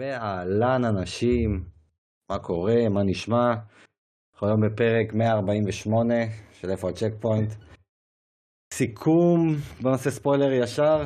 ואהלן 0.00 0.84
אנשים, 0.84 1.64
מה 2.30 2.38
קורה, 2.38 2.88
מה 2.90 3.02
נשמע? 3.02 3.54
אנחנו 4.32 4.46
היום 4.46 4.60
בפרק 4.60 5.12
148 5.14 6.14
של 6.52 6.70
איפה 6.70 6.90
הצ'ק 6.90 7.12
פוינט. 7.20 7.52
סיכום, 8.74 9.54
בוא 9.82 9.90
נעשה 9.90 10.10
ספוילר 10.10 10.52
ישר, 10.52 11.04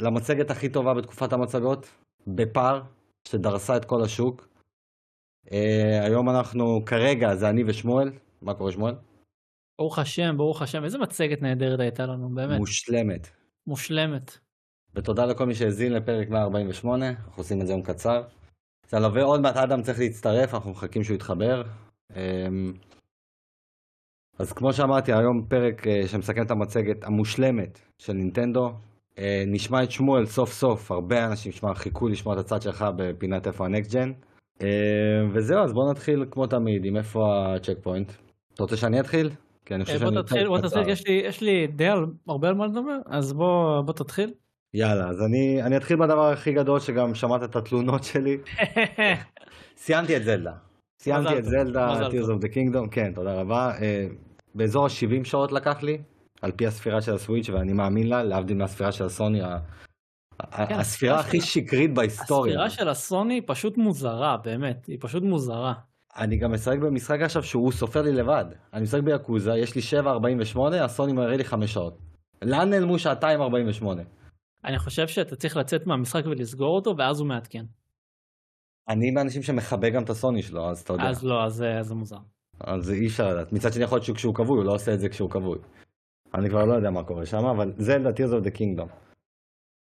למצגת 0.00 0.50
הכי 0.50 0.68
טובה 0.68 0.94
בתקופת 0.94 1.32
המצגות, 1.32 1.86
בפאר, 2.26 2.82
שדרסה 3.28 3.76
את 3.76 3.84
כל 3.84 4.02
השוק. 4.04 4.48
Uh, 5.46 5.54
היום 6.06 6.30
אנחנו, 6.30 6.84
כרגע 6.86 7.34
זה 7.34 7.48
אני 7.48 7.64
ושמואל, 7.66 8.10
מה 8.42 8.54
קורה 8.54 8.72
שמואל? 8.72 8.94
ברוך 9.78 9.98
השם, 9.98 10.36
ברוך 10.36 10.62
השם, 10.62 10.84
איזה 10.84 10.98
מצגת 10.98 11.42
נהדרת 11.42 11.80
הייתה 11.80 12.06
לנו, 12.06 12.34
באמת. 12.34 12.58
מושלמת. 12.58 13.28
מושלמת. 13.66 14.38
ותודה 14.94 15.26
לכל 15.26 15.46
מי 15.46 15.54
שהאזין 15.54 15.92
לפרק 15.92 16.28
148, 16.28 17.08
אנחנו 17.08 17.42
עושים 17.42 17.60
את 17.60 17.66
זה 17.66 17.72
יום 17.72 17.82
קצר. 17.82 18.22
זה 18.88 18.98
לווה 18.98 19.22
עוד 19.22 19.40
מעט 19.40 19.56
אדם 19.56 19.82
צריך 19.82 19.98
להצטרף, 19.98 20.54
אנחנו 20.54 20.70
מחכים 20.70 21.04
שהוא 21.04 21.14
יתחבר. 21.14 21.62
אמ, 22.16 22.72
אז 24.38 24.52
כמו 24.52 24.72
שאמרתי, 24.72 25.12
היום 25.12 25.46
פרק 25.48 25.86
אה, 25.86 26.08
שמסכם 26.08 26.42
את 26.42 26.50
המצגת 26.50 27.04
המושלמת 27.04 27.80
של 27.98 28.12
נינטנדו. 28.12 28.72
אה, 29.18 29.44
נשמע 29.46 29.82
את 29.82 29.90
שמואל 29.90 30.26
סוף 30.26 30.52
סוף, 30.52 30.90
הרבה 30.90 31.26
אנשים 31.26 31.52
שמע, 31.52 31.74
חיכו 31.74 32.08
לשמוע 32.08 32.34
את 32.34 32.38
הצד 32.38 32.62
שלך 32.62 32.84
בפינת 32.96 33.46
איפה 33.46 33.64
הנקסט 33.64 33.94
ג'ן. 33.94 34.12
אה, 34.62 34.68
וזהו, 35.32 35.64
אז 35.64 35.72
בוא 35.72 35.90
נתחיל 35.90 36.24
כמו 36.30 36.46
תמיד 36.46 36.84
עם 36.84 36.96
איפה 36.96 37.54
הצ'ק 37.54 37.76
פוינט. 37.82 38.12
אתה 38.54 38.62
רוצה 38.62 38.76
שאני 38.76 39.00
אתחיל? 39.00 39.30
כי 39.64 39.74
אני 39.74 39.84
חושב 39.84 39.98
שאני... 39.98 40.10
בוא 40.10 40.22
תתחיל, 40.22 40.48
בוא 40.48 40.58
תתחיל, 40.58 40.88
יש 41.08 41.40
לי, 41.40 41.66
די 41.66 41.88
הרבה 42.28 42.48
על 42.48 42.54
מה 42.54 42.66
לדבר, 42.66 42.98
אז 43.06 43.32
בוא 43.32 43.92
תתחיל. 43.92 44.32
יאללה, 44.74 45.08
אז 45.08 45.22
אני, 45.22 45.62
אני 45.62 45.76
אתחיל 45.76 45.96
בדבר 45.96 46.28
הכי 46.28 46.52
גדול 46.52 46.80
שגם 46.80 47.14
שמעת 47.14 47.42
את 47.42 47.56
התלונות 47.56 48.04
שלי. 48.04 48.38
סיימתי 49.84 50.16
את 50.16 50.24
זלדה. 50.24 50.52
סיימתי 51.00 51.38
את 51.38 51.44
זלדה, 51.44 52.08
Tears 52.08 52.26
of 52.26 52.42
the 52.42 52.54
Kingdom, 52.54 52.88
כן, 52.90 53.12
תודה 53.14 53.34
רבה. 53.34 53.72
Uh, 53.78 53.82
באזור 54.54 54.84
ה-70 54.86 55.24
שעות 55.24 55.52
לקח 55.52 55.82
לי, 55.82 55.98
על 56.42 56.52
פי 56.52 56.66
הספירה 56.66 57.02
של 57.02 57.14
הסוויץ', 57.14 57.48
ואני 57.48 57.72
מאמין 57.72 58.08
לה, 58.08 58.22
להבדיל 58.22 58.56
מהספירה 58.56 58.92
של 58.92 59.04
הסוני, 59.04 59.40
כן, 60.50 60.74
הספירה 60.74 61.20
הכי 61.20 61.40
שקרית 61.40 61.94
בהיסטוריה. 61.94 62.52
הספירה 62.52 62.70
של 62.70 62.88
הסוני 62.88 63.40
פשוט 63.40 63.76
מוזרה, 63.76 64.36
באמת, 64.44 64.86
היא 64.86 64.98
פשוט 65.00 65.22
מוזרה. 65.22 65.72
אני 66.16 66.36
גם 66.36 66.52
משחק 66.52 66.78
במשחק 66.78 67.20
עכשיו 67.20 67.42
שהוא 67.42 67.72
סופר 67.72 68.02
לי 68.02 68.12
לבד. 68.12 68.44
אני 68.72 68.82
משחק 68.82 69.00
ביאקוזה, 69.00 69.52
יש 69.56 69.74
לי 69.74 70.02
7.48, 70.02 70.58
הסוני 70.74 71.12
מראה 71.12 71.36
לי 71.36 71.44
5 71.44 71.72
שעות. 71.72 71.98
לאן 72.42 72.70
נעלמו 72.70 72.98
שעתיים 72.98 73.40
48? 73.40 74.02
אני 74.64 74.78
חושב 74.78 75.06
שאתה 75.06 75.36
צריך 75.36 75.56
לצאת 75.56 75.86
מהמשחק 75.86 76.26
ולסגור 76.26 76.76
אותו, 76.76 76.94
ואז 76.98 77.20
הוא 77.20 77.28
מעדכן. 77.28 77.64
אני 78.88 79.10
מהאנשים 79.10 79.42
שמכבה 79.42 79.90
גם 79.90 80.02
את 80.02 80.10
הסוני 80.10 80.42
שלו, 80.42 80.70
אז 80.70 80.80
אתה 80.80 80.92
יודע. 80.92 81.08
אז 81.08 81.24
לא, 81.24 81.44
אז 81.44 81.62
אה, 81.62 81.82
זה 81.82 81.94
מוזר. 81.94 82.16
אז 82.60 82.90
אי 82.90 83.06
אפשר 83.06 83.28
לדעת. 83.28 83.52
מצד 83.52 83.72
שני 83.72 83.84
יכול 83.84 83.96
להיות 83.96 84.06
שכשהוא 84.06 84.34
כבוי, 84.34 84.58
הוא 84.58 84.64
לא 84.64 84.72
עושה 84.72 84.94
את 84.94 85.00
זה 85.00 85.08
כשהוא 85.08 85.30
כבוי. 85.30 85.58
אני 86.34 86.50
כבר 86.50 86.64
לא 86.64 86.74
יודע 86.74 86.90
מה 86.90 87.04
קורה 87.04 87.26
שם, 87.26 87.44
אבל 87.56 87.72
זה 87.76 87.98
לדעתי 87.98 88.24
of 88.24 88.26
the 88.26 88.50
Kingdom. 88.58 89.04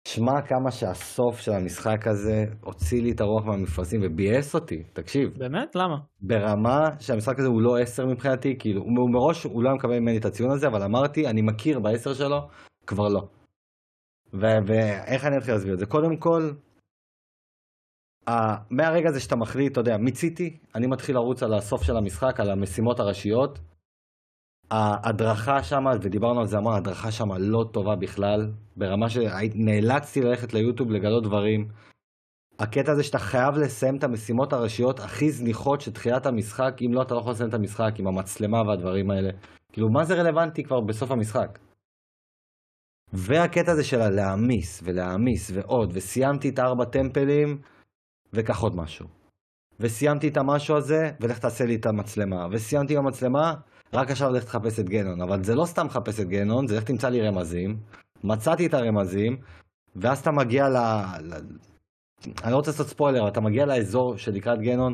שמע 0.08 0.32
כמה 0.48 0.70
שהסוף 0.70 1.40
של 1.40 1.52
המשחק 1.52 2.06
הזה 2.06 2.44
הוציא 2.60 3.02
לי 3.02 3.12
את 3.12 3.20
הרוח 3.20 3.44
מהמפרשים 3.44 4.00
וביאס 4.02 4.54
אותי, 4.54 4.82
תקשיב. 4.92 5.28
באמת? 5.38 5.76
למה? 5.76 5.96
ברמה 6.20 6.80
שהמשחק 7.00 7.38
הזה 7.38 7.48
הוא 7.48 7.62
לא 7.62 7.78
10 7.78 8.06
מבחינתי, 8.06 8.56
כאילו, 8.58 8.80
הוא 8.80 9.10
מראש 9.12 9.44
הוא 9.44 9.62
לא 9.62 9.74
מקבל 9.74 9.98
ממני 9.98 10.18
את 10.18 10.24
הציון 10.24 10.50
הזה, 10.50 10.66
אבל 10.66 10.82
אמרתי, 10.82 11.26
אני 11.26 11.42
מכיר 11.42 11.80
ב-10 11.80 12.14
שלו, 12.14 12.38
כבר 12.86 13.08
לא. 13.08 13.20
ואיך 14.40 15.24
אני 15.24 15.36
אתחיל 15.38 15.54
להסביר 15.54 15.74
את 15.74 15.78
זה? 15.78 15.86
קודם 15.86 16.16
כל, 16.16 16.50
מהרגע 18.70 19.08
הזה 19.08 19.20
שאתה 19.20 19.36
מחליט, 19.36 19.72
אתה 19.72 19.80
יודע, 19.80 19.96
מיציתי, 19.96 20.58
אני 20.74 20.86
מתחיל 20.86 21.14
לרוץ 21.14 21.42
על 21.42 21.54
הסוף 21.54 21.82
של 21.82 21.96
המשחק, 21.96 22.40
על 22.40 22.50
המשימות 22.50 23.00
הראשיות. 23.00 23.58
ההדרכה 24.70 25.62
שם, 25.62 25.84
ודיברנו 26.02 26.40
על 26.40 26.46
זה 26.46 26.56
המון, 26.58 26.74
ההדרכה 26.74 27.10
שם 27.10 27.32
לא 27.38 27.64
טובה 27.72 27.96
בכלל, 27.96 28.52
ברמה 28.76 29.08
שנאלצתי 29.08 30.20
ללכת 30.20 30.54
ליוטיוב 30.54 30.90
לגלות 30.90 31.24
דברים. 31.24 31.68
הקטע 32.58 32.92
הזה 32.92 33.02
שאתה 33.02 33.18
חייב 33.18 33.54
לסיים 33.54 33.96
את 33.96 34.04
המשימות 34.04 34.52
הראשיות 34.52 35.00
הכי 35.00 35.30
זניחות 35.30 35.80
של 35.80 35.92
תחילת 35.92 36.26
המשחק, 36.26 36.74
אם 36.86 36.94
לא 36.94 37.02
אתה 37.02 37.14
לא 37.14 37.20
יכול 37.20 37.32
לסיים 37.32 37.48
את 37.48 37.54
המשחק 37.54 37.92
עם 37.98 38.06
המצלמה 38.06 38.62
והדברים 38.62 39.10
האלה. 39.10 39.30
כאילו, 39.72 39.88
מה 39.90 40.04
זה 40.04 40.14
רלוונטי 40.14 40.64
כבר 40.64 40.80
בסוף 40.80 41.10
המשחק? 41.10 41.58
והקטע 43.16 43.72
הזה 43.72 43.84
של 43.84 44.00
הלהעמיס 44.00 44.82
ולהעמיס 44.84 45.50
ועוד, 45.54 45.90
וסיימתי 45.94 46.48
את 46.48 46.58
ארבע 46.58 46.84
טמפלים, 46.84 47.58
וקח 48.32 48.60
עוד 48.60 48.76
משהו. 48.76 49.06
וסיימתי 49.80 50.28
את 50.28 50.36
המשהו 50.36 50.76
הזה, 50.76 51.10
ולך 51.20 51.38
תעשה 51.38 51.64
לי 51.64 51.76
את 51.76 51.86
המצלמה. 51.86 52.46
וסיימתי 52.52 52.96
עם 52.96 53.04
המצלמה, 53.04 53.54
רק 53.92 54.10
עכשיו 54.10 54.30
לך 54.30 54.44
תחפש 54.44 54.80
את 54.80 54.88
גנון. 54.88 55.22
אבל 55.22 55.42
זה 55.42 55.54
לא 55.54 55.64
סתם 55.64 55.86
לחפש 55.86 56.20
את 56.20 56.28
גנון, 56.28 56.66
זה 56.66 56.76
לך 56.76 56.84
תמצא 56.84 57.08
לי 57.08 57.20
רמזים. 57.20 57.76
מצאתי 58.24 58.66
את 58.66 58.74
הרמזים, 58.74 59.36
ואז 59.96 60.18
אתה 60.18 60.30
מגיע 60.32 60.68
ל... 60.68 60.76
ל... 61.20 61.34
אני 62.44 62.52
לא 62.52 62.56
רוצה 62.56 62.70
לעשות 62.70 62.86
ספוילר, 62.86 63.28
אתה 63.28 63.40
מגיע 63.40 63.66
לאזור 63.66 64.16
שלקראת 64.16 64.58
גנון, 64.60 64.92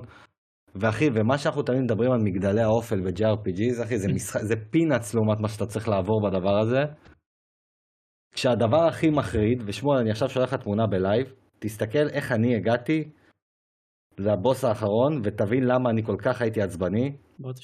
ואחי, 0.75 1.09
ומה 1.14 1.38
שאנחנו 1.38 1.62
תמיד 1.62 1.80
מדברים 1.80 2.12
על 2.12 2.19
מגדלי 2.25 2.62
האופל 2.62 3.00
ו-JRPGs, 3.04 3.82
אחי, 3.84 3.98
זה, 3.98 4.09
משח... 4.14 4.38
זה 4.38 4.54
פינאץ 4.70 5.14
לעומת 5.14 5.41
מה 5.41 5.48
שאתה 5.48 5.66
צריך 5.66 5.88
לעבור 5.88 6.20
בדבר 6.28 6.59
הזה. 6.59 6.82
כשהדבר 8.34 8.84
הכי 8.88 9.10
מחריד, 9.10 9.62
ושמואל 9.66 9.98
אני 9.98 10.10
עכשיו 10.10 10.28
שולח 10.28 10.52
לך 10.52 10.62
תמונה 10.62 10.86
ב-live, 10.86 11.34
תסתכל 11.58 12.08
איך 12.08 12.32
אני 12.32 12.56
הגעתי 12.56 13.10
לבוס 14.18 14.64
האחרון, 14.64 15.20
ותבין 15.24 15.64
למה 15.64 15.91
אני 15.91 16.02
כל 16.02 16.16
כך 16.18 16.42
הייתי 16.42 16.62
עצבני, 16.62 17.16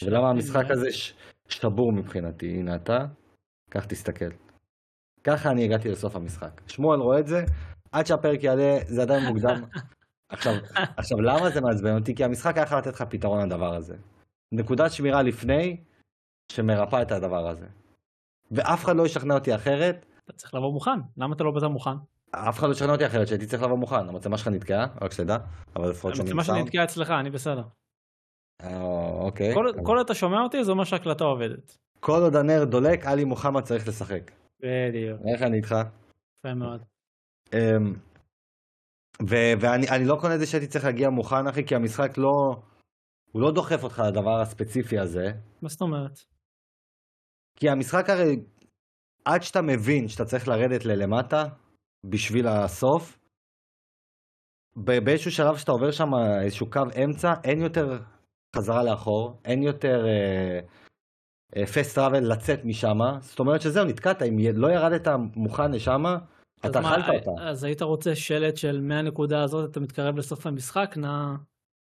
ולמה 0.03 0.31
המשחק 0.31 0.71
הזה 0.71 0.93
ש... 0.93 1.15
שבור 1.49 1.93
מבחינתי. 1.93 2.47
הנה 2.47 2.77
אתה, 2.77 2.99
כך 3.71 3.87
תסתכל. 3.87 4.31
ככה 5.25 5.50
אני 5.50 5.65
הגעתי 5.65 5.88
לסוף 5.88 6.16
המשחק. 6.16 6.60
שמואל 6.66 7.00
רואה 7.00 7.21
את 7.21 7.27
זה, 7.27 7.44
עד 7.93 8.06
שהפרק 8.06 8.43
יעלה 8.43 8.78
זה 8.87 9.03
עדיין 9.03 9.25
מוקדם. 9.27 9.65
עכשיו, 10.33 10.53
עכשיו 10.97 11.21
למה 11.21 11.50
זה 11.50 11.60
מעצבן 11.60 11.94
אותי? 11.98 12.15
כי 12.15 12.25
המשחק 12.25 12.56
היה 12.56 12.65
יכול 12.65 12.78
לתת 12.78 12.94
לך 12.94 13.03
פתרון 13.03 13.47
לדבר 13.47 13.75
הזה. 13.75 13.97
נקודת 14.53 14.93
שמירה 14.93 15.22
לפני, 15.22 15.77
שמרפא 16.53 17.03
את 17.03 17.12
הדבר 17.12 17.48
הזה. 17.48 17.66
ואף 18.50 18.84
אחד 18.84 18.97
לא 18.97 19.06
ישכנע 19.06 19.34
אותי 19.34 19.54
אחרת, 19.54 20.06
אתה 20.26 20.32
צריך 20.32 20.54
לבוא 20.54 20.72
מוכן, 20.72 21.00
למה 21.16 21.34
אתה 21.34 21.44
לא 21.44 21.50
בזה 21.50 21.69
מוכן? 21.69 21.97
אף 22.31 22.59
אחד 22.59 22.69
לא 22.69 22.75
שכנע 22.75 22.92
אותי 22.92 23.06
אחרת 23.06 23.28
שהייתי 23.28 23.47
צריך 23.47 23.62
לבוא 23.62 23.76
מוכן, 23.76 24.09
המצלמה 24.09 24.38
שלך 24.38 24.48
נתקעה, 24.48 24.87
רק 25.03 25.12
שתדע, 25.12 25.37
אבל 25.76 25.91
לפחות 25.91 26.14
שאני... 26.14 26.31
המצלמה 26.31 26.44
שלי 26.44 26.62
נתקעה 26.62 26.84
אצלך, 26.84 27.10
אני 27.10 27.31
בסדר. 27.31 27.62
אה, 28.62 28.81
אוקיי. 29.20 29.54
כל 29.84 30.00
אתה 30.00 30.15
שומע 30.15 30.42
אותי 30.42 30.65
זה 30.65 30.72
אומר 30.72 30.84
שהקלטה 30.84 31.25
עובדת. 31.25 31.78
כל 32.00 32.20
עוד 32.22 32.36
הנר 32.36 32.65
דולק, 32.65 33.06
עלי 33.06 33.25
מוחמד 33.25 33.62
צריך 33.62 33.88
לשחק. 33.88 34.31
בדיוק. 34.60 35.20
איך 35.32 35.42
אני 35.42 35.56
איתך? 35.56 35.75
יפה 36.38 36.54
מאוד. 36.54 36.82
אמ, 37.54 37.94
ואני 39.60 40.04
לא 40.04 40.16
קונה 40.20 40.34
את 40.34 40.41
זה 40.41 40.47
שהייתי 40.47 40.66
צריך 40.66 40.84
להגיע 40.84 41.10
מוכן 41.10 41.47
אחי, 41.47 41.66
כי 41.66 41.75
המשחק 41.75 42.19
לא... 42.19 42.32
הוא 43.32 43.42
לא 43.42 43.53
דוחף 43.53 43.84
אותך 43.84 44.03
לדבר 44.09 44.41
הספציפי 44.41 44.98
הזה. 44.98 45.32
מה 45.62 45.69
זאת 45.69 45.81
אומרת? 45.81 46.19
כי 47.56 47.69
המשחק 47.69 48.10
הרי 48.10 48.36
עד 49.26 49.42
שאתה 49.42 49.62
מבין 49.62 50.09
שאתה 50.09 50.25
צריך 50.25 50.48
לרדת 50.48 50.84
ללמטה 50.84 51.44
בשביל 52.04 52.47
הסוף, 52.48 53.19
באיזשהו 54.76 55.31
שלב 55.31 55.56
שאתה 55.56 55.72
עובר 55.72 55.91
שם 55.91 56.10
איזשהו 56.42 56.70
קו 56.70 56.82
אמצע, 57.04 57.34
אין 57.44 57.62
יותר 57.62 57.98
חזרה 58.56 58.84
לאחור, 58.84 59.41
אין 59.44 59.62
יותר 59.62 60.06
פסט 61.75 61.92
uh, 61.92 61.94
טראבל 61.94 62.32
לצאת 62.32 62.65
משם, 62.65 62.98
זאת 63.20 63.38
אומרת 63.38 63.60
שזהו, 63.60 63.84
נתקעת, 63.84 64.22
אם 64.22 64.36
לא 64.54 64.69
ירדת 64.69 65.09
מוכן 65.36 65.72
לשם, 65.72 66.03
אתה 66.66 66.80
אכלת 66.80 67.04
אותה. 67.09 67.42
אז 67.42 67.65
היית 67.65 67.83
רוצה 67.83 68.15
שלט 68.15 68.56
של 68.56 68.80
מהנקודה 68.80 69.42
הזאת 69.42 69.71
אתה 69.71 69.80
מתקרב 69.80 70.16
לסוף 70.16 70.47
המשחק, 70.47 70.95
נא... 70.97 71.34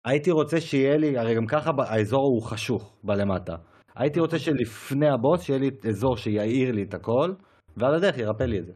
הייתי 0.06 0.32
רוצה 0.32 0.62
שיהיה 0.62 0.98
לי, 0.98 1.18
הרי 1.18 1.36
גם 1.36 1.46
ככה 1.48 1.72
האזור 1.78 2.24
הוא 2.24 2.42
חשוך 2.42 2.98
בלמטה. 3.04 3.56
הייתי 3.96 4.20
רוצה 4.20 4.40
שלפני 4.40 5.10
הבוס 5.10 5.42
שיהיה 5.42 5.60
לי 5.60 5.70
אזור 5.90 6.18
שיעיר 6.18 6.72
לי 6.72 6.84
את 6.84 6.94
הכל, 6.94 7.34
ועל 7.78 7.96
הדרך 7.96 8.18
ירפא 8.18 8.44
לי 8.44 8.60
את 8.60 8.66
זה. 8.66 8.74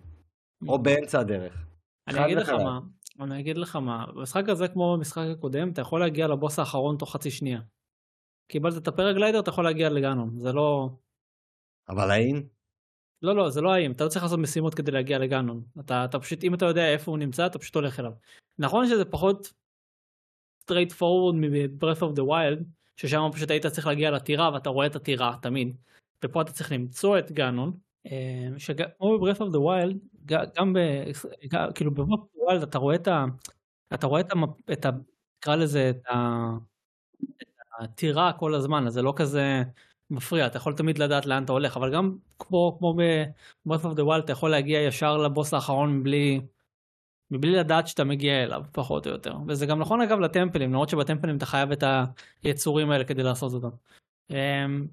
או 0.68 0.84
באמצע 0.84 1.20
הדרך. 1.20 1.68
אני 2.08 2.26
אגיד 2.26 2.38
לך 2.38 2.50
מה, 2.50 2.80
אני 3.20 3.40
אגיד 3.40 3.58
לך 3.58 3.76
מה, 3.76 4.06
במשחק 4.16 4.50
הזה 4.50 4.68
כמו 4.68 4.96
במשחק 4.98 5.26
הקודם, 5.38 5.70
אתה 5.70 5.82
יכול 5.82 6.00
להגיע 6.00 6.28
לבוס 6.28 6.60
האחרון 6.60 6.98
תוך 6.98 7.14
חצי 7.14 7.32
שנייה. 7.32 7.60
קיבלת 8.52 8.78
את 8.78 8.88
הפרגליידר, 8.88 9.40
אתה 9.40 9.50
יכול 9.50 9.64
להגיע 9.64 9.90
לגאנון, 9.90 10.40
זה 10.40 10.52
לא... 10.52 10.90
אבל 11.90 12.12
האם? 12.12 12.44
לא, 13.22 13.36
לא, 13.36 13.50
זה 13.50 13.62
לא 13.62 13.74
האם, 13.74 13.92
אתה 13.92 14.04
לא 14.04 14.10
צריך 14.10 14.24
לעשות 14.24 14.40
משימות 14.40 14.76
כדי 14.76 14.92
להגיע 14.92 15.20
לגאנון. 15.20 15.64
אתה, 15.80 16.06
אתה 16.06 16.20
פשוט, 16.20 16.44
אם 16.44 16.54
אתה 16.54 16.66
יודע 16.66 16.94
איפה 16.94 17.12
הוא 17.12 17.18
נמצא, 17.18 17.46
אתה 17.46 17.60
פשוט 17.60 17.76
הולך 17.76 18.00
אליו. 18.00 18.12
נכון 18.60 18.86
שזה 18.88 19.06
פחות 19.06 19.54
straight 20.64 20.92
forward 20.92 21.36
מ-Breath 21.36 22.02
of 22.02 22.16
the 22.16 22.24
Wild, 22.24 22.64
ששם 22.98 23.30
פשוט 23.34 23.52
היית 23.52 23.66
צריך 23.66 23.88
להגיע 23.88 24.12
לטירה 24.12 24.54
ואתה 24.54 24.70
רואה 24.70 24.88
את 24.88 24.96
הטירה 24.96 25.36
תמיד. 25.42 25.76
ופה 26.26 26.42
אתה 26.42 26.52
צריך 26.52 26.72
למצוא 26.72 27.20
את 27.20 27.32
גאנון. 27.32 27.78
שכמו 28.58 29.20
ב-Breath 29.20 29.40
of 29.40 29.54
the 29.54 29.58
Wild, 29.58 29.96
גם 30.56 30.74
ב... 30.74 30.80
כאילו 31.76 31.92
ב-Breath 31.92 32.20
of 32.20 32.38
the 32.38 32.50
Wild 32.50 32.64
אתה 32.64 32.78
רואה 32.78 32.96
את 32.96 33.08
ה... 33.08 33.26
אתה 33.94 34.08
רואה 34.08 34.22
את, 34.22 34.32
המפ, 34.32 34.50
את 34.72 34.86
נקרא 35.38 35.56
לזה, 35.56 35.90
את 35.90 36.04
הטירה 37.80 38.34
כל 38.34 38.56
הזמן, 38.56 38.88
אז 38.88 38.94
זה 38.94 39.02
לא 39.02 39.14
כזה 39.16 39.64
מפריע, 40.10 40.48
אתה 40.48 40.58
יכול 40.58 40.74
תמיד 40.74 40.98
לדעת 40.98 41.26
לאן 41.26 41.44
אתה 41.44 41.52
הולך, 41.52 41.78
אבל 41.78 41.94
גם 41.94 42.18
כמו, 42.40 42.76
כמו 42.80 42.94
ב-Breath 42.94 43.84
of 43.84 43.98
the 43.98 44.02
Wild, 44.02 44.24
אתה 44.24 44.32
יכול 44.32 44.52
להגיע 44.52 44.82
ישר 44.82 45.18
לבוס 45.18 45.54
האחרון 45.54 45.98
מבלי, 45.98 46.42
מבלי 47.32 47.52
לדעת 47.52 47.88
שאתה 47.88 48.04
מגיע 48.04 48.44
אליו, 48.44 48.62
פחות 48.72 49.08
או 49.08 49.12
יותר. 49.12 49.34
וזה 49.48 49.66
גם 49.66 49.80
נכון 49.80 50.02
אגב 50.02 50.20
לטמפלים, 50.20 50.72
למרות 50.72 50.90
שבטמפלים 50.90 51.38
אתה 51.38 51.46
חייב 51.46 51.72
את 51.72 51.84
היצורים 52.44 52.92
האלה 52.92 53.04
כדי 53.04 53.24
לעשות 53.24 53.54
אותם. 53.54 53.76
אמ, 54.30 54.88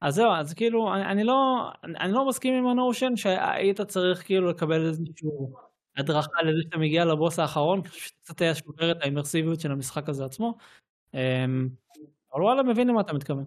אז 0.00 0.14
זהו, 0.14 0.32
אז 0.32 0.54
כאילו, 0.54 0.94
אני, 0.94 1.04
אני, 1.04 1.24
לא, 1.24 1.70
אני 1.84 2.12
לא 2.12 2.28
מסכים 2.28 2.54
עם 2.54 2.66
הנושן 2.66 3.16
שהיית 3.16 3.80
צריך 3.80 4.26
כאילו 4.26 4.48
לקבל 4.48 4.86
איזושהי 4.86 5.28
הדרכה 5.96 6.42
לזה 6.42 6.62
שאתה 6.62 6.78
מגיע 6.78 7.04
לבוס 7.04 7.38
האחרון, 7.38 7.82
קצת 8.22 8.40
היה 8.40 8.54
שובר 8.54 8.90
את 8.90 9.02
האימרסיביות 9.02 9.60
של 9.60 9.72
המשחק 9.72 10.08
הזה 10.08 10.24
עצמו. 10.24 10.54
אמ, 11.14 11.68
אבל 12.34 12.42
וואלה, 12.42 12.62
מבין 12.62 12.88
למה 12.88 13.00
אתה 13.00 13.12
מתכוון. 13.12 13.44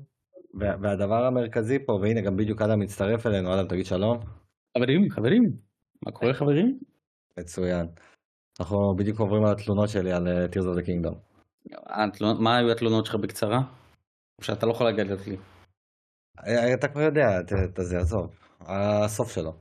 והדבר 0.54 1.26
המרכזי 1.26 1.86
פה, 1.86 1.94
והנה 2.02 2.22
גם 2.22 2.38
בדיוק 2.38 2.62
אדם 2.62 2.80
מצטרף 2.80 3.28
אלינו, 3.28 3.54
אדם 3.54 3.68
תגיד 3.68 3.86
שלום. 3.86 4.18
חברים, 4.78 5.10
חברים, 5.10 5.52
מה 6.06 6.12
קורה 6.12 6.34
חברים? 6.34 6.80
מצוין. 7.40 7.88
אנחנו 8.60 8.96
בדיוק 8.98 9.20
עוברים 9.20 9.46
על 9.46 9.52
התלונות 9.52 9.90
שלי 9.90 10.12
על 10.12 10.28
uh, 10.28 10.52
Tears 10.52 10.64
of 10.64 10.80
the 10.80 10.86
Kingdom. 10.88 11.16
התלונות, 11.86 12.40
מה 12.40 12.58
היו 12.58 12.72
התלונות 12.72 13.06
שלך 13.06 13.16
בקצרה? 13.16 13.60
או 14.40 14.44
שאתה 14.44 14.66
לא 14.66 14.72
יכול 14.72 14.88
לגלות 14.88 15.28
לי? 15.28 15.38
אה, 16.48 16.74
אתה 16.74 16.88
כבר 16.88 17.02
יודע, 17.02 17.40
את 17.40 17.78
זה, 17.78 17.98
עזוב. 18.00 18.36
הסוף 18.60 19.32
שלו. 19.32 19.54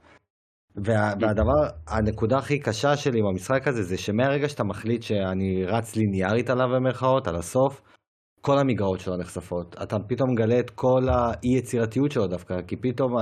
וה, 0.77 1.13
והדבר, 1.21 1.69
הנקודה 1.89 2.39
הכי 2.39 2.59
קשה 2.59 2.97
שלי 2.97 3.19
עם 3.19 3.27
המשחק 3.27 3.69
הזה, 3.69 3.83
זה 3.83 3.99
שמהרגע 3.99 4.49
שאתה 4.49 4.65
מחליט 4.65 5.03
שאני 5.03 5.65
רץ 5.65 5.97
ליניארית 5.97 6.51
עליו 6.51 6.69
במרכאות, 6.69 7.27
על 7.27 7.37
הסוף, 7.37 7.83
כל 8.41 8.59
המגרעות 8.59 9.01
שלו 9.01 9.17
נחשפות. 9.17 9.77
אתה 9.83 9.97
פתאום 10.09 10.31
מגלה 10.33 10.59
את 10.61 10.71
כל 10.71 11.09
האי 11.09 11.59
יצירתיות 11.59 12.11
שלו 12.11 12.27
דווקא, 12.27 12.63
כי 12.67 12.77
פתאום 12.77 13.13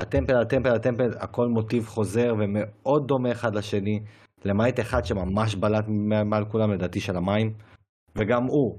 הטמפל, 0.00 0.36
הטמפל, 0.36 0.74
הטמפל, 0.74 1.10
הכל 1.18 1.46
מוטיב 1.48 1.86
חוזר 1.86 2.34
ומאוד 2.38 3.06
דומה 3.06 3.32
אחד 3.32 3.54
לשני, 3.54 4.00
למעט 4.44 4.80
אחד 4.80 5.04
שממש 5.04 5.54
בלט 5.54 5.84
מעל 6.24 6.44
כולם 6.44 6.72
לדעתי 6.72 7.00
של 7.00 7.16
המים, 7.16 7.54
וגם 8.16 8.42
הוא, 8.44 8.78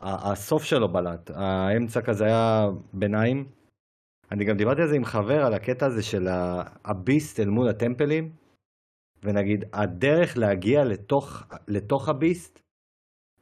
הסוף 0.00 0.64
שלו 0.64 0.92
בלט, 0.92 1.30
האמצע 1.34 2.00
כזה 2.00 2.24
היה 2.24 2.64
ביניים. 2.92 3.44
אני 4.32 4.44
גם 4.44 4.56
דיברתי 4.56 4.82
על 4.82 4.88
זה 4.88 4.96
עם 4.96 5.04
חבר, 5.04 5.46
על 5.46 5.54
הקטע 5.54 5.86
הזה 5.86 6.02
של 6.02 6.28
הביסט 6.84 7.40
אל 7.40 7.48
מול 7.48 7.68
הטמפלים, 7.68 8.32
ונגיד 9.22 9.64
הדרך 9.72 10.38
להגיע 10.38 10.84
לתוך, 10.84 11.42
לתוך 11.68 12.08
הביסט 12.08 12.60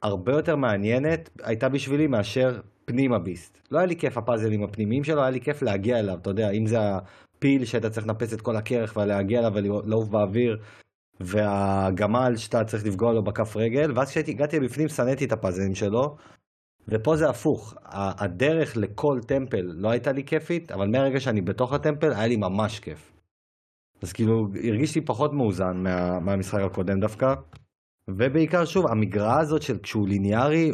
הרבה 0.02 0.32
יותר 0.32 0.56
מעניינת 0.56 1.30
הייתה 1.42 1.68
בשבילי 1.68 2.06
מאשר 2.06 2.60
פנים 2.84 3.12
הביסט. 3.12 3.58
לא 3.70 3.78
היה 3.78 3.86
לי 3.86 3.96
כיף 3.96 4.18
הפאזלים 4.18 4.64
הפנימיים 4.64 5.04
שלו, 5.04 5.20
היה 5.20 5.30
לי 5.30 5.40
כיף 5.40 5.62
להגיע 5.62 5.98
אליו, 5.98 6.18
אתה 6.18 6.30
יודע, 6.30 6.50
אם 6.50 6.66
זה 6.66 6.78
הפיל 6.80 7.64
שהיית 7.64 7.86
צריך 7.86 8.06
לנפץ 8.06 8.32
את 8.32 8.40
כל 8.40 8.56
הכרך 8.56 8.96
ולהגיע 8.96 9.38
אליו 9.38 9.52
ולעוף 9.54 10.08
באוויר, 10.08 10.56
והגמל 11.20 12.36
שאתה 12.36 12.64
צריך 12.64 12.86
לפגוע 12.86 13.12
לו 13.12 13.24
בכף 13.24 13.56
רגל, 13.56 13.92
ואז 13.94 14.10
כשהגעתי 14.10 14.60
לבפנים 14.60 14.88
שנאתי 14.88 15.24
את 15.24 15.32
הפאזלים 15.32 15.74
שלו, 15.74 16.16
ופה 16.88 17.16
זה 17.16 17.28
הפוך, 17.28 17.74
הדרך 18.18 18.76
לכל 18.76 19.20
טמפל 19.26 19.62
לא 19.62 19.90
הייתה 19.90 20.12
לי 20.12 20.24
כיפית, 20.24 20.72
אבל 20.72 20.88
מהרגע 20.88 21.20
שאני 21.20 21.40
בתוך 21.40 21.72
הטמפל 21.72 22.12
היה 22.12 22.26
לי 22.26 22.36
ממש 22.36 22.80
כיף. 22.80 23.12
אז 24.02 24.12
כאילו 24.12 24.48
הרגיש 24.68 24.94
לי 24.94 25.00
פחות 25.00 25.32
מאוזן 25.32 25.76
מה, 25.82 26.20
מהמשחק 26.20 26.60
הקודם 26.60 27.00
דווקא. 27.00 27.34
ובעיקר 28.10 28.64
שוב 28.64 28.86
המגרעה 28.86 29.40
הזאת 29.40 29.62
של 29.62 29.78
כשהוא 29.78 30.08
ליניארי 30.08 30.70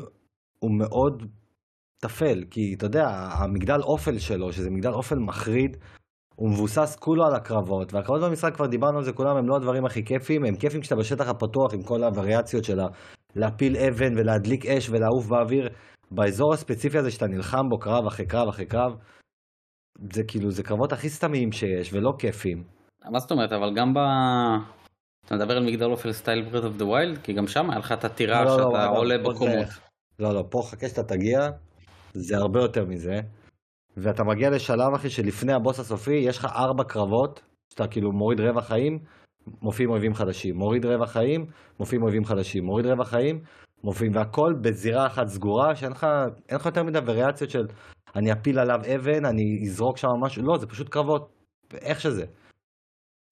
הוא 0.58 0.70
מאוד 0.78 1.22
טפל 2.00 2.44
כי 2.50 2.74
אתה 2.78 2.86
יודע 2.86 3.06
המגדל 3.08 3.80
אופל 3.82 4.18
שלו 4.18 4.52
שזה 4.52 4.70
מגדל 4.70 4.92
אופל 4.92 5.16
מחריד 5.18 5.76
הוא 6.36 6.50
מבוסס 6.50 6.96
כולו 6.96 7.26
על 7.26 7.34
הקרבות 7.34 7.94
והקרבות 7.94 8.22
במשחק 8.22 8.54
כבר 8.54 8.66
דיברנו 8.66 8.98
על 8.98 9.04
זה 9.04 9.12
כולם 9.12 9.36
הם 9.36 9.48
לא 9.48 9.56
הדברים 9.56 9.84
הכי 9.84 10.04
כיפים 10.04 10.44
הם 10.44 10.56
כיפים 10.56 10.80
כשאתה 10.80 10.96
בשטח 10.96 11.28
הפתוח 11.28 11.74
עם 11.74 11.82
כל 11.82 12.04
הווריאציות 12.04 12.64
של 12.64 12.78
להפיל 13.36 13.76
אבן 13.76 14.18
ולהדליק 14.18 14.66
אש 14.66 14.90
ולעוף 14.90 15.26
באוויר 15.28 15.68
באזור 16.10 16.52
הספציפי 16.52 16.98
הזה 16.98 17.10
שאתה 17.10 17.26
נלחם 17.26 17.68
בו 17.70 17.78
קרב 17.78 18.06
אחרי 18.06 18.26
קרב 18.26 18.48
אחרי 18.48 18.66
קרב 18.66 18.92
זה 20.12 20.22
כאילו 20.28 20.50
זה 20.50 20.62
קרבות 20.62 20.92
הכי 20.92 21.08
סתמיים 21.08 21.52
שיש 21.52 21.92
ולא 21.92 22.10
כיפים. 22.18 22.62
מה 23.12 23.18
זאת 23.18 23.30
אומרת 23.30 23.52
אבל 23.52 23.74
גם 23.76 23.94
ב... 23.94 23.98
אתה 25.26 25.34
מדבר 25.34 25.56
על 25.56 25.66
מגדל 25.66 25.90
אופל 25.90 26.12
style 26.12 26.42
Breath 26.42 26.64
of 26.64 26.76
the 26.76 26.86
Wild? 26.86 27.18
כי 27.18 27.32
גם 27.32 27.46
שם 27.46 27.70
היה 27.70 27.78
לך 27.78 27.92
את 27.92 28.04
הטירה 28.04 28.44
לא, 28.44 28.50
לא 28.50 28.56
שאתה 28.56 28.86
לא, 28.86 28.98
עולה 28.98 29.18
בקומות. 29.18 29.68
לא, 30.18 30.34
לא, 30.34 30.42
פה 30.50 30.58
חכה 30.70 30.88
שאתה 30.88 31.02
תגיע, 31.02 31.38
זה 32.12 32.36
הרבה 32.36 32.60
יותר 32.60 32.84
מזה. 32.84 33.20
ואתה 33.96 34.24
מגיע 34.24 34.50
לשלב 34.50 34.94
אחי 34.94 35.10
שלפני 35.10 35.52
הבוס 35.52 35.80
הסופי 35.80 36.14
יש 36.14 36.38
לך 36.38 36.44
ארבע 36.44 36.84
קרבות, 36.84 37.42
שאתה 37.72 37.86
כאילו 37.86 38.12
מוריד 38.12 38.40
רבע 38.40 38.60
חיים, 38.60 38.98
מופיעים 39.62 39.90
אויבים 39.90 40.14
חדשים. 40.14 40.56
מוריד 40.56 40.86
רבע 40.86 41.06
חיים, 41.06 41.46
מופיעים 41.80 42.02
אויבים 42.02 42.24
חדשים. 42.24 42.64
מוריד 42.64 42.86
רבע 42.86 43.04
חיים, 43.04 43.40
מופיעים, 43.84 44.14
והכל 44.14 44.54
בזירה 44.60 45.06
אחת 45.06 45.26
סגורה, 45.26 45.76
שאין 45.76 45.92
לך, 45.92 46.06
לך 46.52 46.66
יותר 46.66 46.82
מדי 46.82 46.98
וריאציות 47.06 47.50
של 47.50 47.66
אני 48.16 48.32
אפיל 48.32 48.58
עליו 48.58 48.80
אבן, 48.94 49.24
אני 49.24 49.42
אזרוק 49.66 49.96
שם 49.96 50.08
משהו, 50.20 50.42
לא, 50.42 50.58
זה 50.58 50.66
פשוט 50.66 50.88
קרבות, 50.88 51.32
איך 51.74 52.00
שזה. 52.00 52.24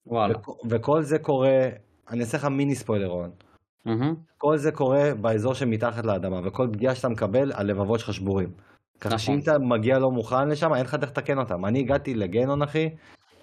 וואלה. 0.07 0.35
וכל 0.71 1.03
זה 1.03 1.19
קורה 1.19 1.69
אני 2.11 2.21
אעשה 2.21 2.39
לך 2.39 2.45
מיני 2.45 2.75
ספוילר 2.75 3.07
רון. 3.07 3.31
Mm-hmm. 3.87 4.15
כל 4.39 4.57
זה 4.57 4.73
קורה 4.73 5.15
באזור 5.21 5.55
שמתחת 5.55 6.05
לאדמה, 6.07 6.41
וכל 6.45 6.69
פגיעה 6.73 6.95
שאתה 6.95 7.09
מקבל, 7.09 7.53
הלבבות 7.55 8.01
שלך 8.01 8.15
שבורים. 8.15 8.49
ככה 9.01 9.09
נכון. 9.09 9.19
שאם 9.19 9.39
אתה 9.43 9.53
מגיע 9.59 9.99
לא 9.99 10.11
מוכן 10.11 10.49
לשם, 10.49 10.75
אין 10.75 10.85
לך 10.85 10.95
דרך 10.95 11.11
לתקן 11.11 11.39
אותם. 11.39 11.65
אני 11.67 11.79
הגעתי 11.79 12.15
לגנון 12.15 12.63
אחי, 12.63 12.89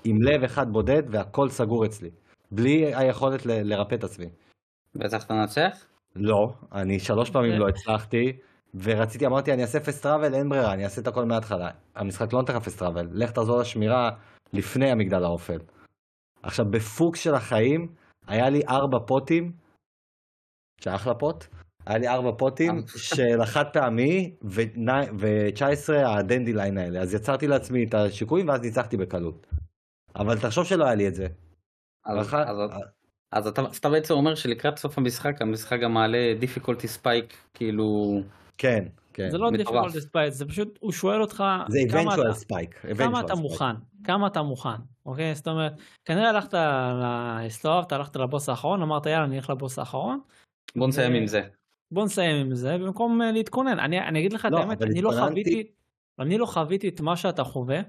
עם 0.04 0.22
לב 0.22 0.44
אחד 0.44 0.66
בודד, 0.72 1.04
והכל 1.12 1.50
סגור 1.50 1.86
אצלי. 1.86 2.10
בלי 2.52 2.96
היכולת 2.96 3.46
ל- 3.46 3.74
לרפא 3.74 3.96
את 3.96 4.04
עצמי. 4.04 4.26
בטח 4.96 5.24
תנצח? 5.24 5.86
לא, 6.16 6.48
אני 6.74 7.00
שלוש 7.00 7.30
פעמים 7.30 7.52
לא 7.52 7.66
הצלחתי, 7.68 8.32
ורציתי, 8.76 9.26
אמרתי, 9.26 9.54
אני 9.54 9.62
אעשה 9.62 9.80
fast 9.80 10.04
travel, 10.04 10.34
אין 10.34 10.50
ברירה, 10.50 10.74
אני 10.74 10.84
אעשה 10.84 11.02
את 11.02 11.08
הכל 11.08 11.26
מההתחלה. 11.26 11.70
המשחק 11.96 12.34
לא 12.34 12.40
נותן 12.40 12.56
לך 12.56 12.64
fast 12.64 12.80
travel, 12.80 13.08
לך 13.12 13.32
תחזור 13.32 13.60
לשמירה 13.60 14.10
לפני 14.54 14.92
המגדל 14.92 15.24
האופל. 15.24 15.58
עכשיו, 16.44 16.66
בפוקס 16.72 17.20
של 17.20 17.36
החיים, 17.36 17.88
היה 18.28 18.50
לי 18.50 18.62
ארבע 18.70 18.98
food-ים, 19.08 19.52
שאחלה 20.82 21.14
food, 21.14 21.46
היה 21.86 21.98
לי 21.98 22.08
ארבע 22.08 22.32
food-ים 22.38 22.84
של 22.98 23.42
החד 23.42 23.66
פעמי 23.74 24.36
ו-19 24.42 25.94
ה-dandelion 26.08 26.78
האלה, 26.78 27.00
אז 27.00 27.14
יצרתי 27.14 27.48
לעצמי 27.48 27.86
את 27.86 27.94
השיקויים 27.94 28.50
ואז 28.50 28.62
ניצחתי 28.62 28.98
בקלות. 28.98 29.48
אבל 30.16 30.40
תחשוב 30.40 30.66
שלא 30.66 30.86
היה 30.86 30.96
לי 30.96 31.08
את 31.08 31.16
זה. 31.16 31.28
אז, 32.06 32.34
אז, 32.34 32.58
אז 33.32 33.48
אתה, 33.48 33.62
אתה 33.80 33.90
בעצם 33.90 34.14
אומר 34.14 34.36
שלקראת 34.36 34.78
סוף 34.78 34.98
המשחק, 34.98 35.42
המשחק 35.42 35.80
גם 35.80 35.94
מעלה 35.94 36.34
difficulty 36.40 36.88
spike, 36.88 37.38
כאילו... 37.54 38.22
כן, 38.58 38.86
כן. 39.14 39.30
זה 39.32 39.38
לא 39.38 39.50
דיפיקולטי 39.52 40.02
ספייק, 40.02 40.34
זה 40.34 40.46
פשוט, 40.46 40.78
הוא 40.82 40.92
שואל 40.92 41.22
אותך... 41.22 41.44
זה 41.68 41.80
eventual 41.90 42.32
spike. 42.34 42.86
כמה 42.98 43.20
אתה 43.20 43.36
מוכן, 43.36 43.76
כמה 44.04 44.28
אתה 44.28 44.42
מוכן. 44.42 44.78
אוקיי? 45.06 45.36
זאת 45.36 45.48
אומרת, 45.48 45.74
כנראה 46.06 46.30
הלכת 46.30 46.54
להסתובבת, 47.02 47.92
הלכת 47.92 48.16
לבוס 48.16 48.50
האחרון, 48.50 48.82
אמרת 48.82 49.06
יאללה 49.06 49.26
אני 49.26 49.38
אלך 49.38 49.50
לבוס 49.50 49.80
האחרון. 49.80 50.20
בוא 50.76 50.88
נסיים 50.88 51.14
עם 51.14 51.28
זה. 51.28 51.42
בוא 51.92 52.06
נסיים 52.06 52.46
עם 52.46 52.56
זה 52.56 52.78
במקום 52.78 53.22
אה, 53.22 53.32
להתכונן. 53.32 53.80
אני, 53.80 54.00
אני 54.00 54.20
אגיד 54.20 54.34
לך 54.34 54.46
את 54.46 54.52
לא, 54.52 54.58
האמת, 54.60 54.82
אני 54.82 55.02
לא 55.02 55.12
חוויתי, 55.12 55.64
אני 56.20 56.38
לא 56.38 56.46
חוויתי 56.46 56.88
את 56.88 57.02
מה 57.02 57.16
שאתה 57.18 57.44
חווה, 57.44 57.82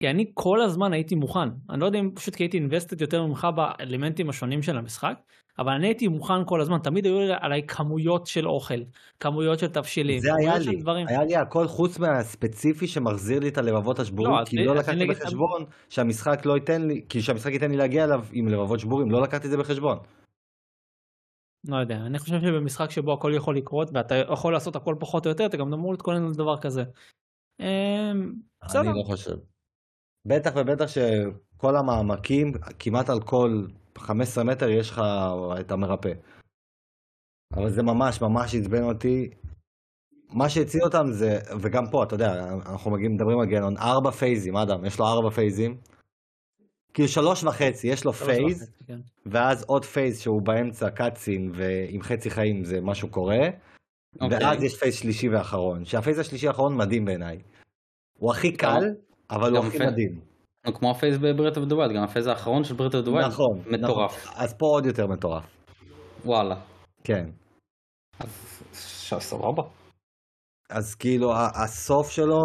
כי 0.00 0.10
אני 0.10 0.30
כל 0.34 0.60
הזמן 0.60 0.92
הייתי 0.92 1.14
מוכן. 1.14 1.48
אני 1.70 1.80
לא 1.80 1.86
יודע 1.86 1.98
אם 1.98 2.10
פשוט 2.14 2.34
כי 2.34 2.42
הייתי 2.42 2.56
אינבסטד 2.56 3.00
יותר 3.00 3.26
ממך 3.26 3.48
באלמנטים 3.56 4.28
השונים 4.28 4.62
של 4.62 4.78
המשחק, 4.78 5.14
אבל 5.58 5.72
אני 5.72 5.86
הייתי 5.86 6.08
מוכן 6.08 6.44
כל 6.46 6.60
הזמן, 6.60 6.78
תמיד 6.78 7.04
היו 7.06 7.18
עליי 7.40 7.62
כמויות 7.66 8.26
של 8.26 8.48
אוכל, 8.48 8.80
כמויות 9.20 9.58
של 9.58 9.66
תבשילים. 9.66 10.20
זה 10.20 10.34
היה 10.34 10.58
לי, 10.58 10.76
דברים. 10.76 11.06
היה 11.08 11.24
לי 11.24 11.36
הכל 11.36 11.66
חוץ 11.66 11.98
מהספציפי 11.98 12.86
שמחזיר 12.86 13.40
לי 13.40 13.48
את 13.48 13.58
הלבבות 13.58 13.98
השבורים, 13.98 14.32
לא, 14.32 14.44
כי 14.44 14.56
לא 14.56 14.76
לקחתי 14.76 15.06
בחשבון 15.06 15.62
את... 15.62 15.68
שהמשחק 15.88 16.46
לא 16.46 16.54
ייתן 16.54 16.82
לי, 16.82 17.04
כי 17.08 17.22
שהמשחק 17.22 17.52
ייתן 17.52 17.70
לי 17.70 17.76
להגיע 17.76 18.04
אליו 18.04 18.24
עם 18.32 18.48
לבבות 18.48 18.80
שבורים, 18.80 19.10
לא 19.10 19.22
לקחתי 19.22 19.46
את 19.46 19.50
זה 19.50 19.56
בחשבון. 19.56 19.98
לא 21.64 21.76
יודע, 21.76 21.96
אני 21.96 22.18
חושב 22.18 22.40
שבמשחק 22.40 22.90
שבו 22.90 23.12
הכל 23.12 23.32
יכול 23.36 23.56
לקרות 23.56 23.90
ואתה 23.94 24.14
יכול 24.32 24.52
לעשות 24.52 24.76
הכל 24.76 24.94
פחות 25.00 25.26
או 25.26 25.30
יותר, 25.30 25.46
אתה 25.46 25.56
גם 25.56 25.72
אמור 25.72 25.92
להתכונן 25.92 26.30
לדבר 26.30 26.60
כזה. 26.60 26.82
אמ, 27.60 28.32
אני 28.74 28.88
לא 28.88 29.04
חושב. 29.06 29.36
בטח 30.26 30.50
ובטח 30.56 30.86
שכל 30.86 31.76
המעמקים, 31.76 32.52
כמעט 32.78 33.10
על 33.10 33.20
כל 33.20 33.66
15 33.98 34.44
מטר 34.44 34.68
יש 34.68 34.90
לך 34.90 35.00
את 35.60 35.70
המרפא. 35.70 36.12
אבל 37.54 37.70
זה 37.70 37.82
ממש 37.82 38.22
ממש 38.22 38.54
עצבן 38.54 38.82
אותי. 38.82 39.30
מה 40.28 40.48
שהציל 40.48 40.80
אותם 40.84 41.06
זה, 41.10 41.38
וגם 41.62 41.84
פה, 41.90 42.04
אתה 42.04 42.14
יודע, 42.14 42.32
אנחנו 42.66 42.90
מדברים 42.90 43.40
על 43.40 43.46
גנון, 43.46 43.76
ארבע 43.76 44.10
phase-ים, 44.10 44.56
אדם, 44.56 44.84
יש 44.84 44.98
לו 44.98 45.06
ארבע 45.06 45.30
phase-ים. 45.30 45.80
כאילו 46.94 47.08
שלוש 47.08 47.44
וחצי, 47.44 47.88
יש 47.88 48.04
לו 48.04 48.12
phase, 48.12 48.62
וחצי, 48.62 48.84
כן. 48.86 48.98
ואז 49.26 49.64
עוד 49.64 49.84
phase 49.84 50.20
שהוא 50.20 50.42
באמצע 50.42 50.90
cutscene 50.90 51.52
ועם 51.54 52.02
חצי 52.02 52.30
חיים 52.30 52.64
זה 52.64 52.80
משהו 52.82 53.08
קורה, 53.10 53.38
אוקיי. 54.20 54.38
ואז 54.40 54.62
יש 54.62 54.80
phase 54.80 55.00
שלישי 55.00 55.28
ואחרון, 55.28 55.84
שה 55.84 55.97
phase 55.97 56.18
השלישי 56.18 56.48
האחרון 56.48 56.76
מדהים 56.76 57.04
בעיניי. 57.04 57.38
הוא 58.18 58.30
הכי 58.32 58.52
קל, 58.56 58.80
אבל 59.30 59.56
הוא 59.56 59.66
הכי 59.66 59.78
פייס- 59.78 59.90
מדהים. 59.92 60.20
כמו 60.74 60.90
ה 60.90 60.94
phase 60.94 61.16
ב 61.16 61.22
Breath 61.22 61.56
of 61.56 61.66
the 61.66 61.74
Wild, 61.76 61.96
גם 61.96 62.02
ה 62.02 62.06
phase 62.06 62.26
האחרון 62.26 62.64
של 62.64 62.74
Breath 62.74 62.94
of 62.94 63.04
the 63.04 63.10
Wild. 63.10 63.26
נכון. 63.26 63.58
מטורף. 63.66 64.16
נכון. 64.26 64.42
אז 64.42 64.54
פה 64.58 64.66
עוד 64.66 64.86
יותר 64.86 65.06
מטורף. 65.06 65.44
וואלה. 66.24 66.56
כן. 67.04 67.30
ש- 68.74 69.14
סבבה. 69.14 69.62
אז 70.70 70.94
כאילו 70.94 71.32
הסוף 71.64 72.10
שלו, 72.10 72.38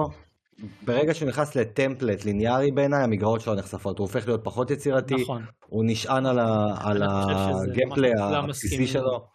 ברגע 0.86 1.14
שהוא 1.14 1.30
נכנס 1.30 1.56
ל 1.56 1.63
template 1.63 2.26
ליניארי 2.26 2.72
בעיניי, 2.72 3.04
המגרעות 3.04 3.42
שלו 3.42 3.56
נחשפות. 3.56 4.00
הוא 4.00 4.08
הופך 4.08 4.28
להיות 4.28 4.42
פחות 4.44 4.72
יצירתי, 4.72 5.16
נכון. 5.16 5.46
הוא 5.66 5.84
נשען 5.88 6.26
על 6.26 6.40
ה- 6.40 6.76
על 6.84 7.04
אני 7.04 7.24
חושב 7.24 7.36
שזה 7.36 7.72
ה 7.72 7.76
gameplay 7.76 8.12
משהו 8.12 8.26
שכולם 8.28 8.44
הבסיסי 8.46 8.88
שלו. 8.88 9.28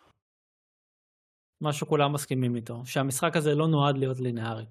מה 1.60 1.72
שכולם 1.72 2.12
מסכימים 2.12 2.56
איתו, 2.56 2.82
שהמשחק 2.84 3.36
הזה 3.36 3.54
לא 3.54 3.68
נועד 3.68 3.98
להיות 3.98 4.20
לינארי. 4.20 4.64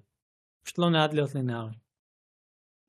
פשוט 0.64 0.78
לא 0.78 0.90
נועד 0.90 1.12
להיות 1.14 1.34
לינארי. 1.34 1.70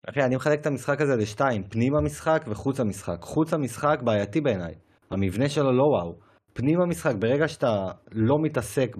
אחי, 0.10 0.24
אני 0.24 0.36
מחלק 0.36 0.62
את 0.62 0.66
המשחק 0.66 1.02
הזה 1.02 1.16
לשתיים, 1.16 1.64
פנים 1.70 1.96
המשחק 1.96 2.46
וחוץ 2.48 2.80
המשחק. 2.80 3.18
חוץ 3.22 3.54
המשחק 3.54 4.00
בעייתי 4.04 4.42
בעיניי. 4.42 4.76
המבנה 5.12 5.50
שלו 5.50 5.72
לא 5.72 5.84
וואו. 5.84 6.20
פנים 6.54 6.82
המשחק, 6.82 7.16
ברגע 7.20 7.48
שאתה 7.48 7.92
לא 8.12 8.40
מתעסק 8.42 8.96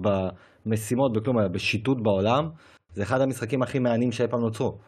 במשימות, 0.66 1.12
בכלום, 1.12 1.38
אלא 1.38 1.48
בשיטוט 1.48 1.98
בעולם, 2.02 2.50
זה 2.94 3.02
אחד 3.02 3.20
המשחקים 3.20 3.62
הכי 3.62 3.78
מהנים 3.78 4.12
שאי 4.12 4.28
פעם 4.28 4.40
נוצרו. 4.40 4.78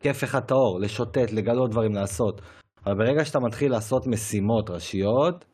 כיף 0.00 0.24
אחד 0.24 0.40
טהור, 0.40 0.80
לשוטט, 0.80 1.32
לגלות 1.32 1.70
דברים, 1.70 1.94
לעשות. 1.94 2.40
אבל 2.86 2.94
ברגע 2.94 3.24
שאתה 3.24 3.40
מתחיל 3.40 3.72
לעשות 3.72 4.06
משימות 4.06 4.70
ראשיות, 4.70 5.44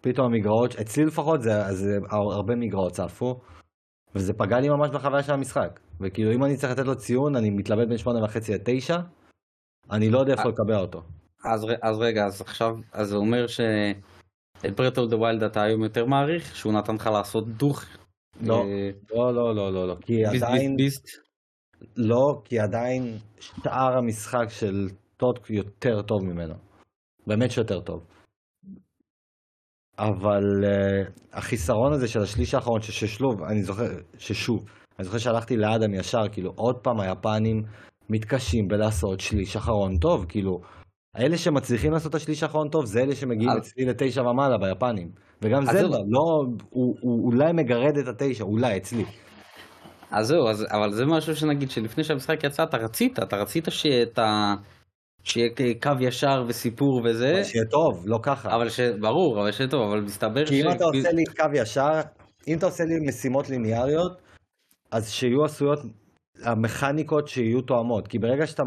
פתאום 0.00 0.26
המגרעות, 0.26 0.74
אצלי 0.74 1.04
לפחות 1.04 1.42
זה, 1.42 1.72
זה 1.72 1.98
הרבה 2.10 2.56
מגרעות 2.56 2.92
צפו, 2.92 3.40
וזה 4.14 4.32
פגע 4.32 4.60
לי 4.60 4.68
ממש 4.68 4.90
בחוויה 4.90 5.22
של 5.22 5.32
המשחק. 5.32 5.80
וכאילו 6.00 6.32
אם 6.32 6.44
אני 6.44 6.56
צריך 6.56 6.72
לתת 6.72 6.86
לו 6.86 6.96
ציון, 6.96 7.36
אני 7.36 7.50
מתלבט 7.50 7.88
בין 7.88 7.98
שמונה 7.98 8.24
וחצי 8.24 8.54
לתשע, 8.54 8.98
אני 9.90 10.10
לא 10.10 10.18
יודע 10.18 10.32
איפה 10.32 10.48
לקבע 10.48 10.78
אותו. 10.78 11.02
אז, 11.44 11.66
אז 11.82 11.98
רגע, 11.98 12.26
אז 12.26 12.40
עכשיו, 12.40 12.76
אז 12.92 13.08
זה 13.08 13.16
אומר 13.16 13.46
שאת 13.46 14.76
Breath 14.76 14.98
of 14.98 15.10
the 15.10 15.16
Wild 15.16 15.42
אתה 15.42 15.62
היום 15.62 15.82
יותר 15.82 16.06
מעריך? 16.06 16.56
שהוא 16.56 16.72
נתן 16.72 16.94
לך 16.94 17.06
לעשות 17.06 17.48
דוך? 17.48 17.84
לא, 18.40 18.64
אה, 18.64 18.90
לא, 19.10 19.34
לא, 19.34 19.54
לא, 19.54 19.72
לא, 19.72 19.88
לא, 19.88 19.96
כי 20.00 20.24
עדיין, 20.24 20.76
beast 20.76 21.04
beast? 21.04 21.27
לא, 21.96 22.42
כי 22.44 22.58
עדיין 22.60 23.18
שאר 23.40 23.96
המשחק 23.98 24.46
של 24.48 24.88
טוט 25.16 25.50
יותר 25.50 26.02
טוב 26.02 26.24
ממנו. 26.24 26.54
באמת 27.26 27.50
שיותר 27.50 27.80
טוב. 27.80 28.04
אבל 29.98 30.42
uh, 30.64 31.10
החיסרון 31.32 31.92
הזה 31.92 32.08
של 32.08 32.20
השליש 32.22 32.54
האחרון, 32.54 32.80
ששלוב, 32.82 33.42
אני 33.42 33.62
זוכר, 33.62 33.84
ששוב, 34.18 34.64
אני 34.98 35.04
זוכר 35.04 35.18
שהלכתי 35.18 35.56
לאדם 35.56 35.94
ישר, 35.94 36.28
כאילו, 36.32 36.52
עוד 36.56 36.76
פעם 36.78 37.00
היפנים 37.00 37.62
מתקשים 38.10 38.68
בלעשות 38.68 39.20
שליש 39.20 39.56
אחרון 39.56 39.98
טוב, 39.98 40.24
כאילו, 40.28 40.60
האלה 41.16 41.38
שמצליחים 41.38 41.92
לעשות 41.92 42.10
את 42.10 42.14
השליש 42.14 42.42
האחרון 42.42 42.68
טוב, 42.68 42.84
זה 42.84 43.00
אלה 43.00 43.14
שמגיעים 43.14 43.50
אז- 43.50 43.58
אצלי 43.58 43.84
לתשע 43.84 44.22
ומעלה 44.22 44.58
ביפנים. 44.58 45.10
וגם 45.42 45.64
זלדה, 45.64 45.80
זהו. 45.80 45.90
לא, 45.90 46.44
הוא, 46.70 46.96
הוא 47.00 47.26
אולי 47.32 47.52
מגרד 47.52 47.98
את 47.98 48.08
התשע, 48.08 48.44
אולי, 48.44 48.76
אצלי. 48.76 49.04
אז 50.10 50.26
זהו, 50.26 50.48
אז, 50.48 50.66
אבל 50.70 50.92
זה 50.92 51.04
משהו 51.06 51.36
שנגיד 51.36 51.70
שלפני 51.70 52.04
שהמשחק 52.04 52.44
יצא 52.44 52.62
אתה 52.62 52.76
רצית, 52.76 53.18
אתה 53.18 53.36
רצית 53.36 53.64
שאת 53.70 54.18
ה... 54.18 54.54
שיהיה 55.22 55.50
קו 55.82 55.90
ישר 56.00 56.44
וסיפור 56.46 57.02
וזה, 57.04 57.32
אבל 57.34 57.44
שיהיה 57.44 57.64
טוב, 57.70 58.02
לא 58.06 58.18
ככה. 58.22 58.56
אבל 58.56 58.68
ש... 58.68 58.80
ברור, 58.80 59.40
אבל 59.40 59.52
שיהיה 59.52 59.70
טוב, 59.70 59.80
אבל 59.90 60.00
מסתבר 60.00 60.46
כי 60.46 60.62
אם 60.62 60.70
אתה 60.70 60.84
עושה 60.84 61.12
לי 61.12 61.24
קו 61.36 61.46
ישר, 61.54 62.00
אם 62.48 62.58
אתה 62.58 62.66
עושה 62.66 62.84
לי 62.84 63.08
משימות 63.08 63.50
ליניאריות, 63.50 64.12
אז 64.90 65.10
שיהיו 65.10 65.44
עשויות, 65.44 65.78
המכניקות 66.42 67.28
שיהיו 67.28 67.60
תואמות. 67.60 68.08
כי 68.08 68.18
ברגע 68.18 68.46
שאתה 68.46 68.62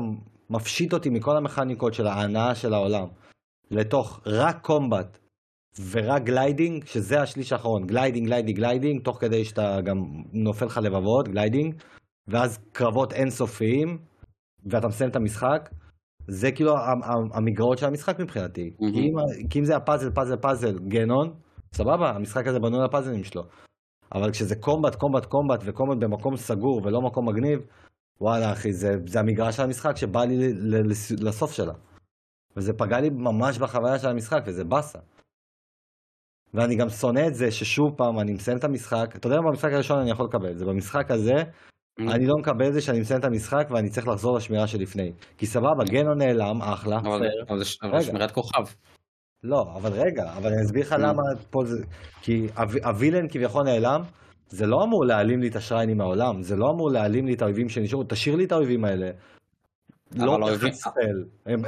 מפשיט 0.50 0.94
אותי 0.94 1.10
מכל 1.10 1.38
המכניקות 1.38 1.94
של 1.94 2.08
ההנאה 2.08 2.56
של 2.56 2.74
העולם, 2.74 3.08
לתוך 3.72 4.22
רק 4.26 4.62
combat 4.62 5.18
ורק 5.80 6.24
gliding, 6.24 6.86
שזה 6.86 7.22
השליש 7.22 7.54
האחרון, 7.54 7.88
gliding, 7.88 8.28
gliding, 8.28 8.58
gliding, 8.58 9.04
תוך 9.04 9.18
כדי 9.22 9.46
שאתה 9.46 9.82
גם 9.82 9.98
נופל 10.34 10.66
לך 10.66 10.78
לבבות, 10.78 11.28
gliding, 11.28 11.76
ואז 12.28 12.60
קרבות 12.72 13.14
אינסופיים, 13.14 13.98
ואתה 14.66 14.88
מסיים 14.88 15.10
את 15.10 15.16
המשחק, 15.16 15.70
זה 16.28 16.52
כאילו 16.52 16.76
המגרעות 17.34 17.78
של 17.78 17.86
המשחק 17.86 18.20
מבחינתי. 18.20 18.72
מהמם. 18.80 18.94
כי, 18.94 19.00
אם, 19.00 19.16
כי 19.50 19.60
אם 19.60 19.66
זה 19.66 19.76
הפאזל, 19.76 20.12
פאזל, 20.12 20.36
פאזל, 20.38 20.80
גנון, 20.80 21.34
סבבה, 21.76 22.10
המשחק 22.10 22.48
הזה 22.48 22.60
בנוי 22.60 22.80
על 22.80 22.86
הפאזלים 22.86 23.24
שלו. 23.24 23.44
אבל 24.16 24.32
כשזה 24.32 24.56
קומבט, 24.56 24.96
קומבט, 24.96 25.26
קומבט, 25.26 25.60
וקומבט 25.66 25.98
במקום 25.98 26.38
סגור 26.38 26.82
ולא 26.84 27.02
מקום 27.02 27.30
מגניב, 27.30 27.60
וואלה 28.22 28.52
אחי, 28.54 28.74
זה, 28.74 28.96
זה 29.08 29.20
המגרש 29.20 29.56
של 29.58 29.64
המשחק 29.64 29.98
שבא 29.98 30.24
לי 30.24 30.38
ל- 30.38 30.76
ל- 30.76 30.90
לס- 30.92 31.12
לסוף 31.12 31.52
שלה. 31.52 31.74
וזה 32.58 32.74
פגע 32.74 33.00
לי 33.00 33.10
ממש 33.10 33.58
בחוויה 33.58 34.00
של 34.00 34.08
המשחק, 34.08 34.44
וזה 34.46 34.64
באסה. 34.64 35.00
ואני 36.54 36.76
גם 36.76 36.90
שונא 36.90 37.28
את 37.28 37.36
זה 37.36 37.52
ששוב 37.52 37.94
פעם 37.98 38.20
אני 38.20 38.34
מסיים 38.34 38.58
את 38.58 38.64
המשחק, 38.64 39.14
אתה 39.16 39.28
יודע 39.28 39.42
מה 39.42 39.50
במשחק 39.52 39.72
הראשון 39.74 40.00
אני 40.00 40.12
יכול 40.12 40.26
לקבל 40.26 40.52
את 40.52 40.58
זה, 40.58 40.66
במשחק 40.66 41.12
הזה 41.12 41.34
אני 42.00 42.26
לא 42.28 42.36
מקבל 42.38 42.68
את 42.68 42.74
זה 42.74 42.82
שאני 42.82 43.00
מסיים 43.00 43.20
את 43.20 43.26
המשחק 43.26 43.68
ואני 43.72 43.90
צריך 43.90 44.08
לחזור 44.08 44.38
לשמירה 44.38 44.68
שלפני. 44.68 45.12
כי 45.38 45.46
סבבה, 45.46 45.84
גנו 45.84 46.14
נעלם, 46.14 46.62
אחלה, 46.62 47.00
אבל, 47.50 47.64
זה-. 48.00 48.06
שמירת 48.06 48.32
כוכב. 48.32 48.64
לא, 49.44 49.66
אבל 49.76 49.92
רגע, 49.92 50.34
אבל 50.38 50.52
אני 50.54 50.62
אסביר 50.66 50.82
לך 50.82 50.94
Mm. 50.94 50.98
למה 50.98 51.22
פה 51.50 51.66
זה... 51.66 51.84
כי 52.22 52.48
הווי- 52.58 52.84
הווילן 52.84 53.28
כביכול 53.30 53.64
נעלם, 53.64 54.02
זה 54.50 54.66
לא 54.68 54.84
אמור 54.84 55.06
להעלים 55.06 55.42
לי 55.42 55.48
את 55.48 55.56
השריינים 55.56 55.98
מהעולם, 55.98 56.42
זה 56.42 56.56
לא 56.56 56.70
אמור 56.72 56.92
להעלים 56.92 57.26
לי 57.26 57.34
את 57.34 57.42
האויבים 57.42 57.70
שנשארו, 57.70 58.04
תשאיר 58.08 58.36
לי 58.36 58.44
את 58.46 58.52
האויבים 58.52 58.86
האלה. 58.86 59.12
לא 60.16 60.38
ספל, 60.74 61.24
הם 61.46 61.62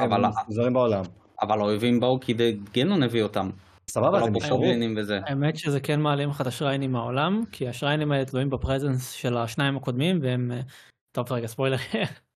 מפוזרים 0.44 0.74
בעולם. 0.74 1.04
אבל 1.42 1.60
האויבים 1.60 2.00
באו 2.00 2.20
כי 2.20 2.34
גנון 2.74 3.04
הביא 3.04 3.24
אותם. 3.24 3.50
סבבה, 3.90 4.24
זה 4.24 4.30
נשארו. 4.30 4.64
האמת 5.26 5.58
שזה 5.58 5.80
כן 5.80 6.02
מעלים 6.02 6.30
לך 6.30 6.42
את 6.42 6.48
השריינים 6.48 6.92
מהעולם, 6.92 7.44
כי 7.52 7.68
השריינים 7.68 8.12
האלה 8.12 8.26
תלויים 8.26 8.50
בפרזנס 8.50 9.12
של 9.12 9.38
השניים 9.38 9.78
הקודמים, 9.78 10.20
והם... 10.22 10.52
אה, 10.52 10.62
טוב, 11.12 11.32
רגע, 11.32 11.48
ספוילר. 11.48 11.78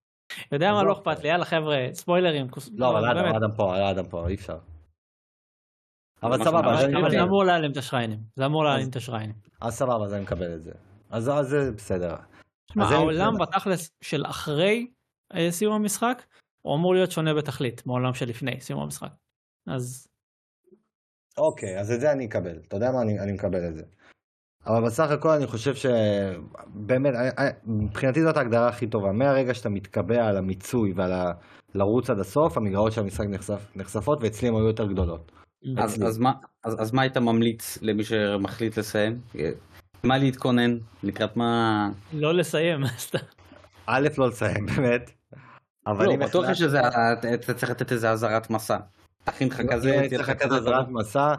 יודע 0.52 0.74
מה. 0.74 0.84
לא 0.84 0.94
אכפת 0.94 1.20
לי, 1.24 1.30
יאללה 1.30 1.46
חבר'ה, 1.46 1.88
ספוילרים. 1.94 2.48
לא, 2.76 2.90
אבל. 2.90 3.10
אדם, 3.10 3.36
אדם 3.36 3.52
פה, 3.56 3.92
אדם 3.92 4.06
פה, 4.06 4.28
אי 4.28 4.36
אפשר. 4.36 4.58
אבל 6.24 6.44
סבבה, 6.44 6.60
אבל 7.00 7.12
זה. 7.12 7.24
אמור 7.24 7.44
להעלים 7.44 7.72
את 7.72 7.78
השריינים. 7.78 8.20
זה 8.36 8.46
אמור 8.46 8.64
להעלים 8.64 8.90
את 8.90 8.96
השריינים. 8.96 9.36
אז 9.62 9.74
סבבה, 9.74 10.06
אז 10.06 10.14
אני 10.14 10.22
מקבל 10.22 10.54
את 10.54 10.64
זה. 10.64 10.72
אז 11.10 11.30
אז 11.30 11.48
זה 11.48 11.72
בסדר. 11.72 12.16
העולם 12.76 13.38
בתכלס 13.38 13.92
של 14.02 14.26
אחרי 14.26 14.88
אה, 15.36 15.52
סיום 15.52 15.74
המשחק, 15.74 16.24
הוא 16.62 16.76
אמור 16.76 16.94
להיות 16.94 17.12
שונה 17.12 17.34
בתכלית 17.34 17.86
מהעולם 17.86 18.14
שלפני 18.14 18.62
סיום 18.62 18.80
המשחק. 18.80 19.12
אז 19.68 20.07
אוקיי, 21.38 21.80
אז 21.80 21.92
את 21.92 22.00
זה 22.02 22.12
אני 22.12 22.26
אקבל. 22.26 22.60
אתה 22.68 22.76
יודע 22.76 22.92
מה? 22.92 23.02
אני, 23.02 23.20
אני 23.20 23.32
מקבל 23.32 23.68
את 23.68 23.76
זה. 23.76 23.84
אבל 24.68 24.86
בסך 24.86 25.12
הכל 25.12 25.30
אני 25.30 25.48
חושב 25.48 25.76
שבאמת, 25.76 27.14
אני- 27.16 27.30
אני- 27.38 27.50
מבחינתי 27.66 28.24
זאת 28.24 28.38
ההגדרה 28.38 28.68
הכי 28.70 28.88
טובה. 28.88 29.12
מהרגע 29.12 29.54
שאתה 29.54 29.70
מתקבע 29.70 30.26
על 30.26 30.38
המיצוי 30.38 30.94
ועל 30.96 31.12
ה... 31.14 31.32
לרוץ 31.76 32.10
עד 32.10 32.20
הסוף, 32.20 32.58
המגרעות 32.58 32.92
של 32.92 33.02
המשחק 33.02 33.26
נחשפ, 33.30 33.62
נחשפות, 33.76 34.20
ואצלי 34.24 34.48
הן 34.48 34.56
היו 34.56 34.68
יותר 34.68 34.86
גדולות. 34.86 35.32
אז. 35.78 36.04
אז, 36.04 36.18
מה, 36.18 36.32
אז, 36.64 36.76
אז 36.82 36.94
מה 36.94 37.02
היית 37.02 37.18
ממליץ 37.18 37.78
למי 37.82 38.04
שמחליט 38.04 38.78
לסיים? 38.78 39.20
מה 40.04 40.18
להתכונן? 40.18 40.78
לקראת 41.04 41.38
מה... 41.38 41.90
לא 42.14 42.34
לסיים. 42.34 42.86
סתם. 42.98 43.18
א', 43.86 44.08
לא 44.18 44.28
לסיים, 44.28 44.66
באמת. 44.76 45.12
אבל 45.88 46.06
לא, 46.06 46.16
בטוח 46.16 46.54
שזה, 46.54 46.80
אתה 47.34 47.54
צריך 47.54 47.72
לתת 47.72 47.92
איזה 47.92 48.12
אזהרת 48.12 48.50
מסע. 48.50 48.78
תכין 49.28 49.48
לך 49.48 49.62
כזה, 49.72 50.02
תהיה 50.08 50.20
לך 50.20 50.32
כזה 50.32 50.56
עזרת 50.58 50.88
מסע, 50.90 51.34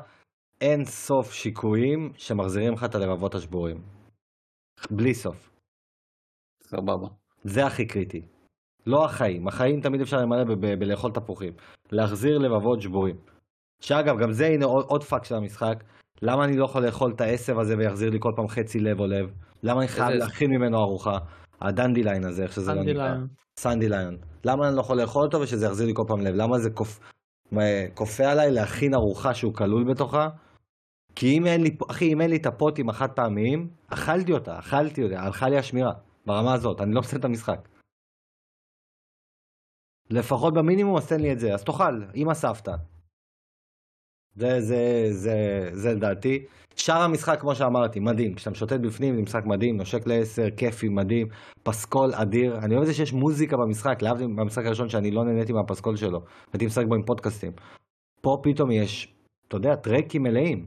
אין 0.61 0.85
סוף 0.85 1.33
שיקויים 1.33 2.13
שמחזירים 2.17 2.75
לך 2.75 2.85
את 2.85 2.95
הלבבות 2.95 3.35
השבורים. 3.35 3.83
בלי 4.91 5.15
סוף. 5.15 5.51
סבבה. 6.63 7.09
זה 7.45 7.67
הכי 7.67 7.87
קריטי. 7.87 8.23
לא 8.87 9.05
החיים, 9.05 9.49
החיים 9.49 9.81
תמיד 9.81 10.01
אפשר 10.01 10.17
למלא 10.17 10.45
בלאכול 10.79 11.13
תפוחים. 11.13 11.53
להחזיר 11.93 12.39
לבבות 12.39 12.83
שבורים. 12.83 13.17
שאגב, 13.81 14.19
גם 14.19 14.33
זה 14.33 14.47
הנה 14.47 14.65
עוד, 14.65 14.85
עוד 14.89 15.05
פאק 15.05 15.25
של 15.25 15.35
המשחק. 15.35 15.85
למה 16.23 16.45
אני 16.45 16.57
לא 16.57 16.65
יכול 16.65 16.87
לאכול 16.87 17.13
את 17.17 17.21
העשב 17.21 17.59
הזה 17.59 17.75
ויחזיר 17.79 18.11
לי 18.11 18.19
כל 18.21 18.33
פעם 18.37 18.49
חצי 18.49 18.81
לב 18.81 19.01
או 19.01 19.07
לב? 19.07 19.31
למה 19.63 19.81
אני 19.81 19.89
חייב 19.89 20.11
להכין 20.11 20.51
ממנו 20.51 20.79
ארוחה? 20.79 21.19
ה 21.61 22.03
dandelion 22.03 22.25
הזה, 22.25 22.43
איך 22.43 22.53
שזה 22.53 22.75
לא 22.75 22.83
נקרא. 22.83 23.09
lion. 23.09 23.27
sundelion. 23.59 24.17
למה 24.45 24.69
אני 24.69 24.77
לא 24.77 24.81
יכול 24.81 25.01
לאכול 25.01 25.23
אותו 25.25 25.41
ושזה 25.41 25.67
יחזיר 25.67 25.87
לי 25.87 25.93
כל 25.95 26.05
פעם 26.09 26.21
לב? 26.21 26.35
למה 26.35 26.59
זה 26.59 26.71
כופ... 26.71 27.01
כופה 27.95 28.25
עליי 28.25 28.51
להכין 28.51 28.95
ארוחה 28.95 29.35
שהוא 29.35 29.55
כלול 29.55 29.85
בתוכה? 29.91 30.29
כי 31.15 31.39
אם 31.39 31.47
אין 31.47 31.63
לי, 31.63 31.71
אחי, 31.91 32.13
אם 32.13 32.21
אין 32.21 32.31
לי 32.31 32.37
את 32.37 32.47
הפוטים 32.47 32.89
החד 32.89 33.09
פעמיים, 33.17 33.71
אכלתי 33.87 34.33
אותה, 34.33 34.59
אכלתי 34.59 35.03
אותה, 35.03 35.21
הלכה 35.21 35.49
לי 35.49 35.59
השמירה. 35.59 35.93
ברמה 36.27 36.55
הזאת, 36.55 36.81
אני 36.81 36.95
לא 36.95 37.01
מסיים 37.01 37.21
את 37.21 37.25
המשחק. 37.25 37.69
לפחות 40.11 40.55
במינימום 40.55 40.97
אז 40.97 41.09
תן 41.09 41.21
לי 41.21 41.33
את 41.33 41.39
זה, 41.39 41.55
אז 41.55 41.65
תאכל, 41.65 42.03
עם 42.15 42.29
הסבתא. 42.29 42.73
זה, 44.39 44.61
זה, 44.61 45.07
זה, 45.11 45.69
זה 45.73 45.95
לדעתי. 45.95 46.45
שאר 46.77 47.03
המשחק, 47.03 47.41
כמו 47.41 47.55
שאמרתי, 47.55 48.01
מדהים. 48.01 48.35
כשאתה 48.35 48.51
משוטט 48.51 48.81
בפנים, 48.81 49.17
זה 49.17 49.23
משחק 49.23 49.45
מדהים, 49.47 49.77
נושק 49.77 50.07
לעשר, 50.07 50.51
כיפי, 50.57 50.89
מדהים, 50.89 51.27
פסקול 51.63 52.11
אדיר. 52.15 52.59
אני 52.59 52.75
אוהב 52.75 52.83
את 52.83 52.87
זה 52.87 52.95
שיש 52.95 53.13
מוזיקה 53.13 53.57
במשחק, 53.57 54.03
להבדיל 54.03 54.27
במשחק 54.27 54.65
הראשון 54.67 54.89
שאני 54.89 55.11
לא 55.11 55.25
נהניתי 55.25 55.53
מהפסקול 55.53 55.97
שלו. 55.97 56.19
הייתי 56.53 56.67
משחק 56.67 56.85
בו 56.89 56.95
עם 56.95 57.03
פודקאסטים. 57.03 57.53
פה 58.23 58.37
פתאום 58.43 58.71
יש, 58.71 59.15
אתה 59.49 59.57
יודע, 59.57 59.77
טרקים 59.77 60.23
מלאים. 60.23 60.67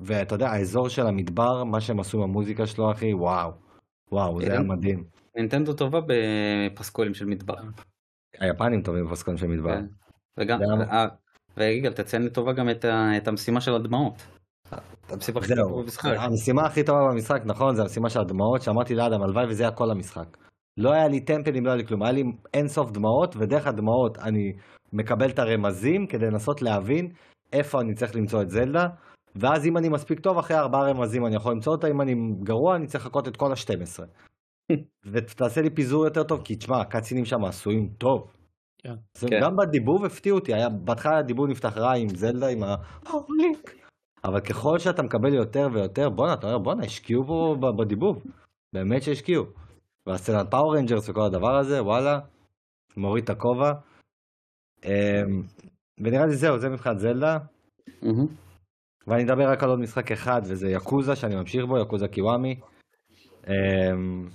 ואתה 0.00 0.34
יודע, 0.34 0.48
האזור 0.48 0.88
של 0.88 1.06
המדבר, 1.06 1.64
מה 1.64 1.80
שהם 1.80 2.00
עשו 2.00 2.18
עם 2.18 2.24
המוזיקה 2.24 2.66
שלו, 2.66 2.90
אחי, 2.92 3.14
וואו. 3.14 3.50
וואו, 4.12 4.40
זה 4.40 4.52
היה 4.52 4.60
מדהים. 4.60 5.04
נינטנדו 5.36 5.72
טובה 5.72 5.98
בפסקולים 6.06 7.14
של 7.14 7.26
מדבר. 7.26 7.54
היפנים 8.40 8.82
טובים 8.82 9.04
בפסקול 9.06 9.36
של 9.36 9.46
מדבר. 9.46 9.74
כן. 9.74 9.86
וגם, 10.38 10.58
אה, 10.90 11.06
ויגאל, 11.56 11.92
תציין 11.92 12.22
לטובה 12.22 12.52
גם 12.52 12.70
את 12.70 12.84
ה- 12.84 13.16
את 13.16 13.28
המשימה 13.28 13.60
של 13.60 13.74
הדמעות. 13.74 14.26
המשימה 15.08 15.40
הכי 15.40 15.54
טובה 15.56 15.82
במשחק. 15.82 16.10
המשימה 16.18 16.66
הכי 16.66 16.84
טובה 16.84 16.98
במשחק, 17.12 17.42
נכון, 17.44 17.74
זה 17.74 17.82
המשימה 17.82 18.10
של 18.10 18.20
הדמעות, 18.20 18.62
שאמרתי 18.62 18.94
לאדם, 18.94 19.22
הלוואי 19.22 19.46
וזה 19.48 19.62
היה 19.62 19.72
כל 19.72 19.90
המשחק. 19.90 20.36
לא 20.76 20.92
היה 20.92 21.08
לי 21.08 21.20
טמפלים, 21.20 21.64
לא 21.66 21.70
היה 21.70 21.76
לי 21.76 21.86
כלום, 21.86 22.02
היה 22.02 22.12
לי 22.12 22.24
אינסוף 22.54 22.90
דמעות, 22.90 23.36
ודרך 23.36 23.66
הדמעות 23.66 24.18
אני 24.18 24.52
מקבל 24.92 25.30
את 25.30 25.38
הרמזים 25.38 26.06
כדי 26.06 26.26
לנסות 26.26 26.62
להבין 26.62 27.08
איפה 27.52 27.80
אני 27.80 27.94
צריך 27.94 28.16
למצוא 28.16 28.42
את 28.42 28.50
זלדה, 28.50 28.88
ואז 29.36 29.66
אם 29.66 29.76
אני 29.76 29.88
מספיק 29.88 30.20
טוב, 30.20 30.38
אחרי 30.38 30.56
ארבעה 30.58 30.90
רמזים 30.90 31.26
אני 31.26 31.36
יכול 31.36 31.52
למצוא 31.52 31.72
אותה, 31.72 31.86
אם 31.88 32.00
אני 32.00 32.14
גרוע, 32.42 32.76
אני 32.76 32.86
צריך 32.86 33.06
לחכות 33.06 33.28
את 33.28 33.36
כל 33.36 33.52
ה-12. 33.52 34.04
ותעשה 35.12 35.62
לי 35.62 35.70
פיזור 35.70 36.04
יותר 36.04 36.22
טוב, 36.22 36.40
כי 36.44 36.56
תשמע, 36.56 36.80
הקאצינים 36.80 37.24
שם 37.24 37.44
עשויים 37.44 37.88
טוב. 37.98 38.30
כן. 38.78 38.94
זה 39.14 39.26
כן. 39.30 39.40
גם 39.42 39.56
בדיבוב 39.56 40.04
הפתיעו 40.04 40.38
אותי, 40.38 40.54
היה, 40.54 40.68
בהתחלה 40.68 41.18
הדיבוב 41.18 41.48
נפתח 41.50 41.76
רע 41.76 41.94
עם 41.94 42.08
זלדה, 42.08 42.48
עם 42.48 42.62
ההולינק. 42.62 43.74
אבל 44.24 44.40
ככל 44.40 44.78
שאתה 44.78 45.02
מקבל 45.02 45.34
יותר 45.34 45.68
ויותר, 45.72 46.10
בואנה, 46.10 46.34
אתה 46.34 46.46
אומר, 46.46 46.58
בואנה, 46.58 46.84
השקיעו 46.84 47.24
פה 47.26 47.56
בדיבוב. 47.78 48.22
באמת 48.72 49.02
שהשקיעו. 49.02 49.44
והסצנת 50.06 50.50
Power 50.50 50.76
Rangers 50.76 51.08
וכל 51.08 51.20
הדבר 51.20 51.56
הזה, 51.56 51.82
וואלה, 51.82 52.18
מוריד 52.96 53.24
את 53.24 53.30
הכובע. 53.30 53.72
אמ, 54.84 55.42
ונראה 56.00 56.26
לי 56.26 56.36
זהו, 56.36 56.58
זה 56.58 56.68
מבחינת 56.68 56.98
זלדה. 56.98 57.38
ואני 59.06 59.24
אדבר 59.24 59.50
רק 59.52 59.62
על 59.62 59.70
עוד 59.70 59.78
משחק 59.78 60.12
אחד, 60.12 60.40
וזה 60.44 60.68
Yakuza, 60.68 61.16
שאני 61.16 61.36
ממשיך 61.36 61.64
בו, 61.64 61.78
Yakuza 61.78 62.08
Kiwami. 62.08 62.60
אמ, 63.46 64.28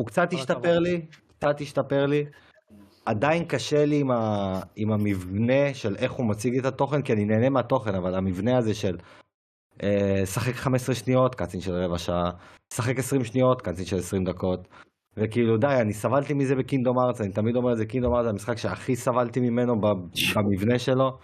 הוא 0.00 0.06
קצת 0.06 0.32
השתפר. 0.32 0.78
לי, 0.78 1.06
קצת 1.38 1.60
השתפר 1.60 2.06
לי. 2.06 2.24
עדיין 3.06 3.44
קשה 3.44 3.84
לי 3.84 4.00
עם, 4.00 4.10
ה... 4.10 4.60
עם 4.76 4.92
המבנה 4.92 5.74
של 5.74 5.96
איך 5.96 6.12
הוא 6.12 6.26
מציג 6.26 6.58
את 6.58 6.64
התוכן, 6.64 7.02
כי 7.02 7.12
אני 7.12 7.24
נהנה 7.24 7.48
מהתוכן, 7.50 7.94
אבל 7.94 8.14
המבנה 8.14 8.58
הזה 8.58 8.74
של 8.74 8.96
אה, 9.82 10.22
שחק 10.26 10.54
15 10.54 10.94
שניות, 10.94 11.34
קאצין 11.34 11.60
של 11.60 11.72
רבע 11.72 11.98
שעה, 11.98 12.30
שחק 12.74 12.98
20 12.98 13.24
שניות, 13.24 13.62
קאצין 13.62 13.84
של 13.84 13.98
20 13.98 14.24
דקות. 14.24 14.68
וכאילו 15.16 15.56
די, 15.56 15.76
אני 15.80 15.92
סבלתי 15.92 16.34
מזה 16.34 16.54
בקינדום 16.54 16.98
ארץ, 16.98 17.20
אני 17.20 17.32
תמיד 17.32 17.56
אומר 17.56 17.72
את 17.72 17.76
זה, 17.76 17.86
קינדום 17.86 18.14
ארץ 18.14 18.24
זה 18.24 18.30
המשחק 18.30 18.56
שהכי 18.58 18.96
סבלתי 18.96 19.40
ממנו 19.40 19.80
במבנה 19.80 20.78
שלו. 20.78 21.18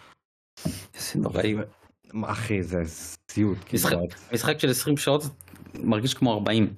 איזה 0.94 1.18
נוראי. 1.18 1.54
אחי, 2.24 2.62
זה 2.62 2.78
סיוט. 3.30 3.58
משחק- 3.58 3.88
קינדום 3.88 4.00
ארץ. 4.10 4.32
משחק 4.32 4.58
של 4.58 4.70
20 4.70 4.96
שעות 4.96 5.22
מרגיש 5.84 6.14
כמו 6.14 6.32
40. 6.34 6.74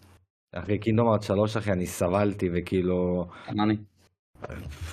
אחי, 0.52 0.78
קינדום 0.78 1.08
ארץ 1.08 1.24
3, 1.26 1.56
אחי, 1.56 1.72
אני 1.72 1.86
סבלתי, 1.86 2.48
וכאילו... 2.54 3.26
אני. 3.48 3.76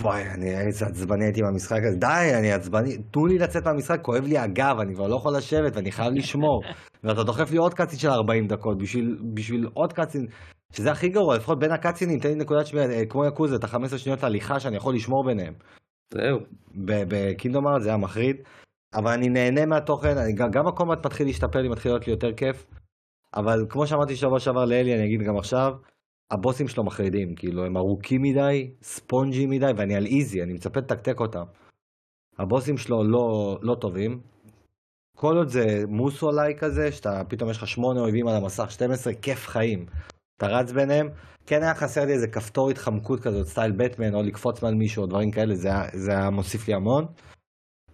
וואי, 0.01 0.21
אני 0.29 0.59
איזה 0.59 0.85
עצבני 0.85 1.25
הייתי 1.25 1.41
מהמשחק 1.41 1.79
הזה. 1.87 1.97
די, 1.97 2.31
אני 2.39 2.53
עצבני. 2.53 2.97
תנו 2.97 3.25
לי 3.25 3.37
לצאת 3.37 3.65
מהמשחק, 3.65 4.01
כואב 4.01 4.23
לי 4.23 4.37
הגב, 4.37 4.75
אני 4.81 4.95
כבר 4.95 5.07
לא 5.07 5.15
יכול 5.15 5.37
לשבת, 5.37 5.75
ואני 5.75 5.91
חייב 5.91 6.13
לשמור. 6.13 6.61
ואתה 7.03 7.23
דוחף 7.23 7.51
לי 7.51 7.57
עוד 7.57 7.73
קאצין 7.73 7.99
של 7.99 8.09
40 8.09 8.47
דקות, 8.47 8.77
בשביל, 8.77 9.17
בשביל 9.33 9.67
עוד 9.73 9.93
קאצין, 9.93 10.25
שזה 10.73 10.91
הכי 10.91 11.09
גרוע, 11.09 11.35
לפחות 11.35 11.59
בין 11.59 11.71
הקאצינים, 11.71 12.19
תן 12.19 12.29
לי 12.29 12.35
נקודת 12.35 12.65
שמיעה, 12.65 12.89
אה, 12.89 13.05
כמו 13.05 13.25
יקוזה, 13.25 13.55
את 13.55 13.63
ה-15 13.63 13.97
שניות 13.97 14.23
הליכה 14.23 14.59
שאני 14.59 14.77
יכול 14.77 14.95
לשמור 14.95 15.25
ביניהם. 15.25 15.53
זהו. 16.13 16.39
בקינדום 17.07 17.67
ארץ 17.67 17.83
זה 17.83 17.89
היה 17.89 17.97
מחריד, 17.97 18.35
אבל 18.95 19.11
אני 19.11 19.29
נהנה 19.29 19.65
מהתוכן, 19.65 20.17
אני, 20.17 20.33
גם, 20.33 20.51
גם 20.51 20.67
הקומט 20.67 21.05
מתחיל 21.05 21.27
להשתפר 21.27 21.59
לי, 21.59 21.69
מתחיל 21.69 21.91
להיות 21.91 22.07
לי 22.07 22.13
יותר 22.13 22.33
כיף, 22.33 22.65
אבל 23.35 23.65
כמו 23.69 23.87
שאמרתי 23.87 24.15
שבוע 24.15 24.39
שעבר 24.39 24.65
לאלי, 24.65 24.95
אני 24.95 25.05
אגיד 25.05 25.21
גם 25.27 25.37
עכשיו, 25.37 25.71
הבוסים 26.31 26.67
שלו 26.67 26.83
מחרידים, 26.83 27.35
כאילו 27.35 27.65
הם 27.65 27.77
ארוכים 27.77 28.21
מדי, 28.21 28.71
ספונג'ים 28.81 29.49
מדי, 29.49 29.71
ואני 29.77 29.95
על 29.95 30.05
איזי, 30.05 30.43
אני 30.43 30.53
מצפה 30.53 30.79
לתקתק 30.79 31.19
אותם. 31.19 31.43
הבוסים 32.39 32.77
שלו 32.77 33.03
לא, 33.03 33.57
לא 33.61 33.75
טובים. 33.75 34.21
כל 35.17 35.37
עוד 35.37 35.47
זה 35.47 35.65
מוסו-אולי 35.87 36.55
כזה, 36.57 36.91
שאתה 36.91 37.21
פתאום 37.29 37.49
יש 37.49 37.57
לך 37.57 37.67
שמונה 37.67 37.99
אויבים 37.99 38.27
על 38.27 38.35
המסך, 38.35 38.71
12, 38.71 39.13
כיף 39.13 39.47
חיים. 39.47 39.85
אתה 40.37 40.47
רץ 40.47 40.71
ביניהם, 40.71 41.09
כן 41.45 41.63
היה 41.63 41.75
חסר 41.75 42.05
לי 42.05 42.13
איזה 42.13 42.27
כפתור 42.27 42.69
התחמקות 42.69 43.19
כזאת, 43.19 43.47
סטייל 43.47 43.71
בטמן, 43.71 44.15
או 44.15 44.23
לקפוץ 44.23 44.63
מעל 44.63 44.75
מישהו, 44.75 45.01
או 45.01 45.07
דברים 45.07 45.31
כאלה, 45.31 45.55
זה, 45.55 45.69
זה 45.93 46.11
היה 46.11 46.29
מוסיף 46.29 46.67
לי 46.67 46.73
המון. 46.73 47.05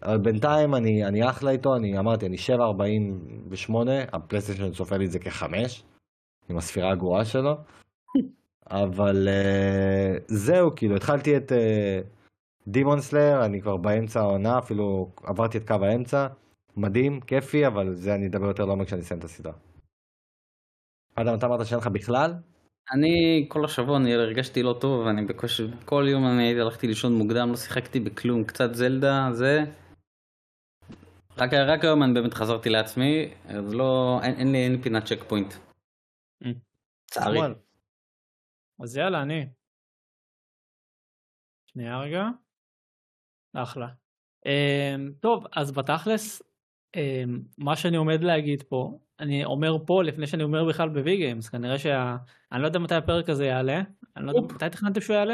אבל 0.02 0.18
בינתיים 0.18 0.76
אני, 0.76 1.06
אני 1.06 1.30
אחלה 1.30 1.52
איתו, 1.52 1.76
אני 1.76 2.00
אמרתי, 2.00 2.26
אני 2.26 2.36
7.48, 2.36 3.74
הפלייסטיישן 4.14 4.74
סופר 4.74 4.98
לי 4.98 5.06
את 5.06 5.12
זה 5.12 5.20
כחמש, 5.20 5.84
עם 6.50 6.58
הספירה 6.58 6.92
הגרועה 6.92 7.26
שלו. 7.26 7.56
אבל 8.70 9.28
uh, 9.28 10.22
זהו, 10.28 10.76
כאילו, 10.76 10.96
התחלתי 10.96 11.38
את 11.38 11.52
דימון 12.68 13.02
סלאר, 13.02 13.46
אני 13.46 13.62
כבר 13.62 13.78
באמצע 13.78 14.20
העונה, 14.20 14.60
אפילו 14.60 15.12
עברתי 15.24 15.58
את 15.58 15.68
קו 15.68 15.86
האמצע. 15.86 16.28
מדהים, 16.78 17.22
כיפי, 17.22 17.68
אבל 17.68 17.94
זה 17.94 18.16
אני 18.16 18.28
אדבר 18.28 18.46
יותר 18.46 18.66
לעומק 18.66 18.88
כשאני 18.88 19.02
אסיים 19.02 19.20
את 19.20 19.24
הסדרה. 19.26 19.54
אדם, 21.16 21.36
אתה 21.38 21.46
אמרת 21.46 21.66
שאין 21.66 21.80
לך 21.80 21.88
בכלל? 21.88 22.34
אני 22.92 23.46
כל 23.50 23.66
השבוע 23.66 23.98
אני 23.98 24.14
הרגשתי 24.14 24.64
לא 24.64 24.78
טוב, 24.82 25.08
אני 25.08 25.26
בקושי, 25.26 25.64
כל 25.86 26.06
יום 26.08 26.26
אני 26.26 26.62
הלכתי 26.62 26.88
לישון 26.88 27.14
מוקדם, 27.14 27.50
לא 27.50 27.56
שיחקתי 27.56 28.00
בכלום, 28.00 28.44
קצת 28.44 28.74
זלדה, 28.74 29.30
זה. 29.32 29.64
רק, 31.38 31.54
רק 31.54 31.84
היום 31.84 32.04
אני 32.04 32.14
באמת 32.14 32.34
חזרתי 32.34 32.70
לעצמי, 32.70 33.34
אז 33.46 33.74
לא, 33.74 34.20
אין, 34.24 34.36
אין 34.36 34.52
לי, 34.52 34.58
אין 34.58 34.72
לי 34.72 34.82
פינת 34.82 35.06
צ'ק 35.06 35.24
פוינט. 35.28 35.54
Mm. 36.44 36.48
אז 38.80 38.98
יאללה, 38.98 39.22
אני. 39.22 39.46
שנייה 41.66 42.00
רגע. 42.00 42.24
אחלה. 43.54 43.88
Um, 44.46 45.14
טוב, 45.20 45.46
אז 45.56 45.72
בתכלס, 45.72 46.42
um, 46.98 47.30
מה 47.58 47.76
שאני 47.76 47.98
עומד 47.98 48.24
להגיד 48.24 48.64
פה, 48.64 49.00
אני 49.20 49.46
אומר 49.46 49.86
פה 49.86 50.04
לפני 50.04 50.28
שאני 50.28 50.44
אומר 50.44 50.66
בכלל 50.66 50.90
בווי 50.90 51.18
גיימס, 51.18 51.50
כנראה 51.50 51.80
שה... 51.80 52.18
אני 52.52 52.62
לא 52.62 52.68
יודע 52.68 52.80
מתי 52.80 52.96
הפרק 52.96 53.30
הזה 53.30 53.46
יעלה, 53.46 53.82
אני 54.18 54.26
לא 54.26 54.32
יודע, 54.32 54.54
מתי 54.56 54.70
תכננתם 54.70 55.02
שהוא 55.02 55.16
יעלה? 55.16 55.34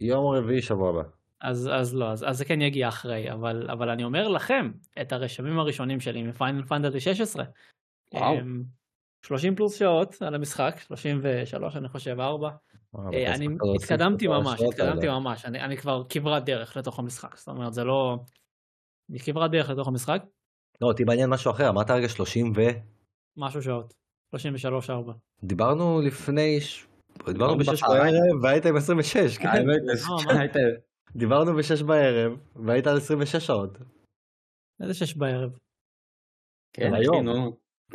יום 0.00 0.34
רביעי 0.34 0.62
שבוע 0.62 0.90
הבא. 0.90 1.08
אז, 1.40 1.70
אז 1.72 1.94
לא, 1.94 2.12
אז, 2.12 2.24
אז 2.28 2.38
זה 2.38 2.44
כן 2.44 2.60
יגיע 2.60 2.88
אחרי, 2.88 3.32
אבל, 3.32 3.70
אבל 3.70 3.90
אני 3.90 4.04
אומר 4.04 4.28
לכם 4.28 4.70
את 5.00 5.12
הרשמים 5.12 5.58
הראשונים 5.58 6.00
שלי 6.00 6.22
מפיינל 6.22 6.62
פנטזי 6.62 7.00
16. 7.00 7.44
וואו. 8.14 8.38
אמ, 8.38 8.62
30 9.26 9.54
פלוס 9.56 9.78
שעות 9.78 10.22
על 10.22 10.34
המשחק, 10.34 10.74
33 10.78 11.76
אני 11.76 11.88
חושב, 11.88 12.20
4. 12.20 12.48
וואו, 12.94 13.12
אה, 13.12 13.22
אתה 13.22 13.34
אני 13.34 13.46
התקדמתי 13.82 14.26
ממש, 14.26 14.60
התקדמתי. 14.62 15.08
ממש, 15.08 15.44
אני, 15.44 15.60
אני 15.60 15.76
כבר 15.76 16.02
כברת 16.08 16.44
דרך 16.44 16.76
לתוך 16.76 16.98
המשחק, 16.98 17.36
זאת 17.36 17.48
אומרת 17.48 17.74
זה 17.74 17.84
לא... 17.84 18.16
אני 19.10 19.18
כברת 19.18 19.50
דרך 19.50 19.70
לתוך 19.70 19.88
המשחק, 19.88 20.22
לא, 20.80 20.86
אותי 20.88 21.04
מעניין 21.04 21.30
משהו 21.30 21.50
אחר, 21.50 21.68
אמרת 21.68 21.90
רגע 21.90 22.08
30 22.08 22.52
ו... 22.56 22.60
משהו 23.36 23.62
שעות, 23.62 23.94
33 24.30 24.90
4. 24.90 25.12
דיברנו 25.44 26.00
לפני... 26.00 26.58
דיברנו 27.32 27.58
בשש. 27.58 27.82
בערב 27.82 28.42
והיית 28.42 28.66
עם 28.66 28.76
26, 28.76 29.38
כן? 29.38 29.48
אה? 29.48 30.40
היית- 30.40 30.56
דיברנו 31.16 31.56
בשש 31.56 31.82
בערב 31.82 32.32
והיית 32.56 32.86
על 32.86 32.96
26 32.96 33.36
שעות. 33.46 33.78
איזה 34.82 34.94
שש 34.94 35.16
בערב. 35.16 35.58
כן, 36.72 36.94
היום. 36.94 37.50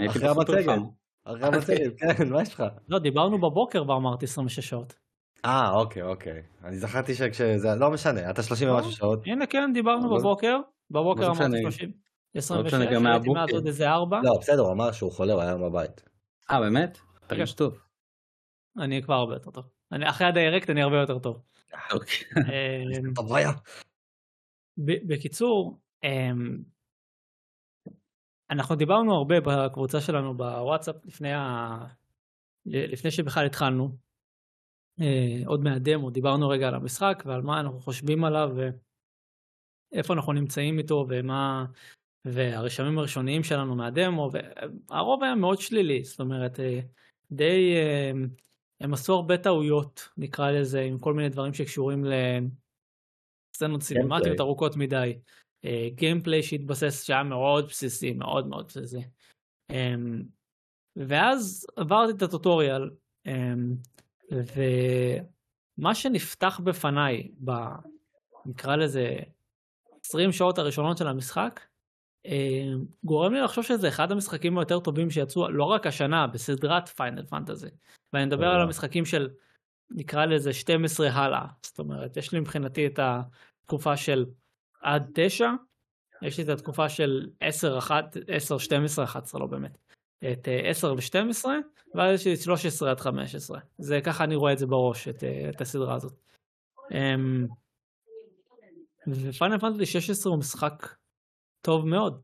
אחרי 0.10 0.28
המצגת. 0.30 0.80
המצגת, 1.26 1.94
כן, 2.00 2.30
מה 2.30 2.42
יש 2.42 2.54
לך? 2.54 2.64
לא, 2.90 3.00
דיברנו 3.00 3.38
בבוקר 3.42 3.90
ואמרתי 3.90 4.26
26 4.26 4.70
שעות. 4.70 5.00
אה, 5.46 5.72
אוקיי, 5.72 6.02
אוקיי. 6.02 6.44
אני 6.64 6.78
זכרתי 6.78 7.16
שכשזה... 7.16 7.76
לא 7.80 7.92
משנה, 7.92 8.30
אתה 8.30 8.44
30 8.44 8.68
לא. 8.68 8.74
ומשהו 8.74 8.92
שעות. 8.92 9.20
הנה 9.26 9.46
כן, 9.48 9.72
דיברנו 9.74 10.18
בבוקר, 10.18 10.58
בבוקר 10.92 11.22
זה 11.22 11.28
אמרתי 11.28 11.66
משנה? 11.66 11.72
30. 11.72 11.90
משנה 12.36 12.60
26, 12.60 12.94
גם 12.94 13.06
הייתי. 13.06 13.30
מאז 13.30 13.50
עוד 13.54 13.68
איזה 13.68 13.90
4, 13.90 14.20
לא, 14.24 14.38
בסדר, 14.40 14.62
הוא 14.62 14.72
אמר 14.72 14.92
שהוא 14.92 15.12
חולה, 15.12 15.34
הוא 15.34 15.42
היה 15.42 15.58
בבית. 15.58 16.04
אה, 16.52 16.60
באמת? 16.60 16.98
תרגיש 17.28 17.54
טוב. 17.54 17.78
אני 18.80 19.04
כבר 19.04 19.14
הרבה 19.14 19.34
יותר 19.34 19.52
טוב. 19.52 19.66
אני 19.92 20.10
אחרי 20.10 20.28
הדיירקט 20.28 20.70
אני 20.70 20.82
הרבה 20.82 20.98
יותר 20.98 21.20
טוב. 21.20 21.42
אוקיי. 21.92 22.26
ב- 24.78 25.14
בקיצור, 25.14 25.80
אמ, 26.04 26.58
אנחנו 28.52 28.76
דיברנו 28.76 29.16
הרבה 29.16 29.36
בקבוצה 29.42 30.02
שלנו 30.02 30.38
בוואטסאפ 30.38 31.06
לפני, 31.06 31.34
ה... 31.34 31.78
לפני 32.66 33.12
שבכלל 33.12 33.46
התחלנו. 33.46 33.98
אה, 35.02 35.42
עוד 35.46 35.64
מהדמו, 35.64 36.10
דיברנו 36.10 36.50
רגע 36.50 36.68
על 36.68 36.76
המשחק 36.76 37.24
ועל 37.26 37.42
מה 37.42 37.60
אנחנו 37.60 37.80
חושבים 37.80 38.24
עליו 38.24 38.52
ואיפה 39.94 40.14
אנחנו 40.14 40.34
נמצאים 40.34 40.78
איתו 40.78 41.06
ומה 41.10 41.66
והרשמים 42.26 42.98
הראשוניים 42.98 43.44
שלנו 43.44 43.76
מהדמו, 43.76 44.30
והרוב 44.90 45.24
היה 45.24 45.36
מאוד 45.36 45.60
שלילי, 45.60 46.04
זאת 46.04 46.20
אומרת, 46.20 46.60
אה, 46.60 46.80
די, 47.32 47.74
אה, 47.76 48.12
הם 48.82 48.94
עשו 48.94 49.14
הרבה 49.14 49.38
טעויות, 49.38 50.10
נקרא 50.18 50.52
לזה, 50.52 50.82
עם 50.82 51.00
כל 51.00 51.14
מיני 51.14 51.30
דברים 51.30 51.54
שקשורים 51.54 52.06
לסצנות 53.54 53.82
סינמטיות 53.82 54.40
ארוכות 54.40 54.76
מדי. 54.76 55.20
גיימפליי 55.96 56.44
שהתבסס 56.44 57.04
שהיה 57.04 57.24
מאוד 57.24 57.66
בסיסי, 57.68 58.14
מאוד 58.14 58.48
מאוד 58.48 58.66
בסיסי. 58.68 59.02
אמ, 59.70 60.24
ואז 60.96 61.68
עברתי 61.76 62.12
את 62.18 62.22
הטוטוריאל, 62.22 62.90
אמ, 63.26 63.76
ומה 64.32 65.96
שנפתח 65.96 66.60
בפניי, 66.64 67.32
ב, 67.46 67.52
נקרא 68.46 68.76
לזה 68.76 69.16
20 70.06 70.32
שעות 70.32 70.58
הראשונות 70.58 70.98
של 70.98 71.08
המשחק, 71.08 71.60
אמ, 72.26 72.86
גורם 73.04 73.34
לי 73.34 73.42
לחשוב 73.42 73.64
שזה 73.64 73.88
אחד 73.88 74.12
המשחקים 74.12 74.58
היותר 74.58 74.80
טובים 74.80 75.10
שיצאו 75.10 75.52
לא 75.52 75.64
רק 75.64 75.88
השנה 75.88 76.28
בסדרת 76.28 76.88
פיינל 76.88 77.26
פנטזי. 77.26 77.70
ואני 78.14 78.26
מדבר 78.26 78.48
על 78.48 78.62
המשחקים 78.62 79.06
של 79.06 79.30
נקרא 79.92 80.26
לזה 80.26 80.54
12 80.54 81.10
הלאה. 81.10 81.46
זאת 81.66 81.80
אומרת, 81.80 82.18
יש 82.18 82.32
לי 82.34 82.40
מבחינתי 82.40 82.88
את 82.88 83.00
התקופה 83.02 83.98
של 83.98 84.26
עד 84.82 85.12
9, 85.14 85.50
יש 86.22 86.38
לי 86.38 86.44
את 86.44 86.50
התקופה 86.50 86.90
של 86.90 87.30
10, 87.40 87.78
1, 87.78 88.18
10, 88.28 88.58
12, 88.58 89.06
11 89.06 89.42
לא 89.42 89.48
באמת. 89.48 89.78
את 90.32 90.48
10 90.64 90.94
ו-12, 90.94 91.46
ואז 91.96 92.20
יש 92.20 92.28
לי 92.28 92.38
13 92.38 92.92
עד 92.92 93.00
15. 93.00 93.60
זה 93.78 94.00
ככה 94.04 94.24
אני 94.24 94.36
רואה 94.36 94.54
את 94.54 94.58
זה 94.58 94.66
בראש, 94.66 95.08
את, 95.08 95.24
את 95.50 95.62
הסדרה 95.62 95.96
הזאת. 95.96 96.14
ו 99.08 99.16
Final 99.16 99.60
Fantasy 99.60 99.86
16 99.86 100.32
הוא 100.32 100.40
משחק 100.40 100.96
טוב 101.62 101.88
מאוד. 101.88 102.22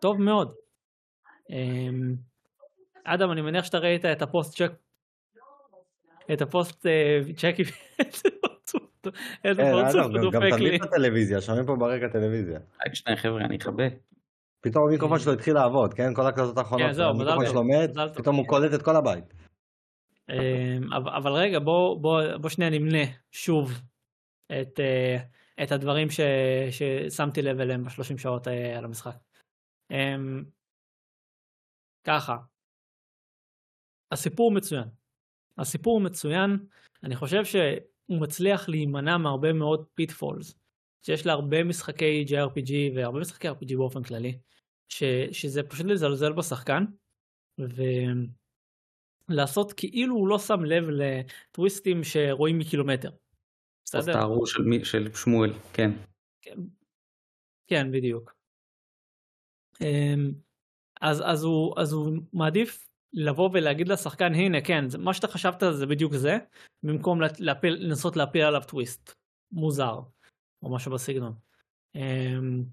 טוב 0.00 0.20
מאוד. 0.20 0.54
אמ, 1.50 2.14
אדם, 3.04 3.32
אני 3.32 3.42
מניח 3.42 3.64
שאתה 3.64 3.78
ראית 3.78 4.04
את 4.04 4.22
הפוסט 4.22 4.56
צ'ק... 4.56 4.72
את 6.32 6.42
הפוסט 6.42 6.86
אה, 6.86 7.20
צ'קי... 7.36 7.62
איזה 9.44 9.62
אה, 9.62 9.70
פרצוף 9.72 10.06
הוא 10.06 10.20
דופק 10.20 10.34
לי. 10.34 10.50
גם 10.50 10.58
תמיד 10.58 10.82
בטלוויזיה, 10.82 11.40
שומעים 11.40 11.66
פה 11.66 11.76
ברקע 11.76 12.08
טלוויזיה. 12.08 12.58
רק 12.86 12.94
שנייה 12.94 13.16
חבר'ה, 13.16 13.40
אני 13.44 13.56
אכבה. 13.56 13.84
פתאום 14.60 14.88
המיקרופון 14.88 15.18
שלו 15.18 15.32
התחיל 15.32 15.54
לעבוד, 15.54 15.94
כן? 15.94 16.14
כל 16.14 16.26
ההקלטות 16.26 16.58
האחרונות, 16.58 16.96
כן, 16.96 17.02
המיקרופון 17.02 17.46
שלו 17.46 17.64
מת, 17.64 17.90
פתאום 18.16 18.36
הוא 18.36 18.46
קולט 18.46 18.74
את 18.74 18.82
כל 18.82 18.96
הבית. 18.96 19.34
אמ, 20.30 20.92
אבל 20.92 21.32
רגע, 21.32 21.58
בוא 22.40 22.48
שנייה 22.48 22.70
נמנה 22.70 23.04
שוב 23.32 23.72
את 24.52 24.80
את 25.62 25.72
הדברים 25.72 26.10
ש, 26.10 26.20
ששמתי 26.70 27.42
לב 27.42 27.60
אליהם 27.60 27.84
בשלושים 27.84 28.18
שעות 28.18 28.48
אה, 28.48 28.78
על 28.78 28.84
המשחק. 28.84 29.16
Um, 29.92 30.44
ככה, 32.04 32.36
הסיפור 34.12 34.52
מצוין. 34.52 34.88
הסיפור 35.58 36.00
מצוין, 36.00 36.66
אני 37.04 37.16
חושב 37.16 37.44
שהוא 38.08 38.20
מצליח 38.20 38.68
להימנע 38.68 39.16
מהרבה 39.16 39.52
מאוד 39.52 39.86
pitfalls, 39.94 40.54
שיש 41.02 41.26
להרבה 41.26 41.64
משחקי 41.64 42.24
JRPG 42.28 42.72
והרבה 42.96 43.20
משחקי 43.20 43.48
RPG 43.48 43.76
באופן 43.76 44.02
כללי, 44.02 44.38
ש, 44.88 45.02
שזה 45.32 45.62
פשוט 45.62 45.86
לזלזל 45.86 46.32
בשחקן, 46.32 46.84
ולעשות 49.28 49.72
כאילו 49.72 50.14
הוא 50.14 50.28
לא 50.28 50.38
שם 50.38 50.64
לב 50.64 50.84
לטוויסטים 50.88 52.04
שרואים 52.04 52.58
מקילומטר. 52.58 53.10
בסדר? 53.84 54.00
הסתערו 54.00 54.46
של, 54.46 54.84
של 54.84 55.14
שמואל, 55.14 55.52
כן. 55.72 55.90
כן. 56.42 56.56
כן, 57.66 57.92
בדיוק. 57.92 58.34
אמ, 59.80 60.32
אז, 61.00 61.22
אז, 61.26 61.44
הוא, 61.44 61.74
אז 61.80 61.92
הוא 61.92 62.12
מעדיף 62.32 62.87
לבוא 63.12 63.50
ולהגיד 63.52 63.88
לשחקן 63.88 64.34
הנה 64.34 64.60
כן 64.60 64.84
מה 64.98 65.14
שאתה 65.14 65.28
חשבת 65.28 65.62
זה 65.72 65.86
בדיוק 65.86 66.14
זה 66.14 66.38
במקום 66.82 67.20
להפיל, 67.38 67.76
לנסות 67.80 68.16
להפיל 68.16 68.42
עליו 68.42 68.62
טוויסט 68.68 69.14
מוזר 69.52 70.00
או 70.62 70.74
משהו 70.74 70.92
בסגנון. 70.92 71.34
אמ, 71.94 72.64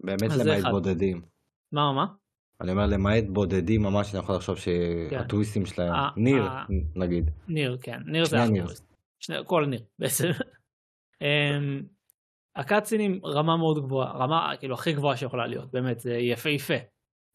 באמת 0.00 0.22
למעט 0.22 0.64
בודדים. 0.70 1.22
מה 1.72 1.92
מה? 1.92 2.06
אני 2.60 2.70
אומר 2.70 2.86
למעט 2.86 3.24
בודדים 3.28 3.82
ממש 3.82 4.14
אני 4.14 4.22
יכול 4.22 4.34
לחשוב 4.34 4.56
כן. 4.56 4.62
שהטוויסטים 5.10 5.64
כן. 5.64 5.70
שלהם 5.70 5.94
아, 5.94 6.12
ניר 6.16 6.46
아, 6.46 6.72
נגיד. 6.94 7.30
ניר 7.48 7.78
כן 7.82 8.00
ניר 8.06 8.24
זה 8.24 8.42
הטוויסט. 8.42 8.94
שני, 9.20 9.36
כל 9.46 9.66
ניר 9.66 9.84
בעצם. 9.98 10.28
um, 11.14 11.84
הקאצינים 12.56 13.20
רמה 13.24 13.56
מאוד 13.56 13.84
גבוהה, 13.84 14.12
רמה 14.12 14.52
כאילו 14.58 14.74
הכי 14.74 14.92
גבוהה 14.92 15.16
שיכולה 15.16 15.46
להיות, 15.46 15.70
באמת 15.70 16.00
זה 16.00 16.14
יפהפה. 16.14 16.74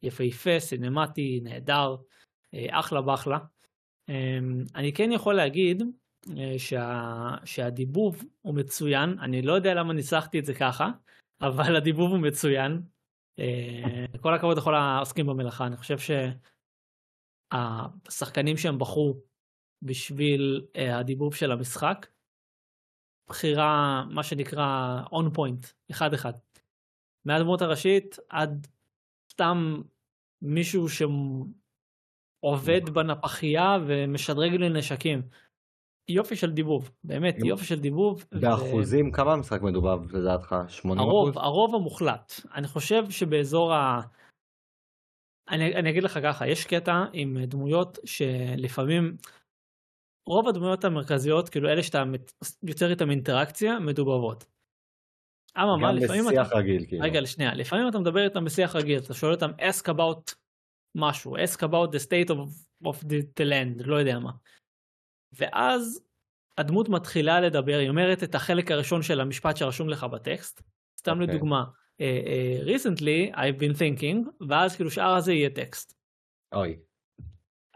יפהפה, 0.03 0.59
סינמטי, 0.59 1.39
נהדר, 1.43 1.95
אה, 2.53 2.79
אחלה 2.79 3.01
באחלה. 3.01 3.37
Um, 4.11 4.13
אני 4.75 4.93
כן 4.93 5.11
יכול 5.11 5.33
להגיד 5.33 5.83
uh, 6.25 6.29
שה, 6.57 7.29
שהדיבוב 7.45 8.23
הוא 8.41 8.55
מצוין, 8.55 9.19
אני 9.19 9.41
לא 9.41 9.53
יודע 9.53 9.73
למה 9.73 9.93
ניסחתי 9.93 10.39
את 10.39 10.45
זה 10.45 10.53
ככה, 10.53 10.89
אבל 11.41 11.75
הדיבוב 11.75 12.11
הוא 12.11 12.19
מצוין. 12.19 12.81
Uh, 13.39 14.17
כל 14.21 14.33
הכבוד 14.33 14.57
לכל 14.57 14.75
העוסקים 14.75 15.25
במלאכה, 15.27 15.67
אני 15.67 15.77
חושב 15.77 15.97
שהשחקנים 17.53 18.57
שהם 18.57 18.79
בחרו 18.79 19.21
בשביל 19.81 20.65
הדיבוב 20.75 21.35
של 21.35 21.51
המשחק. 21.51 22.07
בחירה, 23.29 24.03
מה 24.09 24.23
שנקרא 24.23 25.01
און 25.11 25.33
פוינט, 25.33 25.65
אחד 25.91 26.13
אחד. 26.13 26.33
מהדמות 27.25 27.61
הראשית 27.61 28.17
עד 28.29 28.67
סתם 29.31 29.81
מישהו 30.43 30.89
שעובד 30.89 32.89
בנפחייה 32.93 33.77
ומשדרג 33.87 34.53
לנשקים. 34.53 35.21
יופי 36.09 36.35
של 36.35 36.51
דיבוב, 36.51 36.91
באמת 37.03 37.35
יופי 37.45 37.65
של 37.65 37.79
דיבוב. 37.79 38.25
באחוזים, 38.31 39.09
ו... 39.09 39.11
כמה 39.11 39.33
המשחק 39.33 39.61
מדובר 39.61 39.97
לדעתך? 40.13 40.55
80 40.67 40.99
הרוב, 40.99 41.29
אחוז? 41.29 41.43
הרוב 41.43 41.75
המוחלט. 41.75 42.33
אני 42.55 42.67
חושב 42.67 43.09
שבאזור 43.09 43.73
ה... 43.73 44.01
אני, 45.49 45.75
אני 45.75 45.89
אגיד 45.89 46.03
לך 46.03 46.19
ככה, 46.23 46.47
יש 46.47 46.65
קטע 46.65 47.03
עם 47.13 47.37
דמויות 47.45 47.97
שלפעמים 48.05 49.17
רוב 50.27 50.47
הדמויות 50.47 50.85
המרכזיות, 50.85 51.49
כאילו 51.49 51.69
אלה 51.69 51.83
שאתה 51.83 52.03
יוצר 52.63 52.91
איתן 52.91 53.09
אינטראקציה, 53.09 53.79
מדובבות. 53.79 54.52
אממה, 55.57 55.91
לפעמים 55.91 56.27
אתה... 56.27 56.35
גם 56.35 56.43
בשיח 56.43 56.53
רגיל, 56.53 56.85
כאילו. 56.87 57.03
רגע, 57.03 57.25
שנייה, 57.25 57.53
לפעמים 57.53 57.87
אתה 57.87 57.99
מדבר 57.99 58.23
איתם 58.23 58.45
בשיח 58.45 58.75
רגיל, 58.75 58.99
אתה 58.99 59.13
שואל 59.13 59.31
אותם 59.31 59.51
ask 59.59 59.87
about 59.87 60.35
משהו, 60.97 61.35
ask 61.35 61.57
about 61.57 61.95
the 61.95 61.99
state 62.07 62.29
of, 62.29 62.39
of 62.87 63.03
the, 63.03 63.39
the 63.39 63.43
land, 63.43 63.83
לא 63.85 63.95
יודע 63.95 64.19
מה. 64.19 64.31
ואז 65.33 66.03
הדמות 66.57 66.89
מתחילה 66.89 67.41
לדבר, 67.41 67.77
היא 67.77 67.89
אומרת 67.89 68.23
את 68.23 68.35
החלק 68.35 68.71
הראשון 68.71 69.01
של 69.01 69.21
המשפט 69.21 69.57
שרשום 69.57 69.89
לך 69.89 70.03
בטקסט. 70.03 70.61
סתם 70.99 71.11
okay. 71.11 71.21
אוקיי. 71.21 71.27
לדוגמה, 71.27 71.63
uh, 71.63 72.03
uh, 72.03 72.67
recently 72.67 73.35
I've 73.35 73.59
been 73.59 73.77
thinking, 73.77 74.45
ואז 74.49 74.75
כאילו 74.75 74.91
שאר 74.91 75.15
הזה 75.15 75.33
יהיה 75.33 75.49
טקסט. 75.49 75.93
אוי. 76.53 76.77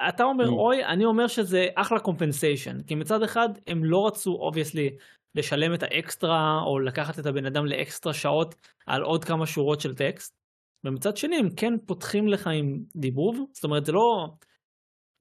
אתה 0.10 0.24
אומר 0.24 0.46
mm. 0.46 0.52
אוי, 0.52 0.86
אני 0.86 1.06
אומר 1.06 1.28
שזה 1.28 1.66
אחלה 1.76 2.00
compensation, 2.00 2.84
כי 2.84 2.96
מצד 2.96 3.24
אחד 3.24 3.50
הם 3.68 3.84
לא 3.84 4.08
רצו 4.08 4.32
obviously 4.32 4.98
לשלם 5.38 5.74
את 5.74 5.84
האקסטרה 5.84 6.62
או 6.66 6.80
לקחת 6.80 7.20
את 7.20 7.26
הבן 7.26 7.46
אדם 7.46 7.66
לאקסטרה 7.66 8.14
שעות 8.14 8.56
על 8.88 9.02
עוד 9.02 9.24
כמה 9.24 9.46
שורות 9.46 9.82
של 9.82 9.96
טקסט, 9.96 10.38
ומצד 10.84 11.18
שני 11.18 11.36
הם 11.36 11.50
כן 11.50 11.74
פותחים 11.86 12.28
לך 12.28 12.48
עם 12.48 12.80
דיבוב, 12.96 13.46
זאת 13.54 13.64
אומרת 13.64 13.86
זה 13.86 13.92
לא, 13.92 14.28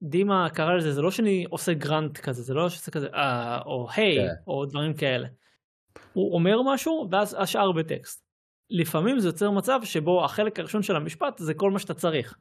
דימה 0.03 0.49
קרא 0.49 0.73
לזה, 0.73 0.91
זה 0.93 1.01
לא 1.01 1.11
שאני 1.11 1.45
עושה 1.49 1.73
גרנט 1.73 2.17
כזה, 2.17 2.41
זה 2.41 2.53
לא 2.53 2.69
שזה 2.69 2.91
כזה, 2.91 3.07
אה, 3.13 3.61
או 3.65 3.87
היי, 3.95 4.17
hey, 4.17 4.21
כן. 4.21 4.27
yeah. 4.27 4.43
או 4.47 4.65
דברים 4.65 4.93
כאלה. 4.93 5.27
הוא 6.13 6.33
אומר 6.33 6.61
משהו 6.65 7.07
ואז 7.11 7.35
השאר 7.39 7.71
בטקסט. 7.71 8.27
לפעמים 8.69 9.19
זה 9.19 9.27
יוצר 9.27 9.51
מצב 9.51 9.79
שבו 9.83 10.25
החלק 10.25 10.59
הראשון 10.59 10.83
של 10.83 10.95
המשפט 10.95 11.37
זה 11.37 11.53
כל 11.53 11.71
מה 11.71 11.79
שאתה 11.79 11.93
צריך. 11.93 12.37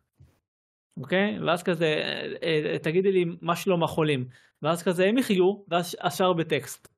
אוקיי? 1.01 1.39
ואז 1.47 1.63
כזה, 1.63 1.87
אה, 2.43 2.73
אה, 2.73 2.79
תגידי 2.79 3.13
לי 3.13 3.25
מה 3.41 3.57
שלום 3.57 3.83
החולים. 3.83 4.29
ואז 4.63 4.83
כזה 4.83 5.05
הם 5.05 5.19
יחיו, 5.19 5.53
ואז 5.69 5.97
השאר 6.01 6.33
בטקסט. 6.33 6.96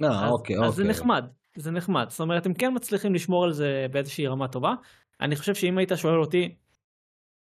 לא, 0.00 0.08
אז, 0.08 0.30
אוקיי, 0.30 0.56
אז 0.56 0.62
אוקיי. 0.62 0.72
זה 0.72 0.84
נחמד, 0.84 1.24
זה 1.56 1.70
נחמד. 1.70 2.08
זאת 2.08 2.20
אומרת, 2.20 2.46
הם 2.46 2.54
כן 2.54 2.72
מצליחים 2.74 3.14
לשמור 3.14 3.44
על 3.44 3.52
זה 3.52 3.86
באיזושהי 3.90 4.26
רמה 4.26 4.48
טובה. 4.48 4.74
אני 5.20 5.36
חושב 5.36 5.54
שאם 5.54 5.78
היית 5.78 5.92
שואל 5.96 6.20
אותי, 6.20 6.54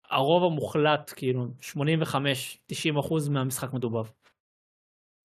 הרוב 0.10 0.44
המוחלט, 0.44 1.14
כאילו, 1.16 1.48
85-90% 1.62 3.30
מהמשחק 3.30 3.74
מדובב. 3.74 4.06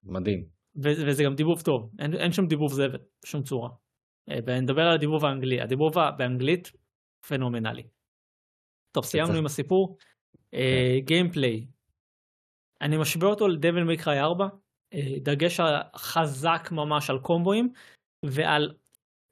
מדהים. 0.02 0.44
ו- 0.76 1.06
וזה 1.06 1.24
גם 1.24 1.34
דיבוב 1.34 1.62
טוב, 1.62 1.90
אין, 1.98 2.14
אין 2.14 2.32
שם 2.32 2.46
דיבוב 2.46 2.72
זבל, 2.72 2.98
בשום 3.24 3.42
צורה. 3.42 3.70
אה, 4.30 4.38
ונדבר 4.46 4.82
על 4.82 4.94
הדיבוב 4.94 5.24
האנגלי, 5.24 5.60
הדיבוב 5.60 5.94
באנגלית 6.18 6.72
פנומנלי. 7.28 7.82
טוב, 8.92 9.04
סיימנו 9.04 9.38
עם 9.38 9.46
הסיפור. 9.46 9.96
גיימפליי. 11.04 11.56
אה, 11.60 12.86
אני 12.86 12.96
משווה 12.96 13.28
אותו 13.28 13.48
לדבל 13.48 13.84
מקראי 13.84 14.20
4, 14.20 14.48
דגש 15.22 15.60
חזק 15.96 16.68
ממש 16.72 17.10
על 17.10 17.18
קומבואים 17.18 17.72
ועל 18.24 18.74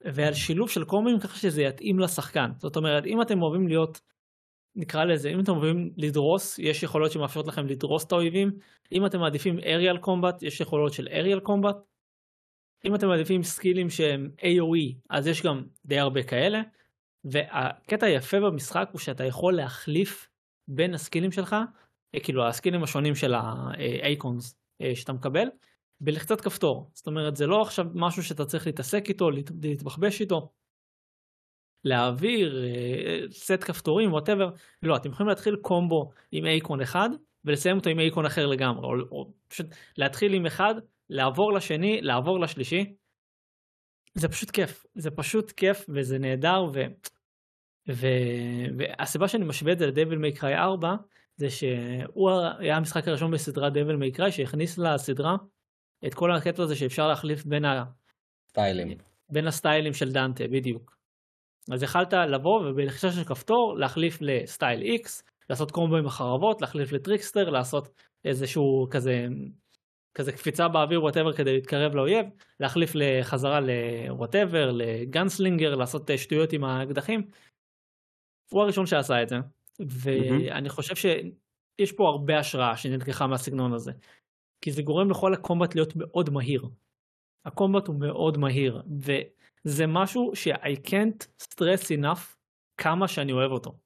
ועל 0.05 0.35
שילוב 0.35 0.71
של 0.71 0.85
קומבים 0.85 1.21
ככה 1.21 1.39
שזה 1.39 1.63
יתאים 1.63 1.99
לשחקן. 1.99 2.51
זאת 2.59 2.77
אומרת, 2.77 3.07
אם 3.07 3.23
אתם 3.23 3.43
אוהבים 3.43 3.69
להיות, 3.69 4.01
נקרא 4.77 5.05
לזה, 5.05 5.29
אם 5.29 5.41
אתם 5.41 5.53
אוהבים 5.53 5.91
לדרוס, 5.97 6.59
יש 6.59 6.83
יכולות 6.83 7.13
שמאפשרות 7.13 7.47
לכם 7.47 7.67
לדרוס 7.67 8.05
את 8.05 8.13
האויבים. 8.13 8.59
אם 8.93 9.07
אתם 9.07 9.21
מעדיפים 9.21 9.59
אריאל 9.59 9.99
קומבט, 9.99 10.43
יש 10.43 10.61
יכולות 10.61 10.93
של 10.93 11.09
אריאל 11.13 11.41
קומבט. 11.41 11.77
אם 12.85 12.95
אתם 12.95 13.09
מעדיפים 13.09 13.43
סקילים 13.43 13.91
שהם 13.91 14.31
AOE, 14.41 14.95
אז 15.11 15.27
יש 15.27 15.43
גם 15.43 15.63
די 15.85 15.99
הרבה 15.99 16.23
כאלה. 16.23 16.61
והקטע 17.25 18.07
היפה 18.07 18.41
במשחק 18.41 18.89
הוא 18.93 19.01
שאתה 19.01 19.25
יכול 19.25 19.57
להחליף 19.57 20.29
בין 20.69 20.95
הסקילים 20.95 21.33
שלך, 21.33 21.57
אה, 22.15 22.21
כאילו 22.21 22.49
הסקילים 22.49 22.83
השונים 22.83 23.15
של 23.15 23.35
ה 23.35 23.52
Eikons 23.52 24.53
אה, 24.53 24.68
שאתה 24.95 25.13
מקבל, 25.13 25.49
בלחיצת 26.01 26.41
כפתור. 26.41 26.91
זאת 26.95 27.07
אומרת, 27.07 27.37
זה 27.37 27.47
לא 27.47 27.63
עכשיו 27.63 27.87
משהו 27.95 28.23
שאתה 28.23 28.45
צריך 28.45 28.67
להתעסק 28.67 29.09
איתו, 29.09 29.31
להתבחבש 29.63 30.21
איתו, 30.21 30.53
להעביר, 31.85 32.65
אה, 32.65 33.21
סט 33.31 33.65
כפתורים, 33.65 34.13
whatever. 34.13 34.51
לא, 34.83 34.97
אתם 34.97 35.11
יכולים 35.11 35.29
להתחיל 35.29 35.57
קומבו 35.57 36.11
עם 36.33 36.47
Eikon 36.47 36.81
אחד, 36.81 37.09
ולסיים 37.45 37.77
אותו 37.77 37.91
עם 37.91 37.99
Eikon 37.99 38.27
אחר 38.27 38.47
לגמרי, 38.47 38.87
או, 38.87 38.93
או 39.11 39.33
פשוט 39.49 39.67
להתחיל 39.97 40.35
עם 40.35 40.47
אחד, 40.47 40.75
לעבור 41.11 41.53
לשני, 41.53 42.01
לעבור 42.01 42.41
לשלישי. 42.41 42.95
זה 44.15 44.29
פשוט 44.29 44.51
כיף, 44.51 44.87
זה 44.95 45.11
פשוט 45.11 45.51
כיף 45.51 45.87
וזה 45.89 46.19
נהדר, 46.19 46.65
ו... 46.73 46.81
ו... 47.89 48.07
והסיבה 48.79 49.29
שאני 49.29 49.45
משווה 49.45 49.73
את 49.73 49.79
זה 49.79 49.87
ל 49.87 49.92
Devil 49.92 50.17
May 50.17 50.33
Cry 50.33 50.57
4, 50.57 50.95
זה 51.39 51.51
שהוא 51.51 52.31
היה 52.59 52.77
המשחק 52.77 53.09
הראשון 53.09 53.31
בסדרת 53.31 53.73
Devil 53.73 53.97
May 53.97 54.13
Cry 54.13 54.33
שהכניס 54.33 54.79
לסדרה 54.79 55.37
את 56.07 56.15
כל 56.15 56.33
הקטע 56.33 56.63
הזה 56.63 56.77
שאפשר 56.77 57.09
להחליף 57.09 57.45
בין 57.45 57.65
ה... 57.65 57.85
סטיילים. 58.49 58.99
בין 59.31 59.47
הסטיילים 59.47 59.93
של 59.93 60.13
דנטה, 60.13 60.45
בדיוק. 60.53 60.99
אז 61.73 61.83
יכלת 61.83 62.13
לבוא 62.13 62.61
ובלחיצה 62.61 63.13
של 63.13 63.25
כפתור 63.25 63.77
להחליף 63.79 64.19
ל 64.21 64.31
style 64.31 64.81
X, 64.81 65.23
לעשות 65.51 65.71
קומבו 65.71 65.97
עם 65.97 66.07
החרבות, 66.07 66.61
להחליף 66.61 66.93
ל 66.93 66.98
Trickster, 66.98 67.51
לעשות 67.51 67.89
איזשהו 68.25 68.87
כזה, 68.91 69.27
כזה 70.15 70.33
קפיצה 70.33 70.69
באוויר 70.69 71.03
whatever 71.03 71.33
כדי 71.33 71.53
להתקרב 71.55 71.95
לאויב, 71.95 72.27
להחליף 72.61 72.91
לחזרה 72.95 73.61
ל 73.61 73.72
whatever, 73.72 74.71
ל 74.71 74.80
Gunslinger, 74.80 75.75
לעשות 75.75 76.11
שטויות 76.17 76.53
עם 76.53 76.65
האקדחים. 76.65 77.21
הוא 78.51 78.63
הראשון 78.63 78.87
שעשה 78.87 79.23
את 79.23 79.29
זה, 79.29 79.37
ואני 79.79 80.69
חושב 80.69 80.97
שיש 80.97 81.93
פה 81.93 82.09
הרבה 82.09 82.39
השראה 82.39 82.77
שנלקחה 82.77 83.27
מהסגנון 83.27 83.73
הזה. 83.73 83.93
כי 84.61 84.73
זה 84.73 84.83
גורם 84.83 85.11
לכל 85.11 85.35
ה 85.35 85.41
combat 85.41 85.75
להיות 85.75 85.93
מאוד 85.97 86.31
מהיר. 86.31 86.69
ה 87.45 87.51
combat 87.51 87.87
הוא 87.87 88.01
מאוד 88.01 88.39
מהיר, 88.39 88.83
וזה 89.01 89.87
משהו 89.87 90.31
ש-I 90.35 90.89
can't 90.89 91.27
stress 91.43 92.01
enough 92.01 92.37
כמה 92.81 93.09
שאני 93.09 93.33
אוהב 93.33 93.51
אותו. 93.51 93.79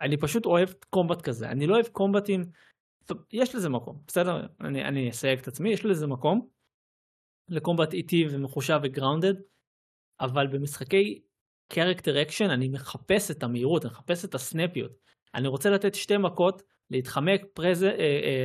אני 0.00 0.16
פשוט 0.16 0.46
אוהב 0.46 0.68
combat 0.90 1.22
כזה, 1.22 1.48
אני 1.48 1.66
לא 1.66 1.74
אוהב 1.74 1.86
קומבטים, 1.86 2.42
טוב, 3.04 3.18
יש 3.32 3.54
לזה 3.54 3.68
מקום, 3.68 4.02
בסדר? 4.06 4.46
אני, 4.60 4.84
אני 4.84 5.10
אסייג 5.10 5.38
את 5.38 5.48
עצמי, 5.48 5.70
יש 5.70 5.84
לזה 5.84 6.06
מקום 6.06 6.48
ל 7.50 7.56
combat 7.56 7.92
איטי 7.92 8.24
ומחושב 8.30 8.80
ו 8.82 8.87
grounded, 8.87 9.34
אבל 10.20 10.46
במשחקי 10.46 11.22
character 11.72 12.22
action 12.22 12.50
אני 12.50 12.68
מחפש 12.68 13.30
את 13.30 13.42
המהירות, 13.42 13.84
אני 13.84 13.92
מחפש 13.92 14.24
את 14.24 14.34
הסנפיות. 14.34 15.05
אני 15.36 15.48
רוצה 15.48 15.70
לתת 15.70 15.94
שתי 15.94 16.16
מכות, 16.16 16.62
להתחמק, 16.90 17.40
אה, 17.58 17.72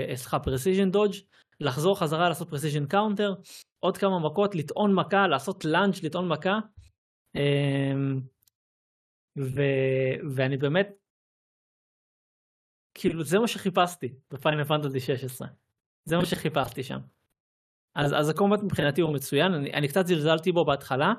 אה, 0.10 0.16
סליחה, 0.16 0.40
precision 0.40 0.92
dodge, 0.92 1.14
לחזור 1.60 2.00
חזרה 2.00 2.30
לעשות 2.30 2.50
precision 2.50 2.86
counter, 2.86 3.34
עוד 3.80 3.98
כמה 3.98 4.20
מכות, 4.20 4.56
לטעון 4.56 4.96
מכה, 4.96 5.28
לעשות 5.28 5.66
lunge, 5.66 5.94
לטעון 6.04 6.28
מכה. 6.28 6.60
אמ, 7.36 8.20
ו... 9.38 9.62
ואני 10.36 10.58
באמת, 10.58 10.88
כאילו 12.94 13.24
זה 13.24 13.40
מה 13.40 13.48
שחיפשתי 13.48 14.14
ב 14.32 14.37
Final 14.37 14.64
Fantasy 14.64 15.00
16. 15.00 15.48
זה 16.06 16.18
מה 16.18 16.26
שחיפשתי 16.26 16.84
שם. 16.84 17.00
אז, 17.96 18.14
אז 18.14 18.30
ה 18.30 18.35
combat 18.35 18.64
מבחינתי 18.64 19.02
הוא 19.02 19.14
מצוין, 19.14 19.54
אני, 19.54 19.74
אני 19.74 19.88
קצת 19.88 20.06
זלזלתי 20.06 20.52
בו 20.52 20.66
בהתחלה, 20.66 21.14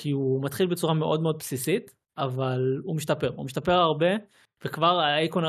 כי 0.00 0.10
הוא 0.10 0.44
מתחיל 0.44 0.66
בצורה 0.66 0.94
מאוד 0.94 1.22
מאוד 1.22 1.36
בסיסית, 1.38 1.94
אבל 2.18 2.80
הוא 2.84 2.96
משתפר, 2.96 3.32
הוא 3.36 3.44
משתפר 3.44 3.72
הרבה, 3.72 4.06
וכבר 4.64 5.00
ה 5.00 5.07
Eikon 5.07 5.44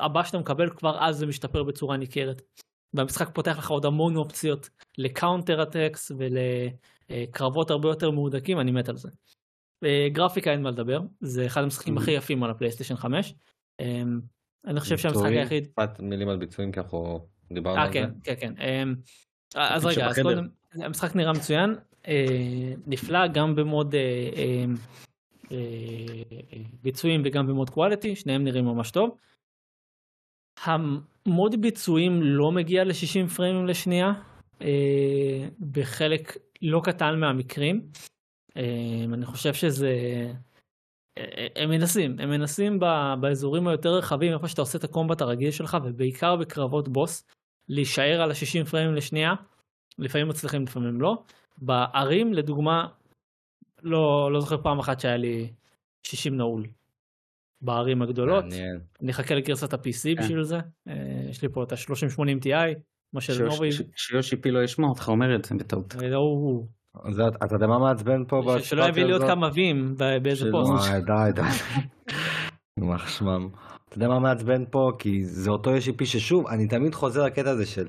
הבא 0.00 0.24
שאתה 0.24 0.38
מקבל, 0.38 0.70
כבר 0.70 0.96
אז 1.00 1.16
זה 1.16 1.26
משתפר 1.26 1.62
בצורה 1.62 1.96
ניכרת. 1.96 2.42
והמשחק 2.94 3.28
פותח 3.34 3.58
לך 3.58 3.70
עוד 3.70 3.84
המון 3.84 4.16
אופציות 4.16 4.70
ל 4.98 5.06
counter 5.06 5.62
attacks 5.62 6.12
ולקרבות 6.18 7.70
הרבה 7.70 7.88
יותר 7.88 8.10
מהודקים, 8.10 8.60
אני 8.60 8.70
מת 8.70 8.88
על 8.88 8.96
זה. 8.96 9.08
אה, 9.84 10.08
גרפיקה 10.12 10.52
אין 10.52 10.62
מה 10.62 10.70
לדבר, 10.70 11.00
זה 11.20 11.46
אחד 11.46 11.62
המשחקים 11.62 11.98
הכי 11.98 12.10
יפים 12.10 12.42
על 12.42 12.50
הפלייסטיישן 12.50 12.96
5. 12.96 13.34
אמ, 13.80 14.20
אני 14.66 14.80
חושב 14.80 14.98
שהמשחק 14.98 15.30
היחיד... 15.30 15.64
משפט 15.64 16.00
מילים 16.00 16.28
על 16.28 16.36
ביצועים 16.36 16.72
כי 16.72 16.80
אנחנו 16.80 17.26
דיברנו 17.52 17.78
אה, 17.78 17.84
על 17.84 17.92
כן, 17.92 18.10
זה. 18.14 18.20
כן, 18.24 18.34
כן. 18.40 18.62
אמ, 18.62 18.94
אז 19.54 19.86
רגע, 19.86 20.06
אז 20.06 20.18
קודם, 20.18 20.48
המשחק 20.74 21.16
נראה 21.16 21.32
מצוין, 21.32 21.74
אה, 22.08 22.72
נפלא 22.86 23.26
גם 23.26 23.56
במוד 23.56 23.94
אה, 23.94 24.64
ביצועים 26.82 27.22
וגם 27.24 27.46
במוד 27.46 27.70
קואליטי, 27.70 28.16
שניהם 28.16 28.44
נראים 28.44 28.64
ממש 28.64 28.90
טוב. 28.90 29.16
המוד 30.64 31.60
ביצועים 31.60 32.22
לא 32.22 32.52
מגיע 32.52 32.84
ל-60 32.84 33.28
פריימים 33.36 33.66
לשנייה, 33.66 34.12
אה, 34.62 35.48
בחלק 35.60 36.36
לא 36.62 36.80
קטן 36.84 37.20
מהמקרים. 37.20 37.86
אה, 38.56 39.04
אני 39.12 39.26
חושב 39.26 39.54
שזה... 39.54 39.92
אה, 41.18 41.46
הם 41.56 41.70
מנסים, 41.70 42.20
הם 42.20 42.30
מנסים 42.30 42.80
באזורים 43.20 43.68
היותר 43.68 43.94
רחבים, 43.94 44.32
איפה 44.32 44.48
שאתה 44.48 44.62
עושה 44.62 44.78
את 44.78 44.84
הקומבט 44.84 45.20
הרגיל 45.20 45.50
שלך, 45.50 45.76
ובעיקר 45.84 46.36
בקרבות 46.36 46.88
בוס, 46.88 47.24
להישאר 47.68 48.20
על 48.22 48.30
ה-60 48.30 48.64
פריימים 48.70 48.94
לשנייה, 48.94 49.34
לפעמים 49.98 50.28
מצליחים, 50.28 50.62
לפעמים 50.62 51.00
לא. 51.00 51.22
בערים, 51.58 52.32
לדוגמה, 52.32 52.86
לא, 53.82 54.32
לא 54.32 54.40
זוכר 54.40 54.62
פעם 54.62 54.78
אחת 54.78 55.00
שהיה 55.00 55.16
לי 55.16 55.52
60 56.02 56.36
נעול. 56.36 56.66
בערים 57.60 58.02
הגדולות. 58.02 58.44
מעניין. 58.44 58.80
אני 59.02 59.10
אחכה 59.10 59.34
לגרסת 59.34 59.74
ה-PC 59.74 60.16
כן. 60.16 60.22
בשביל 60.22 60.42
זה. 60.42 60.58
אה, 60.88 60.94
יש 61.30 61.42
לי 61.42 61.48
פה 61.48 61.62
את 61.62 61.72
ה-3080 61.72 62.44
Ti, 62.44 62.78
מה 63.12 63.20
של 63.20 63.44
נובי. 63.44 63.70
שיושי 63.96 64.36
פי 64.36 64.50
לא 64.50 64.62
ישמע 64.64 64.86
אותך 64.86 65.08
אומר 65.08 65.36
את 65.36 65.44
זה 65.44 65.54
בטעות. 65.54 65.94
אה, 65.94 67.28
אתה 67.44 67.54
יודע 67.54 67.66
מה 67.66 67.78
מעצבן 67.78 68.24
פה? 68.28 68.56
שלא 68.62 68.84
יביא 68.84 69.04
לי 69.04 69.12
עוד 69.12 69.22
כמה 69.22 69.48
וים 69.54 69.94
באיזה 70.22 70.50
פוסט. 70.50 70.90
די 71.06 71.32
די. 71.34 71.42
יימח 72.80 73.08
שמם. 73.08 73.48
אתה 73.88 73.96
יודע 73.96 74.08
מה 74.08 74.18
מעצבן 74.18 74.64
פה? 74.70 74.90
כי 74.98 75.24
זה 75.24 75.50
אותו 75.50 75.70
יושי 75.70 75.92
פי 75.92 76.06
ששוב, 76.06 76.46
אני 76.46 76.68
תמיד 76.68 76.94
חוזר 76.94 77.24
לקטע 77.24 77.50
הזה 77.50 77.66
של 77.66 77.88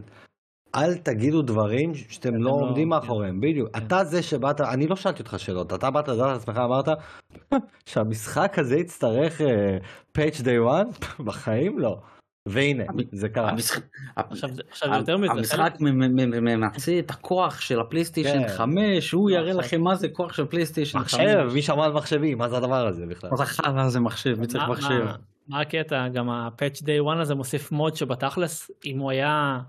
אל 0.76 0.98
תגידו 0.98 1.42
דברים 1.42 1.96
שאתם 1.96 2.36
לא, 2.36 2.42
לא 2.42 2.50
עומדים 2.52 2.90
מאחוריהם, 2.90 3.40
בדיוק. 3.40 3.70
כן. 3.74 3.86
אתה 3.86 4.04
זה 4.04 4.24
שבאת, 4.24 4.62
אני 4.62 4.88
לא 4.88 4.96
שאלתי 4.96 5.20
אותך 5.20 5.40
שאלות, 5.40 5.74
אתה 5.74 5.92
באת 5.92 6.08
לדעת 6.08 6.28
לעצמך, 6.34 6.58
אמרת 6.58 6.88
שהמשחק 7.90 8.60
הזה 8.60 8.76
יצטרך 8.76 9.42
פייץ' 10.12 10.42
דיי 10.42 10.60
וואן? 10.60 10.86
בחיים 11.26 11.80
לא. 11.80 11.98
והנה, 12.48 12.84
זה 13.12 13.30
קרה. 13.30 13.52
עכשיו 14.16 14.50
יותר 14.94 15.18
מזה. 15.18 15.32
המשחק 15.32 15.78
ממצה 15.80 17.00
את 17.00 17.12
הכוח 17.12 17.62
של 17.62 17.80
הפלייסטיישן 17.80 18.48
5, 18.48 19.12
כן. 19.12 19.18
הוא 19.18 19.30
יראה 19.30 19.54
לכם 19.54 19.82
מה 19.82 19.96
זה 19.96 20.10
כוח 20.10 20.34
של 20.34 20.46
פלייסטיישן 20.46 21.00
5. 21.00 21.14
מחשב, 21.14 21.54
מי 21.54 21.62
שמע 21.62 21.86
על 21.86 21.94
מחשבים, 21.94 22.38
מה 22.38 22.50
זה 22.50 22.58
הדבר 22.58 22.88
הזה 22.88 23.06
בכלל? 23.06 23.30
מה 23.74 23.90
זה 23.90 24.00
מחשב, 24.00 24.40
מי 24.40 24.48
צריך 24.48 24.64
מחשב? 24.70 25.06
מה 25.48 25.62
הקטע, 25.62 26.08
גם 26.08 26.30
ה 26.30 26.38
patch 26.38 26.82
day 26.82 27.00
one 27.00 27.20
הזה 27.20 27.36
מוסיף 27.36 27.72
mode 27.72 27.96
שבתכלס, 27.96 28.72
אם 28.86 29.00
הוא 29.00 29.12
היה... 29.12 29.60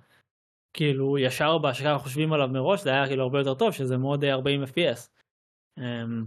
כאילו 0.73 1.19
ישר 1.19 1.59
בהשקעה 1.59 1.99
חושבים 1.99 2.33
עליו 2.33 2.49
מראש 2.49 2.83
זה 2.83 2.91
היה 2.91 3.07
כאילו 3.07 3.23
הרבה 3.23 3.39
יותר 3.39 3.55
טוב 3.55 3.73
שזה 3.73 3.97
מאוד 3.97 4.25
40 4.25 4.63
fps. 4.65 5.09
אמ, 5.79 6.25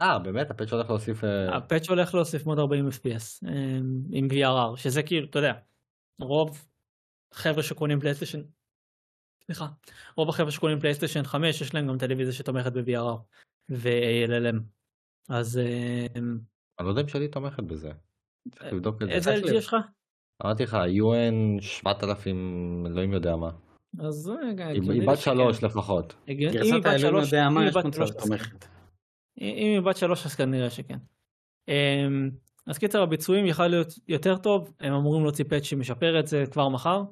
אה 0.00 0.18
באמת 0.18 0.50
הפאץ' 0.50 0.72
הולך 0.72 0.90
להוסיף 0.90 1.24
אה, 1.24 1.56
הפאץ' 1.56 1.88
הולך 1.88 2.14
להוסיף 2.14 2.46
מאוד 2.46 2.58
40 2.58 2.88
fps 2.88 3.48
עם 4.12 4.28
VRR 4.30 4.76
שזה 4.76 5.02
כאילו 5.02 5.26
אתה 5.30 5.38
יודע 5.38 5.52
רוב 6.20 6.66
חבר'ה 7.34 7.62
שקונים 7.62 8.00
פלייסטיישן 8.00 8.40
סליחה 9.44 9.66
רוב 10.16 10.28
החבר'ה 10.28 10.50
שקונים 10.50 10.80
פלייסטיישן 10.80 11.24
5 11.24 11.60
יש 11.60 11.74
להם 11.74 11.88
גם 11.88 11.98
טלוויזיה 11.98 12.32
שתומכת 12.32 12.72
ב-VRR 12.72 13.18
ו-ALLM 13.70 14.56
אז 15.28 15.58
אמ, 15.58 16.38
אני 16.78 16.86
לא 16.86 16.90
יודע 16.90 17.02
אם 17.02 17.08
שלי 17.08 17.28
תומכת 17.28 17.62
בזה. 17.62 17.90
איזה 19.10 19.34
LG 19.34 19.54
יש 19.54 19.66
לך? 19.66 19.76
אמרתי 20.42 20.62
לך, 20.62 20.76
UN 21.00 21.62
7000, 21.62 22.84
אלוהים 22.86 23.12
יודע 23.12 23.36
מה. 23.36 23.50
אז 23.98 24.32
רגע, 24.48 24.66
היא 24.66 25.08
בת 25.08 25.18
שלוש 25.18 25.64
לפחות. 25.64 26.14
גרסת 26.30 26.86
האלוהים 26.86 27.24
יודע 27.24 27.48
מה, 27.48 27.66
יש 27.66 27.76
מוצר 27.84 28.06
תומכת. 28.06 28.64
אם 29.40 29.70
היא 29.74 29.80
בת 29.80 29.96
שלוש 29.96 30.26
אז 30.26 30.34
כנראה 30.34 30.70
שכן. 30.70 30.98
אמ, 31.68 32.30
אז 32.66 32.78
קיצר 32.78 33.02
הביצועים 33.02 33.46
יכל 33.46 33.66
להיות 33.66 33.88
יותר 34.08 34.36
טוב, 34.36 34.72
הם 34.80 34.92
אמורים 34.92 35.22
להוציא 35.22 35.44
פאץ' 35.44 35.62
שמשפר 35.62 36.20
את 36.20 36.26
זה 36.26 36.44
כבר 36.50 36.68
מחר. 36.68 37.02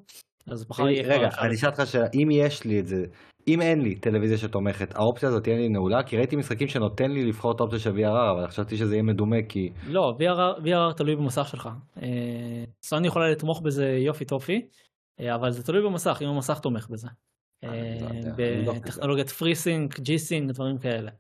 אז 0.47 0.67
מחר 0.71 0.89
יהיה 0.89 1.03
רגע, 1.03 1.29
אני 1.41 1.55
אשאל 1.55 1.71
אותך 1.71 1.87
שאלה, 1.87 2.07
אם 2.15 2.29
יש 2.31 2.65
לי 2.65 2.81
את 2.81 2.87
זה, 2.87 3.05
אם 3.49 3.61
אין 3.61 3.81
לי 3.81 3.95
טלוויזיה 3.95 4.39
שתומכת, 4.39 4.95
האופציה 4.95 5.29
הזאת 5.29 5.43
תהיה 5.43 5.57
לי 5.57 5.69
נעולה? 5.69 6.03
כי 6.03 6.17
ראיתי 6.17 6.37
משחקים 6.37 6.69
שנותן 6.69 7.11
לי 7.11 7.25
לבחור 7.25 7.53
את 7.53 7.61
האופציה 7.61 7.79
של 7.79 7.91
VRR, 7.91 8.31
אבל 8.31 8.49
חשבתי 8.49 8.77
שזה 8.77 8.95
יהיה 8.95 9.03
מדומה 9.03 9.37
כי... 9.49 9.73
לא, 9.87 10.17
VRR, 10.19 10.61
VRR 10.65 10.97
תלוי 10.97 11.17
במסך 11.17 11.49
שלך. 11.49 11.69
אה, 12.03 12.65
סוני 12.83 13.07
יכולה 13.07 13.31
לתמוך 13.31 13.61
בזה 13.61 13.87
יופי 13.87 14.25
טופי, 14.25 14.67
אה, 15.21 15.35
אבל 15.35 15.51
זה 15.51 15.63
תלוי 15.63 15.83
במסך, 15.83 16.19
אם 16.23 16.29
המסך 16.29 16.59
תומך 16.59 16.89
בזה. 16.89 17.09
לא 17.63 17.69
אה, 17.69 17.99
לא 18.01 18.17
יודע. 18.17 18.73
בטכנולוגיית 18.73 19.31
פריסינק, 19.31 20.01
ג'י-סינק, 20.01 20.51
דברים 20.51 20.79
כאלה. 20.79 21.11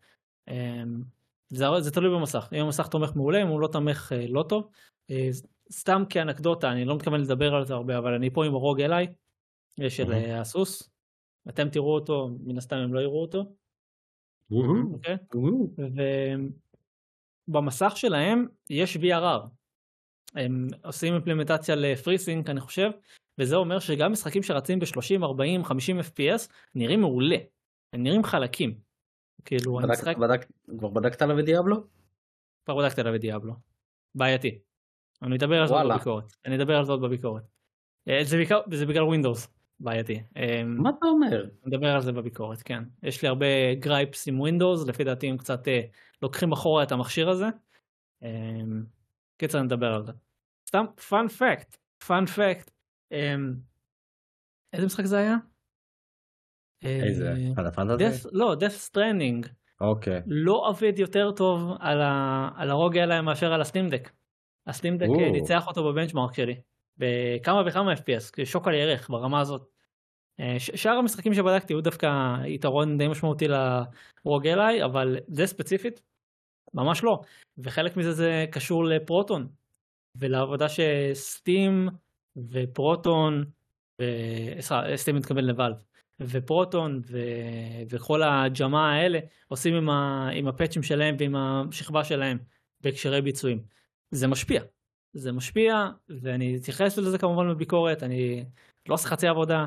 זה, 1.51 1.67
זה 1.81 1.91
תלוי 1.91 2.19
במסך, 2.19 2.49
אם 2.53 2.65
המסך 2.65 2.87
תומך 2.87 3.11
מעולה, 3.17 3.43
אם 3.43 3.49
הוא 3.49 3.61
לא 3.61 3.67
תומך 3.67 4.13
לא 4.29 4.43
טוב. 4.49 4.69
אה, 5.73 5.77
סתם 5.77 6.03
כאנקדוטה, 6.11 6.73
אני 6.73 6.85
לא 6.85 6.97
מתכוון 6.97 7.21
לדבר 7.21 7.55
על 7.55 7.65
זה 7.67 7.75
הרבה, 7.75 7.99
אבל 7.99 8.15
אני 8.15 8.31
פה 8.31 8.45
עם 8.47 8.55
הרוג 8.55 8.81
אליי, 8.81 9.07
של 9.89 10.05
מהמם. 10.05 10.25
אה, 10.25 10.41
הסוס. 10.41 10.91
אתם 11.49 11.69
תראו 11.69 11.95
אותו, 11.95 12.31
מן 12.45 12.59
הסתם 12.59 12.77
הם 12.77 12.95
לא 12.95 13.01
יראו 13.01 13.23
אותו, 13.23 13.45
אוקיי? 14.95 15.17
ובמסך 17.49 17.93
שלהם 17.97 18.47
יש 18.71 18.97
VRR. 18.97 19.47
הם 20.35 20.67
עושים 20.85 21.15
אימפלמנטציה 21.15 21.75
לפריסינק 21.75 22.51
אני 22.51 22.61
חושב, 22.61 22.91
וזה 23.39 23.57
אומר 23.57 23.79
שגם 23.79 24.13
משחקים 24.13 24.43
שרצים 24.43 24.79
ב-30, 24.79 25.23
40, 25.25 25.65
50 25.65 26.01
FPS 26.01 26.49
נראים 26.75 27.01
מעולה. 27.01 27.37
הם 27.93 28.03
נראים 28.03 28.25
חלקים. 28.25 28.79
כאילו 29.45 29.77
בדק- 29.79 29.91
משחק, 29.91 30.17
בדק- 30.17 30.47
כבר 30.79 30.89
בדקת 30.89 31.23
עליו 31.23 31.39
את 31.39 31.45
דיאבלו? 31.45 31.77
כבר 32.65 32.77
בדקתי 32.79 33.01
עליו 33.01 33.15
את 33.15 33.21
דיאבלו. 33.21 33.53
בעייתי. 34.15 34.59
אני 35.23 35.37
אדבר 35.37 35.61
על 35.61 35.67
זה 35.67 35.75
עוד. 35.75 35.93
בביקורת. 35.93 36.33
אני 36.47 36.57
אדבר 36.57 36.77
על 36.77 36.85
זה 36.85 36.93
עוד 36.93 37.01
בביקורת. 37.01 37.43
אה, 38.09 38.25
זה 38.25 38.37
בעיקר, 38.37 38.61
זה 38.73 38.87
בגלל 38.87 39.03
ווינדוס. 39.03 39.49
בעייתי. 39.81 40.23
אה, 40.37 40.63
מה 40.65 40.91
אתה 40.99 41.07
אומר? 41.07 41.47
נדבר 41.65 41.89
על 41.89 42.01
זה 42.01 42.13
בביקורת, 42.13 42.63
כן. 42.63 42.83
יש 43.03 43.23
לי 43.23 43.29
הרבה 43.29 43.75
gripes 43.75 44.29
עם 44.29 44.41
ווינדוס, 44.41 44.87
לפי 44.87 45.05
דעתי 45.05 45.29
הם 45.29 45.37
קצת 45.37 45.69
אה, 45.69 45.81
לוקחים 46.23 46.53
אחורה 46.53 46.83
את 46.83 46.93
המכשיר 46.93 47.29
הזה. 47.29 47.47
אה, 48.23 48.61
קיצר 49.37 49.63
נדבר 49.63 49.95
על 49.95 50.03
זה. 50.03 50.13
סתם 50.69 50.85
פאנ 51.09 51.29
פקט, 51.29 51.77
פאנ 52.07 52.27
פקט. 52.27 52.71
אה, 53.13 53.35
איזה 54.73 54.87
משחק 54.87 55.05
זה 55.05 55.19
היה? 55.19 55.37
אה, 56.85 57.01
איזה? 57.05 57.35
לא, 58.33 58.55
death 58.61 58.91
stranding 58.91 59.49
אוקיי. 59.81 60.21
לא 60.27 60.63
עובד 60.69 60.99
יותר 60.99 61.33
טוב 61.37 61.61
על, 61.81 62.01
ה, 62.01 62.49
על 62.57 62.71
הרוג 62.71 62.99
אליי 62.99 63.21
מאשר 63.21 63.53
על 63.53 63.61
הסטימדק. 63.61 64.11
הסטימדק 64.66 65.07
או. 65.09 65.20
אה, 65.20 65.31
ניצח 65.31 65.66
אותו 65.66 65.85
בבנצ'מארק 65.85 66.35
שלי. 66.35 66.55
בכמה 66.98 67.62
וכמה 67.66 67.92
FPS, 67.92 68.44
שוק 68.44 68.68
על 68.68 68.75
ירך 68.75 69.11
ברמה 69.11 69.40
הזאת. 69.40 69.68
אה, 70.40 70.57
שאר 70.59 70.92
המשחקים 70.92 71.35
שבדקתי 71.35 71.72
הוא 71.72 71.83
דווקא 71.83 72.09
יתרון 72.46 72.98
די 72.98 73.09
משמעותי 73.09 73.46
לרוג 73.48 74.46
אליי, 74.46 74.85
אבל 74.85 75.16
זה 75.29 75.46
ספציפית, 75.46 76.03
ממש 76.75 77.05
לא. 77.05 77.20
וחלק 77.59 77.96
מזה 77.96 78.12
זה 78.12 78.44
קשור 78.51 78.85
לפרוטון, 78.85 79.48
ולעבודה 80.18 80.66
שסטים 80.68 81.88
ופרוטון, 82.37 83.44
ו- 84.03 84.62
סטים 84.96 85.16
מתכוון 85.16 85.44
לוואלב, 85.44 85.77
ופרוטון 86.20 87.01
ו... 87.11 87.18
וכל 87.90 88.22
הג'מה 88.22 88.92
האלה 88.92 89.18
עושים 89.48 89.75
עם, 89.75 89.90
ה... 89.90 90.29
עם 90.33 90.48
הפאצ'ים 90.48 90.83
שלהם 90.83 91.14
ועם 91.18 91.37
השכבה 91.37 92.05
שלהם 92.05 92.38
בהקשרי 92.81 93.22
ביצועים. 93.22 93.62
זה 94.12 94.27
משפיע. 94.29 94.62
זה 95.12 95.33
משפיע, 95.33 95.88
ואני 96.09 96.57
אתייחס 96.57 96.98
לזה 96.98 97.18
כמובן 97.18 97.55
בביקורת, 97.55 98.03
אני 98.03 98.44
לא 98.88 98.94
עושה 98.94 99.09
חצי 99.09 99.29
עבודה, 99.29 99.66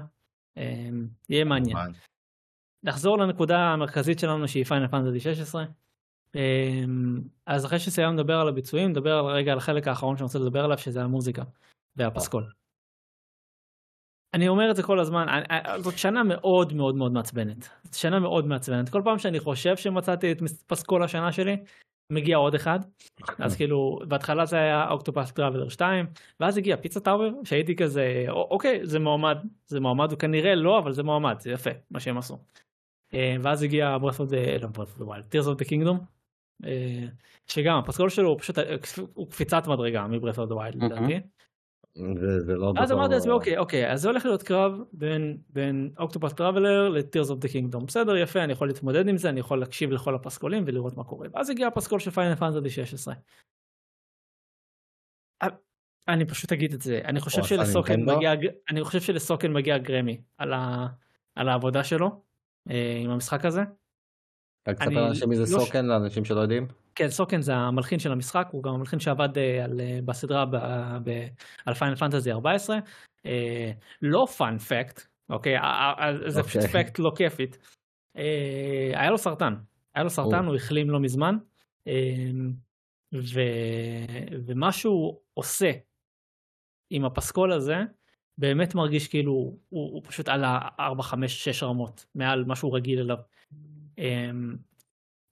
אמ, 0.57 1.07
יהיה 1.29 1.45
מעניין. 1.45 1.77
נחזור 2.83 3.17
לנקודה 3.17 3.57
המרכזית 3.57 4.19
שלנו 4.19 4.47
שהיא 4.47 4.65
Final 4.65 4.87
Fantasy 4.87 5.19
16. 5.19 5.65
אמ, 6.35 7.21
אז 7.45 7.65
אחרי 7.65 7.79
שסיימנו 7.79 8.21
לדבר 8.21 8.33
על 8.33 8.47
הביצועים, 8.47 8.89
נדבר 8.89 9.35
רגע 9.35 9.51
על 9.51 9.57
החלק 9.57 9.87
האחרון 9.87 10.17
שאני 10.17 10.25
רוצה 10.25 10.39
לדבר 10.39 10.63
עליו, 10.63 10.77
שזה 10.77 11.01
המוזיקה 11.03 11.43
והפסקול. 11.95 12.51
אני 14.33 14.47
אומר 14.47 14.71
את 14.71 14.75
זה 14.75 14.83
כל 14.83 14.99
הזמן, 14.99 15.25
זאת 15.79 15.97
שנה 15.97 16.23
מאוד 16.23 16.73
מאוד 16.73 16.95
מאוד 16.95 17.11
מעצבנת. 17.11 17.69
זאת 17.83 17.93
שנה 17.93 18.19
מאוד 18.19 18.45
מעצבנת. 18.47 18.89
כל 18.89 19.01
פעם 19.03 19.19
שאני 19.19 19.39
חושב 19.39 19.77
שמצאתי 19.77 20.31
את 20.31 20.37
פסקול 20.67 21.03
השנה 21.03 21.31
שלי, 21.31 21.57
מגיע 22.09 22.37
עוד 22.37 22.55
אחד. 22.55 22.79
אז 23.39 23.55
כאילו, 23.55 23.99
בהתחלה 24.07 24.45
זה 24.45 24.55
היה 24.57 24.89
Octopath 24.89 25.31
Traveler 25.31 25.69
2, 25.69 26.05
ואז 26.39 26.57
הגיע 26.57 26.77
Pizza 26.77 26.99
Tower, 26.99 27.41
שהייתי 27.43 27.75
כזה, 27.75 28.25
"א- 28.27 28.31
אוקיי, 28.31 28.79
זה 28.83 28.99
מועמד, 28.99 29.37
זה 29.67 29.79
מועמד, 29.79 30.11
הוא 30.11 30.19
כנראה 30.19 30.55
לא, 30.55 30.79
אבל 30.79 30.91
זה 30.91 31.03
מועמד, 31.03 31.39
זה 31.39 31.51
יפה, 31.51 31.69
מה 31.91 31.99
שהם 31.99 32.17
עשו. 32.17 32.37
אה, 33.13 33.35
ואז 33.41 33.63
הגיע 33.63 33.97
Breath 34.01 34.19
of 34.19 34.29
the, 34.29 34.37
לא 34.61 34.67
Breath 34.67 34.99
of 35.01 35.09
the, 35.09 35.21
Tears 35.29 35.47
of 35.47 35.57
the 35.57 35.65
Kingdom, 35.65 35.99
שגם 37.47 37.77
הפסקול 37.77 38.09
שלו 38.09 38.29
הוא 38.29 38.39
פשוט, 38.39 38.59
אה, 38.59 38.75
הוא 39.13 39.29
קפיצת 39.29 39.67
מדרגה 39.67 40.07
מ 40.07 40.12
Breath 40.12 40.39
of 40.39 40.49
the. 40.49 40.55
לדעתי. 40.85 41.19
זה- 41.95 42.39
זה 42.45 42.55
לא 42.55 42.73
אז 42.77 42.91
אמרתי 42.91 43.13
לעצמי 43.13 43.31
אוקיי 43.31 43.57
אוקיי 43.57 43.91
אז 43.91 44.01
זה 44.01 44.07
הולך 44.09 44.25
להיות 44.25 44.43
קרב 44.43 44.71
בין 44.93 45.37
בין 45.49 45.91
Octopath 45.99 46.33
Traveler 46.33 46.89
ל 46.89 46.96
Tears 46.96 47.29
of 47.29 47.39
the 47.39 47.47
Kingdom 47.47 47.85
בסדר 47.85 48.15
יפה 48.17 48.43
אני 48.43 48.53
יכול 48.53 48.67
להתמודד 48.67 49.07
עם 49.07 49.17
זה 49.17 49.29
אני 49.29 49.39
יכול 49.39 49.59
להקשיב 49.59 49.91
לכל 49.91 50.15
הפסקולים 50.15 50.63
ולראות 50.67 50.97
מה 50.97 51.03
קורה 51.03 51.27
ואז 51.33 51.49
הגיע 51.49 51.67
הפסקול 51.67 51.99
של 51.99 52.11
Final 52.11 52.35
Fantasy 52.35 52.69
16. 52.69 53.13
אה, 55.43 55.47
אני 56.07 56.25
פשוט 56.25 56.51
אגיד 56.51 56.73
את 56.73 56.81
זה 56.81 57.01
אני 57.05 57.19
חושב 57.19 57.43
שלסוקן? 57.43 58.01
מגיע 58.05 58.31
אני 58.69 58.83
חושב 58.83 58.99
שלסוקן 59.01 59.53
מגיע 59.53 59.77
גרמי 59.77 60.21
על 60.37 60.53
ה- 60.53 60.87
על 61.35 61.49
העבודה 61.49 61.83
שלו 61.83 62.21
אה, 62.69 62.99
עם 63.03 63.09
המשחק 63.11 63.45
הזה. 63.45 63.61
רק 64.67 64.75
תספר 64.75 64.85
אני 64.87 64.95
לאנשים 64.95 65.29
מי 65.29 65.35
זה 65.35 65.55
לא 65.55 65.59
סוקן 65.59 65.85
לאנשים 65.85 66.25
שלא 66.25 66.39
יודעים. 66.39 66.67
כן 66.95 67.09
סוקן 67.09 67.41
זה 67.41 67.55
המלחין 67.55 67.99
של 67.99 68.11
המשחק 68.11 68.47
הוא 68.51 68.63
גם 68.63 68.73
המלחין 68.73 68.99
שעבד 68.99 69.37
אה, 69.37 69.63
על, 69.63 69.81
אה, 69.81 69.99
בסדרה 70.05 70.45
ב, 70.45 70.55
ב, 71.03 71.27
על 71.65 71.73
פיינל 71.73 71.95
פנטזי 71.95 72.31
14 72.31 72.77
אה, 73.25 73.71
לא 74.01 74.27
פאנ 74.37 74.57
פקט 74.57 75.01
אוקיי 75.29 75.57
אה, 75.57 75.93
אה, 75.99 76.29
זה 76.29 76.43
פשוט 76.43 76.63
אוקיי. 76.63 76.83
פקט 76.83 76.99
לא 76.99 77.11
כיפית 77.15 77.57
אה, 78.17 78.91
היה 78.93 79.11
לו 79.11 79.17
סרטן 79.17 79.55
היה 79.95 80.03
לו 80.03 80.09
סרטן 80.09 80.43
או. 80.45 80.49
הוא 80.49 80.55
החלים 80.55 80.89
לא 80.89 80.99
מזמן 80.99 81.37
אה, 81.87 82.31
ו, 83.13 83.41
ומה 84.45 84.71
שהוא 84.71 85.19
עושה 85.33 85.71
עם 86.89 87.05
הפסקול 87.05 87.51
הזה 87.51 87.77
באמת 88.37 88.75
מרגיש 88.75 89.07
כאילו 89.07 89.31
הוא, 89.31 89.59
הוא 89.69 90.01
פשוט 90.05 90.29
על 90.29 90.43
ה-4, 90.43 91.01
5, 91.01 91.43
6 91.43 91.63
רמות 91.63 92.05
מעל 92.15 92.45
מה 92.45 92.55
שהוא 92.55 92.75
רגיל 92.75 92.99
אליו. 92.99 93.17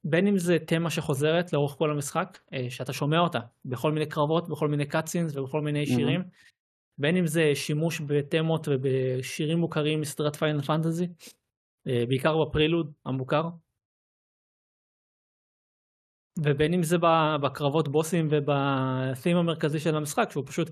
בין 0.04 0.28
אם 0.28 0.38
זה 0.38 0.58
תמה 0.68 0.90
שחוזרת 0.90 1.54
לאורך 1.54 1.72
כל 1.72 1.92
המשחק, 1.92 2.40
אה, 2.54 2.70
שאתה 2.70 2.94
שומע 2.94 3.20
אותה 3.20 3.40
בכל 3.66 3.92
מיני 3.92 4.06
קרבות, 4.06 4.50
בכל 4.50 4.68
מיני 4.68 4.86
קאצינס 4.86 5.36
ובכל 5.36 5.62
מיני 5.62 5.86
שירים, 5.86 6.24
בין 6.98 7.18
אם 7.18 7.28
זה 7.28 7.52
שימוש 7.56 8.02
בתמות 8.02 8.68
ובשירים 8.72 9.58
מוכרים 9.58 10.02
מסדרת 10.02 10.36
פיינל 10.36 10.62
פנטזי, 10.62 11.08
אה, 11.88 12.04
בעיקר 12.08 12.46
בפרילוד 12.46 12.94
המוכר, 13.06 13.50
ובין 16.40 16.74
אם 16.74 16.84
זה 16.84 16.98
בקרבות 17.42 17.88
בוסים 17.88 18.28
ובתים 18.32 19.38
המרכזי 19.38 19.80
של 19.80 19.96
המשחק, 19.96 20.32
שהוא 20.32 20.44
פשוט 20.48 20.70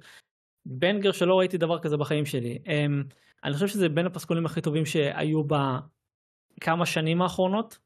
בנגר 0.65 1.11
שלא 1.11 1.39
ראיתי 1.39 1.57
דבר 1.57 1.79
כזה 1.79 1.97
בחיים 1.97 2.25
שלי. 2.25 2.59
אמ, 2.67 3.03
אני 3.43 3.53
חושב 3.53 3.67
שזה 3.67 3.89
בין 3.89 4.05
הפסקולים 4.05 4.45
הכי 4.45 4.61
טובים 4.61 4.85
שהיו 4.85 5.43
בכמה 5.43 6.85
שנים 6.85 7.21
האחרונות. 7.21 7.77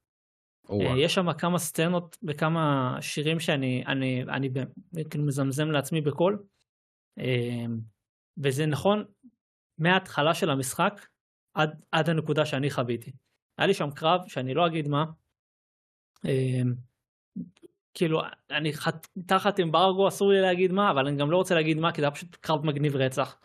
או-אה. 0.69 0.91
אה, 0.91 0.99
יש 0.99 1.13
שם 1.13 1.34
כמה 1.34 1.58
סצנות 1.58 2.17
וכמה 2.23 2.97
שירים 3.01 3.39
שאני 3.39 3.84
אני, 3.88 4.23
אני 4.23 4.49
ב- 4.49 5.10
כאילו 5.10 5.25
מזמזם 5.25 5.71
לעצמי 5.71 6.01
בקול. 6.01 6.43
אה, 7.19 7.65
וזה 8.38 8.65
נכון 8.65 9.04
מההתחלה 9.78 10.34
של 10.34 10.49
המשחק 10.49 11.08
עד, 11.54 11.82
עד 11.91 12.10
הנקודה 12.10 12.45
שאני 12.45 12.70
חוויתי. 12.70 13.11
היה 13.57 13.68
לי 13.68 13.74
שם 13.74 13.91
קרב 13.95 14.20
שאני 14.28 14.53
לא 14.53 14.68
אגיד 14.68 14.88
מה. 14.88 15.05
אה, 16.26 16.61
כאילו 17.93 18.22
אני 18.51 18.74
חת, 18.74 19.07
תחת 19.26 19.59
אמברגו 19.59 20.07
אסור 20.07 20.32
לי 20.32 20.41
להגיד 20.41 20.72
מה 20.72 20.91
אבל 20.91 21.07
אני 21.07 21.18
גם 21.18 21.32
לא 21.32 21.38
רוצה 21.38 21.55
להגיד 21.55 21.78
מה 21.78 21.91
כי 21.91 22.01
זה 22.01 22.07
היה 22.07 22.16
פשוט 22.16 22.36
קרב 22.36 22.66
מגניב 22.66 22.95
רצח. 22.95 23.39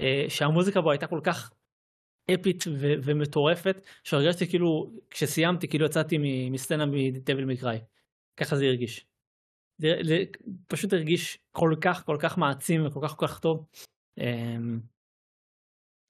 אה, 0.00 0.24
שהמוזיקה 0.28 0.80
בו 0.80 0.90
הייתה 0.90 1.06
כל 1.06 1.20
כך 1.24 1.52
אפית 2.34 2.64
ו- 2.66 2.98
ומטורפת 3.04 3.76
שהרגשתי 4.04 4.48
כאילו 4.48 4.92
כשסיימתי 5.10 5.68
כאילו 5.68 5.86
יצאתי 5.86 6.18
מסצנה 6.50 6.86
מדבל 6.86 7.44
מקראי 7.44 7.78
ככה 8.36 8.56
זה 8.56 8.64
הרגיש. 8.64 9.06
זה, 9.78 9.88
זה 10.02 10.16
פשוט 10.66 10.92
הרגיש 10.92 11.38
כל 11.52 11.74
כך 11.80 12.06
כל 12.06 12.16
כך 12.20 12.38
מעצים 12.38 12.86
וכל 12.86 13.00
כך 13.02 13.16
כל 13.16 13.26
כך 13.26 13.40
טוב. 13.40 13.66
אמ, 14.18 14.80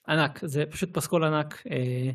ענק. 0.08 0.44
זה 0.44 0.64
פשוט 0.70 0.94
פסקול 0.94 1.24
ענק. 1.24 1.66
אה, 1.70 2.10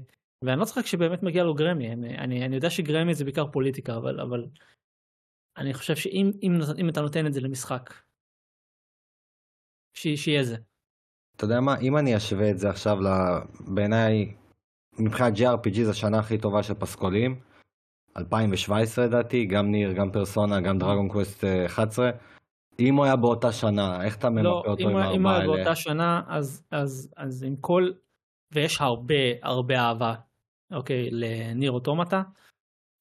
ואני 0.45 0.59
לא 0.59 0.65
צוחק 0.65 0.85
שבאמת 0.85 1.23
מגיע 1.23 1.43
לו 1.43 1.53
גרמי. 1.53 1.93
אני, 1.93 2.17
אני, 2.17 2.45
אני 2.45 2.55
יודע 2.55 2.69
שגרמי 2.69 3.13
זה 3.13 3.23
בעיקר 3.23 3.51
פוליטיקה 3.51 3.97
אבל 3.97 4.19
אבל 4.19 4.45
אני 5.57 5.73
חושב 5.73 5.95
שאם 5.95 6.31
אם, 6.43 6.51
אם 6.79 6.89
אתה 6.89 7.01
נותן 7.01 7.27
את 7.27 7.33
זה 7.33 7.41
למשחק 7.41 7.93
ש- 9.93 10.15
שיהיה 10.15 10.43
זה 10.43 10.57
אתה 11.35 11.45
יודע 11.45 11.59
מה, 11.59 11.77
אם 11.81 11.97
אני 11.97 12.17
אשווה 12.17 12.49
את 12.51 12.57
זה 12.59 12.69
עכשיו, 12.69 12.97
בעיניי, 13.67 14.33
מבחינת 14.99 15.33
JRPG 15.37 15.83
זו 15.83 15.89
השנה 15.91 16.19
הכי 16.19 16.37
טובה 16.37 16.63
של 16.63 16.73
פסקולים. 16.73 17.39
2017 18.17 19.05
לדעתי, 19.05 19.45
גם 19.45 19.71
Nier, 19.71 19.93
גם 19.93 20.11
פרסונה, 20.11 20.61
גם 20.61 20.77
Dragon 20.77 21.09
Quest 21.09 21.43
אה, 21.43 21.65
11. 21.65 22.09
אם 22.79 22.95
הוא 22.95 23.05
היה 23.05 23.15
באותה 23.15 23.51
שנה, 23.51 24.03
איך 24.03 24.17
אתה 24.17 24.29
ממפה 24.29 24.41
לא, 24.43 24.63
אותו 24.67 24.83
עם 24.83 24.89
הוא- 24.89 24.89
אם 24.89 24.95
הוא 24.95 25.01
הארבעה 25.01 25.33
היה 25.33 25.41
האלה? 25.41 25.55
באותה 25.55 25.75
שנה, 25.75 26.21
אז, 26.27 26.63
אז, 26.71 27.13
אז 27.17 27.43
עם 27.43 27.55
כל, 27.55 27.89
ויש 28.53 28.81
הרבה 28.81 29.15
הרבה 29.43 29.79
אהבה, 29.79 30.13
אוקיי, 30.73 31.09
ל 31.11 31.23
Nier 31.23 31.71
Automata, 31.71 32.21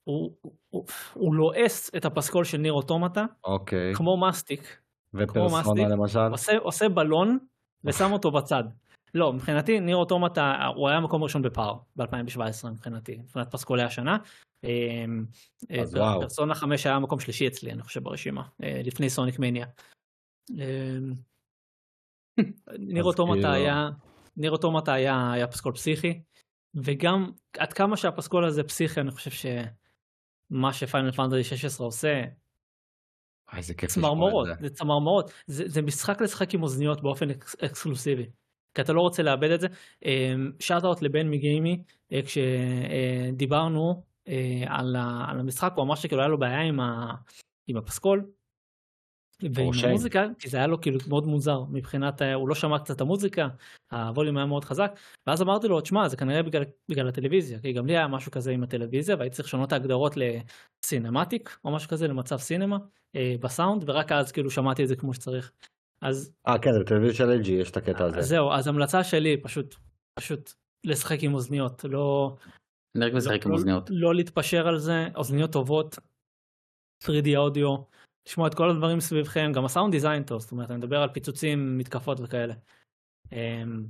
הוא, 0.04 0.36
הוא, 0.70 0.86
הוא 1.14 1.34
לועס 1.34 1.90
את 1.96 2.04
הפסקול 2.04 2.44
של 2.44 2.58
Nier 2.58 2.72
Automata, 2.72 3.24
אוקיי. 3.44 3.94
כמו 3.94 4.20
מסטיק, 4.28 4.78
ופרסונה 5.14 5.60
מסטיק. 5.60 5.86
למשל? 5.88 6.20
עושה, 6.30 6.52
עושה 6.58 6.88
בלון 6.88 7.38
ושם 7.84 8.12
אותו 8.12 8.30
בצד. 8.30 8.64
לא, 9.14 9.32
מבחינתי 9.32 9.80
Nier 9.80 9.96
Automata, 9.96 10.66
הוא 10.76 10.88
היה 10.88 11.00
מקום 11.00 11.22
ראשון 11.22 11.42
בפער 11.42 11.78
ב-2017 11.96 12.68
מבחינתי, 12.70 13.16
מבחינת 13.16 13.50
פסקולי 13.50 13.82
השנה. 13.82 14.18
אמ, 14.64 15.24
אז 15.80 15.96
אה, 15.96 16.02
וואו. 16.02 16.20
פרסונה 16.20 16.54
5 16.54 16.86
היה 16.86 16.98
מקום 16.98 17.20
שלישי 17.20 17.48
אצלי, 17.48 17.72
אני 17.72 17.82
חושב, 17.82 18.02
ברשימה, 18.02 18.42
אה, 18.62 18.80
לפני 18.84 19.10
Sonic 19.10 19.38
Mania. 19.38 19.66
אמ, 20.50 21.12
Nier 22.78 23.00
אז 23.02 23.06
Automata 23.06 23.40
כאילו- 23.40 23.54
היה, 23.54 23.90
Nier 24.36 24.50
Automata 24.50 24.92
היה, 24.92 25.32
היה 25.32 25.46
פסקול 25.46 25.72
פסיכי, 25.72 26.22
וגם 26.74 27.30
עד 27.58 27.72
כמה 27.72 27.96
שהפסקול 27.96 28.44
הזה 28.44 28.64
פסיכי, 28.64 29.00
אני 29.00 29.10
חושב 29.10 29.30
שמה 29.30 30.72
ש 30.72 30.84
Final 30.84 31.12
Fantasy 31.12 31.44
16 31.44 31.86
עושה, 31.86 32.24
איזה 33.56 33.74
כיף 33.74 33.90
צמרמורות, 33.90 34.48
זה. 34.60 34.70
צמרמורות, 34.70 35.32
זה, 35.46 35.64
זה 35.66 35.82
משחק 35.82 36.20
לשחק 36.20 36.54
עם 36.54 36.62
אוזניות 36.62 37.02
באופן 37.02 37.30
אקס, 37.30 37.56
אקסקלוסיבי, 37.64 38.26
כי 38.74 38.82
אתה 38.82 38.92
לא 38.92 39.00
רוצה 39.00 39.22
לאבד 39.22 39.50
את 39.50 39.60
זה. 39.60 39.66
שאט 40.60 40.84
אאוט 40.84 41.02
לבן 41.02 41.30
מגיימי, 41.30 41.82
אה, 42.12 42.20
כשדיברנו 42.22 44.02
אה, 44.28 44.64
על, 44.66 44.96
ה, 44.96 45.24
על 45.28 45.40
המשחק, 45.40 45.72
הוא 45.76 45.84
אמר 45.84 45.94
שכאילו 45.94 46.20
היה 46.20 46.28
לו 46.28 46.38
בעיה 46.38 46.60
עם, 46.60 46.80
ה, 46.80 47.14
עם 47.68 47.76
הפסקול. 47.76 48.24
ועם. 49.54 49.70
המוזיקה, 49.84 50.26
כי 50.38 50.48
זה 50.48 50.56
היה 50.56 50.66
לו 50.66 50.80
כאילו 50.80 50.98
מאוד 51.08 51.26
מוזר 51.26 51.64
מבחינת, 51.70 52.22
אה, 52.22 52.34
הוא 52.34 52.48
לא 52.48 52.54
שמע 52.54 52.78
קצת 52.78 52.96
את 52.96 53.00
המוזיקה, 53.00 53.48
הווליום 53.92 54.36
היה 54.36 54.46
מאוד 54.46 54.64
חזק, 54.64 54.92
ואז 55.26 55.42
אמרתי 55.42 55.68
לו, 55.68 55.80
תשמע, 55.80 56.08
זה 56.08 56.16
כנראה 56.16 56.42
בגלל, 56.42 56.62
בגלל 56.90 57.08
הטלוויזיה, 57.08 57.58
כי 57.60 57.72
גם 57.72 57.86
לי 57.86 57.96
היה 57.96 58.08
משהו 58.08 58.32
כזה 58.32 58.50
עם 58.50 58.62
הטלוויזיה, 58.62 59.16
והייתי 59.16 59.36
צריך 59.36 59.48
לשנות 59.48 59.68
את 59.68 59.72
ההגדרות 59.72 60.14
לסינמטיק, 60.16 61.58
או 61.64 61.74
משהו 61.74 61.88
כזה, 61.90 62.08
למצב 62.08 62.36
סינמה, 62.36 62.76
אה, 63.16 63.34
בסאונד, 63.40 63.84
ורק 63.86 64.12
אז 64.12 64.32
כאילו 64.32 64.50
שמעתי 64.50 64.82
את 64.82 64.88
זה 64.88 64.96
כמו 64.96 65.14
שצריך. 65.14 65.52
אז 66.02 66.32
אה, 66.48 66.58
כן, 66.58 66.72
זה 66.72 66.80
בטלוויזיה 66.80 67.14
של 67.14 67.40
LG, 67.42 67.48
יש 67.50 67.70
את 67.70 67.76
הקטע 67.76 68.04
אז 68.04 68.12
הזה. 68.12 68.22
זהו, 68.22 68.52
אז 68.52 68.66
המלצה 68.68 69.04
שלי 69.04 69.36
פשוט, 69.42 69.74
פשוט 70.18 70.52
לשחק 70.86 71.18
עם 71.22 71.34
אוזניות, 71.34 71.84
לא, 71.84 72.36
אני 72.96 73.06
רק 73.06 73.12
משחק 73.12 73.46
עם 73.46 73.50
לא- 73.50 73.56
אוזניות. 73.56 73.90
לא 73.92 74.14
להתפשר 74.14 74.68
על 74.68 74.78
זה, 74.78 75.08
אוזניות 75.16 75.52
טובות, 75.52 75.98
3D 77.04 77.36
אודיו, 77.36 77.76
לשמוע 78.26 78.48
את 78.48 78.54
כל 78.54 78.70
הדברים 78.70 79.00
סביבכם, 79.00 79.52
גם 79.54 79.64
הסאונד 79.64 79.92
דיזיין 79.92 80.22
טוב, 80.22 80.40
זאת 80.40 80.52
אומרת, 80.52 80.70
אני 80.70 80.78
מדבר 80.78 81.02
על 81.02 81.08
פיצוצים, 81.08 81.78
מתקפות 81.78 82.18
וכאלה. 82.20 82.54
אמ, 83.32 83.86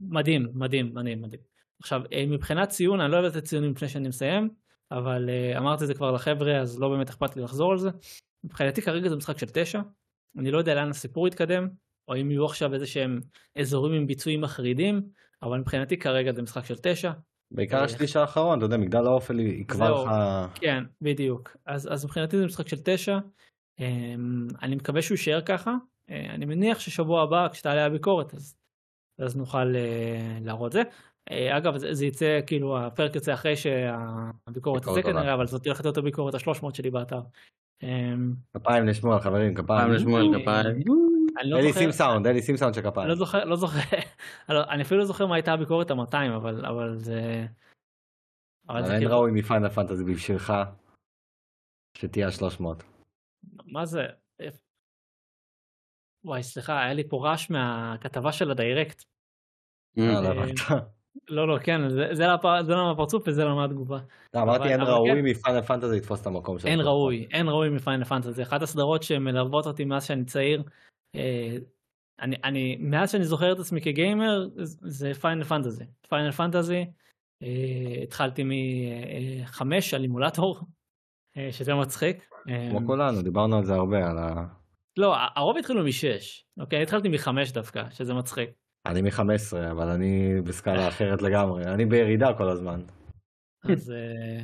מדהים, 0.00 0.48
מדהים, 0.54 0.94
מדהים, 0.94 1.22
מדהים. 1.22 1.40
עכשיו, 1.82 2.02
אה, 2.12 2.24
מבחינת 2.26 2.68
ציון, 2.68 3.00
אני 3.00 3.12
לא 3.12 3.16
אוהב 3.16 3.36
לתת 3.36 3.44
ציונים 3.44 3.72
לפני 3.72 3.88
שאני 3.88 4.08
מסיים, 4.08 4.48
אבל 4.90 5.30
אה, 5.30 5.58
אמרתי 5.58 5.82
את 5.82 5.88
זה 5.88 5.94
כבר 5.94 6.12
לחבר'ה, 6.12 6.60
אז 6.60 6.80
לא 6.80 6.88
באמת 6.88 7.08
אכפת 7.08 7.36
לי 7.36 7.42
לחזור 7.42 7.72
על 7.72 7.78
זה. 7.78 7.90
מבחינתי 8.44 8.82
כרגע 8.82 9.08
זה 9.08 9.16
משחק 9.16 9.38
של 9.38 9.46
תשע, 9.52 9.80
אני 10.38 10.50
לא 10.50 10.58
יודע 10.58 10.74
לאן 10.74 10.90
הסיפור 10.90 11.28
יתקדם, 11.28 11.68
או 12.08 12.20
אם 12.20 12.30
יהיו 12.30 12.44
עכשיו 12.44 12.74
איזה 12.74 12.86
שהם 12.86 13.20
אזורים 13.58 13.92
עם 13.92 14.06
ביצועים 14.06 14.40
מחרידים, 14.40 15.02
אבל 15.42 15.58
מבחינתי 15.58 15.96
כרגע 15.96 16.32
זה 16.32 16.42
משחק 16.42 16.64
של 16.64 16.76
תשע, 16.82 17.12
בעיקר 17.54 17.78
אה, 17.78 17.84
השליש 17.84 18.16
האחרון, 18.16 18.58
אתה 18.58 18.66
יודע, 18.66 18.76
מגדל 18.76 19.06
האופל 19.06 19.40
יקבע. 19.40 19.90
לך... 19.90 20.10
כן, 20.54 20.84
בדיוק. 21.00 21.56
אז, 21.66 21.92
אז 21.92 22.04
מבחינתי 22.04 22.38
זה 22.38 22.46
משחק 22.46 22.68
של 22.68 22.76
תשע. 22.84 23.18
אמ, 23.80 24.46
אני 24.62 24.76
מקווה 24.76 25.02
שהוא 25.02 25.14
יישאר 25.14 25.40
ככה. 25.40 25.74
אה, 26.10 26.26
אני 26.34 26.44
מניח 26.46 26.78
ששבוע 26.78 27.22
הבא 27.22 27.48
כשתעלה 27.52 27.84
הביקורת 27.84 28.34
אז, 28.34 28.56
אז 29.18 29.36
נוכל 29.36 29.76
אה, 29.76 30.38
להראות 30.40 30.72
זה. 30.72 30.82
אגב 31.30 31.76
זה, 31.76 31.94
זה 31.94 32.06
יצא 32.06 32.40
כאילו 32.46 32.78
הפרק 32.78 33.14
יוצא 33.14 33.34
אחרי 33.34 33.56
שהביקורת 33.56 34.82
תצא 34.82 34.90
עולה. 34.90 35.02
כנראה 35.02 35.34
אבל 35.34 35.46
זאת 35.46 35.66
הולכת 35.66 35.84
להיות 35.84 35.96
הביקורת 35.96 36.34
השלוש 36.34 36.62
מאות 36.62 36.74
שלי 36.74 36.90
באתר. 36.90 37.20
אמ, 37.82 38.34
כפיים 38.54 38.86
לשמואל, 38.86 39.20
חברים, 39.20 39.54
כפיים. 39.54 39.92
לשמואל 39.92 40.40
כפיים. 40.40 40.82
לא 41.44 41.58
אלי 41.58 41.68
זוכר, 41.68 41.80
שים 41.80 41.92
סאונד, 41.92 42.26
אלי 42.26 42.42
שים 42.42 42.56
סאונד 42.56 42.74
של 42.74 42.82
כפיים. 42.82 43.08
לא 43.08 43.14
זוכר, 43.14 43.44
לא 43.44 43.56
זוכר, 43.56 43.78
אני 44.48 44.56
לא- 44.56 44.64
אני 44.70 44.82
אפילו 44.82 45.00
לא 45.00 45.06
זוכר 45.06 45.26
מה 45.26 45.34
הייתה 45.34 45.52
הביקורת 45.52 45.90
ה-200 45.90 46.36
אבל 46.36 46.66
אבל 46.66 46.96
זה. 46.96 47.46
אבל 48.68 48.86
זה 48.86 48.92
אין 48.92 49.00
כאילו, 49.00 49.16
ראוי 49.16 49.30
מ 49.32 49.38
Final 49.38 49.68
Fantasy 49.68 50.04
בשבילך, 50.04 50.52
שתהיה 51.96 52.26
ה-300. 52.26 52.64
מה 53.66 53.84
זה? 53.84 54.02
וואי 56.24 56.42
סליחה 56.42 56.80
היה 56.80 56.94
לי 56.94 57.08
פה 57.08 57.16
רעש 57.24 57.50
מהכתבה 57.50 58.32
של 58.32 58.50
ה 58.50 58.57
Direct. 58.57 59.02
אה. 59.98 60.20
לא 60.20 60.28
אה. 60.28 60.80
לא 61.28 61.48
לא 61.48 61.58
כן 61.64 61.88
זה, 61.88 62.08
זה, 62.12 62.26
לא, 62.26 62.62
זה 62.62 62.72
לא 62.72 62.88
מהפרצוף 62.88 63.28
וזה 63.28 63.44
לא 63.44 63.56
מהתגובה. 63.56 63.98
לא, 64.34 64.40
אמרתי 64.42 64.68
אין 64.68 64.80
ראוי 64.80 65.10
כן. 65.10 65.24
מ 65.24 65.30
Final 65.30 65.62
Fantasy 65.62 65.96
לתפוס 65.96 66.20
את 66.22 66.26
המקום 66.26 66.58
שלך. 66.58 66.66
אין 66.66 66.80
ראוי 66.80 67.28
אין 67.32 67.48
ראוי 67.48 67.68
מ 67.68 67.74
Final 67.74 68.04
Fantasy 68.04 68.32
זה 68.32 68.42
אחת 68.42 68.62
הסדרות 68.62 69.02
שמלוות 69.02 69.66
אותי 69.66 69.84
מאז 69.84 70.06
שאני 70.06 70.24
צעיר. 70.24 70.62
אה, 71.14 71.56
אני, 72.20 72.36
אני 72.44 72.76
מאז 72.80 73.10
שאני 73.12 73.24
זוכר 73.24 73.52
את 73.52 73.58
עצמי 73.58 73.80
כ 73.80 73.99
gamer 73.99 74.48
זה- 74.82 75.14
Final 75.14 75.44
Fantasy 75.44 75.84
Final 76.08 76.30
Fantasy 76.30 76.84
אה, 77.42 78.02
התחלתי 78.02 78.44
מחמש 78.44 79.94
על 79.94 80.02
אימולטור 80.02 80.60
אה, 81.36 81.48
שזה 81.52 81.74
מצחיק. 81.74 82.28
אה, 82.48 82.68
כמו 82.70 82.86
כולנו, 82.86 83.22
דיברנו 83.22 83.56
על 83.56 83.64
זה 83.64 83.74
הרבה, 83.74 84.10
על 84.10 84.18
ה... 84.18 84.44
לא 84.96 85.14
הרוב 85.36 85.56
התחילו 85.56 85.84
משש 85.84 86.46
אוקיי 86.60 86.76
אני 86.76 86.82
התחלתי 86.82 87.08
מחמש 87.08 87.52
דווקא 87.52 87.90
שזה 87.90 88.14
מצחיק. 88.14 88.50
אני 88.86 89.02
מ-15, 89.02 89.70
אבל 89.70 89.88
אני 89.88 90.40
בסקאלה 90.44 90.88
אחרת 90.88 91.22
לגמרי. 91.22 91.64
אני 91.64 91.86
בירידה 91.86 92.34
כל 92.38 92.48
הזמן. 92.48 92.82
אז 93.64 93.90
uh, 93.90 94.42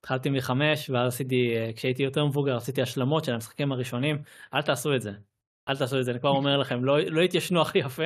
התחלתי 0.00 0.30
מחמש 0.30 0.90
ואז 0.90 1.14
עשיתי 1.14 1.54
uh, 1.56 1.76
כשהייתי 1.76 2.02
יותר 2.02 2.26
מבוגר 2.26 2.56
עשיתי 2.56 2.82
השלמות 2.82 3.24
של 3.24 3.34
המשחקים 3.34 3.72
הראשונים 3.72 4.22
אל 4.54 4.62
תעשו 4.62 4.94
את 4.96 5.02
זה 5.02 5.12
אל 5.68 5.76
תעשו 5.76 6.00
את 6.00 6.04
זה 6.04 6.10
אני 6.10 6.20
כבר 6.20 6.30
אומר 6.30 6.56
לכם 6.56 6.84
לא, 6.84 7.00
לא 7.00 7.20
התיישנו 7.20 7.60
הכי 7.60 7.78
יפה 7.78 8.02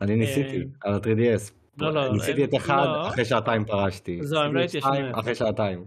אני 0.00 0.16
ניסיתי, 0.16 0.64
על 0.84 0.94
ה-3DS. 0.94 1.52
לא, 1.78 1.92
לא, 1.92 2.12
ניסיתי 2.12 2.44
את 2.44 2.52
לא. 2.52 2.58
אחד, 2.58 2.86
אחרי 3.08 3.24
שעתיים 3.24 3.64
פרשתי. 3.64 4.18
זהו, 4.22 4.42
הם 4.42 4.54
לא 4.54 4.60
התיישנו. 4.60 5.20
אחרי 5.20 5.34
שעתיים. 5.34 5.84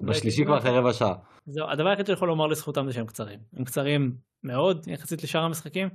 לא 0.00 0.10
בשלישי 0.10 0.44
כבר 0.44 0.58
אחרי. 0.58 0.70
רבע 0.70 0.92
שעה. 0.92 1.14
זהו 1.46 1.70
הדבר 1.70 1.88
היחיד 1.88 2.06
שאני 2.06 2.16
יכול 2.16 2.28
לומר 2.28 2.46
לזכותם 2.46 2.86
זה 2.86 2.92
שהם 2.92 3.06
קצרים 3.06 3.38
הם 3.56 3.64
קצרים 3.64 4.16
מאוד 4.44 4.88
יחסית 4.88 5.22
לשאר 5.22 5.40
המשחקים 5.40 5.88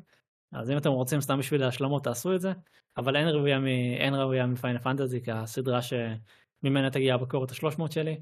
אז 0.53 0.71
אם 0.71 0.77
אתם 0.77 0.89
רוצים 0.89 1.21
סתם 1.21 1.39
בשביל 1.39 1.63
ההשלמות 1.63 2.03
תעשו 2.03 2.35
את 2.35 2.41
זה 2.41 2.51
אבל 2.97 3.15
אין 3.15 3.27
ראויה 3.27 3.59
מ... 3.59 3.65
אין 3.99 4.15
ראויה 4.15 4.45
מפיינל 4.45 4.79
פנטזי 4.79 5.21
כסדרה 5.21 5.79
שממנה 5.81 6.89
תגיע 6.89 7.13
הבקורת 7.13 7.51
השלוש 7.51 7.77
מאות 7.77 7.91
שלי. 7.91 8.21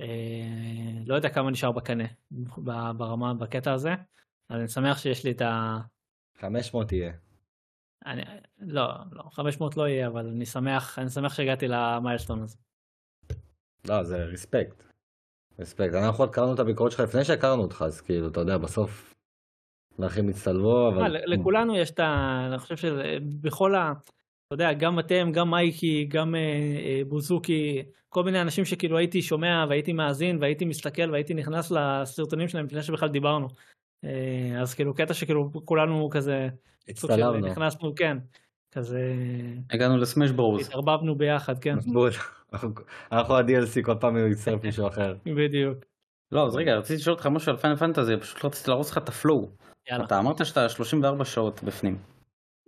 אה, 0.00 0.06
לא 1.06 1.14
יודע 1.14 1.28
כמה 1.28 1.50
נשאר 1.50 1.72
בקנה 1.72 2.04
ברמה 2.96 3.34
בקטע 3.34 3.72
הזה 3.72 3.94
אז 4.48 4.60
אני 4.60 4.68
שמח 4.68 4.98
שיש 4.98 5.24
לי 5.24 5.30
את 5.30 5.42
ה... 5.42 5.78
500 6.40 6.92
יהיה. 6.92 7.12
אני, 8.06 8.22
לא, 8.58 8.88
לא, 9.12 9.22
500 9.30 9.76
לא 9.76 9.88
יהיה, 9.88 10.06
אבל 10.06 10.26
אני 10.26 10.46
שמח, 10.46 10.98
אני 10.98 11.10
שמח 11.10 11.34
שהגעתי 11.34 11.66
למיילסטון 11.68 12.42
הזה. 12.42 12.56
לא, 13.88 14.02
זה 14.02 14.16
רספקט. 14.16 14.84
רספקט. 15.58 15.94
אנחנו 15.94 16.24
הכרנו 16.24 16.54
את 16.54 16.58
הביקורת 16.58 16.92
שלך 16.92 17.00
לפני 17.00 17.24
שהכרנו 17.24 17.62
אותך, 17.62 17.84
אז 17.86 18.00
כאילו, 18.00 18.28
אתה 18.28 18.40
יודע, 18.40 18.58
בסוף... 18.58 19.14
האחים 19.98 20.28
הצטלבו, 20.28 20.88
אבל... 20.88 21.16
ל- 21.16 21.34
לכולנו 21.34 21.76
יש 21.76 21.90
את 21.90 22.00
ה... 22.00 22.40
אני 22.48 22.58
חושב 22.58 22.76
שבכל 22.76 23.74
ה... 23.74 23.92
אתה 24.46 24.54
יודע, 24.54 24.72
גם 24.72 24.98
אתם, 24.98 25.30
גם 25.32 25.50
מייקי, 25.50 26.04
גם 26.04 26.34
אה, 26.34 26.40
אה, 26.40 27.02
בוזוקי, 27.08 27.82
כל 28.08 28.24
מיני 28.24 28.40
אנשים 28.40 28.64
שכאילו 28.64 28.98
הייתי 28.98 29.22
שומע 29.22 29.64
והייתי 29.68 29.92
מאזין 29.92 30.38
והייתי 30.40 30.64
מסתכל 30.64 31.10
והייתי 31.10 31.34
נכנס 31.34 31.70
לסרטונים 31.70 32.48
שלהם 32.48 32.66
לפני 32.66 32.82
שבכלל 32.82 33.08
דיברנו. 33.08 33.48
אה, 34.04 34.60
אז 34.60 34.74
כאילו 34.74 34.94
קטע 34.94 35.14
שכאילו 35.14 35.50
כולנו 35.64 36.08
כזה, 36.10 36.48
הצטלמנו. 36.88 37.46
נכנסנו, 37.46 37.94
כן, 37.94 38.16
כזה 38.72 39.00
הגענו 39.70 39.96
לסמש 39.96 40.30
ברוז. 40.30 40.66
התערבבנו 40.68 41.14
ביחד, 41.18 41.58
כן. 41.58 41.74
אנחנו- 43.12 43.36
ה-DLC, 43.36 43.82
כל 43.82 43.94
פעם 44.00 44.16
הוא 44.16 44.28
יצטרף 44.28 44.62
מישהו 44.64 44.88
אחר. 44.88 45.14
בדיוק. 45.36 45.78
לא, 46.32 46.46
אז 46.46 46.56
רגע, 46.56 46.74
רציתי 46.76 47.00
לשאול 47.00 47.14
אותך 47.14 47.26
משהו 47.26 47.52
על 47.52 47.58
Final 47.58 47.76
Fantasy, 47.76 48.16
פשוט 48.16 48.44
רציתי 48.44 48.70
להרוס 48.70 48.90
לך 48.90 48.98
את 48.98 49.08
ה 49.08 49.15
flow. 49.15 49.48
אתה 50.04 50.18
אמרת 50.18 50.46
שאתה 50.46 50.68
34 50.68 51.24
שעות 51.24 51.62
בפנים. 51.62 51.98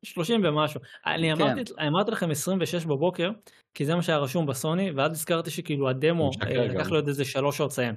30 0.04 0.40
ומשהו. 0.44 0.80
אני 1.06 1.34
כן. 1.36 1.42
אמרתי, 1.42 1.72
אמרתי 1.88 2.10
לכם 2.10 2.30
26 2.30 2.84
בבוקר, 2.84 3.30
כי 3.74 3.84
זה 3.84 3.94
מה 3.94 4.02
שהיה 4.02 4.18
רשום 4.18 4.46
בסוני, 4.46 4.90
ואז 4.90 5.12
הזכרתי 5.12 5.50
שכאילו 5.50 5.88
הדמו 5.88 6.30
אה. 6.42 6.66
לקח 6.66 6.90
לו 6.90 6.96
עוד 6.96 7.08
איזה 7.08 7.24
שלוש 7.24 7.56
שעות 7.56 7.70
לסיים. 7.70 7.94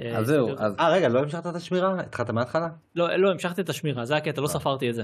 אה, 0.00 0.18
אז 0.18 0.26
זהו, 0.26 0.48
אז 0.58 0.74
אה, 0.80 0.90
רגע, 0.90 1.08
לא 1.08 1.20
המשכת 1.20 1.46
את 1.46 1.54
השמירה? 1.54 2.00
התחלת 2.00 2.30
מההתחלה? 2.30 2.68
לא, 2.94 3.16
לא, 3.16 3.30
המשכתי 3.30 3.60
את 3.60 3.68
השמירה, 3.68 4.04
זה 4.04 4.16
הקטע, 4.16 4.40
לא 4.40 4.46
אה. 4.46 4.52
ספרתי 4.52 4.90
את 4.90 4.94
זה. 4.94 5.02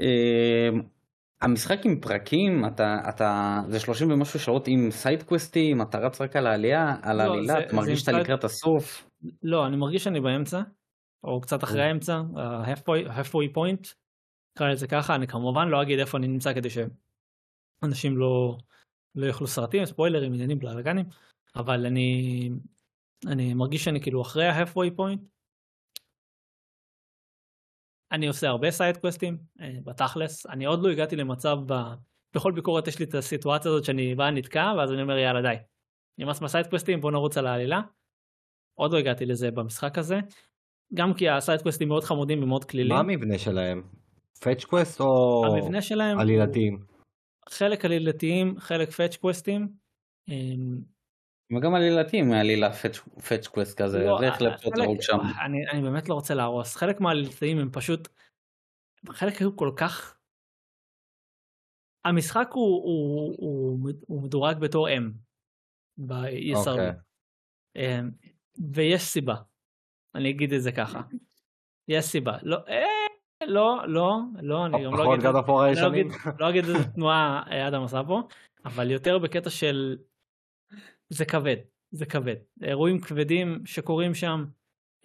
אה, 0.00 0.68
המשחק 1.42 1.78
עם 1.84 2.00
פרקים, 2.00 2.64
אתה, 2.66 2.96
אתה, 3.08 3.60
זה 3.68 3.80
30 3.80 4.10
ומשהו 4.10 4.40
שעות 4.40 4.68
עם 4.68 4.90
side 4.90 5.21
questים, 5.21 5.82
אתה 5.82 5.98
רץ 5.98 6.20
רק 6.20 6.36
על 6.36 6.46
העלייה, 6.46 6.96
על 7.02 7.16
לא, 7.16 7.22
העלילה, 7.22 7.58
אתה 7.58 7.76
מרגיש 7.76 8.00
שאתה 8.00 8.12
לקראת 8.12 8.44
הסוף. 8.44 9.10
לא, 9.42 9.66
אני 9.66 9.76
מרגיש 9.76 10.04
שאני 10.04 10.20
באמצע, 10.20 10.60
או 11.24 11.40
קצת 11.40 11.64
אחרי 11.64 11.82
האמצע, 11.82 12.14
ה-halfway 12.36 13.56
point, 13.56 13.94
נקרא 14.56 14.68
לזה 14.68 14.86
ככה, 14.86 15.14
אני 15.14 15.26
כמובן 15.26 15.68
לא 15.68 15.82
אגיד 15.82 15.98
איפה 15.98 16.18
אני 16.18 16.28
נמצא 16.28 16.54
כדי 16.54 16.68
שאנשים 16.70 18.16
לא, 18.16 18.56
לא 19.14 19.26
יאכלו 19.26 19.46
סרטים, 19.46 19.84
ספוילרים, 19.84 20.34
עניינים, 20.34 20.58
בלאגנים, 20.58 21.04
אבל 21.56 21.86
אני, 21.86 22.50
אני 23.26 23.54
מרגיש 23.54 23.84
שאני 23.84 24.00
כאילו 24.00 24.22
אחרי 24.22 24.46
ה-halfway 24.46 24.90
point. 24.98 25.26
אני 28.12 28.26
עושה 28.26 28.48
הרבה 28.48 28.70
סייד 28.70 28.96
קווסטים, 28.96 29.38
אה, 29.60 29.72
בתכלס, 29.84 30.46
אני 30.46 30.64
עוד 30.64 30.82
לא 30.82 30.90
הגעתי 30.90 31.16
למצב, 31.16 31.56
ב... 31.66 31.72
בכל 32.34 32.52
ביקורת 32.52 32.88
יש 32.88 32.98
לי 32.98 33.04
את 33.04 33.14
הסיטואציה 33.14 33.70
הזאת 33.70 33.84
שאני 33.84 34.14
בא 34.14 34.30
נתקע, 34.30 34.72
ואז 34.78 34.92
אני 34.92 35.02
אומר 35.02 35.18
יאללה 35.18 35.42
די. 35.42 35.62
נמאס 36.18 36.40
מה 36.40 36.49
side 36.49 36.66
questים, 36.66 37.00
בוא 37.00 37.10
נרוץ 37.10 37.38
על 37.38 37.46
העלילה. 37.46 37.80
עוד 38.74 38.92
לא 38.92 38.98
הגעתי 38.98 39.26
לזה 39.26 39.50
במשחק 39.50 39.98
הזה. 39.98 40.16
גם 40.94 41.14
כי 41.14 41.28
ה 41.28 41.33
side 41.33 41.53
questים 41.53 41.88
מאוד 41.88 42.04
חמודים 42.04 42.42
ומאוד 42.42 42.64
כלילים. 42.64 42.92
מה 42.92 43.00
המבנה 43.00 43.38
שלהם? 43.38 43.82
fetch 44.40 44.64
quest 44.64 45.00
או 45.00 45.42
המבנה 45.46 45.82
שלהם 45.82 46.16
הוא 46.16 46.22
עלילתיים? 46.22 46.78
חלק 47.48 47.84
עלילתיים, 47.84 48.54
חלק 48.58 48.90
fetch 48.90 49.16
questים. 49.16 49.68
וגם 51.56 51.74
עלילתיים, 51.74 52.32
עלילה 52.32 52.72
fetch 53.28 53.46
quest 53.46 53.82
כזה, 53.82 53.98
לא, 53.98 54.18
זה 54.20 54.26
איך 54.26 54.42
לפצות 54.42 54.72
הרוג 54.78 55.02
שם. 55.02 55.18
אני, 55.44 55.68
אני 55.68 55.82
באמת 55.82 56.08
לא 56.08 56.14
רוצה 56.14 56.34
להרוס. 56.34 56.76
חלק 56.76 57.00
מהעלילתיים 57.00 57.58
הם 57.58 57.70
פשוט... 57.72 58.08
חלק 59.08 59.36
היו 59.36 59.56
כל 59.56 59.70
כך... 59.76 60.18
המשחק 62.04 62.48
הוא, 62.52 62.84
הוא, 62.84 63.36
הוא, 63.38 63.90
הוא 64.06 64.22
מדורג 64.22 64.58
בתור 64.58 64.88
M. 64.88 65.12
ב-ESRB. 65.98 66.68
אוקיי. 66.68 66.92
אמ, 67.76 68.10
ויש 68.74 69.02
סיבה. 69.02 69.34
אני 70.14 70.30
אגיד 70.30 70.52
את 70.52 70.62
זה 70.62 70.72
ככה. 70.72 71.00
יש 71.88 72.04
סיבה. 72.04 72.36
לא, 72.42 72.56
אה, 72.68 73.46
לא, 73.46 73.82
לא, 73.86 74.18
לא, 74.42 74.66
אני 74.66 74.84
גם 74.84 74.94
לא 74.94 75.14
אגיד... 75.14 75.24
לא 75.80 75.88
אגיד? 75.88 76.06
לא 76.38 76.50
אגיד 76.50 76.64
איזה 76.64 76.84
תנועה 76.94 77.42
אדם 77.68 77.82
עשה 77.84 78.00
פה, 78.06 78.22
אבל 78.64 78.90
יותר 78.90 79.18
בקטע 79.18 79.50
של 79.50 79.96
זה 81.12 81.24
כבד, 81.24 81.56
זה 81.90 82.06
כבד. 82.06 82.34
אירועים 82.62 83.00
כבדים 83.00 83.62
שקורים 83.66 84.14
שם. 84.14 84.44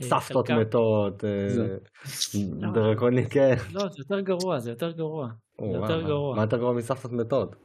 אה, 0.01 0.05
סבתות 0.07 0.49
מתות, 0.51 1.23
אה, 1.23 1.49
זה- 1.49 1.77
דרקוני, 2.73 3.29
כן. 3.29 3.55
לא, 3.73 3.79
זה 3.89 3.95
יותר 4.01 4.19
גרוע, 4.19 4.59
זה 4.59 4.69
יותר 4.69 4.91
גרוע. 4.91 5.29
או, 5.59 5.73
יותר 5.75 6.01
מה- 6.01 6.07
גרוע. 6.07 6.35
מה 6.35 6.41
יותר 6.41 6.57
גרוע 6.57 6.73
מסבתות 6.73 7.11
מתות? 7.11 7.55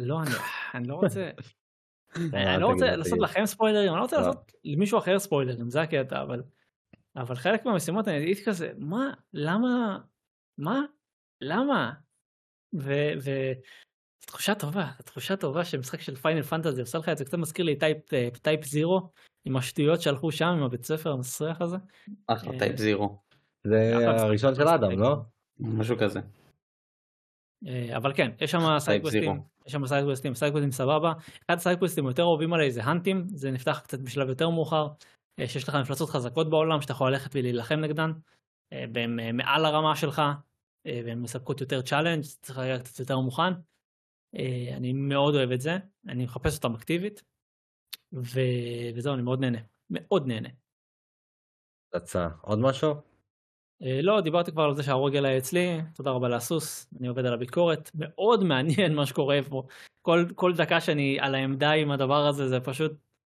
לא, 0.00 0.20
אני, 0.74 0.88
לא 0.88 0.94
רוצה, 0.94 1.30
אה, 2.34 2.54
אני 2.54 2.62
לא 2.62 2.66
רוצה 2.66 2.96
לעשות. 2.96 3.18
לכם 3.18 3.46
ספוילרים, 3.46 3.88
אני 3.88 3.96
לא 3.96 4.02
רוצה 4.02 4.16
לא. 4.20 4.26
לעשות 4.26 4.52
למישהו 4.64 4.98
אחר 4.98 5.18
ספוילרים, 5.18 5.70
זה 5.70 5.80
הקטע, 5.82 6.22
אבל, 6.22 6.42
אבל 7.16 7.34
חלק 7.34 7.66
מהמשימות 7.66 8.08
אני 8.08 8.16
הייתי 8.16 8.44
כזה, 8.44 8.72
מה, 8.78 9.10
למה, 9.34 9.98
מה, 10.58 10.80
למה? 11.40 11.92
תחושה 14.30 14.54
טובה, 14.54 14.90
תחושה 15.04 15.36
טובה 15.36 15.64
שמשחק 15.64 16.00
של 16.00 16.16
Final 16.16 16.42
Fantasy 16.42 16.80
עושה 16.80 16.98
לך 16.98 17.08
את 17.08 17.18
זה, 17.18 17.24
קצת 17.24 17.38
מזכיר 17.38 17.64
לי 17.64 17.76
Type, 17.76 18.14
אה, 18.14 18.28
Type-0, 18.42 19.10
עם 19.44 19.56
השטויות 19.56 20.00
שהלכו 20.00 20.32
שם, 20.32 20.44
עם 20.44 20.62
הבית 20.62 20.84
ספר 20.84 21.12
המסריח 21.12 21.60
הזה. 21.60 21.76
אחלה 22.26 22.52
אה, 22.52 22.58
Type-0, 22.58 23.18
זה 23.66 23.92
הראשון 24.06 24.54
של. 24.54 24.68
אדם, 24.68 24.98
לא? 24.98 25.16
משהו 25.58 25.96
כזה. 25.98 26.20
אה, 27.66 27.96
אבל 27.96 28.12
כן, 28.14 28.30
יש 28.40 28.50
שם 28.50 28.78
סיידקווסטים, 28.78 29.20
זירו. 29.20 29.34
יש 29.66 29.72
שם 29.72 29.86
סיידקווסטים, 29.86 30.34
סיידקווסטים 30.34 30.72
סבבה. 30.72 31.12
אחד 31.46 31.56
ה 31.56 31.60
side 31.60 31.77
quest 31.77 31.98
ים 31.98 32.06
היותר 32.06 32.24
אוהבים 32.24 32.52
עליי 32.52 32.70
זה 32.70 32.84
hunt 32.84 33.08
ים, 33.08 33.26
זה 33.28 33.50
נפתח 33.50 33.80
קצת 33.84 34.00
בשלב 34.00 34.28
יותר 34.28 34.48
מאוחר, 34.48 34.88
אה, 35.40 35.48
שיש 35.48 35.68
לך 35.68 35.74
מפלצות 35.74 36.10
חזקות 36.10 36.50
בעולם 36.50 36.80
שאתה 36.80 36.92
יכול 36.92 37.10
ללכת 37.10 37.30
ולהילחם 37.34 37.80
נגדן, 37.80 38.10
אה, 38.72 38.84
והן 38.94 39.20
אה, 39.20 39.32
מעל 39.32 39.64
הרמה 39.64 39.96
שלך, 39.96 40.22
אה, 40.86 41.00
והן 41.04 41.18
מספקות 41.18 41.60
יותר 41.60 41.82
challenge, 41.82 42.22
צריך 42.22 42.58
להגיע 42.58 42.78
קצת 42.78 43.00
יותר 43.00 43.18
מוכן. 43.18 43.52
אה, 44.38 44.76
אני 44.76 44.92
מאוד 44.92 45.34
אוהב 45.34 45.50
את 45.50 45.60
זה, 45.60 45.76
אני 46.08 46.24
מחפש 46.24 46.56
אותם 46.56 46.74
אקטיבית, 46.74 47.22
ו... 48.12 48.40
וזהו, 48.94 49.14
אני 49.14 49.22
מאוד 49.22 49.40
נהנה, 49.40 49.58
מאוד 49.90 50.26
נהנה. 50.26 50.48
יצא. 51.96 52.28
עוד 52.42 52.58
משהו? 52.58 52.94
אה, 53.82 54.02
לא, 54.02 54.20
דיברתי 54.20 54.52
כבר 54.52 54.62
על 54.62 54.74
זה 54.74 54.82
שהרוגל 54.82 55.24
היה 55.24 55.38
אצלי, 55.38 55.80
תודה 55.94 56.10
רבה 56.10 56.28
לאסוס, 56.28 56.90
אני 56.98 57.08
עובד 57.08 57.26
על 57.26 57.34
הביקורת, 57.34 57.90
מאוד 57.94 58.44
מעניין 58.44 58.94
מה 58.98 59.06
שקורה 59.06 59.38
פה. 59.48 59.62
כל, 60.02 60.24
כל 60.34 60.52
דקה 60.56 60.80
שאני 60.80 61.20
על 61.20 61.34
העמדה 61.34 61.70
עם 61.70 61.90
הדבר 61.90 62.26
הזה, 62.26 62.48
זה 62.48 62.60
פשוט, 62.60 62.92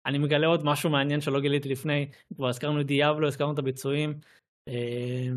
אני 0.06 0.18
מגלה 0.18 0.46
עוד 0.46 0.64
משהו 0.64 0.90
מעניין 0.90 1.20
שלא 1.20 1.40
גיליתי 1.40 1.68
לפני, 1.68 2.10
כבר 2.34 2.48
הזכרנו 2.48 2.80
את 2.80 2.86
דיאבלו, 2.86 3.26
הזכרנו 3.28 3.52
את 3.52 3.58
הביצועים. 3.58 4.20
אה, 4.68 5.28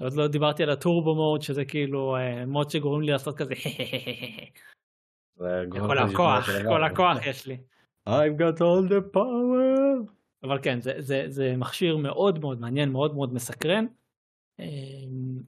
עוד 0.00 0.12
לא 0.12 0.28
דיברתי 0.28 0.62
על 0.62 0.70
הטורבו 0.70 1.14
מוד, 1.14 1.42
שזה 1.42 1.64
כאילו 1.64 2.16
אה, 2.16 2.46
מוד 2.46 2.70
שגורם 2.70 3.00
לי 3.00 3.12
לעשות 3.12 3.36
כזה, 3.36 3.54
כל 5.38 5.98
הכוח, 5.98 6.48
כל. 6.68 6.84
הכוח 6.84 7.26
יש 7.26 7.46
לי. 7.46 7.58
I've 8.08 8.38
got 8.38 8.58
all 8.58 8.90
the 8.90 9.16
power. 9.16 10.12
אבל 10.42 10.58
כן, 10.62 10.80
זה, 10.80 10.94
זה, 10.98 11.24
זה 11.28 11.54
מכשיר 11.56 11.96
מאוד 11.96 12.38
מאוד 12.38 12.60
מעניין, 12.60 12.92
מאוד 12.92 13.14
מאוד 13.14 13.34
מסקרן. 13.34 13.86
אמ, 14.58 15.42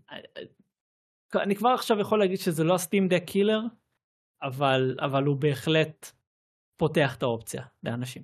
אני 1.35 1.57
כבר 1.57 1.69
עכשיו 1.69 2.01
יכול 2.01 2.19
להגיד 2.19 2.39
שזה 2.39 2.65
לא 2.65 2.75
הסטים 2.75 3.09
דק 3.09 3.23
קילר, 3.27 3.61
אבל, 4.43 4.97
אבל 5.01 5.25
הוא 5.25 5.37
בהחלט 5.37 6.13
פותח 6.77 7.17
את 7.17 7.23
האופציה 7.23 7.63
לאנשים. 7.83 8.23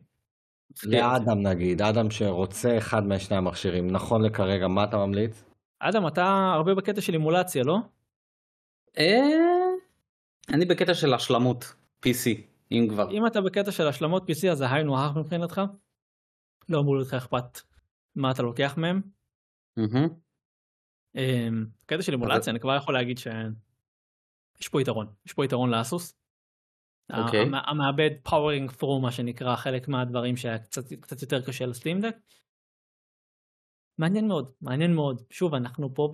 לאדם 0.85 1.47
נגיד, 1.47 1.83
אדם 1.83 2.11
שרוצה 2.11 2.79
אחד 2.79 3.03
משני 3.07 3.37
המכשירים, 3.37 3.87
נכון 3.91 4.25
לכרגע, 4.25 4.69
מה 4.69 4.85
אתה 4.85 4.97
ממליץ? 4.97 5.45
אדם, 5.81 6.07
אתה 6.07 6.53
הרבה 6.55 6.75
בקטע 6.75 7.01
של 7.01 7.13
אימולציה, 7.13 7.63
לא? 7.65 7.79
אה, 8.99 9.52
אני 10.49 10.65
בקטע 10.65 10.95
של 10.95 11.15
השלמות, 11.15 11.65
PC, 12.07 12.41
אם 12.73 12.87
כבר. 12.91 13.11
אם 13.11 13.27
אתה 13.27 13.41
בקטע 13.41 13.73
של 13.73 13.87
השלמות 13.87 14.23
PC, 14.23 14.49
אז 14.53 14.59
זה 14.59 14.71
היינו 14.73 14.99
הך 14.99 15.17
מבחינתך. 15.17 15.61
לא 16.69 16.81
אמור 16.81 16.97
להיות 16.97 17.09
לך 17.09 17.15
אכפת 17.15 17.61
מה 18.15 18.31
אתה 18.31 18.43
לוקח 18.43 18.75
מהם. 18.77 19.01
אמ, 21.17 21.67
בקטע 21.85 22.03
של 22.03 22.13
אימולציה, 22.13 22.51
אני 22.51 22.61
כבר 22.61 22.77
יכול 22.77 22.95
להגיד 22.95 23.19
שיש 23.19 24.69
פה 24.71 24.81
יתרון, 24.83 25.07
יש 25.27 25.33
פה 25.33 25.45
יתרון 25.45 25.71
לאסוס. 25.71 26.19
אוקיי. 27.13 27.41
המ- 27.41 27.55
המעבד 27.55 28.11
powering 28.23 28.71
through 28.71 29.01
מה 29.01 29.13
שנקרא 29.13 29.57
חלק 29.57 29.89
מהדברים 29.89 30.37
שהיה 30.37 30.59
קצת, 30.59 30.93
קצת 31.01 31.23
יותר 31.23 31.47
קשה 31.47 31.67
ל 31.67 31.71
Steam 31.71 31.94
Deck. 31.94 32.17
מעניין 33.99 34.29
מאוד, 34.29 34.53
מעניין 34.61 34.95
מאוד. 34.95 35.23
שוב, 35.31 35.55
אנחנו 35.55 35.95
פה 35.95 36.13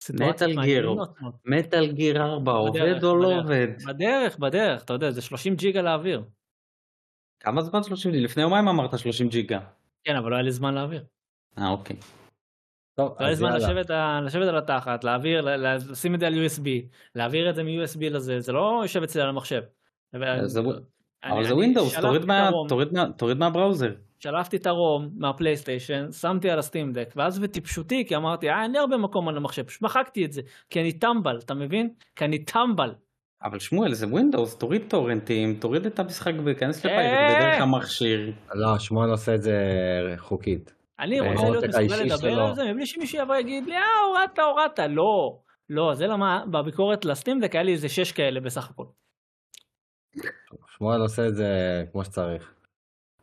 בסיטואציות 0.00 0.50
Metal 0.50 0.52
Gear. 0.52 0.56
מעניינות 0.56 1.22
מאוד. 1.22 1.34
מטאל 1.44 1.92
גיר 1.92 2.22
4 2.22 2.52
עובד 2.52 3.04
או 3.04 3.16
לא. 3.16 3.40
עובד? 3.40 3.68
בדרך, 3.86 4.38
בדרך, 4.38 4.82
אתה 4.82 4.92
יודע, 4.92 5.10
זה 5.10 5.22
30 5.22 5.54
ג'יגה 5.56 5.82
לאוויר. 5.82 6.22
כמה 7.40 7.62
זמן 7.62 7.82
30 7.82 8.12
ג'יגה? 8.12 8.24
לפני 8.24 8.42
יומיים 8.42 8.68
אמרת 8.68 8.98
30 8.98 9.28
ג'יגה. 9.28 9.60
כן, 10.04 10.16
אבל 10.16 10.30
לא 10.30 10.36
היה 10.36 10.42
לי 10.42 10.50
זמן 10.50 10.74
להעביר. 10.74 11.04
אה 11.58 11.68
אוקיי. 11.68 11.96
טוב, 12.94 13.16
לא 13.20 13.26
היה 13.26 13.34
זמן 13.34 13.48
יאללה. 13.48 14.20
לשבת, 14.20 14.48
על 14.48 14.58
התחת, 14.58 15.04
להעביר, 15.04 15.40
לשים 15.40 16.14
את 16.14 16.20
זה 16.20 16.26
על 16.26 16.34
USB, 16.34 16.68
להעביר 17.14 17.50
את 17.50 17.54
זה 17.54 17.62
מ-USB 17.62 18.10
לזה, 18.10 18.40
זה 18.40 18.52
לא 18.52 18.80
יושב 18.82 19.02
אצלי 19.02 19.22
על 19.22 19.28
המחשב. 19.28 19.62
אבל 21.24 21.44
זה 21.44 21.54
ווינדוס, 21.54 21.98
תוריד 21.98 22.22
את 22.22 22.26
מה- 22.28 22.48
הרום. 22.48 22.68
תוריד 22.68 22.92
מה- 22.92 23.12
תוריד 23.16 23.38
מהבראוזר. 23.38 23.90
שלפתי 24.18 24.56
את 24.56 24.66
הרום 24.66 25.08
מהפלייסטיישן, 25.16 26.12
שמתי 26.12 26.50
על 26.50 26.58
הסטים 26.58 26.92
דק, 26.92 27.12
ואז 27.16 27.38
בטיפשותי, 27.38 28.04
כי 28.08 28.16
אמרתי, 28.16 28.50
אה, 28.50 28.62
אין 28.62 28.72
לי 28.72 28.78
הרבה 28.78 28.96
מקום 28.96 29.28
על 29.28 29.36
המחשב, 29.36 29.62
פשוט 29.62 29.82
מחקתי 29.82 30.24
את 30.24 30.32
זה, 30.32 30.40
כי 30.70 30.80
אני 30.80 30.92
טמבל, 30.92 31.38
אתה 31.38 31.54
מבין? 31.54 31.88
כי 32.16 32.24
אני 32.24 32.38
טמבל. 32.44 32.94
אבל 33.42 33.58
שמואל 33.58 33.92
זה 33.94 34.06
ווינדוס, 34.06 34.56
תוריד 34.58 34.82
טורנטים, 34.88 35.54
תוריד 35.54 35.86
את 35.86 35.98
המשחק 35.98 36.32
וכנס 36.44 36.86
אה! 36.86 36.92
ל 36.92 36.96
pirate 36.96 37.18
בדרך 37.40 37.60
המכשיר. 37.62 38.32
לא, 38.54 38.78
שמואל 38.78 39.10
עושה 39.10 39.34
את 39.34 39.42
זה 39.42 39.54
חוקית. 40.16 40.74
אני 41.00 41.20
אה, 41.20 41.32
רוצה 41.32 41.50
להיות 41.50 41.64
מסוגל 41.64 41.96
לדבר. 42.04 42.40
על 42.40 42.54
זה, 42.54 42.72
מבלי 42.72 42.86
שמישהו 42.86 43.18
יבוא 43.22 43.34
ויגיד 43.34 43.66
לי, 43.66 43.74
אה, 43.76 43.82
הורדת, 44.08 44.38
הורדת, 44.38 44.78
לא. 44.90 45.38
לא, 45.70 45.94
זה 45.94 46.06
למה 46.06 46.42
בביקורת 46.50 47.04
ל 47.04 47.10
Steam 47.10 47.40
Deck 47.40 47.54
היה 47.54 47.62
לי 47.62 47.72
איזה 47.72 47.88
שש 47.88 48.12
כאלה 48.12 48.40
בסך 48.40 48.70
הכל. 48.70 48.84
שמואל 50.80 51.00
עושה 51.00 51.28
את 51.28 51.36
זה 51.36 51.82
כמו 51.92 52.04
שצריך. 52.04 52.54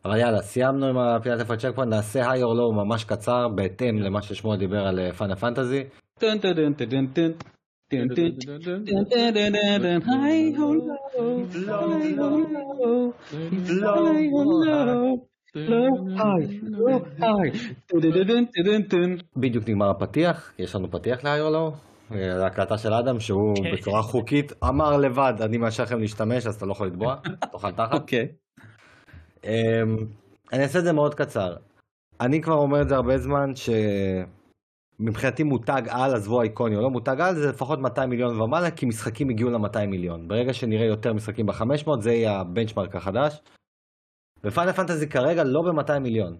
אבל 0.04 0.16
יאללה, 0.16 0.42
סיימנו 0.42 0.86
עם 0.86 0.98
הפינת 0.98 1.40
איפה 1.40 1.56
checkpoint, 1.56 1.92
נעשה 1.92 2.30
היי 2.30 2.42
או 2.42 2.54
לואו 2.54 2.72
ממש 2.72 3.04
קצר, 3.04 3.48
בהתאם 3.48 3.98
למה 3.98 4.22
ששמואל 4.22 4.58
דיבר 4.58 4.86
על 4.86 5.12
Final 5.12 5.36
Fantasy. 5.36 5.84
לואו, 11.54 11.88
לואו, 12.16 12.38
לואו. 12.74 13.12
בדיוק 19.36 19.68
נגמר 19.68 19.90
הפתיח, 19.90 20.52
יש 20.58 20.74
לנו 20.74 20.90
פתיח 20.90 21.24
להיולו, 21.24 21.72
להקלטה 22.10 22.78
של 22.78 22.92
אדם 22.92 23.20
שהוא 23.20 23.54
כן. 23.64 23.72
בצורה 23.72 24.02
חוקית 24.02 24.52
אמר 24.64 24.96
לבד, 24.96 25.32
אני 25.40 25.58
מאשר 25.58 25.82
לכם 25.82 25.98
להשתמש 25.98 26.46
אז 26.46 26.54
אתה 26.54 26.66
לא 26.66 26.72
יכול 26.72 26.86
לתבוע, 26.86 27.16
תאכל 27.52 27.72
תחת. 27.72 27.94
אוקיי. 27.94 28.28
אמ, 29.44 29.96
אני 30.52 30.62
אעשה 30.62 30.78
את 30.78 30.84
זה 30.84 30.92
מאוד 30.92 31.14
קצר. 31.14 31.56
אני 32.20 32.42
כבר 32.42 32.54
אומר 32.54 32.82
את 32.82 32.88
זה 32.88 32.94
הרבה 32.94 33.18
זמן, 33.18 33.52
שמבחינתי 34.98 35.42
מותג 35.42 35.82
על, 35.88 36.14
עזבו 36.14 36.42
איקוני 36.42 36.76
או 36.76 36.82
לא 36.82 36.90
מותג 36.90 37.20
על, 37.20 37.34
זה 37.34 37.48
לפחות 37.48 37.78
200 37.78 38.10
מיליון 38.10 38.40
ומעלה, 38.40 38.70
כי 38.70 38.86
משחקים 38.86 39.30
הגיעו 39.30 39.50
ל-200 39.50 39.86
מיליון. 39.86 40.28
ברגע 40.28 40.52
שנראה 40.52 40.86
יותר 40.86 41.12
משחקים 41.12 41.46
ב-500, 41.46 42.00
זה 42.00 42.12
יהיה 42.12 42.40
הבנצ'מרק 42.40 42.96
החדש. 42.96 43.40
ופיינל 44.44 44.72
פנטזי 44.72 45.08
כרגע 45.08 45.44
לא 45.44 45.60
ב-200 45.62 45.98
מיליון. 45.98 46.36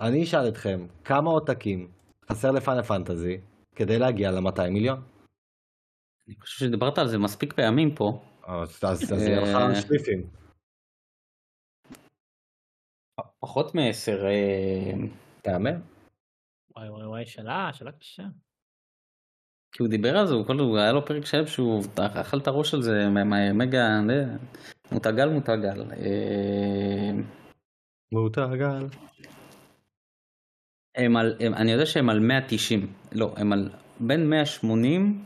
אני 0.00 0.22
אשאל 0.22 0.48
אתכם, 0.48 0.86
כמה 1.04 1.30
עותקים 1.30 1.88
חסר 2.30 2.50
לפיינל 2.50 2.82
פנטזי 2.82 3.36
כדי 3.76 3.98
להגיע 3.98 4.30
ל-200 4.30 4.70
מיליון? 4.70 5.02
אני 6.28 6.34
חושב 6.40 6.66
שדיברת 6.66 6.98
על 6.98 7.08
זה 7.08 7.18
מספיק 7.18 7.52
פעמים 7.52 7.94
פה. 7.94 8.22
אז 8.46 8.80
אז- 8.84 9.12
אז 9.12 9.22
יהיה 9.22 9.38
אה. 9.38 9.68
לך 9.72 9.82
שליפים. 9.82 10.30
פחות 13.40 13.74
מעשר. 13.74 14.26
אה, 14.26 14.92
תהמר? 15.42 15.70
וואי 16.76 16.88
וואי 16.90 17.06
וואי, 17.06 17.26
שאלה, 17.26 17.70
שאלה 17.72 17.92
קשה. 17.92 18.22
כי 19.72 19.82
הוא 19.82 19.88
דיבר 19.90 20.16
על 20.16 20.26
זה, 20.26 20.34
הוא 20.34 20.46
כל- 20.46 20.78
היה 20.78 20.92
לו 20.92 21.06
פרק 21.06 21.24
שלם 21.26 21.46
שהוא 21.46 21.82
אכל 22.20 22.38
את 22.38 22.46
הראש 22.46 22.74
על 22.74 22.82
זה, 22.82 22.92
מגה, 23.54 23.78
אה, 23.78 24.36
מותגל 24.92 25.28
מותגל. 25.28 25.84
אה. 30.96 31.04
הם 31.04 31.16
על, 31.16 31.36
הם, 31.40 31.54
אני 31.54 31.72
יודע 31.72 31.86
שהם 31.86 32.08
על 32.08 32.20
190, 32.20 32.92
לא, 33.12 33.34
הם 33.36 33.52
על 33.52 33.70
בין 34.00 34.30
180 34.30 35.24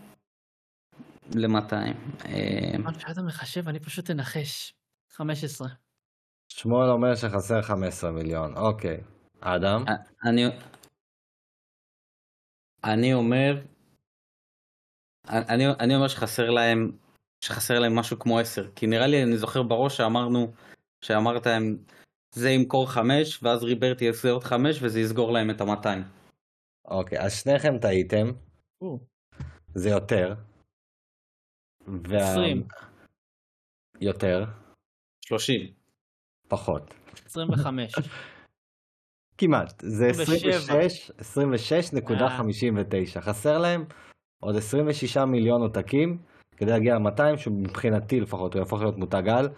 ל-200. 1.35 1.75
מה 2.79 2.99
שאתה 2.99 3.23
מחשב, 3.23 3.69
אני 3.69 3.81
פשוט 3.81 4.11
אנחש. 4.11 4.75
15. 5.11 5.69
שמואל 6.49 6.91
אומר 6.91 7.15
שחסר 7.15 7.63
15 7.63 8.11
מיליון, 8.11 8.57
אוקיי. 8.57 9.01
אדם? 9.41 9.85
אני, 10.25 10.45
אני 12.85 13.15
אומר, 13.15 13.63
אני, 15.29 15.65
אני 15.81 15.95
אומר 15.95 16.09
שחסר 16.09 16.51
להם, 16.51 16.93
שחסר 17.45 17.79
להם 17.79 17.95
משהו 17.95 18.19
כמו 18.19 18.39
10, 18.39 18.71
כי 18.77 18.87
נראה 18.87 19.07
לי, 19.07 19.23
אני 19.23 19.37
זוכר 19.37 19.63
בראש 19.63 19.97
שאמרנו, 19.97 20.53
שאמרת 21.01 21.47
להם, 21.47 21.77
זה 22.35 22.51
ימכור 22.51 22.91
5, 22.91 23.43
ואז 23.43 23.65
ריברטי 23.65 24.05
יעשה 24.05 24.31
עוד 24.31 24.45
5, 24.45 24.83
וזה 24.83 25.01
יסגור 25.01 25.33
להם 25.33 25.51
את 25.51 25.61
ה-200. 25.61 25.89
אוקיי, 26.85 27.19
אז 27.21 27.33
שניכם 27.33 27.79
טעיתם, 27.79 28.27
זה 29.75 29.91
יותר. 29.91 30.35
וה... 32.09 32.31
20. 32.31 32.63
יותר, 34.01 34.45
30. 35.25 35.73
פחות. 36.49 36.95
25. 37.27 37.93
כמעט, 39.39 39.81
זה 39.81 40.07
27. 40.07 40.79
26, 41.19 41.91
26.59. 43.19 43.21
חסר 43.21 43.59
להם 43.59 43.85
עוד 44.43 44.57
26 44.57 45.17
מיליון 45.17 45.63
עותקים 45.63 46.23
כדי 46.57 46.71
להגיע 46.71 46.95
ל-200, 46.95 47.37
שמבחינתי 47.37 48.21
לפחות 48.21 48.55
הוא 48.55 48.61
יהפוך 48.61 48.81
להיות 48.81 48.97
מותג 48.97 49.29
על. 49.29 49.49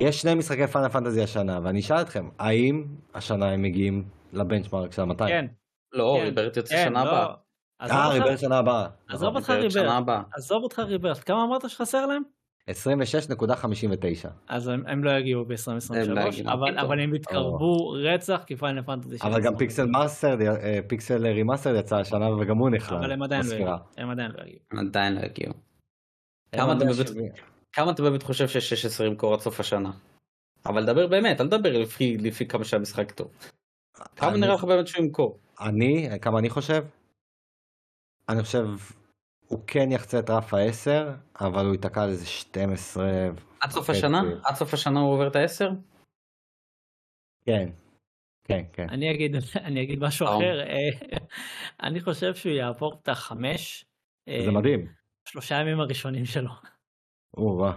יש 0.00 0.20
שני 0.20 0.34
משחקי 0.34 0.66
פאנל 0.66 0.88
פנטזי 0.88 1.22
השנה, 1.22 1.60
ואני 1.62 1.80
אשאל 1.80 2.00
אתכם, 2.00 2.28
האם 2.38 2.84
השנה 3.14 3.50
הם 3.50 3.62
מגיעים 3.62 4.04
לבנצ'מרק 4.32 4.92
של 4.92 5.02
ה-200? 5.02 5.28
כן. 5.28 5.46
לא, 5.92 6.16
כן, 6.18 6.24
ריברטי 6.24 6.60
יוצא 6.60 6.74
כן, 6.76 6.84
שנה 6.88 7.04
לא. 7.04 7.10
הבאה. 7.10 7.34
אה, 7.80 8.06
אותך- 8.06 8.14
ריבר 8.14 8.36
שנה 8.36 8.58
הבאה. 8.58 8.86
עזוב 9.08 9.36
נכון. 9.36 9.36
אותך 9.36 9.76
ריברט. 9.76 10.04
עזוב 10.36 10.62
אותך 10.62 10.78
ריברט. 10.78 11.18
כמה 11.26 11.44
אמרת 11.44 11.70
שחסר 11.70 12.06
להם? 12.06 12.22
26.59. 12.70 14.28
אז 14.48 14.68
הם, 14.68 14.82
הם 14.86 15.04
לא 15.04 15.10
יגיעו 15.10 15.42
הם 15.42 15.48
לא 15.48 15.54
ב-2023, 16.22 16.28
יגיעו, 16.28 16.52
אבל. 16.52 16.78
אבל 16.78 17.00
הם 17.00 17.14
יתקרבו 17.14 17.88
רצח 17.88 18.42
כי 18.46 18.56
Final 18.56 18.82
Fantasy. 18.82 19.16
אבל 19.22 19.40
גם 19.40 19.56
Pixel 19.56 19.86
Master, 19.86 20.36
אה, 20.40 20.78
Pixel 20.86 21.26
Remaster 21.26 21.74
יצא 21.76 21.96
השנה 21.96 22.30
וגם 22.30 22.58
הוא 22.58 22.70
נכלל. 22.70 22.96
אבל 22.98 23.12
הם 23.12 23.22
עדיין 23.22 23.42
לא. 23.46 23.54
יגיעו. 23.54 23.70
הם 23.96 24.10
עדיין 24.10 24.32
לא 24.32 24.40
יגיעו. 25.20 25.52
לא 26.54 26.58
כמה 26.58 26.94
שבעים. 26.94 27.32
כמה 27.78 27.90
אתה 27.90 28.02
באמת 28.02 28.22
חושב 28.22 28.48
ש-16 28.48 29.04
ימכור 29.04 29.34
עד 29.34 29.40
סוף 29.40 29.60
השנה? 29.60 29.90
אבל 30.66 30.86
דבר 30.86 31.06
באמת, 31.06 31.40
אל 31.40 31.46
תדבר 31.46 31.78
לפי, 31.78 32.16
לפי 32.18 32.48
כמה 32.48 32.64
שהמשחק 32.64 33.10
טוב. 33.10 33.30
כמה 34.16 34.30
אני- 34.30 34.40
נראה 34.40 34.54
לך 34.54 34.64
באמת 34.64 34.86
שהוא 34.86 35.04
ימכור? 35.04 35.38
אני, 35.60 36.08
כמה 36.22 36.38
אני 36.38 36.50
חושב? 36.50 36.84
אני 38.28 38.42
חושב, 38.42 38.66
הוא 39.46 39.64
כן 39.66 39.92
יחצה 39.92 40.18
את 40.18 40.30
רף 40.30 40.54
ה-10, 40.54 40.90
אבל 41.40 41.64
הוא 41.66 41.72
ייתקע 41.72 42.02
על 42.02 42.08
איזה 42.08 42.26
12. 42.26 43.04
עד 43.60 43.70
סוף 43.70 43.84
וחצי. 43.88 43.98
השנה? 43.98 44.22
עד 44.44 44.54
סוף 44.54 44.74
השנה 44.74 45.00
הוא 45.00 45.12
עובר 45.14 45.28
את 45.28 45.36
ה-10? 45.36 45.74
כן, 47.46 47.68
כן, 48.44 48.62
כן. 48.72 48.86
אני 48.90 49.10
אגיד, 49.14 49.36
אני 49.66 49.82
אגיד 49.82 49.98
משהו 49.98 50.26
אה. 50.26 50.36
אחר. 50.36 50.60
אה, 50.60 51.18
אני 51.88 52.00
חושב 52.00 52.34
שהוא 52.34 52.52
יעבור 52.52 52.98
את 53.02 53.08
החמש. 53.08 53.84
אה, 54.28 54.40
זה 54.44 54.50
מדהים. 54.50 54.92
שלושה 55.28 55.54
ימים 55.54 55.80
הראשונים 55.80 56.24
שלו. 56.24 56.50
או, 57.36 57.42
וואו. 57.42 57.72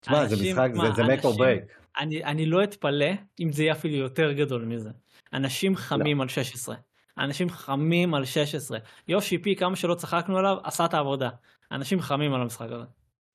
תשמע, 0.00 0.26
זה 0.26 0.34
אנשים- 0.34 0.56
משחק, 0.56 0.70
זה- 0.72 0.78
מה, 0.78 0.94
זה 0.96 1.02
make 1.02 1.22
or 1.22 1.26
אנשים- 1.26 1.40
break. 1.44 1.72
אני, 2.00 2.24
אני 2.24 2.46
לא 2.46 2.64
אתפלא 2.64 3.06
אם 3.40 3.52
זה 3.52 3.62
יהיה 3.62 3.72
אפילו 3.72 3.94
יותר 3.96 4.32
גדול 4.32 4.64
מזה. 4.64 4.90
אנשים 5.32 5.72
לא. 5.72 5.78
חמים 5.78 6.20
על 6.20 6.28
16. 6.28 6.76
אנשים 7.18 7.48
חמים 7.50 8.14
על 8.14 8.24
16. 8.24 8.78
Yoshi-P, 9.08 9.56
כמה 9.56 9.76
שלא 9.76 9.94
צחקנו 9.94 10.38
עליו, 10.38 10.56
עשה 10.64 10.84
את 10.84 10.94
העבודה. 10.94 11.30
אנשים 11.72 12.00
חמים 12.00 12.34
על 12.34 12.40
המשחק 12.42 12.66
הזה. 12.70 12.84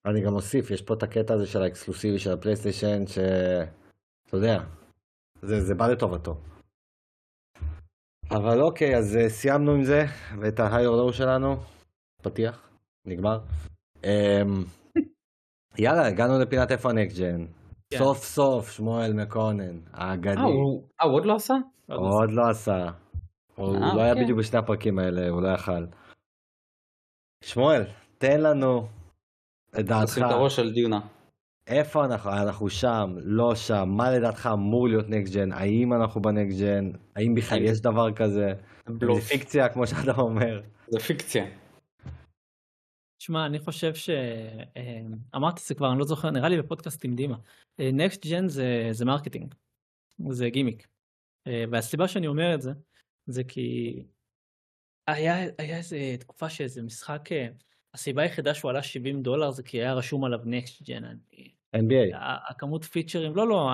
אני 0.05 0.21
גם 0.25 0.33
אוסיף, 0.33 0.71
יש 0.71 0.81
פה 0.81 0.93
את 0.93 1.03
הקטע 1.03 1.33
הזה 1.33 1.47
של 1.47 1.61
ה 1.61 1.67
exclusive 1.67 2.14
י 2.14 2.19
של 2.19 2.31
ה 2.31 2.37
PlayStation, 2.37 3.07
ש... 3.07 3.17
אתה 4.27 4.37
יודע, 4.37 4.63
זה, 5.41 5.61
זה 5.61 5.75
בא 5.75 5.87
לטובתו. 5.87 6.41
אבל 8.31 8.61
אוקיי, 8.61 8.97
אז 8.97 9.15
אה, 9.17 9.29
סיימנו 9.29 9.71
עם 9.71 9.83
זה, 9.83 10.05
ואת 10.41 10.59
ה 10.59 10.64
high 10.64 10.81
or 10.81 10.89
low 10.89 11.13
שלנו, 11.13 11.55
פתיח, 12.21 12.69
נגמר. 13.05 13.39
אמ, 14.03 14.63
יאללה, 15.77 16.07
הגענו 16.07 16.39
לפינת 16.39 16.71
איפה 16.71 16.89
ה 16.89 16.95
next 16.95 17.17
gen. 17.17 17.45
כן. 17.89 17.97
סוף 17.97 18.23
סוף, 18.23 18.71
שמואל 18.71 19.13
מקונן, 19.13 19.79
האגדי, 19.93 20.37
אה, 20.37 20.43
הוא 20.43 20.83
אה, 21.01 21.05
הוא 21.05 21.13
עוד 21.13 21.25
לא 21.25 21.35
עשה? 21.35 21.55
עוד 21.89 22.31
לא 22.31 22.49
עשה. 22.49 22.89
הוא 23.55 23.75
אה, 23.75 23.95
לא 23.95 24.01
היה 24.01 24.11
אוקיי. 24.11 24.23
בדיוק 24.23 24.39
בשני 24.39 24.59
הפרקים 24.59 24.99
האלה, 24.99 25.29
הוא 25.29 25.41
לא 25.41 25.47
יכל. 25.47 25.85
שמואל, 27.43 27.83
תן 28.17 28.41
לנו 28.41 28.87
את 29.79 29.85
דעתך. 29.85 30.11
לשים 30.11 30.25
את 30.25 30.31
הראש 30.31 30.59
על 30.59 30.71
דיונה. 30.71 30.99
איפה 31.67 32.05
אנחנו? 32.05 32.31
אנחנו 32.31 32.69
שם, 32.69 33.15
לא 33.17 33.55
שם, 33.55 33.89
מה 33.89 34.11
לדעתך 34.11 34.49
אמור 34.53 34.87
להיות 34.87 35.05
נקסט 35.09 35.33
ג'ן? 35.33 35.51
האם 35.51 35.93
אנחנו 35.93 36.21
בנקסט 36.21 36.59
ג'ן? 36.59 36.91
האם 37.15 37.35
בכלל 37.35 37.61
יש 37.61 37.81
דבר 37.81 38.13
כזה? 38.13 38.53
זה 38.87 39.21
פיקציה 39.27 39.69
כמו 39.69 39.87
שאתה 39.87 40.11
אומר. 40.11 40.61
זה 40.87 40.99
פיקציה. 40.99 41.60
שמע, 43.21 43.45
אני 43.45 43.59
חושב 43.59 43.95
ש... 43.95 44.09
אה, 44.77 45.01
אמרתי 45.35 45.61
את 45.61 45.67
זה 45.67 45.75
כבר, 45.75 45.91
אני 45.91 45.99
לא 45.99 46.05
זוכר, 46.05 46.29
נראה 46.29 46.49
לי 46.49 46.57
בפודקאסט 46.61 47.05
עם 47.05 47.15
דימה. 47.15 47.37
next 47.79 48.25
gen 48.25 48.47
זה, 48.47 48.89
זה 48.91 49.05
marketing, 49.05 49.55
זה 50.29 50.49
גימיק. 50.49 50.87
אה, 51.47 51.63
והסיבה 51.71 52.07
שאני 52.07 52.27
אומר 52.27 52.55
את 52.55 52.61
זה, 52.61 52.71
זה 53.25 53.43
כי 53.43 53.95
היה, 55.07 55.35
היה 55.57 55.77
איזה 55.77 56.15
תקופה 56.19 56.49
שאיזה 56.49 56.81
משחק, 56.81 57.31
אה, 57.31 57.47
הסיבה 57.93 58.21
היחידה 58.21 58.53
שהוא 58.53 58.71
עלה 58.71 58.83
70 58.83 59.23
דולר 59.23 59.51
זה 59.51 59.63
כי 59.63 59.77
היה 59.77 59.93
רשום 59.93 60.23
עליו 60.23 60.39
next 60.45 60.81
gen. 60.83 61.03
NBA. 61.75 62.17
הכמות 62.49 62.83
feature 62.83 63.20
ים, 63.20 63.35
לא, 63.35 63.47
לא, 63.47 63.69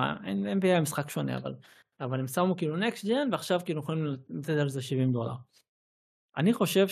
NBA 0.56 0.66
היה 0.66 0.80
משחק 0.80 1.10
שונה, 1.10 1.36
אבל, 1.36 1.54
אבל 2.00 2.20
הם 2.20 2.28
שמו 2.28 2.56
כאילו 2.56 2.76
next 2.76 3.04
gen 3.04 3.28
ועכשיו 3.32 3.60
כאילו 3.64 3.80
יכולים 3.80 4.16
לתת 4.28 4.50
על 4.50 4.68
זה 4.68 4.82
70 4.82 5.12
דולר. 5.12 5.34
אני 6.36 6.52
חושב 6.52 6.88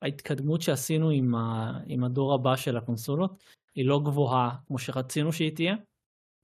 שההתקדמות 0.00 0.62
שעשינו 0.62 1.10
עם, 1.10 1.34
ה, 1.34 1.72
עם 1.86 2.04
הדור 2.04 2.34
הבא 2.34 2.56
של 2.56 2.76
הקונסולות 2.76 3.44
היא 3.74 3.86
לא 3.86 4.00
גבוהה 4.04 4.56
כמו 4.66 4.78
שרצינו 4.78 5.32
שהיא 5.32 5.54
תהיה, 5.54 5.74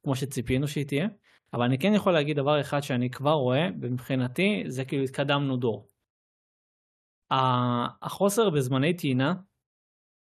כמו 0.05 0.17
שציפינו 0.17 0.69
שהיא 0.69 0.87
תהיה, 0.87 1.09
אבל 1.53 1.63
אני 1.63 1.79
כן 1.79 1.93
יכול 1.95 2.13
להגיד 2.13 2.37
דבר 2.37 2.61
אחד 2.61 2.81
שאני 2.81 3.11
כבר 3.11 3.33
רואה, 3.33 3.69
ומבחינתי 3.81 4.65
זה 4.67 4.85
כאילו 4.85 5.05
התקדמנו 5.05 5.57
דור. 5.57 5.89
החוסר 8.03 8.51
בזמני 8.51 8.97
טעינה 8.97 9.35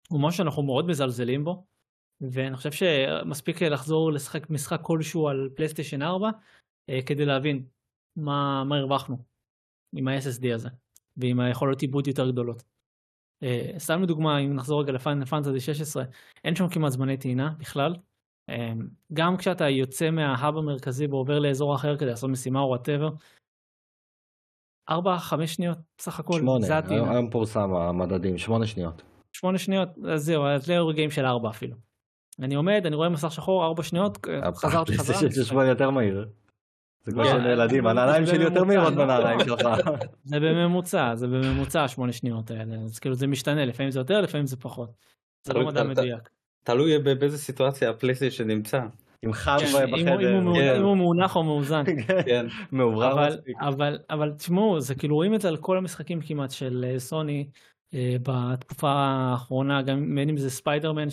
הוא 0.09 0.21
משהו 0.21 0.39
שאנחנו 0.39 0.63
מאוד 0.63 0.87
מזלזלים 0.87 1.45
בו, 1.45 1.67
ואני 2.21 2.57
חושב 2.57 2.73
שמספיק 2.73 3.63
לחזור 3.63 4.13
לשחק 4.13 4.51
משחק 4.51 4.81
כלשהו 4.83 5.29
על 5.29 5.51
פלייסטיישן 5.57 6.03
4 6.03 6.31
אה, 6.89 7.03
כדי 7.07 7.25
להבין 7.25 7.67
מה, 8.17 8.65
מה 8.65 8.77
הרווחנו 8.77 9.17
עם 9.97 10.09
ה-SSD 10.09 10.55
הזה 10.55 10.69
ועם 11.17 11.41
היכולות 11.41 11.83
עיבוד 11.83 12.07
יותר 12.07 12.31
גדולות. 12.31 12.72
אה, 13.43 13.79
סתם 13.79 14.03
לדוגמה 14.03 14.39
אם 14.39 14.55
נחזור 14.55 14.83
רגע 14.83 14.93
ל 14.93 14.98
Final 14.98 15.25
Fantasy 15.25 15.61
16 15.61 16.05
אין 16.45 16.55
שם 16.55 16.69
כמעט 16.69 16.91
זמני 16.91 17.17
טעינה 17.17 17.51
בכלל 17.59 17.95
אמ, 18.51 18.89
גם 19.13 19.37
כשאתה 19.37 19.69
יוצא 19.69 20.11
מה 20.11 20.29
hub 20.29 20.57
המרכזי 20.57 21.07
ועובר 21.07 21.39
לאזור 21.39 21.75
אחר 21.75 21.97
כדי 21.97 22.07
לעשות 22.09 22.31
משימה 22.31 22.61
או 22.61 22.69
whatever, 22.69 23.09
4-5 24.91 24.95
שניות 25.47 25.79
סך 26.01 26.21
הכל, 26.21 26.39
שמונה, 26.39 26.67
זה 26.67 26.73
היום, 26.73 26.85
הטעינה. 26.85 27.11
היום 27.11 27.31
פורסם 27.31 27.75
המדדים, 27.75 28.39
שמונה 28.39 28.67
שניות. 28.67 29.03
8 29.33 29.59
שניות, 29.59 29.89
אז 30.13 30.25
זהו, 30.25 30.47
אז 30.47 30.65
זה 30.65 30.79
רגעים 30.79 31.11
של 31.11 31.25
4 31.25 31.51
אפילו. 31.51 31.77
אני 32.43 32.55
עומד, 32.55 32.83
אני 32.87 32.97
רואה 32.97 33.09
מסך 33.09 33.33
שחור, 33.33 33.65
4 33.65 33.83
שניות, 33.83 34.19
חזרתי 34.55 34.99
חזרה. 34.99 35.31
של 35.31 35.45
שמונה 35.45 35.69
יותר 35.69 35.91
מהיר. 35.91 36.29
זה 37.05 37.13
כמו 37.13 37.23
לא, 37.23 37.31
של 37.31 37.47
ילדים, 37.47 37.85
זה 37.85 37.91
הנעליים 37.91 38.27
שלי 38.27 38.45
יותר 38.45 38.65
מהירות? 38.65 38.95
מהנעליים 38.95 39.41
שלך. 39.41 39.69
זה 40.25 40.41
בממוצע, 40.41 41.15
זה 41.15 41.27
בממוצע 41.27 41.85
השמונה 41.85 42.13
שניות 42.13 42.51
האלה, 42.51 42.75
אז 42.85 42.99
כאילו 42.99 43.15
זה 43.15 43.27
משתנה, 43.27 43.65
לפעמים 43.65 43.91
זה 43.91 44.01
יותר, 44.01 44.21
לפעמים 44.21 44.47
זה 44.47 44.57
פחות. 44.57 44.93
זה 45.45 45.53
לא 45.53 45.67
מדע 45.67 45.83
מדויק. 45.83 46.31
תלוי 46.65 46.99
ב- 46.99 47.11
באיזה 47.11 47.39
סיטואציה 47.39 47.91
הפלייסטיישן 47.91 48.47
נמצא. 48.47 48.81
עם 49.23 49.33
חם 49.33 49.57
כן, 49.61 49.67
אם 49.67 49.93
הוא 49.93 49.99
בחדר. 49.99 50.55
כן. 50.55 50.77
אם 50.77 50.83
הוא 50.83 50.97
מאונח 50.97 51.37
או 51.37 51.43
מאוזן. 51.45 51.85
כן. 52.27 52.47
אבל, 52.81 53.29
מספיק. 53.29 53.57
אבל, 54.11 54.33
תשמעו, 54.33 54.81
זה 54.81 54.95
כאילו 54.95 55.15
רואים 55.15 55.35
את 55.35 55.41
זה 55.41 55.49
על 55.49 55.57
כל 55.57 55.79
המשחקים 55.79 56.21
כמעט 56.21 56.51
של 56.51 56.85
אה, 56.89 56.99
סוני 56.99 57.49
אה, 57.95 58.17
בתקופה 58.23 58.91
האחרונה, 58.91 59.83
גם 59.83 60.15
בין 60.15 60.29
אם 60.29 60.37
זה 60.37 60.51
ספיידרמן, 60.51 61.09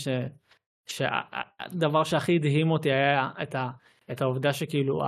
שהדבר 0.86 2.04
שהכי 2.04 2.36
הדהים 2.36 2.72
אותי 2.72 2.92
היה 2.92 3.30
את 4.12 4.22
העובדה 4.22 4.54
שכאילו 4.54 5.04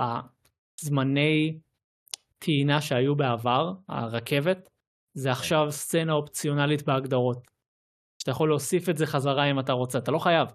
הזמני 0.82 1.58
טעינה 2.38 2.80
שהיו 2.80 3.16
בעבר, 3.16 3.72
הרכבת, 3.88 4.70
זה 5.14 5.30
עכשיו 5.32 5.66
סצנה 5.70 6.12
אופציונלית 6.12 6.82
בהגדרות. 6.82 7.52
שאתה 8.18 8.30
יכול 8.30 8.48
להוסיף 8.48 8.88
את 8.88 8.96
זה 8.96 9.06
חזרה 9.06 9.50
אם 9.50 9.60
אתה 9.60 9.72
רוצה, 9.72 9.98
אתה 9.98 10.10
לא 10.10 10.18
חייב. 10.18 10.48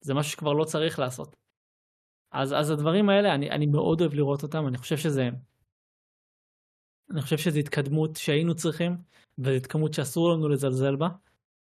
זה 0.00 0.14
משהו 0.14 0.32
שכבר 0.32 0.52
לא 0.52 0.64
צריך 0.64 0.98
לעשות. 0.98 1.36
אז, 2.32 2.52
אז 2.52 2.70
הדברים 2.70 3.08
האלה, 3.08 3.34
אני, 3.34 3.50
אני 3.50 3.66
מאוד 3.66 4.00
אוהב 4.00 4.14
לראות 4.14 4.42
אותם, 4.42 4.68
אני 4.68 4.78
חושב 4.78 4.96
שזה... 4.96 5.28
אני 7.10 7.22
חושב 7.22 7.38
שזו 7.38 7.58
התקדמות 7.58 8.16
שהיינו 8.16 8.54
צריכים, 8.54 8.96
וזו 9.38 9.50
התקדמות 9.50 9.94
שאסור 9.94 10.32
לנו 10.32 10.48
לזלזל 10.48 10.96
בה. 10.96 11.08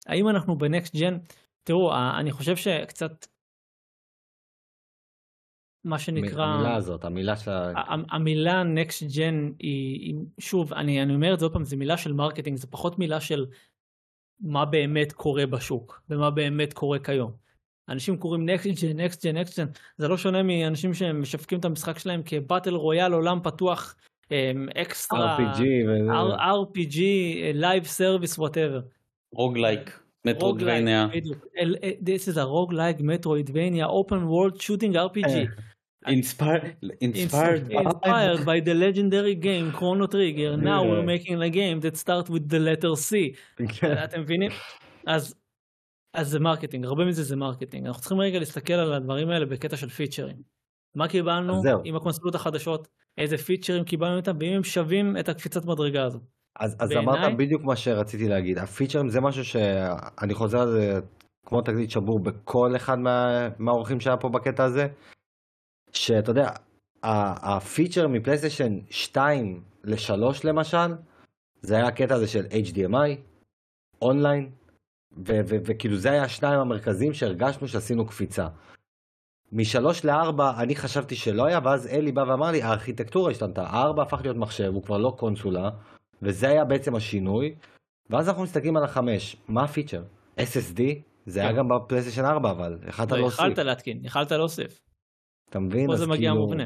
האם 0.05 0.29
אנחנו 0.29 0.57
בנקסט 0.57 0.95
ג'ן? 0.95 1.17
תראו, 1.63 1.95
אני 2.19 2.31
חושב 2.31 2.55
שקצת... 2.55 3.36
מה 5.87 5.99
שנקרא... 5.99 6.45
המילה 6.45 6.75
הזאת, 6.75 7.05
המילה 7.05 7.35
של... 7.37 7.51
ה- 7.51 8.15
המילה 8.15 8.63
next 8.63 9.03
gen 9.17 9.51
היא, 9.59 10.15
שוב, 10.39 10.73
אני, 10.73 11.01
אני 11.03 11.15
אומר 11.15 11.33
את 11.33 11.39
זה 11.39 11.45
עוד 11.45 11.53
פעם, 11.53 11.63
זו 11.63 11.77
מילה 11.77 11.97
של 11.97 12.13
marketing, 12.13 12.57
זה 12.57 12.67
פחות 12.67 12.99
מילה 12.99 13.19
של 13.19 13.45
מה 14.41 14.65
באמת 14.65 15.11
קורה 15.11 15.45
בשוק, 15.45 16.01
ומה 16.09 16.31
באמת 16.31 16.73
קורה 16.73 16.99
כיום. 16.99 17.31
אנשים 17.89 18.17
קוראים 18.17 18.49
next 18.49 18.67
gen, 18.83 18.99
next 18.99 19.25
gen, 19.25 19.37
next 19.37 19.59
gen, 19.59 19.65
זה 19.97 20.07
לא 20.07 20.17
שונה 20.17 20.43
מאנשים 20.43 20.93
שמשווקים 20.93 21.59
את 21.59 21.65
המשחק 21.65 21.99
שלהם 21.99 22.21
כ 22.25 22.38
battle 22.38 22.75
royale 22.75 23.13
עולם 23.13 23.39
פתוח, 23.43 23.95
אמ, 24.31 24.67
extra, 24.81 25.37
RPG 25.57 25.61
וזה. 25.89 26.11
R- 26.11 26.39
RPG, 26.39 26.99
live 27.53 27.83
service, 27.83 28.37
whatever. 28.39 28.81
Roguelike. 30.43 30.81
אל- 31.57 31.75
אה, 31.83 31.91
This 32.05 32.21
is 32.33 32.37
a 32.37 32.45
roguelike 32.45 33.01
metroidvania 33.01 33.87
open 33.87 34.21
world 34.29 34.61
shooting 34.61 34.93
RPG. 34.95 35.29
Inspired 36.05 37.65
inspired 37.71 38.45
by 38.45 38.59
the 38.59 38.73
legendary 38.73 39.35
game 39.35 39.71
Chrono 39.77 40.07
Trigger. 40.07 40.55
Now 40.57 40.81
Yeah. 40.83 40.89
we're 40.89 41.05
making 41.15 41.41
a 41.41 41.49
game 41.49 41.77
that 41.85 41.95
start 41.97 42.29
with 42.29 42.45
the 42.53 42.59
letter 42.59 42.93
C. 42.95 43.11
אתם 44.05 44.21
מבינים? 44.21 44.51
אז, 45.07 45.35
אז 46.13 46.27
זה 46.29 46.39
marketing, 46.39 46.85
הרבה 46.85 47.05
מזה 47.05 47.23
זה 47.23 47.35
marketing. 47.35 47.85
אנחנו 47.85 47.99
צריכים 48.01 48.19
רגע 48.21 48.39
להסתכל 48.39 48.73
על 48.73 48.93
הדברים 48.93 49.29
האלה 49.29 49.45
בקטע 49.45 49.77
של 49.77 49.89
feature 49.89 50.22
ים. 50.22 50.35
מה 50.95 51.07
קיבלנו. 51.07 51.61
עם 51.83 51.95
הקונסולות 51.95 52.35
החדשות, 52.35 52.87
איזה 53.17 53.37
פיצ'רים 53.37 53.83
קיבלנו 53.83 54.17
איתם, 54.17 54.37
ואם 54.39 54.53
הם 54.53 54.63
שווים 54.63 55.17
את 55.19 55.29
הקפיצת 55.29 55.65
מדרגה 55.65 56.03
הזו. 56.03 56.19
אז, 56.59 56.75
אז 56.79 56.89
בעיניי- 56.89 57.05
אמרת 57.05 57.37
בדיוק 57.37 57.63
מה 57.63 57.75
שרציתי 57.75 58.27
להגיד. 58.27 58.57
הפיצ'רים 58.57 59.09
זה 59.09 59.21
משהו 59.21 59.45
שאני 59.45 60.33
חוזר 60.33 60.59
על 60.59 60.71
זה 60.71 60.99
כמו 61.45 61.61
תקליט 61.61 61.89
שבור 61.89 62.19
בכל 62.19 62.75
אחד 62.75 62.99
מה, 62.99 63.47
מהאורחים 63.59 63.99
שהיה 63.99 64.17
פה 64.17 64.29
בקטע 64.29 64.63
הזה. 64.63 64.87
שאתה 65.97 66.31
יודע, 66.31 66.49
הפיצ'ר 67.03 68.07
מפלייסטיישן 68.07 68.79
2 68.89 69.63
ל-3 69.83 70.13
למשל, 70.43 70.87
זה 71.61 71.75
היה 71.75 71.87
הקטע 71.87 72.15
הזה 72.15 72.27
של 72.27 72.45
HDMI, 72.45 73.19
אונליין, 74.01 74.51
וכאילו 75.65 75.97
זה 75.97 76.11
היה 76.11 76.23
השניים 76.23 76.59
המרכזיים 76.59 77.13
שהרגשנו 77.13 77.67
שעשינו 77.67 78.05
קפיצה. 78.05 78.47
משלוש 79.51 80.05
לארבע 80.05 80.61
אני 80.61 80.75
חשבתי 80.75 81.15
שלא 81.15 81.45
היה, 81.45 81.59
ואז 81.63 81.87
אלי 81.87 82.11
בא 82.11 82.21
ואמר 82.21 82.51
לי, 82.51 82.61
הארכיטקטורה 82.61 83.31
השתנתה, 83.31 83.63
הארבע 83.63 84.03
הפך 84.03 84.19
להיות 84.23 84.37
מחשב, 84.37 84.71
הוא 84.73 84.83
כבר 84.83 84.97
לא 84.97 85.15
קונסולה, 85.17 85.69
וזה 86.21 86.49
היה 86.49 86.65
בעצם 86.65 86.95
השינוי, 86.95 87.55
ואז 88.09 88.29
אנחנו 88.29 88.43
מסתכלים 88.43 88.77
על 88.77 88.83
החמש, 88.83 89.37
מה 89.47 89.63
הפיצ'ר? 89.63 90.03
SSD? 90.39 90.81
זה 91.25 91.39
היה 91.39 91.51
כן. 91.51 91.57
גם 91.57 91.67
בפלייסטיישן 91.69 92.25
4 92.25 92.51
אבל, 92.51 92.79
יכלת 92.87 93.11
לא, 93.11 93.17
להוסיף, 93.17 93.39
יכלת 93.39 93.57
להתקין, 93.57 94.05
יכלת 94.05 94.31
להוסיף. 94.31 94.79
אתה 95.49 95.59
מבין? 95.59 95.87
פה 95.87 95.95
זה 95.95 96.07
מגיע 96.07 96.29
כאילו, 96.31 96.41
מובנה. 96.45 96.63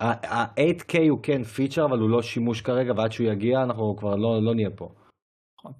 ה-8K 0.00 0.98
הוא 1.10 1.18
כן 1.22 1.42
פיצ'ר, 1.44 1.84
אבל 1.84 1.98
הוא 1.98 2.10
לא 2.10 2.22
שימוש 2.22 2.60
כרגע, 2.60 2.92
ועד 2.96 3.12
שהוא 3.12 3.26
יגיע 3.26 3.62
אנחנו 3.62 3.96
כבר 3.96 4.16
לא, 4.16 4.42
לא 4.42 4.54
נהיה 4.54 4.70
פה. 4.70 4.88
נכון. 5.58 5.72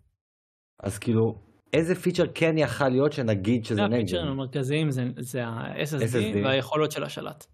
אז 0.82 0.98
כאילו, 0.98 1.38
איזה 1.72 1.94
פיצ'ר 1.94 2.24
כן 2.34 2.58
יכל 2.58 2.88
להיות 2.88 3.12
שנגיד 3.12 3.64
שזה 3.64 3.82
נגד? 3.86 3.94
הפיצ'רים 4.02 4.26
המרכזיים 4.28 4.90
זה- 4.90 5.08
זה 5.18 5.46
ה-SSD 5.46 6.02
SSD. 6.02 6.44
והיכולות 6.44 6.92
של 6.92 7.04
השלט. 7.04 7.46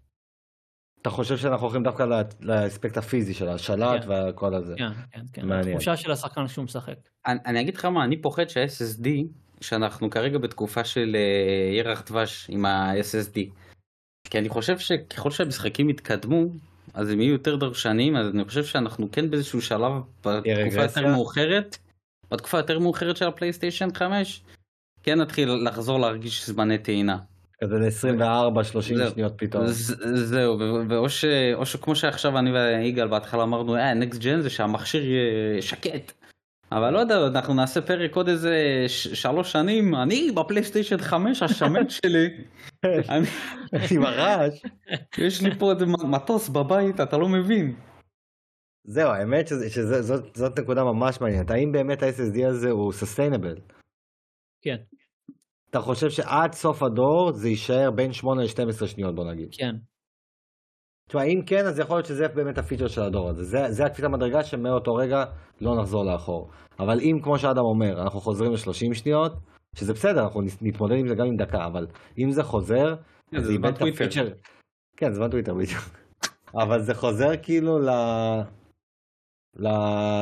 אתה 1.01 1.09
חושב 1.09 1.37
שאנחנו 1.37 1.65
הולכים 1.65 1.83
דווקא 1.83 2.03
ל- 2.03 2.21
לאספקט 2.41 2.97
הפיזי 2.97 3.33
של 3.33 3.47
השלט 3.49 4.03
כן. 4.03 4.09
והכל 4.09 4.55
הזה? 4.55 4.75
כן, 4.77 4.89
כן, 5.11 5.21
כן. 5.33 5.45
מעניין. 5.47 5.67
התחושה 5.69 5.97
של 5.97 6.11
השחקן 6.11 6.47
כשהוא 6.47 6.65
משחק. 6.65 6.95
אני, 7.27 7.39
אני 7.45 7.61
אגיד 7.61 7.75
לך 7.75 7.85
מה, 7.85 8.03
אני 8.03 8.21
פוחד 8.21 8.49
שה-SSD, 8.49 9.07
שאנחנו 9.61 10.09
כרגע 10.09 10.37
בתקופה 10.37 10.83
של 10.83 11.15
אה, 11.15 11.75
ירח 11.77 12.03
דבש 12.09 12.49
עם 12.49 12.65
ה-SSD. 12.65 13.39
כי 14.31 14.37
אני 14.37 14.49
חושב 14.49 14.79
שככל 14.79 15.31
שהמשחקים 15.31 15.89
יתקדמו, 15.89 16.45
אז 16.93 17.09
הם 17.09 17.21
יהיו 17.21 17.31
יותר 17.31 17.55
דרשניים, 17.55 18.15
אז 18.15 18.27
אני 18.35 18.45
חושב 18.45 18.65
שאנחנו 18.65 19.11
כן 19.11 19.29
באיזשהו 19.29 19.61
שלב, 19.61 19.91
בתקופה? 20.25 20.81
יותר 20.81 21.07
מאוחרת, 21.07 21.77
בתקופה 22.31 22.57
יותר 22.57 22.79
מאוחרת 22.79 23.17
של 23.17 23.27
הפלייסטיישן 23.27 23.93
5, 23.93 24.41
כן 25.03 25.21
נתחיל 25.21 25.51
לחזור 25.51 25.99
להרגיש 25.99 26.45
זמני 26.45 26.77
טעינה. 26.77 27.17
כזה 27.63 27.75
ל-24-30 27.79 28.95
זהו. 28.95 29.11
שניות 29.11 29.33
פתאום. 29.37 29.67
ז- 29.67 29.95
זהו, 30.13 30.59
ואו 30.89 31.09
ש... 31.09 31.25
או 31.53 31.65
שכמו 31.65 31.95
שעכשיו 31.95 32.37
אני 32.39 32.51
ויגאל 32.51 33.07
בהתחלה 33.07 33.43
אמרנו, 33.43 33.75
אה, 33.75 33.93
נקסט 33.93 34.21
ג'ן 34.21 34.41
זה 34.41 34.49
שהמכשיר 34.49 35.03
יהיה 35.05 35.61
שקט. 35.61 36.11
אבל 36.71 36.89
לא 36.93 36.99
יודע, 36.99 37.27
אנחנו 37.27 37.53
נעשה 37.53 37.81
פרק 37.81 38.15
עוד 38.15 38.27
איזה 38.27 38.55
שלוש 38.87 39.51
שנים, 39.51 39.95
אני 39.95 40.31
בפלייסטיישן 40.31 40.97
5 40.97 41.43
השמן 41.43 41.89
שלי, 41.99 42.27
אני, 42.85 43.27
עם 43.95 44.03
הרעש. 44.03 44.61
יש 45.17 45.41
לי 45.41 45.55
פה 45.59 45.71
איזה 45.71 45.85
מטוס 45.85 46.49
בבית, 46.49 46.99
אתה 47.01 47.17
לא 47.17 47.29
מבין. 47.29 47.75
זהו, 48.83 49.09
האמת 49.11 49.47
שזה- 49.47 49.69
שזה- 49.69 50.01
זאת- 50.01 50.35
זאת 50.35 50.59
נקודה 50.59 50.83
ממש 50.83 51.21
מעניינת. 51.21 51.51
האם 51.51 51.71
באמת 51.71 52.03
ה-SSD 52.03 52.45
הזה 52.47 52.69
הוא 52.69 52.91
סוסטיינבל? 52.93 53.55
כן, 54.61 54.75
אתה 55.69 55.79
חושב 55.81 56.09
שעד 56.09 56.53
סוף 56.53 56.83
הדור 56.83 57.31
זה 57.31 57.49
יישאר 57.49 57.91
בין 57.91 58.13
8 58.13 58.43
ל-12 58.43 58.87
שניות 58.87 59.15
בוא 59.15 59.31
נגיד. 59.31 59.49
כן. 59.51 59.75
תשמע, 61.11 61.23
אם 61.23 61.41
כן, 61.45 61.65
אז 61.65 61.79
יכול 61.79 61.95
להיות 61.95 62.05
שזה 62.05 62.27
באמת 62.27 62.57
הפיצ'ר 62.57 62.87
של 62.87 63.01
הדור 63.01 63.29
הזה. 63.29 63.43
זה, 63.43 63.57
זה 63.69 63.85
הקפיצה 63.85 64.07
מדרגה 64.07 64.43
שמאותו 64.43 64.93
רגע 64.93 65.23
לא 65.61 65.75
נחזור 65.81 66.05
לאחור. 66.05 66.49
אבל 66.79 66.99
אם, 66.99 67.19
כמו 67.23 67.37
שאדם 67.37 67.63
אומר, 67.63 68.01
אנחנו 68.01 68.19
חוזרים 68.19 68.51
ל-30 68.51 68.93
שניות, 68.93 69.31
שזה 69.75 69.93
בסדר, 69.93 70.23
אנחנו 70.23 70.41
נתמודד 70.61 70.95
עם 70.95 71.07
זה 71.07 71.15
גם 71.15 71.25
עם 71.25 71.35
דקה, 71.35 71.65
אבל 71.65 71.87
אם 72.19 72.31
זה 72.31 72.43
חוזר, 72.43 72.95
זה 73.31 73.37
אז 73.37 73.43
זמן 73.43 73.53
איבד 73.53 73.67
את. 73.67 73.81
הפיצ'ר. 73.81 74.27
כן, 74.97 75.13
זמן 75.13 75.29
טוויטר 75.29 75.53
בדיוק. 75.53 75.83
אבל 76.63 76.81
זה 76.81 76.93
חוזר 76.93 77.31
כאילו 77.43 77.79
ל... 77.79 77.89
ל... 79.55 79.67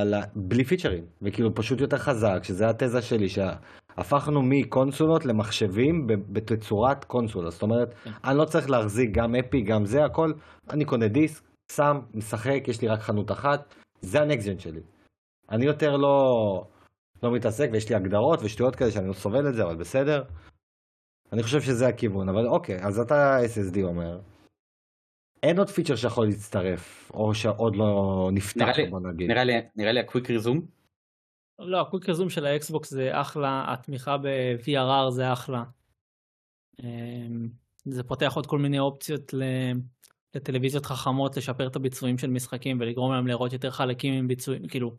ל... 0.04 0.16
בלי 0.36 0.64
פיצ'רים, 0.64 1.04
וכאילו 1.22 1.56
פשוט 1.56 1.82
יותר 1.82 1.98
חזק, 1.98 2.40
שזה 2.44 2.70
התזה 2.70 3.02
שלי, 3.02 3.30
שהפכנו 4.04 4.42
מקונסולות 4.44 5.26
למחשבים 5.26 6.08
בתצורת 6.08 7.04
קונסולה. 7.06 7.50
זאת 7.50 7.62
אומרת, 7.62 7.94
כן. 8.04 8.12
אני 8.24 8.38
לא 8.38 8.46
צריך 8.46 8.70
להחזיק 8.70 9.12
גם 9.12 9.36
אפי, 9.36 9.62
גם 9.62 9.86
זה, 9.86 10.06
הכל, 10.06 10.34
אני 10.70 10.86
קונה 10.86 11.08
דיסק, 11.08 11.44
שם, 11.72 12.00
משחק, 12.14 12.64
יש 12.68 12.82
לי 12.82 12.88
רק 12.88 13.00
חנות 13.00 13.32
אחת, 13.32 13.76
זה 14.02 14.22
הנקסט 14.22 14.60
שלי. 14.60 14.82
אני 15.52 15.66
יותר 15.66 15.98
לא, 15.98 16.66
לא 17.24 17.32
מתעסק, 17.32 17.70
ויש 17.72 17.90
לי 17.90 17.96
הגדרות 17.96 18.40
ושטויות 18.44 18.76
כאלה 18.76 18.92
שאני 18.92 19.08
לא 19.08 19.14
סובל 19.14 19.50
את 19.50 19.54
זה, 19.54 19.64
אבל 19.64 19.76
בסדר. 19.76 20.24
אני 21.34 21.44
חושב 21.44 21.62
שזה 21.62 21.88
הכיוון, 21.88 22.30
אבל 22.30 22.48
אוקיי, 22.48 22.84
אז 22.84 23.00
אתה 23.00 23.38
SSD 23.40 23.82
אומר. 23.84 24.20
אין 25.44 25.58
עוד 25.60 25.70
feature 25.70 25.96
שיכול 25.96 26.26
להצטרף, 26.26 27.12
או 27.14 27.34
שעוד 27.34 27.76
לא 27.76 28.30
נפתח, 28.34 28.62
נראה 28.62 28.78
לי- 28.78 28.90
בוא 28.90 29.00
נגיד. 29.00 29.32
נראה 29.32 29.44
לי, 29.44 29.54
נראה 29.76 29.92
לי 29.92 30.00
ה 30.00 30.05
quick 30.05 30.30
resume, 30.30 30.62
לא, 31.60 31.82
ה 31.82 31.86
quick 31.86 32.10
resume 32.10 32.30
של 32.30 32.46
ה 32.46 32.54
Xbox 32.54 32.90
זה 32.90 33.22
אחלה, 33.22 33.74
התמיכה 33.74 34.18
ב-VRR 34.18 35.10
זה 35.10 35.34
אחלה. 35.34 35.64
אמ, 36.84 37.50
זה 37.86 38.04
פותח 38.04 38.34
עוד 38.36 38.46
כל 38.46 38.60
מיני 38.60 38.80
אופציות 38.80 39.34
ל- 39.34 39.72
לטלוויזיות 40.36 40.86
חכמות 40.86 41.38
לשפר 41.38 41.68
את 41.68 41.76
הביצועים 41.76 42.18
של 42.18 42.30
משחקים 42.30 42.78
ולגרום 42.80 43.14
להם 43.14 43.28
לראות 43.28 43.54
יותר 43.54 43.72
חלקים 43.72 44.14
עם 44.14 44.28
ביצועים, 44.28 44.68
כאילו, 44.68 44.96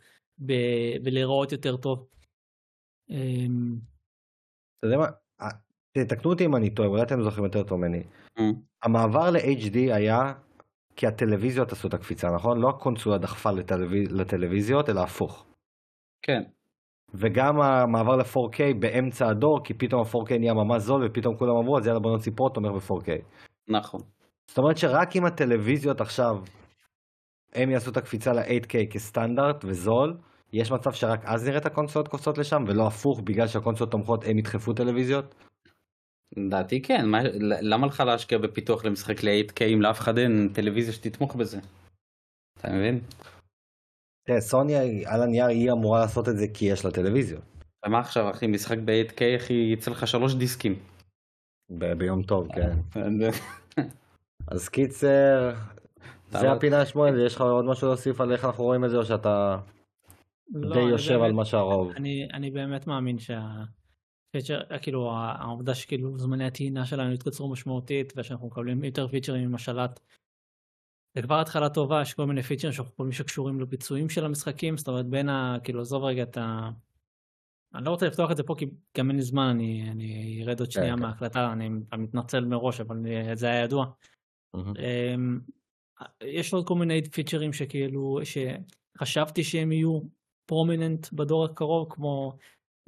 ב- 0.47 0.97
ולהיראות 1.05 1.53
יותר 1.53 1.77
טוב. 1.77 2.07
אמ, 3.11 3.77
אתה 4.79 4.87
יודע 4.87 4.99
מה, 4.99 5.07
אה, 5.41 5.49
תתקנו 5.93 6.31
אותי 6.31 6.45
אם 6.45 6.57
אני 6.57 6.71
טועה, 6.71 6.89
אולי 6.89 7.03
אתם 7.03 7.23
זוכרים 7.23 7.45
יותר 7.45 7.63
טוב 7.63 7.79
ממני. 7.79 8.03
Mm. 8.39 8.43
המעבר 8.83 9.31
ל-HD 9.31 9.77
היה 9.77 10.33
כי 10.97 11.07
הטלוויזיות 11.07 11.73
עשו 11.73 11.89
את 11.89 11.95
הקפיצה, 11.95 12.35
נכון? 12.35 12.61
לא 12.61 12.69
הקונסולה 12.69 13.19
דחפה 13.19 13.51
לטלוויז... 13.51 14.13
לטלוויזיות, 14.13 14.89
אלא 14.89 15.01
הפוך. 15.01 15.50
כן. 16.23 16.43
וגם 17.15 17.61
המעבר 17.61 18.17
ל-4K 18.17 18.81
באמצע 18.81 19.29
הדור, 19.29 19.61
כי 19.65 19.75
פתאום 19.75 20.03
ה-4K 20.03 20.39
נהיה 20.39 20.55
ממש 20.55 20.83
זול, 20.83 21.07
ופתאום 21.07 21.37
כולם 21.37 21.57
אמרו, 21.57 21.79
אז 21.79 21.87
יאללה 21.87 22.01
בוא 22.01 22.11
נוציא 22.11 22.33
פרו 22.37 22.49
תומך 22.49 22.71
ב-4K. 22.71 23.11
נכון. 23.69 24.01
זאת 24.51 24.59
אומרת 24.59 24.77
שרק 24.79 25.17
אם 25.17 25.25
הטלוויזיות 25.25 26.01
עכשיו, 26.01 26.37
הם 27.55 27.71
יעשו 27.71 27.91
את 27.91 27.97
הקפיצה 27.97 28.33
ל-8K 28.33 28.93
כסטנדרט 28.93 29.65
וזול, 29.65 30.17
יש 30.53 30.73
מצב 30.73 30.93
שרק 30.93 31.21
אז 31.25 31.49
נראה 31.49 31.59
את 31.59 31.67
הקונסולות 31.67 32.09
קופצות 32.09 32.39
לשם, 32.39 32.65
ולא 32.67 32.87
הפוך, 32.87 33.21
בגלל 33.25 33.47
שהקונסולות 33.47 33.91
תומכות 33.91 34.25
הם 34.25 34.39
ידחפו 34.39 34.73
טלוויזיות? 34.73 35.35
לדעתי 36.37 36.83
כן, 36.83 37.07
מה, 37.07 37.19
למה 37.63 37.87
לך 37.87 38.01
להשקיע 38.01 38.39
בפיתוח 38.39 38.85
למשחק 38.85 39.25
ל-8K 39.25 39.65
אם 39.75 39.83
לאף 39.83 40.01
אחד 40.01 40.19
אין 40.19 40.49
טלוויזיה 40.55 40.93
שתתמוך 40.93 41.37
בזה? 41.37 41.59
אתה 42.59 42.69
מבין? 42.73 43.01
תראה, 44.31 44.41
סוני 44.41 45.05
על 45.07 45.23
הנייר 45.23 45.47
היא 45.47 45.73
אמורה 45.73 46.01
לעשות 46.01 46.29
את 46.29 46.37
זה 46.39 46.47
כי 46.55 46.65
יש 46.67 46.85
לה 46.85 46.91
טלוויזיות. 46.91 47.43
ומה 47.87 47.99
עכשיו 47.99 48.31
אחי, 48.31 48.47
משחק 48.47 48.79
ב-8K 48.85 49.21
אחי 49.37 49.53
יצא 49.73 49.91
לך 49.91 50.07
שלוש 50.07 50.35
דיסקים. 50.35 50.75
ב- 51.79 51.93
ביום 51.93 52.23
טוב, 52.23 52.49
כן. 52.55 52.77
אז 54.53 54.69
קיצר, 54.69 55.53
זה 56.31 56.39
אבל- 56.41 56.49
הפינה 56.49 56.87
שמואל, 56.87 57.27
יש 57.27 57.35
לך 57.35 57.41
עוד 57.41 57.65
משהו 57.65 57.89
להוסיף 57.89 58.21
על 58.21 58.33
איך 58.33 58.45
אנחנו 58.45 58.65
רואים 58.65 58.85
את 58.85 58.91
זה, 58.91 58.97
או 58.97 59.05
שאתה 59.05 59.57
לא, 60.55 60.75
די 60.75 60.81
יושב 60.81 61.13
באמת- 61.15 61.25
על 61.25 61.33
מה 61.33 61.45
שהרוב? 61.45 61.91
אני, 61.97 62.29
אני 62.33 62.51
באמת 62.51 62.87
מאמין 62.87 63.19
שה... 63.19 63.41
פיצ'ר, 64.37 64.61
כאילו 64.83 65.11
העובדה 65.13 65.75
שכאילו 65.75 66.19
זמני 66.19 66.45
הטעינה 66.47 66.87
שלנו 66.87 67.13
התקצרו 67.13 67.51
משמעותית 67.53 68.13
ושאנחנו 68.17 68.47
מקבלים 68.47 68.85
יותר 68.85 69.09
פיצ'רים 69.09 69.43
עם 69.45 69.55
השלט. 69.55 70.01
זה 71.15 71.23
כבר 71.23 71.41
התחלה 71.41 71.69
טובה, 71.69 72.03
יש 72.03 72.15
כל 72.15 72.27
מיני 72.27 72.43
פיצ'רים 72.43 72.73
שאנחנו 72.73 72.93
חושבים 72.93 73.13
שקשורים 73.13 73.61
לביצועים 73.61 74.09
של 74.09 74.25
המשחקים, 74.25 74.77
זאת 74.77 74.89
אומרת 74.89 75.07
בין 75.07 75.29
ה... 75.29 75.57
כאילו 75.65 75.81
עזוב 75.81 76.05
רגע 76.05 76.23
את 76.23 76.37
ה... 76.37 76.71
אני 77.75 77.85
לא 77.85 77.91
רוצה 77.91 78.07
לפתוח 78.07 78.31
את 78.31 78.37
זה 78.37 78.43
פה 78.43 78.55
כי 78.59 78.67
גם 78.99 79.09
אין 79.09 79.17
לי 79.17 79.23
זמן, 79.23 79.43
אני, 79.43 79.91
אני 79.91 80.43
ארד 80.43 80.61
עוד 80.61 80.71
שנייה 80.71 80.95
כן. 80.95 81.03
מההקלטה, 81.03 81.53
אני 81.53 81.69
מתנצל 81.99 82.45
מראש, 82.45 82.81
אבל 82.81 82.97
זה 83.35 83.47
היה 83.47 83.65
ידוע. 83.65 83.87
אמ, 84.55 85.41
יש 86.23 86.53
עוד 86.53 86.67
כל 86.67 86.75
מיני 86.75 87.03
feature 87.11 87.43
ים 87.43 87.53
שכאילו, 87.53 88.19
שחשבתי 88.25 89.45
שהם 89.45 89.73
יהיו 89.73 90.01
prominent 90.47 91.13
בדור 91.13 91.45
הקרוב, 91.45 91.87
כמו 91.91 92.37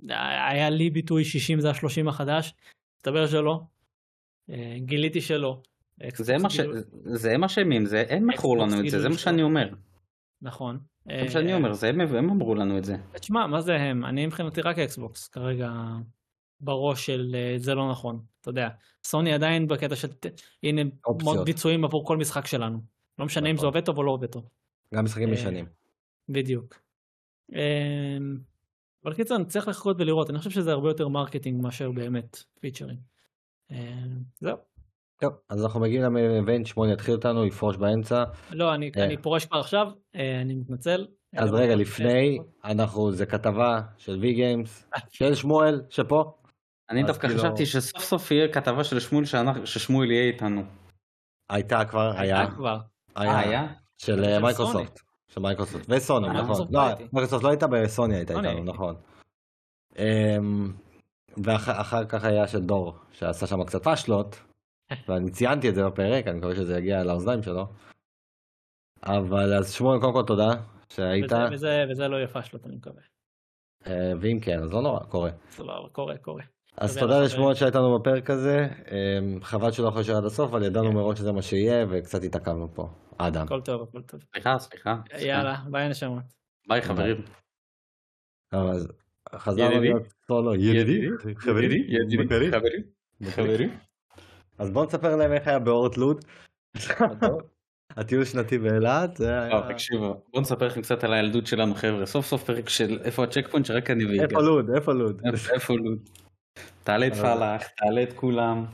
היה 0.08 0.70
לי 0.70 0.90
ביטוי 0.90 1.24
60 1.24 1.60
זה 1.60 1.70
ה-30 1.70 2.08
החדש, 2.08 2.54
מסתבר 2.96 3.26
שלא, 3.26 3.60
אה, 4.50 4.76
גיליתי 4.78 5.20
שלא. 5.20 5.62
זה 6.14 6.38
מה 6.38 6.50
ש- 6.50 6.60
זה 7.04 7.38
מה 7.38 7.48
שהם, 7.48 7.72
אם 7.72 7.86
זה, 7.86 8.04
הם 8.08 8.26
מכרו 8.26 8.56
לנו 8.56 8.80
את 8.80 8.90
זה, 8.90 9.00
זה 9.00 9.08
מה 9.08 9.18
שאני 9.18 9.42
אומר. 9.42 9.68
נכון. 10.42 10.78
זה 11.06 11.22
מה 11.24 11.30
שאני 11.30 11.54
אומר, 11.54 11.72
זה 11.72 11.88
הם 11.88 12.00
הם 12.00 12.30
אמרו 12.30 12.54
לנו 12.54 12.78
את 12.78 12.84
זה. 12.84 12.96
תשמע, 13.12 13.46
מה 13.46 13.60
זה 13.60 13.74
הם? 13.76 14.04
אני 14.04 14.26
מבחינתי 14.26 14.60
רק 14.60 14.78
Xbox 14.78 15.28
כרגע 15.28 15.72
בראש 16.60 17.06
של 17.06 17.34
אה, 17.34 17.54
זה 17.58 17.74
לא 17.74 17.90
נכון, 17.90 18.20
אתה 18.40 18.50
יודע. 18.50 18.68
סוני 19.04 19.32
עדיין 19.32 19.68
בקטע 19.68 19.96
של 19.96 20.08
הנה 20.62 20.82
ביצועים 21.44 21.84
עבור 21.84 22.06
כל 22.06 22.16
משחק 22.16 22.46
שלנו. 22.46 22.80
לא 23.18 23.24
משנה 23.24 23.50
אם 23.50 23.56
זה 23.56 23.58
נכון. 23.58 23.66
עובד 23.66 23.84
טוב 23.84 23.98
או 23.98 24.02
לא 24.02 24.10
עובד 24.10 24.26
טוב. 24.26 24.48
גם 24.94 25.04
משחקים 25.04 25.28
אה, 25.28 25.34
ישנים. 25.34 25.66
בדיוק. 26.28 26.82
אמ, 27.52 28.38
אבל 29.04 29.14
קיצר, 29.14 29.36
אני 29.36 29.44
צריך 29.44 29.68
לחכות 29.68 29.96
ולראות, 30.00 30.30
אני 30.30 30.38
חושב 30.38 30.50
שזה 30.50 30.72
הרבה 30.72 30.90
יותר 30.90 31.08
marketing 31.08 31.62
מאשר 31.62 31.90
באמת 31.90 32.42
feature 32.60 32.86
ים. 32.86 32.96
אמ, 33.70 33.76
זהו. 34.40 34.56
טוב, 35.22 35.32
אז 35.48 35.64
אנחנו 35.64 35.80
מגיעים 35.80 36.02
ל 36.16 36.23
event, 36.23 36.66
שמואל 36.66 36.92
יתחיל 36.92 37.14
אותנו, 37.14 37.46
יפרוש 37.46 37.76
באמצע. 37.76 38.24
לא, 38.50 38.74
אני 38.74 38.90
אה. 38.96 39.04
אני 39.04 39.16
פורש 39.16 39.46
כבר 39.46 39.58
עכשיו, 39.58 39.86
אה, 40.16 40.40
אני 40.40 40.54
מתנצל. 40.54 41.06
אז 41.36 41.54
אה, 41.54 41.58
רגע, 41.58 41.70
אה, 41.70 41.76
לפני, 41.76 42.38
אנחנו, 42.64 43.12
זה 43.12 43.26
כתבה 43.26 43.80
של 43.98 44.18
Vgames, 44.20 44.88
של 45.10 45.34
שמואל, 45.34 45.82
שפה. 45.90 46.32
אני 46.90 47.02
דווקא 47.02 47.28
כאילו- 47.28 47.40
חשבתי 47.42 47.66
שסוף 47.66 48.02
סוף 48.02 48.30
יהיה 48.30 48.52
כתבה 48.52 48.84
של 48.84 49.00
שמואל 49.00 49.24
שאנחנו- 49.24 49.66
ששמואל 49.66 50.10
יהיה 50.10 50.22
איתנו. 50.32 50.62
הייתה 51.50 51.84
כבר, 51.84 52.12
היה, 52.16 52.40
היה 52.40 52.50
כבר. 52.50 52.78
אה, 53.16 53.38
היה? 53.38 53.66
של 53.98 54.24
אה. 54.24 54.40
מייקרוסופט. 54.40 55.00
של 55.28 55.40
מייקרוסופט. 55.40 55.86
וסוני, 55.88 56.28
אה, 56.28 56.32
נכון. 56.32 56.66
לא, 56.70 56.88
לא. 56.88 56.94
מייקרוסופט 57.12 57.44
לא 57.44 57.48
הייתה, 57.48 57.66
בסוני 57.66 58.16
הייתה 58.16 58.32
איתנו. 58.38 58.64
נכון. 58.64 58.94
אמ, 59.98 60.72
ואחר 61.44 62.04
כך 62.04 62.24
היה 62.24 62.48
של 62.48 62.60
דור, 62.60 62.94
שעשה 63.12 63.46
שם 63.46 63.64
קצת 63.64 63.82
פאשלות, 63.84 64.40
ואני 65.08 65.30
ציינתי 65.30 65.68
את 65.68 65.74
זה 65.74 65.84
בפרק, 65.86 66.26
אני 66.26 66.38
מקווה 66.38 66.54
שזה 66.54 66.78
יגיע 66.78 67.04
לאוזניים 67.04 67.42
שלו. 67.42 67.66
אבל 69.02 69.54
אז 69.54 69.72
שמואל, 69.72 70.00
קודם 70.00 70.12
כל 70.12 70.22
תודה 70.26 70.48
שהיית, 70.88 71.24
וזה- 71.32 71.36
וזה- 71.54 71.84
וזה 71.90 72.08
לא 72.08 72.16
יהיה 72.16 72.28
פאשלות, 72.28 72.66
אני 72.66 72.76
מקווה. 72.76 73.02
אה, 73.86 74.12
ואם 74.20 74.38
כן, 74.42 74.62
אז 74.62 74.72
לא 74.72 74.82
נורא, 74.82 75.04
קורה. 75.04 75.30
סבבה, 75.50 75.88
קורה, 75.92 76.18
קורה. 76.18 76.42
אז 76.76 76.98
תודה 76.98 77.22
לשמואל 77.24 77.54
שהיית 77.54 77.74
לנו 77.74 77.98
בפרק 77.98 78.30
הזה, 78.30 78.68
אמ, 78.90 79.38
חבל 79.42 79.70
שלא 79.72 79.86
יכול 79.88 79.98
להישאר 79.98 80.16
עד 80.16 80.24
הסוף, 80.24 80.50
אבל 80.50 80.62
ידענו 80.64 80.92
מראש 80.92 81.18
שזה 81.18 81.32
מה 81.32 81.42
שיהיה, 81.42 81.86
וקצת 81.90 82.22
התעכבנו 82.22 82.68
פה. 82.74 82.88
אדם. 83.18 83.44
הכל 83.46 83.60
טוב, 83.60 83.82
הכל 83.82 84.02
טוב. 84.02 84.20
סליחה, 84.32 84.58
סליחה. 84.58 84.96
יאללה, 85.20 85.56
ביי 85.70 85.88
נשמות. 85.88 86.22
ביי 86.68 86.82
חברים. 86.82 87.16
אז 88.52 88.88
חזרנו. 89.34 89.80
להיות 89.80 90.02
סולו. 90.26 90.54
ידידי? 90.54 91.06
חברי? 91.36 91.84
ידידי, 91.88 92.24
מכרי? 92.24 92.50
חברים. 93.30 93.78
אז 94.58 94.70
בוא 94.70 94.86
נספר 94.86 95.16
להם 95.16 95.32
איך 95.32 95.48
היה 95.48 95.58
באורט 95.58 95.96
לוד. 95.96 96.24
הטיול 97.96 98.24
שנתי 98.24 98.58
באילת, 98.58 99.20
תקשיבו, 99.68 100.22
בואו 100.30 100.42
נספר 100.42 100.66
לכם 100.66 100.82
קצת 100.82 101.04
על 101.04 101.12
הילדות 101.12 101.46
שלנו 101.46 101.74
חבר'ה, 101.74 102.06
סוף 102.06 102.26
סוף 102.26 102.44
פרק 102.44 102.68
של 102.68 102.98
איפה 103.04 103.24
הצ'ק 103.24 103.48
פוינט 103.48 103.66
שרק 103.66 103.90
אני 103.90 104.04
ויגאל. 104.04 104.24
איפה 104.24 104.40
לוד? 104.42 104.70
איפה 104.74 104.92
לוד? 104.92 105.22
איפה- 105.54 105.74
לוד? 105.74 105.98
תעלה 106.84 107.06
את 107.06 107.14
פלאח, 107.14 107.62
תעלה 107.76 108.02
את 108.02 108.12
כולם. 108.12 108.64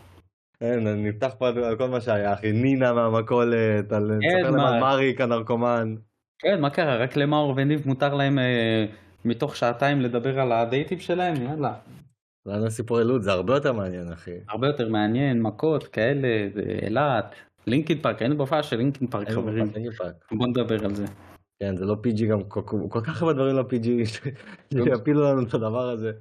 אין, 0.60 0.86
אני 0.86 1.08
נפתח 1.08 1.34
פה 1.38 1.48
על 1.48 1.76
כל 1.78 1.88
מה 1.88 2.00
שהיה, 2.00 2.34
אחי. 2.34 2.52
נינה 2.52 2.92
מהמכולת, 2.92 3.92
על-? 3.92 4.10
על 4.44 4.50
מאריק 4.80 5.20
הנרקומן. 5.20 5.94
כן, 6.38 6.60
מה 6.60 6.70
קרה? 6.70 6.96
רק 6.96 7.16
למאור 7.16 7.54
וניב 7.56 7.82
מותר 7.86 8.14
להם 8.14 8.38
אה, 8.38 8.86
מתוך 9.24 9.56
שעתיים 9.56 10.00
לדבר 10.00 10.40
על 10.40 10.52
הדייטים 10.52 11.00
שלהם? 11.00 11.42
יאללה. 11.42 11.74
היה 12.50 12.70
סיפורי 12.70 13.04
לוד, 13.04 13.22
זה 13.22 13.32
הרבה 13.32 13.54
יותר 13.54 13.72
מעניין, 13.72 14.12
אחי. 14.12 14.30
הרבה 14.48 14.66
יותר 14.66 14.88
מעניין, 14.88 15.42
מכות 15.42 15.84
כאלה, 15.84 16.28
אילת. 16.82 17.34
לינקין 17.66 17.98
פארק, 17.98 18.22
היינו 18.22 18.36
בהופעה 18.36 18.62
של 18.62 18.76
לינקין 18.76 19.06
פארק 19.08 19.30
חברים. 19.30 19.64
בוא 20.32 20.46
נדבר 20.46 20.84
על 20.84 20.94
זה. 20.94 21.04
כן, 21.62 21.76
זה 21.76 21.84
לא 21.84 21.96
PG 22.06 22.24
גם, 22.24 22.42
כל- 22.42 23.00
כך 23.04 23.22
הרבה 23.22 23.32
דברים 23.32 23.56
לא 23.56 23.62
PG, 23.62 23.86
שיפילו 24.84 25.22
לנו 25.24 25.42
את 25.42 25.54
הדבר 25.54 25.88
הזה. 25.88 26.12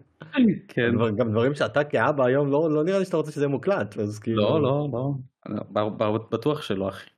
כן. 0.68 0.92
גם 1.18 1.32
דברים 1.32 1.56
שאתה 1.56 1.84
כאבא 1.84 2.26
היום, 2.26 2.52
לא 2.52 2.72
לא 2.72 2.84
נראה 2.84 3.00
לי 3.00 3.06
שאתה 3.06 3.18
רוצה 3.18 3.32
שזה 3.32 3.48
מוקלט, 3.48 3.98
אז 3.98 4.20
כאילו... 4.20 4.44
לא, 4.44 4.62
לא, 4.62 4.88
לא. 4.94 5.90
בטוח 6.32 6.62
שלא, 6.62 6.90
אחי. 6.90 7.10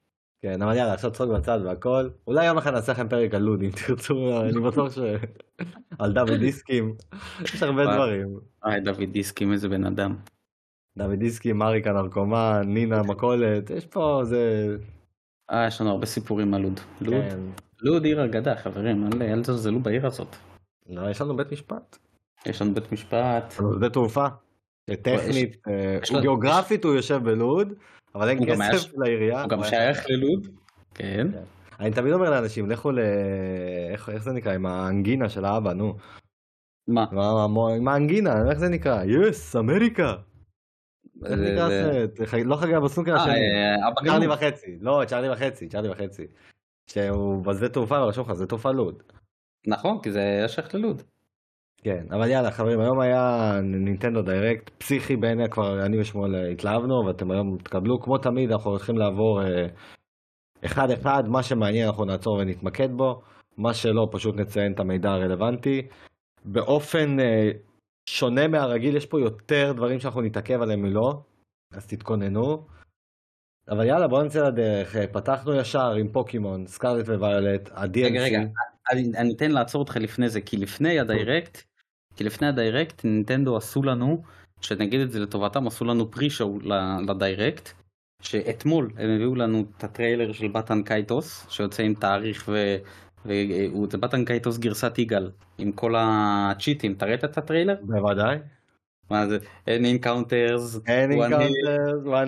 כן, 0.42 0.62
אבל 0.62 0.76
יאללה, 0.76 0.94
עכשיו 0.94 1.12
צחוק 1.12 1.30
בצד 1.30 1.60
והכל. 1.66 2.10
אולי 2.28 2.46
יום 2.46 2.58
אחד 2.58 2.74
נעשה 2.74 2.92
לכם 2.92 3.10
פרק 3.10 3.34
על 3.34 3.42
לוד, 3.42 3.62
אם 3.62 3.70
תרצו, 3.88 4.42
אני 4.42 4.62
בטוח 4.62 4.94
ש... 4.94 5.00
על 6.00 6.14
דוד 6.14 6.34
דיסקים, 6.34 6.96
יש 7.44 7.64
הרבה. 7.64 7.84
דברים. 7.84 8.40
היי, 8.64 8.82
דוד 8.82 9.10
דיסקים, 9.12 9.52
איזה 9.52 9.70
בן 9.70 9.86
אדם. 9.86 10.16
דוד 10.98 11.20
דיסקים, 11.20 11.58
מאריק 11.58 11.88
הנרקומן, 11.88 12.62
נינה 12.66 13.04
מכולת, 13.04 13.70
יש 13.70 13.86
פה, 13.86 14.22
זה... 14.24 14.76
אה, 15.52 15.68
יש 15.68 15.82
לנו 15.82 15.90
הרבה 15.90 16.06
סיפורים 16.06 16.54
על 16.54 16.62
לוד. 16.62 16.80
לוד, 17.02 17.24
כן. 17.30 17.40
לוד 17.82 18.06
עיר 18.06 18.26
אגדה, 18.26 18.56
חברים, 18.56 19.10
אל 19.22 19.42
תזלזלו 19.42 19.80
בעיר 19.80 20.08
הזאת. 20.08 20.36
לא, 20.90 21.10
יש 21.10 21.22
לנו 21.22 21.38
בית 21.38 21.52
משפט. 21.52 21.98
יש 22.46 22.62
לנו 22.62 22.74
בית 22.74 22.92
משפט. 22.92 23.52
שדה 23.52 23.90
תעופה. 23.90 24.28
טכנית, 25.02 25.58
אה, 25.68 26.22
גיאוגרפית 26.22 26.84
הוא 26.84 26.94
יושב 26.94 27.22
בלוד, 27.24 27.74
אבל 28.16 28.30
אין 28.30 28.40
כסף 28.52 28.78
ש- 28.78 28.94
לעירייה. 28.98 29.42
הוא 29.42 29.50
גם 29.50 29.60
אבל- 29.60 29.70
שייך 29.70 30.06
ללוד. 30.10 30.48
כן. 30.94 31.28
אני 31.80 31.92
תמיד 31.92 32.14
אומר 32.14 32.30
לאנשים, 32.30 32.70
לכו 32.70 32.92
ל... 32.92 33.00
איך 33.92 34.10
איך 34.10 34.24
זה 34.24 34.32
נקרא? 34.32 34.54
עם 34.54 34.66
האנגינה 34.66 35.30
של 35.30 35.46
האבא, 35.46 35.74
נו. 35.74 35.96
מה? 36.88 37.06
עם 37.78 37.88
האנגינה, 37.88 38.50
איך 38.50 38.60
זה 38.60 38.70
נקרא? 38.70 39.04
yes, 39.04 39.56
אמריקה. 39.56 40.16
איך 41.26 41.36
זה- 41.36 41.52
נקרא 41.54 41.70
זה- 41.70 41.90
הסרט? 41.90 42.20
לא 42.46 42.56
חגיגה 42.56 42.72
בסנוקר 42.84 43.16
אה, 43.16 43.22
השני. 43.22 43.34
אה, 43.34 43.88
אבא 43.88 44.02
צ'ארלי. 44.12 44.28
וחצי. 44.28 44.78
לא, 44.82 45.04
צ'ארלי 45.08 45.30
וחצי, 45.30 45.68
צ'ארלי 45.70 45.90
וחצי. 45.90 46.28
שהוא 46.90 47.44
בשדה 47.46 47.70
תעופה 47.70 48.04
ורשום 48.04 48.26
לך, 48.30 48.36
שדה 48.36 48.46
תעופה 48.46 48.72
לוד. 48.72 49.04
נכון, 49.68 50.02
כי 50.04 50.12
זה 50.12 50.20
היה 50.20 50.48
שייך 50.48 50.76
ללוד. 50.76 51.02
כן, 51.84 52.06
אבל 52.12 52.30
יאללה 52.30 52.52
חברים, 52.52 52.80
היום 52.80 53.00
היה 53.00 53.52
נינטנדו 53.64 54.22
Direct, 54.22 54.70
פסיכי 54.70 55.16
בעיני, 55.16 55.50
כבר 55.50 55.86
אני 55.86 56.00
ושמואל 56.00 56.52
התלהבנו, 56.52 57.06
ואתם 57.08 57.32
היום 57.32 57.58
תקבלו, 57.58 58.02
כמו 58.02 58.18
תמיד, 58.18 58.52
אנחנו 58.52 58.70
הולכים 58.70 58.98
לעבור 58.98 59.42
אה, 59.42 59.68
אחד 60.66 60.92
אחד, 60.92 61.24
מה 61.28 61.44
שמעניין 61.44 61.88
אנחנו 61.88 62.06
נעצור 62.06 62.34
ונתמקד 62.34 62.90
בו, 62.92 63.22
מה 63.58 63.74
שלא, 63.74 64.08
פשוט 64.12 64.36
נציין 64.36 64.74
את 64.74 64.80
המידע 64.80 65.10
הרלוונטי. 65.10 65.88
באופן 66.46 67.20
אה, 67.20 67.52
שונה 68.10 68.48
מהרגיל, 68.48 68.96
יש 68.96 69.06
פה 69.06 69.20
יותר 69.20 69.74
דברים 69.76 70.00
שאנחנו 70.00 70.22
נתעכב 70.22 70.62
עליהם 70.62 70.82
מלא, 70.82 71.14
אז 71.74 71.88
תתכוננו. 71.88 72.68
אבל 73.70 73.86
יאללה, 73.86 74.08
בואו 74.08 74.24
נצא 74.24 74.48
לדרך, 74.48 74.96
אה, 74.96 75.08
פתחנו 75.08 75.56
ישר 75.56 75.92
עם 76.00 76.12
פוקימון, 76.12 76.68
סקארלט 76.68 77.10
וויולט, 77.10 77.70
ה-DLC. 77.74 78.06
רגע, 78.06 78.22
רגע, 78.22 78.40
אני, 78.92 79.12
אני 79.18 79.34
אתן 79.36 79.52
לעצור 79.52 79.82
אותך 79.82 79.96
לפני 79.96 80.30
זה, 80.30 80.42
כי 80.42 80.58
לפני 80.58 81.00
הדיירקט, 81.00 81.69
כי 82.20 82.24
לפני 82.24 82.48
הדיירקט, 82.48 83.06
נינטנדו 83.06 83.58
עשו 83.58 83.84
לנו, 83.84 84.22
שנגיד 84.62 85.02
את 85.02 85.12
זה 85.12 85.20
לטובתם, 85.20 85.68
עשו 85.68 85.86
לנו 85.86 86.12
pre-show 86.12 86.60
לדיירקט, 87.08 87.70
שאתמול 88.22 88.92
הם 88.98 89.10
הביאו 89.10 89.36
לנו 89.36 89.66
את 89.78 89.84
הטריילר 89.84 90.34
של 90.34 90.48
Baten 90.48 90.84
Kaitos, 90.84 91.46
שיוצא 91.50 91.84
עם 91.84 91.94
תאריך 91.94 92.50
ו... 92.52 92.76
וזה 93.26 93.98
Baten 93.98 94.26
Kaitos 94.26 94.58
גרסת 94.58 95.00
יגאל, 95.00 95.32
עם 95.58 95.72
כל 95.72 95.94
הצ'יטים, 95.98 96.94
אתה 96.94 97.06
ראית 97.06 97.24
את 97.24 97.38
הטריילר? 97.38 97.76
בוודאי. 97.82 98.38
מה 99.10 99.28
זה, 99.28 99.38
אין 99.68 99.86
encounters, 99.86 100.80
אין 100.88 101.12
encounters, 101.12 101.52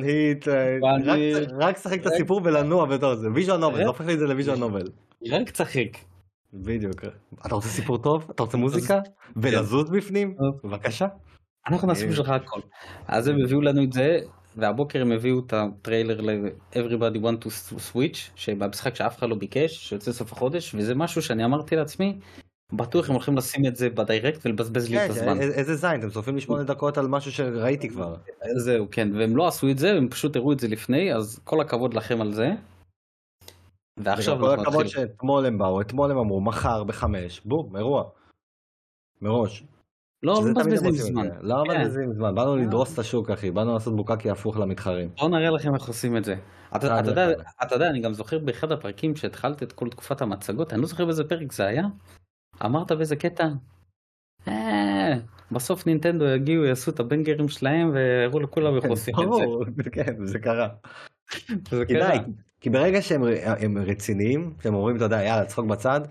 hit, 0.03 0.49
אה, 0.49 0.77
רק 1.59 1.77
שחק 1.77 2.01
את 2.01 2.05
הסיפור 2.05 2.41
ולנוע 2.43 2.85
בתור 2.85 3.15
זה, 3.15 3.27
visual 3.33 3.59
novel, 3.59 3.77
זה 3.77 3.87
הופך 3.87 4.05
לי 4.05 4.13
את 4.13 4.19
זה 4.19 4.27
ל 4.27 4.32
visual 4.32 4.59
novel. 4.59 4.87
רק 5.31 5.49
שחיק. 5.49 6.10
בדיוק. 6.53 7.05
אתה 7.45 7.55
רוצה 7.55 7.67
סיפור 7.67 7.97
טוב? 7.97 8.27
אתה 8.35 8.43
רוצה 8.43 8.57
מוזיקה? 8.57 8.99
ולזוז 9.35 9.89
בפנים? 9.89 10.35
בבקשה. 10.63 11.07
אנחנו 11.67 11.87
נעשה 11.87 12.07
בשבילך 12.07 12.29
הכל. 12.29 12.59
אז 13.07 13.27
הם 13.27 13.35
הביאו 13.43 13.61
לנו 13.61 13.83
את 13.83 13.93
זה, 13.93 14.19
והבוקר 14.55 15.01
הם 15.01 15.11
הביאו 15.11 15.39
את 15.39 15.53
הטריילר 15.53 16.21
ל-Everybody 16.21 17.17
Want 17.17 17.45
to 17.45 17.49
Switch, 17.93 18.17
שבמשחק 18.35 18.95
שאף 18.95 19.17
אחד 19.17 19.29
לא 19.29 19.35
ביקש, 19.35 19.89
שיוצא 19.89 20.11
סוף 20.11 20.31
החודש, 20.31 20.75
וזה 20.75 20.95
משהו 20.95 21.21
שאני 21.21 21.45
אמרתי 21.45 21.75
לעצמי, 21.75 22.19
בטוח 22.73 23.09
הם 23.09 23.15
הולכים 23.15 23.37
לשים 23.37 23.65
את 23.65 23.75
זה 23.75 23.89
בדיירקט 23.89 24.45
ולבזבז 24.45 24.89
לי 24.89 25.05
את 25.05 25.11
כן, 25.11 25.17
הזמן. 25.17 25.39
איזה 25.39 25.75
זין, 25.75 25.99
אתם 25.99 26.09
צופים 26.09 26.35
לי 26.35 26.41
שמונה 26.41 26.63
דקות 26.63 26.97
על 26.97 27.07
משהו 27.07 27.31
שראיתי 27.31 27.89
כבר. 27.89 28.15
זהו, 28.55 28.87
כן, 28.91 29.09
והם 29.15 29.37
לא 29.37 29.47
עשו 29.47 29.69
את 29.69 29.77
זה, 29.77 29.91
הם 29.91 30.09
פשוט 30.09 30.35
הראו 30.35 30.51
את 30.51 30.59
זה 30.59 30.67
לפני, 30.67 31.13
אז 31.13 31.39
כל 31.43 31.61
הכבוד 31.61 31.93
לכם 31.93 32.21
על 32.21 32.33
זה. 32.33 32.51
ועכשיו 33.97 34.39
כל 34.39 34.59
הכבוד 34.59 34.87
שאתמול 34.87 35.45
הם 35.45 35.57
באו, 35.57 35.81
אתמול 35.81 36.11
הם 36.11 36.17
אמרו, 36.17 36.41
מחר 36.41 36.83
בחמש, 36.83 37.41
בום, 37.45 37.75
אירוע. 37.77 38.03
מראש. 39.21 39.63
לא 40.23 40.41
מבזבזים 40.41 40.91
זמן. 40.91 41.27
לא 41.41 41.63
מבזבזים 41.63 42.13
זמן, 42.13 42.35
באנו 42.35 42.55
לדרוס 42.55 42.93
את 42.93 42.99
השוק 42.99 43.29
אחי, 43.29 43.51
באנו 43.51 43.73
לעשות 43.73 43.95
בוקקי 43.95 44.29
הפוך 44.29 44.57
למתחרים. 44.57 45.09
בוא 45.19 45.29
נראה 45.29 45.49
לכם 45.49 45.75
איך 45.75 45.87
עושים 45.87 46.17
את 46.17 46.25
זה. 46.25 46.35
אתה 46.75 47.75
יודע, 47.75 47.89
אני 47.89 47.99
גם 47.99 48.13
זוכר 48.13 48.39
באחד 48.39 48.71
הפרקים 48.71 49.15
שהתחלת 49.15 49.63
את 49.63 49.73
כל 49.73 49.89
תקופת 49.89 50.21
המצגות, 50.21 50.73
אני 50.73 50.81
לא 50.81 50.87
זוכר 50.87 51.05
באיזה 51.05 51.23
פרק 51.23 51.51
זה 51.51 51.65
היה, 51.65 51.83
אמרת 52.65 52.91
באיזה 52.91 53.15
קטע, 53.15 53.47
אה, 54.47 55.13
בסוף 55.51 55.87
נינטנדו 55.87 56.25
יגיעו, 56.25 56.63
יעשו 56.63 56.91
את 56.91 56.99
הבנגרים 56.99 57.47
שלהם 57.47 57.91
ויראו 57.93 58.39
לכולם 58.39 58.75
איך 58.75 58.85
עושים 58.85 59.15
את 59.19 59.27
זה. 59.33 59.43
כן, 59.95 60.25
זה 60.25 60.39
קרה. 60.39 60.67
כדאי, 61.87 62.19
כי 62.61 62.69
ברגע 62.69 63.01
שהם 63.01 63.77
רציניים, 63.77 64.53
שהם 64.63 64.73
אומרים, 64.73 64.95
אתה 64.95 65.03
יודע, 65.03 65.23
יאללה, 65.23 65.45
צחוק 65.45 65.65
בצד, 65.65 66.01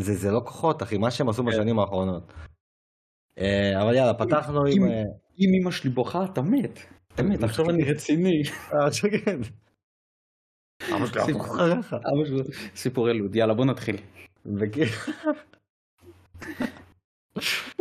זה 0.00 0.30
לא 0.30 0.40
כוחות, 0.44 0.82
אחי, 0.82 0.98
מה 0.98 1.10
שהם 1.10 1.28
עשו 1.28 1.42
כן. 1.42 1.48
בשנים 1.48 1.78
האחרונות. 1.78 2.32
אה, 3.38 3.82
אבל 3.82 3.94
יאללה, 3.94 4.14
פתחנו 4.14 4.60
עם... 4.66 4.84
אה, 4.84 5.02
אם 5.38 5.50
אמא 5.60 5.70
שלי 5.70 5.90
בוכה, 5.90 6.24
אתה 6.24 6.42
מת. 6.42 6.78
אתה 7.14 7.22
מת, 7.22 7.42
עכשיו 7.42 7.70
אני 7.70 7.84
רציני. 7.84 8.42
עכשיו 8.70 9.10
כן. 9.24 9.40
סיפור 12.74 13.08
ילוד, 13.08 13.36
יאללה 13.36 13.54
בוא 13.54 13.64
נתחיל. 13.64 13.96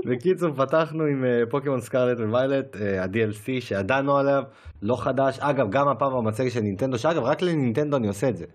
בקיצור 0.06 0.54
פתחנו 0.54 1.04
עם 1.04 1.26
אה, 1.26 1.42
פוקימון 1.50 1.82
סקארלט 1.82 2.18
וויילט, 2.20 2.76
ה-DLC 2.76 3.62
שידענו 3.62 4.18
עליו, 4.18 4.44
לא 4.82 4.96
חדש, 4.96 5.40
אגב 5.40 5.70
גם 5.70 5.88
הפעם 5.88 6.12
במצגת 6.14 6.52
של 6.52 6.60
נינטנדו, 6.60 6.98
שאגב 6.98 7.24
רק 7.24 7.42
לנינטנדו 7.42 7.98
אני 7.98 8.08
עושה 8.08 8.30
את 8.30 8.38
זה. 8.38 8.46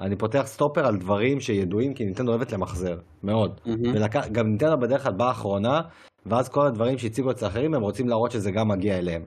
אני 0.00 0.16
פותח 0.16 0.42
סטופר 0.46 0.86
על 0.86 0.96
דברים 0.96 1.40
שידועים 1.40 1.94
כי 1.94 2.04
נינטנדו 2.04 2.30
אוהבת 2.30 2.52
למחזר, 2.52 2.98
מאוד. 3.22 3.60
גם 4.32 4.46
נינטנדו 4.46 4.78
בדרך 4.78 5.02
כלל 5.02 5.12
באה 5.12 5.30
אחרונה, 5.30 5.80
ואז 6.26 6.48
כל 6.48 6.66
הדברים 6.66 6.98
שהציגו 6.98 7.30
אצל 7.30 7.46
אחרים 7.46 7.74
הם 7.74 7.82
רוצים 7.82 8.08
להראות 8.08 8.30
שזה 8.30 8.50
גם 8.50 8.68
מגיע 8.68 8.98
אליהם. 8.98 9.22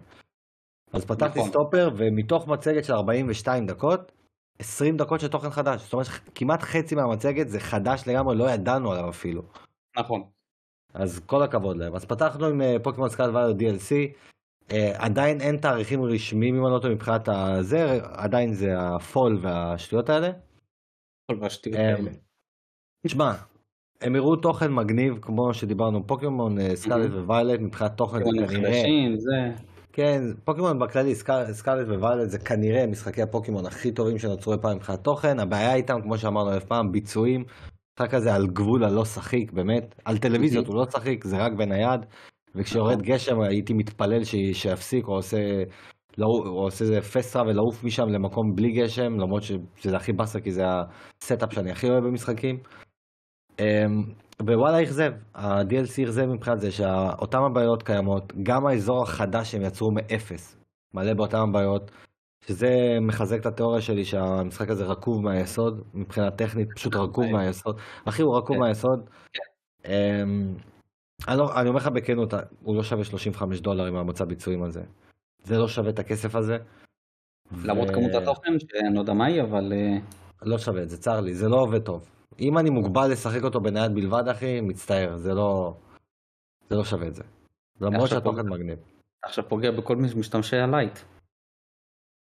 אז 0.94 1.06
פתחתי 1.06 1.40
נכון. 1.40 1.52
סטופר 1.52 1.90
ומתוך 1.98 2.48
מצגת 2.48 2.84
של 2.84 2.94
42 2.94 3.66
דקות, 3.66 4.12
20 4.60 4.98
דקות 4.98 5.20
של 5.20 5.28
תוכן 5.28 5.50
חדש. 5.50 5.82
זאת 5.82 5.94
אומרת 5.94 6.08
כמעט 6.36 6.62
חצי 6.62 6.96
מהמצגת 6.96 7.50
זה 7.50 7.60
חדש 7.60 8.04
לגמרי, 8.08 8.38
לא 8.38 8.50
ידענו 8.50 8.92
עליו 8.92 9.10
אפילו. 9.10 9.42
נכון. 10.00 10.24
אז 10.94 11.20
כל 11.20 11.44
הכבוד 11.44 11.78
להם. 11.78 11.96
אז 11.96 12.06
פתחנו 12.06 12.46
עם 12.46 12.62
אה, 12.62 12.76
פוקימון 12.84 13.10
סקארלט 13.10 13.30
וויולט 13.34 13.54
DLC. 13.54 14.14
Uh, 14.70 14.74
עדיין 14.98 15.42
אין 15.42 15.58
תאריכים 15.58 16.04
רשמיים 16.04 16.56
אם 16.56 16.66
אני 16.66 16.74
לא 16.74 16.80
טועה 16.80 16.94
מבחינת 16.94 17.30
הזה, 17.30 18.00
עדיין 18.04 18.54
זה 18.54 18.68
ה 18.80 18.92
fall 18.92 19.40
והשטויות 19.42 20.10
האלה. 20.10 20.32
fall 21.28 21.40
והשטויות 21.42 21.80
אה, 21.80 21.96
האלה. 21.96 22.12
תשמע, 23.08 23.34
הם 24.02 24.16
הראו 24.16 24.36
תוכן 24.36 24.74
מגניב 24.74 25.20
כמו 25.22 25.54
שדיברנו 25.54 26.08
פוקימון 26.08 26.76
סקארלט 26.76 27.12
וויילט 27.12 27.60
מבחינת 27.60 27.98
תוכן 27.98 28.18
זה 28.18 28.48
כנראה. 28.48 28.72
כן, 29.94 30.22
פוקימון 30.44 30.80
בכללי, 30.80 31.16
סקארלט 31.52 31.88
וויילט 31.88 32.30
זה 32.30 32.40
כנראה 32.40 32.88
משחקי 32.88 33.22
הפוקימון 33.22 33.66
הכי 33.66 33.92
טובים 33.92 34.18
שנוצרו 34.18 34.62
פעם 34.62 34.76
מבחינת 34.76 35.04
תוכן, 35.04 35.40
הבעיה 35.40 35.74
איתם, 35.74 36.02
כמו 36.02 36.18
שאמרנו 36.18 36.54
אלף 36.54 36.66
פעם, 36.66 36.92
ביצועים, 36.92 37.44
המשחק 38.02 38.14
הזה 38.14 38.34
על 38.34 38.48
גבול 38.48 38.84
הלא 38.84 39.06
שחיק, 39.06 39.54
באמת, 39.54 39.96
על 40.06 40.18
טלוויזיות 40.18 40.68
הוא 40.68 40.76
לא 40.76 40.86
שחיק, 40.92 41.24
זה 41.24 41.38
רק 41.38 41.52
בנייד, 41.58 42.06
וכשיורד 42.56 42.94
נכון. 42.94 43.06
גשם 43.06 43.42
הייתי 43.42 43.74
מתפלל 43.74 44.24
שיפסיק, 44.54 45.08
או 45.08 45.14
עושה, 45.14 45.38
לא, 46.18 46.26
או 46.46 46.64
עושה 46.64 46.86
איזה 46.86 47.02
fast 47.02 47.19
travel 47.19 47.44
ולעוף 47.44 47.84
משם 47.84 48.04
למקום 48.10 48.56
בלי 48.56 48.72
גשם, 48.72 49.20
למרות 49.20 49.44
שזה 49.76 49.96
הכי 49.96 50.14
באסה 50.14 50.42
כי 50.42 50.52
זה 50.52 50.64
ה 51.22 51.27
setup 51.27 51.54
שאני 51.54 51.72
הכי 51.72 51.90
אוהב 51.90 52.04
במשחקים. 52.04 52.58
אמ, 53.60 53.66
ווואלה 54.42 54.84
אכזב, 54.84 55.12
ה-DLC 55.36 56.04
אכזב 56.04 56.26
מבחינת 56.26 56.60
זה 56.60 56.72
שאותם 56.72 57.40
הבעיות 57.52 57.84
קיימות, 57.84 58.34
גם 58.44 58.68
האזור 58.68 59.04
החדש 59.04 59.52
שהם 59.52 59.62
יצרו 59.62 59.92
מאפס, 59.92 60.58
מלא 60.94 61.14
באותם 61.14 61.38
הבעיות, 61.50 61.92
שזה 62.46 62.98
מחזק 63.02 63.40
את 63.40 63.46
התיאוריה 63.46 63.82
שלי 63.82 64.06
שהמשחק 64.06 64.70
הזה 64.70 64.86
רקוב 64.86 65.24
מהיסוד, 65.24 65.84
מבחינה 65.94 66.32
טכנית 66.32 66.68
פשוט 66.76 66.96
רקוב 66.96 67.26
מהיסוד, 67.26 67.80
אחי 68.06 68.22
הוא 68.22 68.38
רקוב 68.38 68.56
כן. 68.56 68.62
מהיסוד. 68.62 69.10
אמ, 69.86 70.56
לא, 71.28 71.60
אני 71.60 71.70
אומר 71.70 71.80
לך 71.80 71.88
בכנות, 71.88 72.34
הוא 72.64 72.76
לא 72.76 72.84
שווה 72.84 73.04
35 73.04 73.60
דולר 73.60 73.86
עם 73.86 73.96
המצב 73.96 74.26
ביצועים 74.26 74.64
הזה, 74.64 74.84
זה 75.44 75.58
לא 75.58 75.68
שווה 75.68 75.90
את 75.90 76.00
הכסף 76.00 76.36
הזה. 76.36 76.58
למרות 77.66 77.90
כמות 77.90 78.12
התוכן 78.14 78.60
שאני 78.60 78.96
לא 78.96 79.00
יודע 79.00 79.14
מה 79.14 79.26
היא 79.26 79.42
אבל... 79.42 79.74
אה, 79.74 79.98
לא 80.42 80.58
שווה 80.58 80.84
את 80.84 80.90
זה, 80.90 80.98
צר 80.98 81.22
לי, 81.22 81.34
זה 81.34 81.50
לא 81.50 81.56
עובד 81.56 81.82
טוב. 81.82 82.10
אם 82.40 82.58
אני 82.58 82.70
מוגבל 82.70 83.12
לשחק 83.12 83.44
אותו 83.44 83.62
בנייד 83.62 83.94
בלבד, 83.94 84.28
אחי, 84.28 84.62
מצטער, 84.62 85.18
זה 85.18 85.34
לא... 85.34 85.74
זה 86.70 86.76
לא 86.76 86.84
שווה 86.84 87.08
את 87.08 87.16
זה. 87.16 87.24
למרות 87.82 88.10
שהתוכן 88.10 88.50
מגניב. 88.50 88.80
עכשיו 89.24 89.50
פוגע 89.50 89.72
בכל 89.72 89.96
מי 89.96 90.10
שמשתמשי 90.10 90.58
הלייט. 90.58 91.00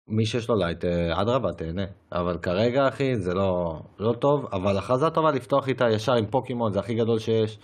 מי 0.08 0.26
שיש 0.26 0.50
לו 0.50 0.56
לייט, 0.56 0.86
אה, 0.86 1.22
אדרבה, 1.22 1.54
תהנה. 1.54 1.86
אבל 2.12 2.38
כרגע, 2.38 2.88
אחי, 2.88 3.16
זה 3.16 3.34
לא, 3.34 3.82
לא 4.00 4.14
טוב, 4.14 4.46
אבל 4.46 4.78
הכרזה 4.78 5.10
טובה 5.10 5.32
לפתוח 5.32 5.68
איתה 5.68 5.90
ישר 5.90 6.14
עם 6.14 6.26
פוקימון, 6.26 6.74
זה 6.74 6.80
הכי 6.80 6.96
גדול 6.96 7.20
שיש. 7.20 7.60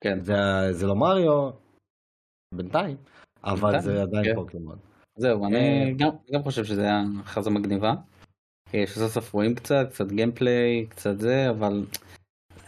כן. 0.00 0.20
זה, 0.24 0.34
זה 0.70 0.86
לא 0.86 0.94
מריו, 0.94 1.50
בינתיים, 2.54 2.96
אבל 3.44 3.72
בינתיים, 3.72 3.80
זה 3.80 4.02
עדיין 4.02 4.24
כן. 4.24 4.34
פוקימון. 4.34 4.78
זהו, 5.16 5.46
אני 5.46 5.56
אה, 5.56 5.90
גם, 5.96 6.10
גם 6.32 6.42
חושב 6.42 6.64
שזה 6.64 6.82
היה 6.82 7.02
הכרזה 7.20 7.50
מגניבה. 7.50 7.94
שסוף 8.86 9.12
סוף 9.12 9.34
רואים 9.34 9.54
קצת, 9.54 9.86
קצת 9.90 10.06
גיימפליי, 10.12 10.86
קצת 10.88 11.18
זה, 11.18 11.50
אבל 11.50 11.84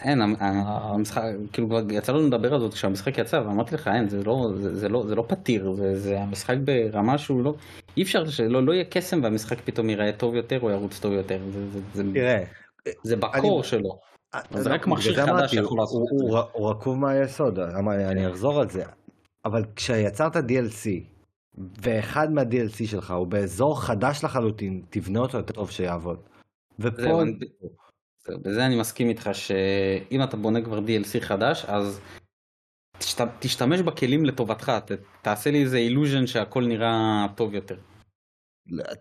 אין, 0.05 0.21
המשחק, 0.41 1.23
כאילו 1.53 1.69
יצא 1.91 2.13
לנו 2.13 2.27
לדבר 2.27 2.55
על 2.55 2.61
זה 2.61 2.69
כשהמשחק 2.69 3.19
יצא, 3.19 3.37
ואמרתי 3.37 3.75
לך, 3.75 3.89
אין, 3.89 4.09
זה 4.09 4.25
לא, 4.25 4.49
זה, 4.57 4.77
זה 4.77 4.89
לא, 4.89 5.05
זה 5.07 5.15
לא 5.15 5.25
פתיר, 5.29 5.73
זה, 5.73 5.99
זה 5.99 6.21
המשחק 6.21 6.57
ברמה 6.65 7.19
שהוא 7.19 7.45
לא, 7.45 7.55
אי 7.97 8.03
אפשר 8.03 8.27
שלא 8.27 8.63
לא 8.63 8.73
יהיה 8.73 8.85
קסם 8.85 9.23
והמשחק 9.23 9.61
פתאום 9.61 9.91
ייראה 9.91 10.13
טוב 10.13 10.35
יותר 10.35 10.61
או 10.63 10.71
ירוץ 10.71 10.99
טוב 10.99 11.13
יותר, 11.13 11.39
זה, 11.53 11.71
זה, 11.71 11.81
זה, 11.95 12.03
תראה, 12.15 12.45
זה 13.03 13.17
בקור 13.17 13.61
אני... 13.61 13.69
שלו. 13.69 13.99
זה 14.51 14.71
רק 14.71 14.87
מכשיר 14.87 15.27
חדש 15.27 15.51
שיכול 15.51 15.79
לעשות 15.79 16.03
את 16.03 16.19
זה. 16.19 16.39
הוא 16.53 16.71
רקוב 16.71 16.99
מהיסוד, 16.99 17.59
אני 17.59 18.29
אחזור 18.29 18.61
על 18.61 18.69
זה, 18.69 18.85
אבל 19.45 19.65
כשיצרת 19.77 20.37
DLC, 20.37 20.89
ואחד 21.83 22.33
מה-DLC 22.33 22.87
שלך 22.87 23.11
הוא 23.11 23.27
באזור 23.27 23.83
חדש 23.83 24.25
לחלוטין, 24.25 24.83
תבנה 24.91 25.21
אותו 25.21 25.37
יותר 25.37 25.55
טוב 25.55 25.71
שיעבוד. 25.71 26.19
ופה... 26.79 27.23
בזה 28.31 28.67
אני 28.67 28.81
מסכים 28.81 29.09
איתך 29.09 29.31
שאם 29.33 30.23
אתה 30.23 30.37
בונה 30.37 30.63
כבר 30.65 30.79
DLC 30.79 31.21
חדש, 31.21 31.65
אז 31.65 32.01
שת- 33.01 33.29
תשתמש 33.39 33.81
בכלים 33.81 34.25
לטובתך, 34.25 34.73
ת- 34.85 34.93
תעשה 35.23 35.51
לי 35.51 35.63
איזה 35.63 35.77
אילוז'ן 35.77 36.27
שהכל 36.27 36.65
נראה 36.67 37.27
טוב 37.37 37.55
יותר. 37.55 37.77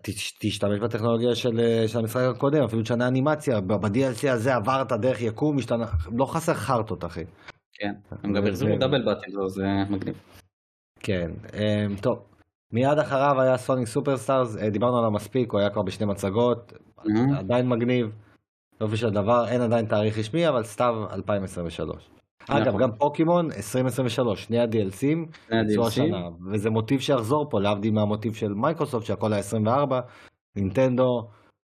ת- 0.02 0.08
תשתמש 0.40 0.78
בטכנולוגיה 0.78 1.34
של, 1.34 1.60
של 1.86 1.98
המשחק 1.98 2.22
הקודם, 2.36 2.62
אפילו 2.64 2.82
תשנה 2.82 3.08
אנימציה, 3.08 3.60
ב-DLC 3.60 4.30
הזה 4.30 4.54
עברת 4.54 4.92
דרך 4.92 5.20
יקום, 5.20 5.58
השתנה, 5.58 5.86
לא 6.16 6.26
חסר 6.26 6.54
חרטות 6.54 7.04
אחי. 7.04 7.24
כן, 7.72 7.92
הם 8.22 8.32
גם 8.32 8.54
זה- 8.54 8.76
double 8.80 9.04
battle, 9.04 9.32
זה 9.48 9.66
מגניב. 9.90 10.14
כן, 11.00 11.30
אמ, 11.54 11.96
טוב. 11.96 12.22
מיד 12.72 12.98
אחריו 12.98 13.40
היה 13.40 13.58
סוניק 13.58 13.86
סופרסטארס, 13.86 14.56
אה, 14.56 14.70
דיברנו 14.70 14.98
עליו 14.98 15.10
מספיק, 15.10 15.52
הוא 15.52 15.60
היה 15.60 15.70
כבר 15.70 15.82
בשני 15.82 16.06
מצגות, 16.06 16.72
Mhm. 16.98 17.08
עדיין 17.38 17.68
מגניב, 17.68 18.10
יופי 18.82 18.96
של 18.96 19.10
דבר, 19.10 19.48
אין 19.48 19.60
עדיין 19.60 19.86
תאריך 19.86 20.18
רשמי, 20.18 20.48
אבל 20.48 20.62
סתיו 20.62 20.94
2023. 21.12 22.10
אגב, 22.48 22.68
נכון. 22.68 22.80
גם 22.80 22.92
פוקימון 22.92 23.52
2023, 23.52 24.44
שני 24.44 24.58
ה-DLCים. 24.58 25.52
השנה, 25.86 26.28
וזה 26.52 26.70
מוטיב 26.70 27.00
שיחזור 27.00 27.50
פה, 27.50 27.60
להבדיל 27.60 27.92
מהמוטיב 27.92 28.34
של 28.34 28.54
מייקרוסופט, 28.54 29.06
שהכל 29.06 29.32
היה 29.32 29.40
24, 29.40 30.00
נינטנדו 30.56 31.28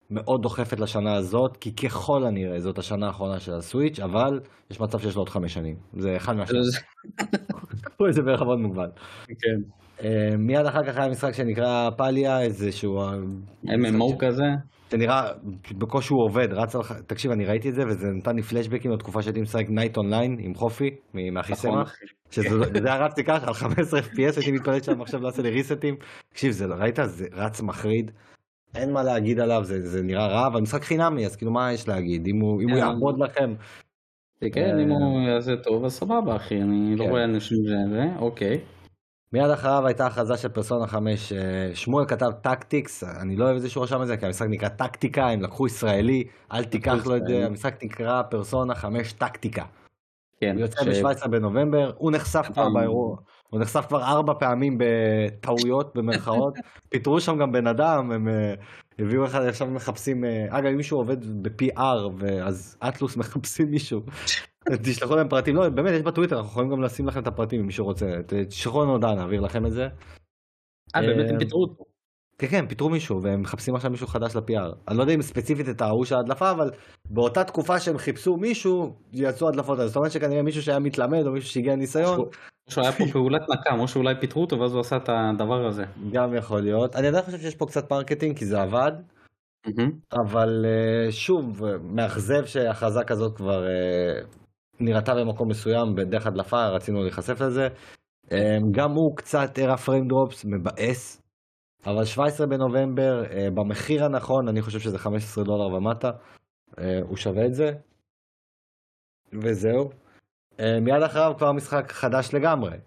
מאוד 0.09 0.41
דוחפת 0.41 0.79
לשנה 0.79 1.15
הזאת, 1.15 1.57
כי 1.57 1.75
ככל 1.75 2.25
הנראה 2.25 2.59
זאת 2.59 2.77
השנה 2.77 3.07
האחרונה 3.07 3.39
של 3.39 3.53
הסוויץ', 3.53 3.99
אבל 3.99 4.39
יש 4.71 4.79
מצב 4.79 4.99
שיש 4.99 5.15
לו 5.15 5.21
עוד 5.21 5.29
חמש 5.29 5.53
שנים, 5.53 5.75
זה 5.97 6.17
אחד 6.17 6.35
מהשניים, 6.35 6.63
קחו 7.81 8.07
את 8.09 8.13
זה 8.13 8.21
בערבון 8.21 8.61
מוגבל. 8.61 8.89
כן. 9.27 9.61
אה, 10.03 10.35
מיד 10.37 10.65
אחר 10.65 10.83
כך 10.83 10.97
היה 10.97 11.09
משחק 11.09 11.33
שנקרא 11.33 11.89
פליה, 11.97 12.41
איזשהו... 12.41 13.01
אה, 13.01 13.13
MMO 13.65 14.17
כזה. 14.19 14.43
שנראה 14.93 15.31
בקושי 15.77 16.13
הוא 16.13 16.23
עובד, 16.23 16.53
רץ 16.53 16.75
על... 16.75 16.81
תקשיב, 17.07 17.31
אני 17.31 17.45
ראיתי 17.45 17.69
את 17.69 17.73
זה 17.73 17.81
וזה 17.87 18.07
נתן 18.07 18.35
לי 18.35 18.41
פלשבקים 18.41 18.91
לתקופה 18.91 19.21
שהייתי 19.21 19.41
משחק 19.41 19.65
Knight 19.69 19.97
Online 19.97 20.37
עם 20.39 20.53
חופי, 20.53 20.89
מאחי 21.13 21.53
נכון, 21.53 21.71
סמך. 21.71 21.93
שזה 22.31 22.49
זה 22.49 22.79
לי 23.17 23.23
ככה 23.23 23.47
על 23.47 23.53
15 23.53 23.99
FPS, 23.99 24.35
הייתי 24.35 24.51
מתפלט 24.51 24.83
שהמחשב 24.83 25.17
לא 25.21 25.27
עושה 25.27 25.41
לי 25.41 25.49
ריסטים. 25.49 25.95
תקשיב, 26.29 26.51
זה, 26.51 26.65
ראית? 26.65 26.99
זה 27.03 27.25
רץ 27.33 27.61
מחריד. 27.61 28.11
אין 28.75 28.93
מה 28.93 29.03
להגיד 29.03 29.39
עליו, 29.39 29.63
זה, 29.63 29.79
זה 29.81 30.03
נראה 30.03 30.27
רע, 30.27 30.47
אבל 30.47 30.61
משחק 30.61 30.83
חינמי, 30.83 31.25
אז 31.25 31.35
כאילו 31.35 31.51
מה 31.51 31.73
יש 31.73 31.87
להגיד? 31.87 32.27
אם 32.27 32.41
הוא, 32.41 32.61
אם 32.61 32.69
הוא 32.69 32.79
כן. 32.79 32.85
יעבוד 32.85 33.19
לכם, 33.19 33.53
כן, 34.53 34.79
אם 34.79 34.89
הוא 34.89 35.29
יעשה 35.29 35.51
טוב, 35.63 35.85
אז 35.85 35.93
סבבה 35.93 36.35
אחי, 36.35 36.55
אני 36.55 36.95
לא 36.95 37.03
כן. 37.03 37.09
רואה 37.09 37.23
אנשים 37.23 37.57
שזה, 37.65 38.19
אוקיי. 38.19 38.57
מיד 39.33 39.49
אחריו 39.49 39.87
הייתה 39.87 40.05
הכרזה 40.05 40.37
של 40.37 40.49
פרסונה 40.49 40.87
5, 40.87 41.33
אה, 41.33 41.39
שמואל 41.75 42.05
כתב 42.05 42.31
טקטיקס, 42.41 43.03
אני 43.03 43.35
לא 43.35 43.45
אוהב 43.45 43.55
את 43.55 43.61
זה 43.61 43.69
שהוא 43.69 43.83
רשם 43.83 44.01
את 44.01 44.07
זה, 44.07 44.17
כי 44.17 44.25
המשחק 44.25 44.47
נקרא 44.49 44.69
טקטיקה, 44.69 45.27
הם 45.27 45.41
לקחו 45.41 45.67
ישראלי, 45.67 46.23
אל 46.53 46.63
תיקח 46.63 47.05
לו 47.05 47.15
את 47.15 47.21
זה. 47.27 47.45
המשחק 47.45 47.83
נקרא 47.83 48.21
פרסונה 48.21 48.75
5 48.75 49.13
טקטיקה. 49.13 49.63
כן. 50.41 50.51
הוא 50.55 50.61
יוצא 50.61 50.93
ש- 50.93 51.01
ב-17 51.01 51.27
בנובמבר, 51.27 51.91
הוא 51.97 52.11
נחשף 52.11 52.45
כבר 52.45 52.63
פעם- 52.63 52.73
באירוע, 52.73 53.17
הוא 53.49 53.59
נחשף 53.59 53.85
כבר 53.87 54.03
ארבע 54.03 54.33
פעמים 54.39 54.77
בטעויות 54.79 55.95
במרכאות, 55.95 56.53
פיטרו 56.89 57.19
שם 57.21 57.37
גם 57.37 57.51
בן 57.51 57.67
אדם, 57.67 58.11
הם 58.11 58.27
אה, 58.27 58.53
הביאו 58.99 59.25
אחד, 59.25 59.41
עכשיו 59.41 59.67
מחפשים, 59.67 60.25
אה, 60.25 60.45
אגב 60.49 60.65
אם 60.65 60.77
מישהו 60.77 60.97
עובד 60.97 61.43
ב-PR, 61.43 61.79
אז 62.43 62.77
אטלוס 62.87 63.17
מחפשים 63.21 63.71
מישהו, 63.71 64.01
תשלחו 64.83 65.15
להם 65.15 65.29
פרטים, 65.29 65.55
לא 65.55 65.69
באמת 65.69 65.91
יש 65.93 66.01
בטוויטר, 66.01 66.35
אנחנו 66.35 66.51
יכולים 66.51 66.71
גם 66.71 66.81
לשים 66.81 67.07
לכם 67.07 67.19
את 67.19 67.27
הפרטים 67.27 67.59
אם 67.59 67.65
מישהו 67.65 67.85
רוצה, 67.85 68.05
תשלחו 68.47 68.81
לנו 68.81 68.91
הודעה, 68.91 69.15
נעביר 69.15 69.41
לכם 69.41 69.65
את 69.65 69.71
זה. 69.71 69.83
אה, 70.95 71.01
באמת 71.01 71.29
הם 71.29 71.35
אה, 71.35 71.39
פיטרו 71.39 71.61
אותו. 71.61 71.83
כן 72.37 72.47
כן, 72.47 72.67
פיטרו 72.67 72.89
מישהו 72.89 73.21
והם 73.23 73.41
מחפשים 73.41 73.75
עכשיו 73.75 73.91
מישהו 73.91 74.07
חדש 74.07 74.35
ל-PR. 74.35 74.75
אני 74.87 74.97
לא 74.97 75.03
יודע 75.03 75.13
אם 75.13 75.21
ספציפית 75.21 75.69
את 75.69 75.81
ההוא 75.81 76.05
של 76.05 76.15
ההדלפה, 76.15 76.51
אבל 76.51 76.71
באותה 77.09 77.43
תקופה 77.43 77.79
שהם 77.79 77.97
חיפשו 77.97 78.37
מישהו, 78.37 78.95
יצאו 79.13 79.47
הדלפות 79.47 79.77
האלה. 79.77 79.87
זאת 79.87 79.95
אומרת 79.95 80.11
שכנראה 80.11 80.43
מישהו 80.43 80.61
שהיה 80.61 80.79
מתלמד 80.79 81.27
או 81.27 81.31
מישהו 81.31 81.49
שהגיע 81.49 81.75
ניסיון, 81.75 82.19
או 82.19 82.29
שהוא 82.69 82.83
היה 82.83 82.91
פה 82.91 83.03
פעולת 83.13 83.41
נקם, 83.41 83.79
או 83.79 83.87
שאולי 83.87 84.15
פיטרו 84.19 84.41
אותו 84.41 84.59
ואז 84.59 84.73
הוא 84.73 84.81
עשה 84.81 84.97
את 84.97 85.09
הדבר 85.09 85.67
הזה. 85.67 85.83
גם 86.11 86.35
יכול 86.35 86.61
להיות. 86.61 86.95
אני 86.95 87.07
עדיין 87.07 87.23
חושב 87.23 87.37
שיש 87.37 87.55
פה 87.55 87.65
קצת 87.65 87.91
marketing 87.91 88.37
כי 88.37 88.45
זה 88.45 88.61
עבד. 88.61 88.91
אבל 90.13 90.65
אה, 90.65 91.11
שוב, 91.11 91.65
אה, 91.65 91.77
מאכזב 91.77 92.45
שהכרזה 92.45 93.03
כזאת 93.07 93.37
כבר 93.37 93.67
אה, 93.67 94.21
נראתה 94.79 95.11
במקום 95.15 95.49
מסוים 95.49 95.95
בדרך 95.95 96.27
הדלפה, 96.27 96.67
רצינו 96.67 97.01
להיחשף 97.03 97.41
לזה. 97.41 97.67
אה, 98.31 98.57
גם 98.71 98.91
הוא 98.91 99.17
קצת 99.17 99.57
הראה 99.57 99.77
frame 99.77 100.07
drops, 100.07 100.45
מבאס, 100.45 101.23
אבל 101.85 102.05
17 102.05 102.47
בנובמבר, 102.47 103.23
אה, 103.31 103.47
במחיר 103.53 104.05
הנכון, 104.05 104.47
אני 104.47 104.61
חושב 104.61 104.79
שזה 104.79 104.97
15 104.97 105.43
דולר 105.43 105.75
ומטה, 105.75 106.11
אה, 106.79 106.99
הוא 107.01 107.17
שווה 107.17 107.45
את 107.45 107.53
זה. 107.53 107.71
וזהו. 109.33 109.89
אה, 110.59 110.79
מיד 110.81 111.03
אחריו 111.05 111.33
כבר 111.37 111.51
משחק 111.51 111.91
חדש 111.91 112.33
לגמרי. 112.33 112.77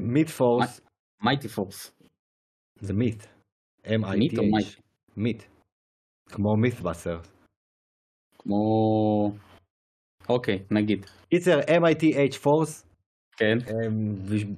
Myth 0.00 0.28
Force, 0.28 0.80
Mighty 1.22 1.48
Force. 1.48 1.92
זה 2.80 2.94
מיט. 2.94 3.24
מיט 4.16 4.38
או 4.38 4.42
M-I-T-H. 4.42 4.52
מייטי? 4.52 4.80
מיט. 5.16 5.42
כמו 6.26 6.56
MythBuster. 6.56 7.18
כמו... 8.38 8.56
אוקיי, 10.28 10.62
נגיד. 10.70 11.06
קיצר, 11.30 11.60
MITH 11.60 12.38
Force, 12.42 12.86
כן. 13.36 13.58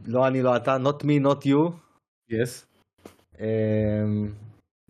לא 0.06 0.26
אני 0.28 0.42
לא 0.42 0.56
אתה, 0.56 0.76
not 0.76 1.02
me 1.04 1.26
not 1.26 1.44
you. 1.46 1.72
yes. 2.30 2.66
אמ, 3.40 4.26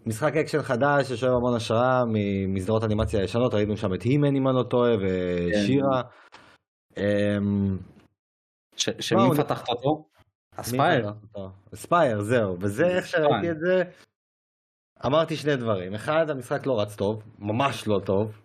משחק 0.07 0.37
אקשן 0.37 0.63
חדש 0.63 1.09
ששואב 1.13 1.33
המון 1.33 1.57
השראה 1.57 2.03
ממסדרות 2.13 2.85
אנימציה 2.85 3.23
ישנות, 3.25 3.55
ראינו 3.55 3.77
שם 3.77 3.95
את 3.95 4.03
He-Man 4.03 4.37
אם 4.37 4.49
אני 4.49 4.57
לא 4.57 4.63
טועה 4.63 4.91
ו 4.97 5.10
She-Ra. 5.10 6.03
אמ, 6.97 7.79
ש- 8.77 8.89
שמי 9.01 9.19
וואו, 9.21 9.35
פתחת 9.35 9.69
אותו? 9.69 10.05
Aspyr. 10.57 11.11
Aspyr, 11.75 12.21
זהו. 12.23 12.57
וזה 12.61 12.87
איך 12.87 13.07
שראיתי 13.07 13.51
את 13.51 13.57
זה, 13.61 13.83
אמרתי 15.07 15.37
שני 15.37 15.57
דברים. 15.57 15.95
אחד, 15.95 16.31
המשחק 16.31 16.67
לא 16.67 16.81
רץ 16.81 16.97
טוב, 16.97 17.23
ממש 17.39 17.87
לא 17.89 18.01
טוב, 18.05 18.41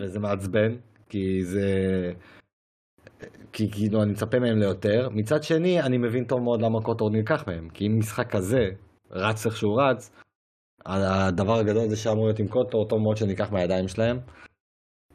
וזה 0.00 0.18
מעצבן, 0.18 0.76
כי 1.10 1.42
זה... 1.42 1.66
כי 3.52 3.70
כאילו 3.70 4.02
אני 4.02 4.10
מצפה 4.12 4.38
מהם 4.38 4.58
ליותר. 4.58 5.08
מצד 5.12 5.42
שני, 5.42 5.82
אני 5.82 5.98
מבין 5.98 6.24
טוב 6.24 6.40
מאוד 6.42 6.62
למה 6.62 6.80
KOTOR 6.80 7.10
נלקח 7.10 7.44
מהם. 7.48 7.68
כי 7.68 7.86
אם 7.86 7.98
משחק 7.98 8.30
כזה 8.30 8.64
רץ 9.10 9.46
איך 9.46 9.56
שהוא 9.56 9.80
רץ, 9.82 10.10
הדבר 10.86 11.58
הגדול 11.58 11.88
זה 11.88 11.96
שאמור 11.96 12.24
להיות 12.26 12.38
עם 12.38 12.48
קוטור, 12.48 12.88
טוב 12.88 12.98
מאוד 13.02 13.16
שניקח 13.16 13.52
מהידיים 13.52 13.88
שלהם. 13.88 14.18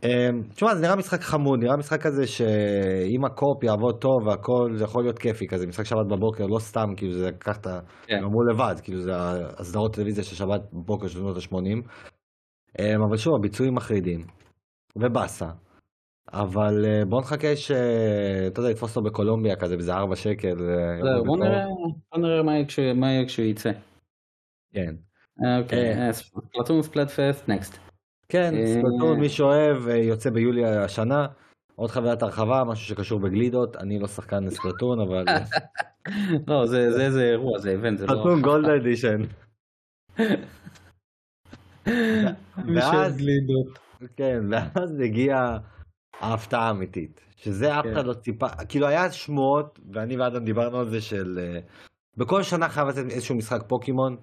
אמ, 0.03 0.41
תשמע, 0.55 0.75
זה 0.75 0.81
נראה 0.81 0.95
משחק 0.95 1.21
חמוד, 1.21 1.59
נראה 1.59 1.77
משחק 1.77 2.01
כזה 2.01 2.27
שאם 2.27 3.25
הקופ 3.25 3.63
יעבוד 3.63 4.01
טוב 4.01 4.27
והכל, 4.27 4.71
זה 4.75 4.83
יכול 4.83 5.03
להיות 5.03 5.19
כיפי 5.19 5.47
כזה, 5.47 5.67
משחק 5.67 5.83
שבת 5.83 6.05
בבוקר, 6.09 6.45
לא 6.45 6.59
סתם, 6.59 6.85
כאילו 6.97 7.13
זה 7.13 7.27
לקח 7.27 7.57
את 7.57 7.67
ה... 7.67 7.79
כן. 8.07 8.15
הם 8.15 8.23
אמרו 8.23 8.43
לבד, 8.43 8.75
כאילו 8.83 9.01
זה 9.01 9.11
הסדרות 9.59 9.93
טלוויזיה 9.93 10.23
של 10.23 10.35
שבת 10.35 10.61
בבוקר 10.73 11.07
של 11.07 11.19
שנות 11.19 11.37
ה-80. 11.37 11.87
אבל 13.07 13.17
שוב, 13.17 13.33
הביצועים 13.39 13.75
מחרידים. 13.75 14.25
ובאסה. 14.95 15.45
אבל 16.41 16.85
אה, 16.85 17.05
בוא 17.05 17.21
נחכה 17.21 17.55
ש... 17.55 17.71
אתה 18.47 18.59
יודע, 18.59 18.69
לתפוס 18.71 18.95
אותו 18.97 19.09
בקולומביה 19.09 19.55
כזה, 19.55 19.75
באיזה 19.75 19.93
4 19.93 20.15
שקל. 20.15 20.57
אה, 20.69 20.99
זהו, 21.03 21.25
בוא. 21.25 21.37
נראה 21.37 21.65
בוא 22.11 22.21
נראה 22.21 22.43
מה 22.93 23.11
יהיה 23.11 23.25
כשהוא 23.25 23.45
יצא. 23.45 23.71
כן. 24.73 24.95
אוקיי, 25.59 25.93
אה. 25.93 26.09
פלטון 26.53 26.81
ספלטפסט, 26.81 27.49
נקסט. 27.49 27.77
כן, 28.29 28.53
ספלטון, 28.65 29.19
מי 29.19 29.29
שאוהב, 29.29 29.87
יוצא 29.87 30.29
ביולי 30.29 30.65
השנה. 30.65 31.27
עוד 31.75 31.91
חוויית 31.91 32.23
הרחבה, 32.23 32.63
משהו 32.63 32.85
שקשור 32.85 33.19
בגלידות. 33.19 33.75
אני 33.75 33.99
לא 33.99 34.07
שחקן 34.07 34.49
ספלטון, 34.49 34.99
אבל... 34.99 35.25
לא, 36.47 36.65
זה 36.65 36.91
זה 36.91 37.05
איזה 37.05 37.23
אירוע, 37.23 37.59
זה 37.59 37.71
איבנט, 37.71 37.97
זה 37.97 38.05
לא... 38.05 38.11
ספלטון 38.11 38.41
גולד 38.41 38.69
אדישן. 38.69 39.21
ואז- 42.75 43.17
גלידות. 43.17 43.79
כן, 44.15 44.43
ואז 44.51 44.99
הגיעה 44.99 45.57
ההפתעה 46.19 46.67
האמיתית, 46.67 47.21
שזה 47.35 47.79
אף 47.79 47.83
כן. 47.83 47.91
אחד 47.91 48.05
לא 48.05 48.13
ציפה, 48.13 48.47
כאילו 48.69 48.87
היה 48.87 49.11
שמועות, 49.11 49.79
ואני 49.93 50.17
ואדם 50.17 50.45
דיברנו 50.45 50.79
על 50.79 50.89
זה 50.89 51.01
של... 51.01 51.39
אה, 51.39 51.59
בכל 52.17 52.43
שנה 52.43 52.69
חייב 52.69 52.87
לצאת 52.87 53.05
איזשהו 53.11 53.35
משחק 53.35 53.61
פוקימון, 53.67 54.17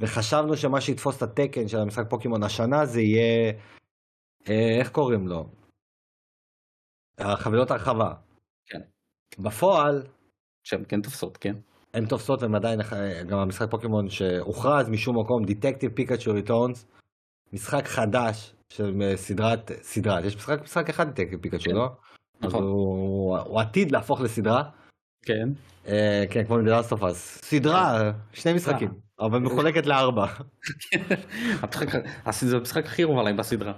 וחשבנו 0.00 0.56
שמה 0.56 0.80
שיתפוס 0.80 1.16
את 1.16 1.22
התקן 1.22 1.68
של 1.68 1.78
המשחק 1.78 2.04
פוקימון 2.10 2.42
השנה 2.42 2.86
זה 2.86 3.00
יהיה... 3.00 3.52
אה, 4.48 4.78
איך 4.80 4.90
קוראים 4.90 5.28
לו? 5.28 5.44
החבילות 7.18 7.70
הרחבה. 7.70 8.14
כן. 8.66 8.80
בפועל, 9.38 10.02
שהן 10.64 10.84
כן 10.88 11.00
תופסות, 11.00 11.36
כן. 11.36 11.54
הן 11.94 12.06
תופסות 12.06 12.42
והן 12.42 12.54
עדיין, 12.54 12.80
אה, 12.80 13.22
גם 13.22 13.38
המשחק 13.38 13.70
פוקימון 13.70 14.08
שהוכרז 14.08 14.88
משום 14.88 15.20
מקום, 15.20 15.44
דטקטיב 15.46 15.90
פיקאצ'ו 15.94 16.32
ריטורנס, 16.32 16.86
משחק 17.52 17.84
חדש 17.84 18.55
של 18.72 19.02
אה, 19.02 19.16
סדרת, 19.16 19.70
סדרה, 19.82 20.26
יש 20.26 20.36
משחק, 20.36 20.62
משחק 20.62 20.88
אחד 20.88 21.10
דטקטיב 21.10 21.42
פיקאצ'ו, 21.42 21.64
כן. 21.64 21.74
לא? 21.74 21.88
אז 22.40 22.48
נכון. 22.48 22.62
הוא, 22.62 23.38
הוא 23.38 23.60
עתיד 23.60 23.92
להפוך 23.92 24.20
לסדרה, 24.20 24.62
כן. 25.22 25.48
אה, 25.86 26.24
כן, 26.30 26.44
כמו 26.44 26.58
אז, 27.06 27.16
סדרה, 27.42 28.12
שני 28.32 28.52
משחקים, 28.52 28.88
אבל 29.20 29.38
מחולקת 29.38 29.86
לארבע. 29.86 30.26
זה 32.32 32.56
המשחק 32.56 32.84
הכי 32.84 33.02
אהוב 33.02 33.18
עליי 33.18 33.32
בסדרה. 33.32 33.72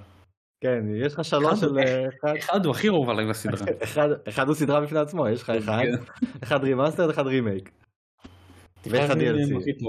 כן, 0.61 0.85
יש 1.07 1.15
לך 1.15 1.25
שלוש 1.25 1.61
של 1.61 1.79
אה, 1.79 2.09
אחד, 2.09 2.37
אחד 2.39 2.65
הוא 2.65 2.75
הכי 2.75 2.89
אהוב 2.89 3.11
עליי 3.11 3.27
בסדרה. 3.27 3.67
אחד, 4.29 4.47
הוא 4.47 4.55
סדרה 4.55 4.81
בפני 4.81 4.99
עצמו, 4.99 5.29
יש 5.29 5.43
לך 5.43 5.51
אחד, 5.51 5.83
כן. 5.83 5.95
אחד 6.43 6.65
remaster, 6.65 7.11
אחד 7.11 7.27
רימייק. 7.27 7.71
ואחד 8.87 9.17
DLC. 9.17 9.85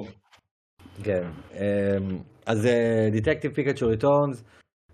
כן, 1.03 1.23
אמ, 1.53 2.17
אז 2.45 2.67
Detective 3.11 3.53
Pikachu 3.53 3.87
Returns, 3.87 4.43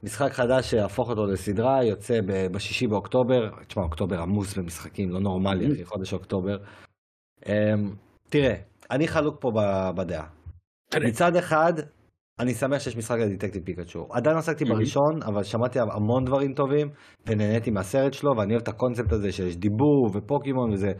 משחק 0.05 0.31
חדש 0.31 0.71
שהפוך 0.71 1.09
אותו 1.09 1.25
לסדרה, 1.25 1.83
יוצא 1.83 2.21
ב- 2.21 2.47
בשישי 2.51 2.87
באוקטובר, 2.87 3.49
תשמע, 3.67 3.83
אוקטובר 3.83 4.19
עמוס 4.21 4.57
במשחקים, 4.57 5.09
לא 5.09 5.19
נורמלי, 5.19 5.73
אחי, 5.73 5.85
חודש 5.85 6.13
אוקטובר. 6.13 6.57
אמ, 7.45 7.51
תראה, 8.29 8.55
אני 8.91 9.07
חלוק 9.07 9.35
פה 9.41 9.51
בדעה. 9.97 10.27
מצד 11.07 11.35
אחד, 11.35 11.73
אני 12.39 12.53
שמח 12.53 12.79
שיש 12.79 12.97
משחק 12.97 13.17
לדיטקטיב 13.19 13.63
פיקצ'ו. 13.65 14.07
עדיין 14.11 14.37
עסקתי 14.37 14.63
Mhm. 14.63 14.67
בראשון, 14.69 15.23
אבל 15.25 15.43
שמעתי 15.43 15.79
המון 15.79 16.25
דברים 16.25 16.53
טובים, 16.53 16.89
ונהניתי 17.27 17.71
מהסרט 17.71 18.13
שלו, 18.13 18.31
ואני 18.37 18.53
אוהב 18.53 18.61
את 18.61 18.67
הקונספט 18.67 19.11
הזה 19.11 19.31
שיש 19.31 19.57
דיבור 19.57 20.09
ופוקימון, 20.13 20.73
וזה 20.73 20.91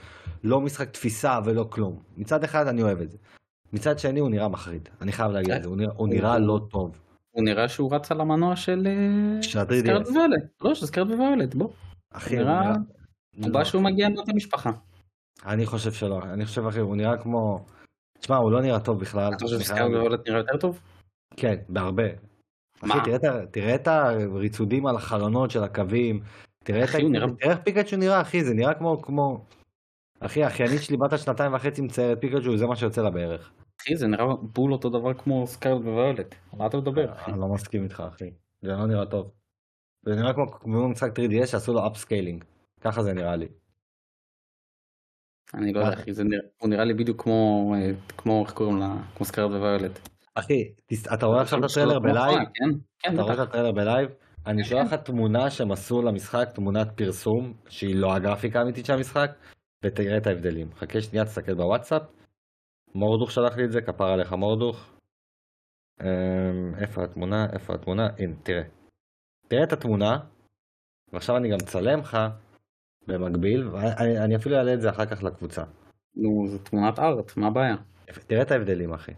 לא 0.44 0.62
משחק 0.62 0.90
תפיסה 0.90 1.40
ולא 1.46 1.64
כלום. 1.70 2.00
מצד 2.18 2.44
אחד 2.44 2.68
אני 2.68 2.84
אוהב 2.84 3.02
את 3.02 3.12
זה. 3.12 3.18
מצד 3.74 4.00
שני 4.00 4.20
הוא 4.20 4.30
נראה 4.30 4.50
מחריד, 4.50 4.90
אני 5.02 5.12
חייב 5.12 5.32
להגיד 5.32 5.52
את 5.54 5.64
זה, 5.64 5.70
הוא 5.70 5.78
הוא 5.98 6.08
נראה 6.10 6.40
לא 6.40 6.60
טוב. 6.72 7.05
הוא 7.36 7.44
נראה 7.44 7.68
שהוא 7.70 7.96
רץ 7.96 8.12
על 8.12 8.22
המנוע 8.22 8.56
של 8.56 8.88
אה, 8.88 9.44
של 9.44 9.60
ה-3DS. 9.60 9.76
סקארט 9.82 10.08
וויולט. 10.08 10.44
לא, 10.62 10.76
של 10.76 10.86
סקארט 10.86 11.08
וויולט, 11.08 11.56
בוא. 11.56 11.70
אחי, 12.14 12.36
נראה- 12.36 12.70
הוא. 12.70 12.78
הוא 13.46 13.54
בא 13.54 13.64
שהוא 13.64 13.82
מגיע 13.82 14.10
מאותה 14.10 14.34
משפחה. 14.34 14.72
אני 15.46 15.66
חושב 15.66 15.92
שלא, 15.92 16.20
אני 16.24 16.46
חושב 16.46 16.68
אחי, 16.68 16.80
הוא 16.80 16.96
נראה 16.96 17.18
כמו... 17.18 17.66
תשמע, 18.20 18.36
הוא 18.36 18.52
לא 18.52 18.62
נראה 18.62 18.80
טוב 18.80 19.00
בכלל. 19.00 19.34
אתה 19.34 19.46
חושב 19.46 19.60
שסקארט 19.60 19.90
וויולט 19.92 20.28
נראה 20.28 20.40
יותר 20.40 20.58
טוב? 20.58 20.80
כן, 21.38 21.56
בהרבה. 21.70 22.04
מה? 22.84 23.04
תראה 23.52 23.76
את 23.76 23.88
הריצודים 23.88 24.86
על 24.88 24.96
החלונות 24.96 25.52
של 25.52 25.64
הקווים, 25.64 26.20
תראה 26.64 26.82
איך 26.82 27.60
פיקצ'ו 27.64 27.98
נראה, 27.98 28.22
אחי, 28.22 28.44
זה 28.44 28.54
נראה 28.54 28.74
כמו... 28.74 29.02
כמו... 29.02 29.46
אחי, 30.20 30.44
האחיינית 30.44 30.82
שלי 30.82 30.98
בת 30.98 31.14
השנתיים 31.14 31.54
וחצי 31.54 31.82
מציירת 31.82 32.22
פיקצ'ו, 32.22 32.58
זה 32.58 32.66
מה 32.66 32.76
שיוצא 32.76 33.02
לה 33.02 33.10
בערך. 33.10 33.52
אחי, 33.86 33.96
זה 33.96 34.08
נראה 34.08 34.26
בול 34.42 34.74
אותו 34.74 34.90
דבר 34.90 35.14
כמו 35.14 35.48
Scarlet 35.48 35.82
Violet. 35.82 36.36
מה 36.54 36.68
אתה 36.68 36.78
מדבר? 36.78 37.14
אחי? 37.14 37.32
אני 37.32 37.40
לא 37.40 37.48
מסכים 37.48 37.84
איתך, 37.84 38.04
אחי. 38.16 38.32
זה 38.62 38.68
לא 38.72 38.86
נראה 38.88 39.06
טוב. 39.06 39.32
זה 40.06 40.16
נראה 40.16 40.34
כמו 40.34 40.52
כמו 40.52 40.90
משחק 40.90 41.10
3DS 41.20 41.46
שעשו 41.48 41.74
לו 41.74 41.88
upscaling. 41.88 42.44
ככה 42.82 43.04
זה 43.04 43.14
נראה 43.14 43.36
לי. 43.36 43.48
אני 45.54 45.74
לא? 45.74 45.80
יודע, 45.80 45.94
אחי, 45.94 46.14
זה 46.14 46.24
נראה- 46.24 46.48
הוא 46.62 46.70
נראה 46.70 46.84
לי 46.86 46.94
בדיוק 46.94 47.24
כמו, 47.24 47.74
אה, 47.78 47.92
כמו, 48.18 48.44
איך 48.46 48.54
קוראים 48.54 48.78
לה? 48.80 48.96
כמו 49.16 49.26
Scarlet 49.26 49.52
Violet. 49.52 50.00
אחי, 50.36 50.74
אתה 51.14 51.26
רואה 51.26 51.42
עכשיו 51.42 51.60
את 51.60 51.64
הטריילר 51.64 52.00
ב 52.00 52.07
live? 52.07 52.40
כן, 52.54 52.70
כן, 53.00 53.14
אתה 53.14 53.22
רואה 53.22 53.34
את. 53.34 53.40
הטריילר 53.40 53.72
ב 53.72 53.78
live? 53.78 54.10
אני 54.46 54.64
כן, 54.64 54.70
שולח 54.70 54.94
לך 54.94 55.00
תמונה 55.00 55.50
שהם 55.50 55.72
עשו 55.72 56.02
למשחק, 56.02 56.50
תמונת 56.56 56.88
פרסום, 56.96 57.54
שהיא 57.70 57.96
לא 57.96 58.16
הגרפיקה 58.16 58.60
האמיתית 58.60 58.86
של 58.86 58.94
המשחק, 58.94 59.32
ותראה 59.84 60.18
את 60.18 60.28
ההבדלים. 60.28 60.74
חכה 60.76 61.02
שנייה, 61.02 61.26
תסתכל 61.26 61.54
בוואטסאפ. 61.54 62.02
מורדוך 62.96 63.32
שלח 63.32 63.58
לי 63.58 63.66
את 63.66 63.72
זה, 63.72 63.82
כפר 63.82 64.06
עליך 64.06 64.34
מורדוך. 64.34 64.96
אמ, 66.02 66.76
איפה 66.78 67.04
התמונה? 67.04 67.46
איפה 67.54 67.74
התמונה? 67.74 68.08
הנה, 68.20 68.36
תראה. 68.44 68.64
תראה 69.48 69.64
את 69.64 69.74
התמונה, 69.74 70.18
ועכשיו 71.14 71.38
אני 71.38 71.50
גם 71.50 71.58
אצלם 71.64 72.00
לך 72.00 72.18
במקביל, 73.08 73.68
ואני 73.68 74.20
אני 74.20 74.36
אפילו 74.36 74.56
אעלה 74.58 74.74
את 74.74 74.82
זה 74.82 74.90
אחר 74.90 75.06
כך 75.06 75.24
לקבוצה. 75.24 75.64
נו, 76.16 76.48
זה 76.48 76.60
תמונת 76.60 77.00
ארט, 77.00 77.38
מה 77.38 77.48
הבעיה? 77.48 77.76
תראה 78.28 78.42
את 78.42 78.52
ההבדלים, 78.52 78.94
אחי. 78.94 79.12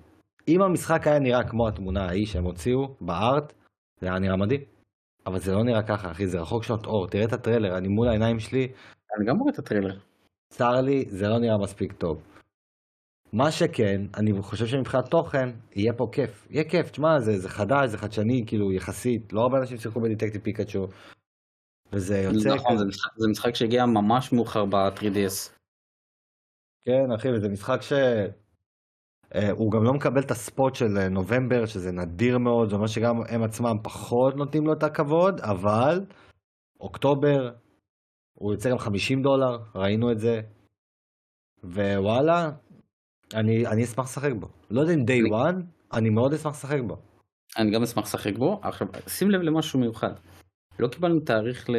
אם 0.48 0.62
המשחק 0.62 1.08
היה 1.08 1.20
נראה 1.20 1.50
כמו 1.50 1.68
התמונה 1.68 2.06
ההיא 2.06 2.26
שהם 2.26 2.44
הוציאו 2.44 2.96
בארט, 3.02 3.54
זה 4.02 4.08
היה 4.08 4.20
נראה 4.20 4.36
מדהים. 4.36 4.62
אבל 5.26 5.40
זה 5.40 5.54
לא 5.54 5.64
נראה 5.64 5.84
ככה, 5.84 6.12
אחי, 6.12 6.28
זה 6.28 6.40
רחוק 6.40 6.64
שנות 6.64 6.86
אור. 6.86 7.08
תראה 7.08 7.26
את 7.26 7.34
הטריילר, 7.34 7.78
אני 7.78 7.88
מול 7.88 8.08
העיניים 8.08 8.40
שלי, 8.40 8.72
אני 9.18 9.26
גם 9.26 9.38
רואה 9.38 9.54
את 9.54 9.60
הטריילר. 9.60 10.00
צר 10.50 10.82
לי, 10.82 11.06
זה 11.10 11.28
לא 11.28 11.40
נראה 11.40 11.58
מספיק 11.58 11.94
טוב. 11.94 12.37
מה 13.34 13.52
שכן, 13.52 14.02
אני 14.18 14.42
חושב 14.42 14.66
שמבחינת 14.66 15.06
תוכן, 15.12 15.50
יהיה 15.76 15.94
פה 15.94 16.10
כיף. 16.12 16.48
יהיה 16.50 16.70
כיף, 16.70 16.90
תשמע, 16.92 17.20
זה, 17.20 17.40
זה 17.40 17.50
חדש, 17.50 17.90
זה 17.90 17.98
חדשני, 17.98 18.44
כאילו, 18.48 18.72
יחסית. 18.74 19.34
לא 19.34 19.42
הרבה 19.42 19.58
אנשים 19.58 19.78
שיחקו 19.78 20.02
בדיטקטיב 20.02 20.42
פיקאצ'ו. 20.42 20.88
וזה 21.94 22.18
יוצא... 22.18 22.56
נכון, 22.56 22.72
כזה- 22.74 22.80
זה 22.84 22.86
משחק- 22.86 23.12
זה 23.18 23.28
משחק 23.28 23.56
שהגיע 23.56 23.86
ממש 23.86 24.34
מאוחר 24.34 24.66
ב-3DS. 24.66 25.50
כן, 26.86 27.12
אחי, 27.16 27.28
וזה 27.32 27.50
משחק 27.50 27.82
ש... 27.82 27.94
אה, 29.36 29.52
הוא 29.52 29.72
גם 29.72 29.84
לא 29.84 29.94
מקבל 29.94 30.22
את 30.22 30.32
הספוט 30.32 30.76
של 30.76 30.98
אה, 30.98 31.10
נובמבר, 31.10 31.66
שזה 31.66 31.92
נדיר 31.92 32.38
מאוד, 32.38 32.70
זה 32.70 32.76
אומר 32.76 32.88
שגם 32.88 33.16
הם 33.30 33.44
עצמם 33.44 33.78
פחות 33.84 34.36
נותנים 34.36 34.68
לו 34.68 34.74
את 34.74 34.84
הכבוד, 34.84 35.40
אבל 35.42 36.06
אוקטובר, 36.80 37.52
הוא 38.34 38.54
יוצא 38.54 38.72
גם 38.72 38.78
50 38.78 39.22
דולר, 39.22 39.58
ראינו 39.76 40.12
את 40.12 40.20
זה, 40.20 40.42
ווואלה, 41.64 42.52
אני, 43.34 43.68
אני 43.68 43.84
אשמח 43.84 44.06
לשחק 44.06 44.32
בו. 44.40 44.48
לא 44.72 44.82
יודע 44.82 44.94
אם 44.94 45.06
day 45.08 45.32
one, 45.32 45.62
אני 45.94 46.10
מאוד 46.10 46.34
אשמח 46.34 46.56
לשחק 46.56 46.80
בו. 46.88 46.98
אני 47.58 47.72
גם 47.72 47.84
אשמח 47.84 48.04
לשחק 48.04 48.38
בו. 48.38 48.60
עכשיו, 48.64 48.88
שים 49.08 49.32
לב 49.32 49.42
למשהו 49.42 49.80
מיוחד. 49.80 50.14
לא 50.80 50.88
קיבלנו 50.88 51.20
תאריך 51.20 51.70
ל... 51.70 51.76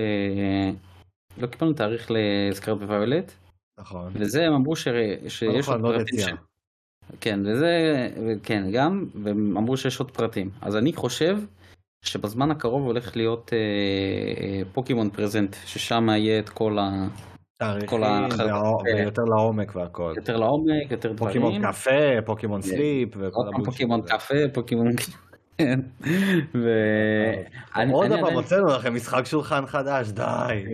לא 1.39 1.47
קיבלנו 1.47 1.73
תאריך 1.73 2.11
לסקארט 2.11 2.83
וויולט, 2.83 3.33
נכון. 3.81 4.13
וזה 4.15 4.47
הם 4.47 4.53
אמרו 4.53 4.77
ש... 4.77 4.89
שיש 5.29 5.69
עוד 5.69 5.81
לא 5.81 5.89
פרטים 5.89 6.19
יציאה. 6.19 6.37
כן, 7.21 7.41
וזה, 7.47 7.73
כן, 8.43 8.71
גם, 8.73 9.07
והם 9.15 9.57
אמרו 9.57 9.77
שיש 9.77 10.01
עוד 10.01 10.11
פרטים. 10.11 10.51
אז 10.61 10.77
אני 10.77 10.93
חושב 10.93 11.39
שבזמן 12.05 12.51
הקרוב 12.51 12.83
הולך 12.83 13.17
להיות 13.17 13.53
אה, 13.53 13.59
אה, 14.45 14.63
פוקימון 14.73 15.11
פרזנט, 15.11 15.57
ששם 15.67 16.09
יהיה 16.11 16.39
את 16.39 16.49
כל 16.49 16.79
ה... 16.79 17.09
תאריכים, 17.59 18.01
כן. 18.37 18.97
ויותר 18.97 19.23
לעומק 19.23 19.77
והכל. 19.77 20.13
יותר 20.17 20.37
לעומק, 20.37 20.91
יותר 20.91 21.13
דברים. 21.13 21.43
פוקימון 21.43 21.73
קפה, 21.73 21.91
פוקימון 22.27 22.63
כן. 22.63 22.69
סליפ, 22.69 23.09
וכל 23.17 23.25
הבולשיט 23.49 23.65
פוקימון. 23.65 24.01
קפה, 24.03 24.35
פוקימון... 24.55 24.87
כן. 25.59 25.81
ו... 26.55 26.69
אני- 27.77 27.93
עוד 27.93 28.05
אני 28.05 28.15
פעם 28.15 28.25
עדיין- 28.25 28.37
הוצאנו 28.39 28.67
לכם 28.67 28.95
משחק 28.95 29.25
שולחן 29.25 29.67
חדש, 29.67 30.09
די. 30.09 30.65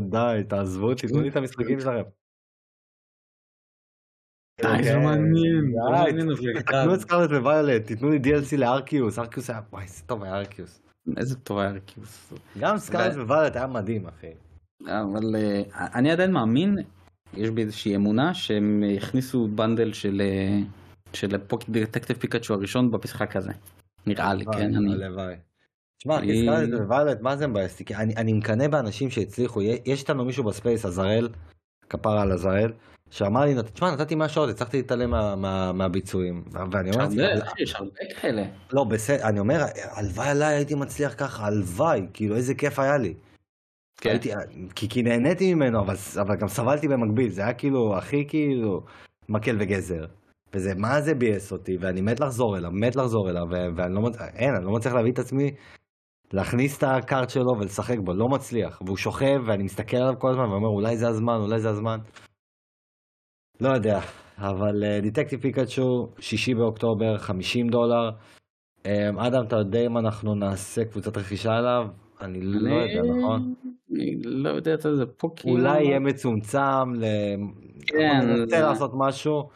די, 0.00 0.42
תעזבו, 0.48 0.94
תיתנו 0.94 1.20
לי 1.20 1.28
את 1.28 1.36
המשחקים 1.36 1.80
שלכם. 1.80 2.02
די, 4.60 4.82
זה 4.84 4.94
לא 4.94 4.98
כן, 5.00 5.04
מעניין, 5.04 5.72
לא 5.90 6.04
די, 6.24 6.30
אותי. 6.32 6.62
תתנו 6.62 6.94
את 6.94 7.00
Scarlet 7.00 7.30
Violet, 7.30 7.86
תיתנו 7.86 8.10
לי 8.10 8.18
DLC 8.24 8.56
ל 8.56 8.64
Arceus, 8.64 9.18
Arceus 9.18 9.50
היה, 9.50 9.60
וואי, 9.72 9.84
איזה 9.84 10.02
טוב 10.06 10.22
היה 10.22 10.34
Arceus. 10.36 10.82
איזה 11.16 11.36
טוב 11.36 11.58
היה 11.58 11.70
Arceus. 11.70 12.32
גם 12.60 12.78
Scarlet 12.78 13.16
Violet 13.16 13.56
היה 13.56 13.66
מדהים, 13.66 14.06
אחי. 14.06 14.30
אבל 14.86 15.36
אה, 15.36 15.62
אני 15.94 16.10
עדיין 16.10 16.32
מאמין, 16.32 16.78
יש 17.36 17.50
בי 17.50 17.62
איזושהי 17.62 17.96
אמונה 17.96 18.34
שהם 18.34 18.82
יכניסו 18.86 19.48
bundle 19.48 19.92
של 19.92 20.22
אה, 20.24 20.58
של 21.12 21.36
Detective 21.68 22.16
Pikachu 22.16 22.54
הראשון 22.54 22.90
במשחק 22.90 23.36
הזה. 23.36 23.52
נראה 24.06 24.34
לי, 24.34 24.44
כן? 24.44 24.74
אני... 24.74 24.92
הלוואי. 25.04 25.34
תשמע, 25.98 26.18
Scarlet 26.42 26.80
Violet, 26.88 27.20
מה 27.20 27.36
זה 27.36 27.46
מבאס 27.46 27.82
אני 27.96 28.32
מקנא 28.32 28.68
באנשים 28.68 29.10
שהצליחו, 29.10 29.62
יש 29.62 30.00
איתנו 30.00 30.24
מישהו 30.24 30.44
ב 30.44 30.50
space, 30.50 30.84
עזראל, 30.84 31.28
כפרה 31.90 32.22
על 32.22 32.32
עזראל, 32.32 32.72
שאמר 33.10 33.40
לי, 33.40 33.54
תשמע, 33.74 33.90
נתתי 33.90 34.14
100 34.14 34.28
שעות, 34.28 34.50
הצלחתי 34.50 34.76
להתעלם 34.76 35.10
מה- 35.10 35.36
מה- 35.36 35.72
מהביצועים. 35.72 36.44
ואני 36.72 36.90
אומר 36.90 37.08
יש 37.58 37.74
הרבה 37.74 37.90
כאלה. 38.20 38.42
לא, 38.72 38.84
בסדר, 38.84 39.28
אני 39.28 39.40
אומר, 39.40 39.64
הלוואי 39.92 40.28
עליי 40.28 40.54
הייתי 40.54 40.74
מצליח 40.74 41.14
ככה, 41.18 41.46
הלוואי, 41.46 42.06
כאילו 42.12 42.36
איזה 42.36 42.54
כיף 42.54 42.78
היה 42.78 42.98
לי. 42.98 43.14
כן. 44.00 44.10
הייתי, 44.10 44.30
כי, 44.74 44.88
כי 44.88 45.02
נהניתי 45.02 45.54
ממנו, 45.54 45.80
אבל, 45.80 45.94
אבל 46.20 46.36
גם 46.40 46.48
סבלתי 46.48 46.88
במקביל, 46.88 47.28
זה 47.28 47.42
היה 47.42 47.54
כאילו 47.54 47.96
הכי 47.96 48.24
כאילו 48.28 48.80
מקל 49.28 49.56
וגזר. 49.60 50.04
וזה, 50.54 50.74
מה 50.76 51.00
זה 51.00 51.14
ביאס 51.14 51.52
אותי, 51.52 51.76
ואני 51.80 52.00
מת 52.00 52.20
לחזור 52.20 52.56
אליו, 52.56 52.70
מת 52.72 52.96
לחזור 52.96 53.30
אליו, 53.30 53.42
ואני 53.76 53.94
לא, 53.94 54.00
מצ- 54.00 54.20
אין, 54.34 54.54
אני 54.56 54.64
לא 54.64 54.72
מצליח 54.72 54.94
להביא 54.94 55.12
את 55.12 55.18
עצמי 55.18 55.50
להכניס 56.32 56.78
את 56.78 56.82
הקארט 56.82 57.30
שלו 57.30 57.52
ולשחק 57.60 57.96
בו, 58.04 58.14
לא 58.14 58.28
מצליח. 58.28 58.82
והוא 58.86 58.96
שוכב, 58.96 59.38
ואני 59.46 59.62
מסתכל 59.62 59.96
עליו 59.96 60.18
כל 60.18 60.30
הזמן, 60.30 60.44
ואומר, 60.44 60.68
אולי 60.68 60.96
זה 60.96 61.08
הזמן, 61.08 61.36
אולי 61.40 61.60
זה 61.60 61.68
הזמן. 61.70 61.98
לא 63.60 63.68
יודע, 63.68 64.00
אבל 64.38 65.00
דיטקטיב 65.02 65.40
פיקאצ'ו, 65.40 65.82
שישי 66.18 66.54
באוקטובר, 66.54 67.18
50 67.18 67.68
דולר. 67.68 68.10
אמ, 68.86 69.18
אדם, 69.18 69.44
אתה 69.46 69.56
יודע 69.56 69.80
אם 69.86 69.98
אנחנו 69.98 70.34
נעשה 70.34 70.84
קבוצת 70.84 71.16
רכישה 71.16 71.50
עליו? 71.50 71.82
אני 72.20 72.40
לא 72.42 72.74
יודע, 72.74 73.02
נכון? 73.02 73.54
אני 73.92 74.22
לא 74.22 74.48
יודע 74.48 74.74
את 74.74 74.80
זה 74.80 75.06
פוקימון. 75.06 75.60
אולי 75.60 75.82
יהיה 75.82 75.98
מצומצם. 75.98 76.92
כן, 77.86 78.20
ננסה 78.26 78.46
זה- 78.56 78.60
לעשות 78.60 78.90
משהו, 78.94 79.48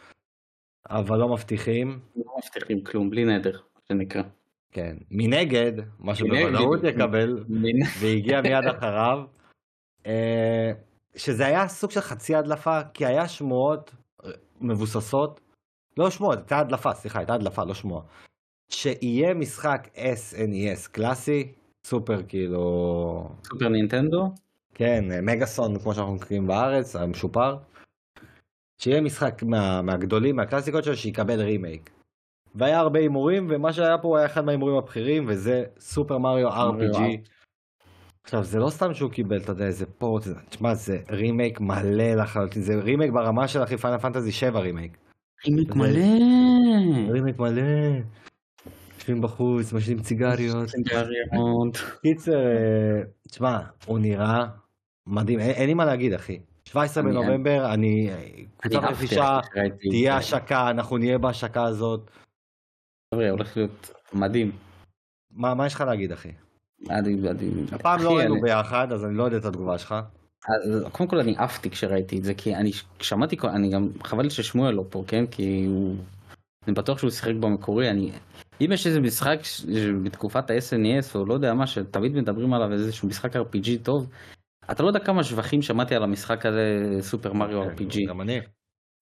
אבל 0.91 1.19
לא 1.19 1.29
מבטיחים. 1.29 1.99
לא 2.17 2.25
מבטיחים 2.39 2.85
כלום, 2.85 3.11
בלי 3.11 3.25
נדר, 3.25 3.53
מה 3.75 3.81
שנקרא. 3.89 4.23
כן. 4.73 4.97
מנגד, 5.11 5.73
מה 5.99 6.15
שהוא 6.15 6.29
מנגד. 6.29 6.47
בוודאות 6.47 6.81
יקבל, 6.85 7.45
והגיע 8.01 8.41
מיד 8.45 8.65
אחריו, 8.77 9.19
אה, 10.07 10.73
שזה 11.17 11.47
היה 11.47 11.69
סוג 11.69 11.91
של 11.91 12.01
חצי 12.01 12.35
הדלפה, 12.35 12.81
כי 12.95 13.07
היה 13.07 13.29
שמועות 13.29 13.95
אה, 14.25 14.31
מבוססות, 14.61 15.41
לא 15.97 16.11
שמועות, 16.11 16.39
הייתה 16.39 16.59
הדלפה, 16.59 16.95
סליחה, 16.95 17.19
הייתה 17.19 17.35
הדלפה, 17.35 17.65
לא 17.65 17.75
שמועה, 17.75 18.05
שיהיה 18.71 19.35
משחק 19.35 19.89
SNES 19.97 20.91
קלאסי, 20.93 21.53
סופר 21.87 22.23
כאילו, 22.29 23.29
סופר 23.45 23.69
נינטנדו? 23.69 24.31
כן, 24.75 25.05
מגאסון 25.23 25.79
כמו 25.79 25.95
שאנחנו 25.95 26.15
מכירים 26.15 26.47
בארץ, 26.47 26.97
המשופר. 26.97 27.57
שיהיה 28.79 29.01
משחק 29.01 29.43
מה, 29.43 29.83
מהגדולים, 29.83 30.37
מהקלאסיקות 30.37 30.85
שלו, 30.85 30.97
שיקבל 30.97 31.41
רימייק. 31.41 31.91
והיה 32.55 32.79
הרבה 32.79 32.99
הימורים, 32.99 33.47
ומה 33.51 33.73
שהיה 33.73 33.99
פה 33.99 34.19
היה 34.19 34.27
אחד 34.27 34.45
מההימורים 34.45 34.77
הבכירים, 34.77 35.25
וזה 35.29 35.65
סופר 35.79 36.19
מריו 36.19 36.49
RPG. 36.49 36.99
עכשיו, 38.25 38.45
זה 38.45 38.59
לא 38.59 38.71
סתם 38.71 38.95
שהוא 38.95 39.11
קיבל, 39.11 39.41
אתה 39.41 39.53
יודע, 39.53 39.67
איזה 39.67 39.87
port, 39.87 40.23
תשמע, 40.49 40.75
זה 40.75 40.99
רימייק 41.11 41.61
מלא 41.61 42.15
לחלוטין, 42.15 42.63
זה 42.63 42.75
רימייק 42.75 43.13
ברמה 43.13 43.49
של 43.49 43.63
אחי 43.63 43.77
Final 43.77 43.99
Fantasy 43.99 44.33
7 44.33 44.61
Remake. 44.61 44.97
remake 45.47 45.75
מלא! 45.77 47.13
רימייק 47.13 47.39
מלא. 47.39 47.63
יושבים 49.05 49.23
בחוץ, 49.23 49.73
מעשנים 49.73 50.03
סיגריות. 50.03 50.69
סיגריות. 50.69 51.77
קיצר, 52.03 52.33
אה, 52.47 53.03
תשמע, 53.29 53.59
הוא 53.87 53.99
נראה 53.99 54.45
מדהים, 55.07 55.41
אין, 55.41 55.67
לי 55.67 55.75
מה 55.75 55.85
להגיד, 55.85 56.13
אחי. 56.13 56.39
17 56.65 57.03
אני- 57.03 57.11
בנובמבר, 57.13 57.75
אני... 57.75 58.11
קבוצת 58.57 58.79
רכישה, 58.83 59.41
תהיה. 59.91 60.17
השקה, 60.17 60.71
אנחנו 60.71 60.99
נהיה 60.99 61.19
בהשקה 61.19 61.65
הזאת. 61.65 62.11
חבר'ה, 63.15 63.31
הולך 63.31 63.57
להיות 63.57 63.91
מדהים. 64.13 64.53
מה, 65.31 65.67
יש 65.67 65.75
לך 65.75 65.81
להגיד, 65.81 66.13
אחי? 66.13 66.31
מדהים, 66.81 67.23
מדהים. 67.23 67.67
הפעם 67.73 68.03
לא 68.03 68.21
אני- 68.23 68.41
ביחד, 68.41 68.93
אז 68.93 69.05
אני 69.05 69.17
לא 69.17 69.25
יודע 69.25 69.37
את 69.37 69.45
התגובה 69.45 69.79
שלך. 69.79 69.95
אז 70.49 70.85
קודם 70.93 71.11
כל 71.11 71.19
אני 71.19 71.35
עפתי 71.39 71.71
כשראיתי 71.71 72.19
את 72.19 72.25
זה, 72.25 72.35
כי 72.35 72.55
אני 72.55 72.71
שמעתי, 73.01 73.37
אני 73.45 73.71
גם, 73.71 73.89
חבל 74.05 74.29
ששמואל 74.29 74.75
לא 74.75 74.85
פה, 74.91 75.05
כן? 75.07 75.25
כי 75.27 75.65
הוא, 75.69 75.97
אני 76.67 76.75
בטוח 76.75 76.99
שהוא 76.99 77.11
שיחק 77.11 77.35
במקורי, 77.41 77.91
אני, 77.91 78.11
אם 78.61 78.73
יש 78.73 78.87
איזה 78.87 79.01
משחק 79.01 79.39
בתקופת 80.05 80.51
ה-SNES 80.51 81.15
או 81.15 81.27
לא 81.27 81.35
יודע 81.35 81.55
מה, 81.55 81.67
שתמיד 81.67 82.13
מדברים 82.13 82.55
עליו 82.55 82.73
איזשהו 82.73 83.09
משחק 83.09 83.37
RPG 83.37 83.69
טוב, 83.83 84.07
אתה 84.71 84.83
לא 84.83 84.89
יודע 84.89 85.01
כמה 85.01 85.23
שבחים 85.23 85.63
שמעתי 85.63 85.95
על 85.95 86.03
המשחק 86.03 86.47
הזה, 86.47 86.87
סופר 87.01 87.33
מריו 87.33 87.63
RPG. 87.63 88.09
גם 88.09 88.21
אני. 88.21 88.41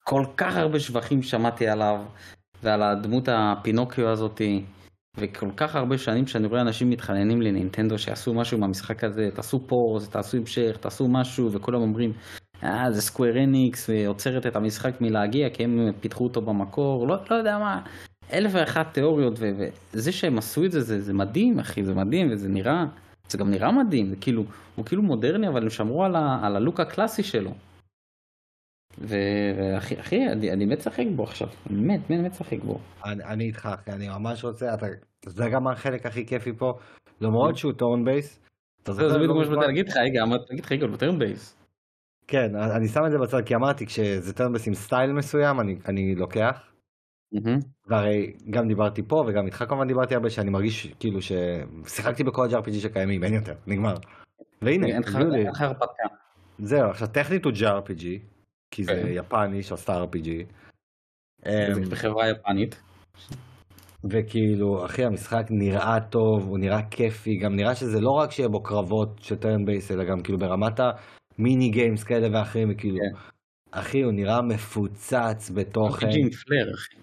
כל 0.05 0.25
כך 0.37 0.57
הרבה 0.57 0.81
שבחים 0.81 1.23
שמעתי 1.23 1.69
עליו, 1.69 1.97
ועל 2.63 2.83
הדמות 2.83 3.29
הפינוקיו 3.29 4.09
הזאתי, 4.09 4.65
וכל 5.17 5.51
כך 5.57 5.77
הרבה 5.77 5.99
שנים 5.99 6.27
שאני 6.27 6.47
רואה 6.47 6.61
אנשים 6.61 6.91
מתחננים 6.91 7.43
לנינטנדו 7.43 7.99
שיעשו 7.99 8.35
משהו 8.35 8.59
מהמשחק 8.59 9.05
הזה, 9.05 9.29
תעשו 9.35 9.67
פורס, 9.67 10.09
תעשו 10.09 10.37
המשך, 10.37 10.77
תעשו 10.81 11.09
משהו, 11.09 11.53
וכולם 11.53 11.81
אומרים, 11.81 12.13
אה, 12.65 12.91
זה 12.91 13.03
סקוויר 13.03 13.45
אניקס, 13.45 13.91
ועוצרת 13.91 14.47
את 14.47 14.57
המשחק 14.57 15.01
מלהגיע, 15.01 15.51
כי 15.51 15.65
הם 15.65 15.93
פיתחו 16.01 16.25
אותו 16.25 16.41
במקור, 16.41 17.09
לא, 17.09 17.17
לא 17.31 17.37
יודע 17.37 17.59
מה, 17.59 17.83
אלף 18.33 18.51
ואחת 18.55 18.87
תיאוריות, 18.95 19.35
ו- 19.39 19.51
וזה 19.93 20.13
שהם 20.13 20.39
עשו 20.39 20.65
את 20.65 20.73
זה, 20.73 20.81
זה, 20.81 21.01
זה 21.01 21.13
מדהים, 21.13 21.59
אחי, 21.59 21.85
זה 21.85 21.95
מדהים, 21.95 22.29
וזה 22.33 22.49
נראה, 22.49 22.85
זה 23.29 23.39
גם 23.39 23.51
נראה 23.51 23.73
מדהים, 23.73 24.09
זה 24.09 24.17
כאילו, 24.17 24.45
הוא 24.77 24.85
כאילו 24.85 25.03
מודרני, 25.03 25.49
אבל 25.49 25.63
הם 25.63 25.71
שמרו 25.71 26.05
על, 26.05 26.17
ה, 26.17 26.39
על 26.43 26.57
הלוק 26.57 26.81
הקלאסי 26.81 27.23
שלו. 27.23 27.51
ואחי, 28.99 30.01
אחי, 30.01 30.29
אני, 30.29 30.53
אני 30.53 30.65
מת 30.65 30.79
לשחק 30.79 31.05
בו 31.17 31.23
עכשיו, 31.23 31.49
אני 31.71 31.81
מת, 31.81 32.11
מת, 32.11 32.21
מת 32.21 32.31
לשחק 32.33 32.65
בו. 32.65 32.79
אני, 33.05 33.25
אני 33.25 33.45
איתך, 33.45 33.69
אחי, 33.75 33.93
אני 33.93 34.09
ממש 34.09 34.45
רוצה, 34.45 34.75
אתה, 34.75 34.87
זה 35.27 35.49
גם 35.53 35.69
החלק 35.69 36.07
הכי 36.07 36.27
כיפי 36.27 36.53
פה, 36.53 36.79
למרות 37.21 37.57
שהוא 37.57 37.73
turn 37.73 38.05
based. 38.05 38.41
זה 38.87 38.93
בדיוק 38.93 39.13
לא 39.23 39.35
מה 39.35 39.45
שבאתי 39.45 39.51
מזמן- 39.51 39.67
להגיד 39.67 39.89
לך, 39.89 39.97
רגע, 39.97 40.23
אמרתי 40.23 40.55
לך, 40.57 40.73
רגע, 40.73 40.87
ב 40.87 40.93
turn 40.93 41.19
based. 41.19 41.62
כן, 42.29 42.57
אני 42.77 42.89
שם 42.89 43.01
את 43.07 43.11
זה 43.11 43.19
בצד, 43.19 43.43
כי 43.47 43.55
אמרתי, 43.55 43.87
כשזה 43.87 44.33
turn 44.33 44.53
based 44.53 44.69
עם 44.69 44.75
style 44.75 45.13
מסוים, 45.13 45.61
אני, 45.61 45.77
אני 45.89 46.15
לוקח. 46.15 46.73
והרי 47.87 48.33
גם 48.51 48.69
דיברתי 48.69 49.03
פה 49.09 49.25
וגם 49.29 49.47
איתך 49.47 49.65
כמובן 49.69 49.87
דיברתי 49.87 50.15
הרבה 50.15 50.31
שאני 50.31 50.51
מרגיש 50.51 50.87
כאילו 51.01 51.19
ששיחקתי 51.23 52.25
בכל 52.25 52.45
ה-JRPG 52.45 52.73
שקיימים 52.73 53.25
אין 53.25 53.35
יותר 53.35 53.55
נגמר. 53.67 53.95
והנה 54.63 54.87
אין 54.87 55.03
לך 55.03 55.61
הרפתקה. 55.61 56.03
זהו 56.59 56.91
עכשיו 56.91 57.09
טכנית 57.09 57.45
הוא 57.45 57.53
JRPG 57.53 58.05
כי 58.71 58.85
זה 58.85 58.93
כן. 58.93 59.09
יפני 59.09 59.63
שעשתה 59.63 60.03
RPG. 60.03 60.29
זה 61.45 61.67
אמ, 61.77 61.91
בחברה 61.91 62.31
יפנית. 62.31 62.83
וכאילו 64.11 64.85
אחי 64.87 65.05
המשחק 65.05 65.45
נראה 65.51 66.01
טוב 66.11 66.45
הוא 66.49 66.59
נראה 66.59 66.83
כיפי 66.91 67.39
גם 67.39 67.57
נראה 67.57 67.75
שזה 67.75 68.01
לא 68.01 68.11
רק 68.11 68.31
שיהיה 68.31 68.49
בו 68.49 68.63
קרבות 68.63 69.19
של 69.23 69.37
turn 69.37 69.65
based 69.65 69.91
אלא 69.91 70.05
גם 70.05 70.23
כאילו 70.23 70.39
ברמת 70.39 70.81
ה 71.39 71.45
mini 71.45 71.69
games 71.69 72.05
כאלה 72.05 72.29
ואחרים 72.33 72.69
וכאילו 72.73 72.97
כן. 72.97 73.19
אחי 73.71 74.03
הוא 74.03 74.13
נראה 74.13 74.43
מפוצץ 74.43 75.51
בתוכן. 75.55 76.07
RPG 76.07 76.11
עם 76.11 76.31
flair, 76.31 76.75
אחי. 76.75 76.97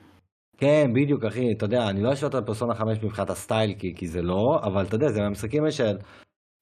כן, 0.58 0.92
בדיוק, 0.94 1.26
אחי, 1.26 1.52
אתה 1.58 1.66
יודע, 1.66 1.90
אני 1.90 2.02
לא 2.04 2.14
אשווה 2.14 2.28
אותו 2.28 2.40
לפרסונה 2.40 2.76
5 2.76 3.04
מבחינת 3.04 3.30
ה 3.30 3.36
style, 3.36 3.74
כי, 3.80 3.96
כי 3.96 4.08
זה 4.08 4.22
לא, 4.22 4.60
אבל 4.64 4.86
אתה 4.86 4.96
יודע, 4.96 5.10
זה 5.10 5.22
מהמשחקים 5.22 5.72
של 5.72 5.98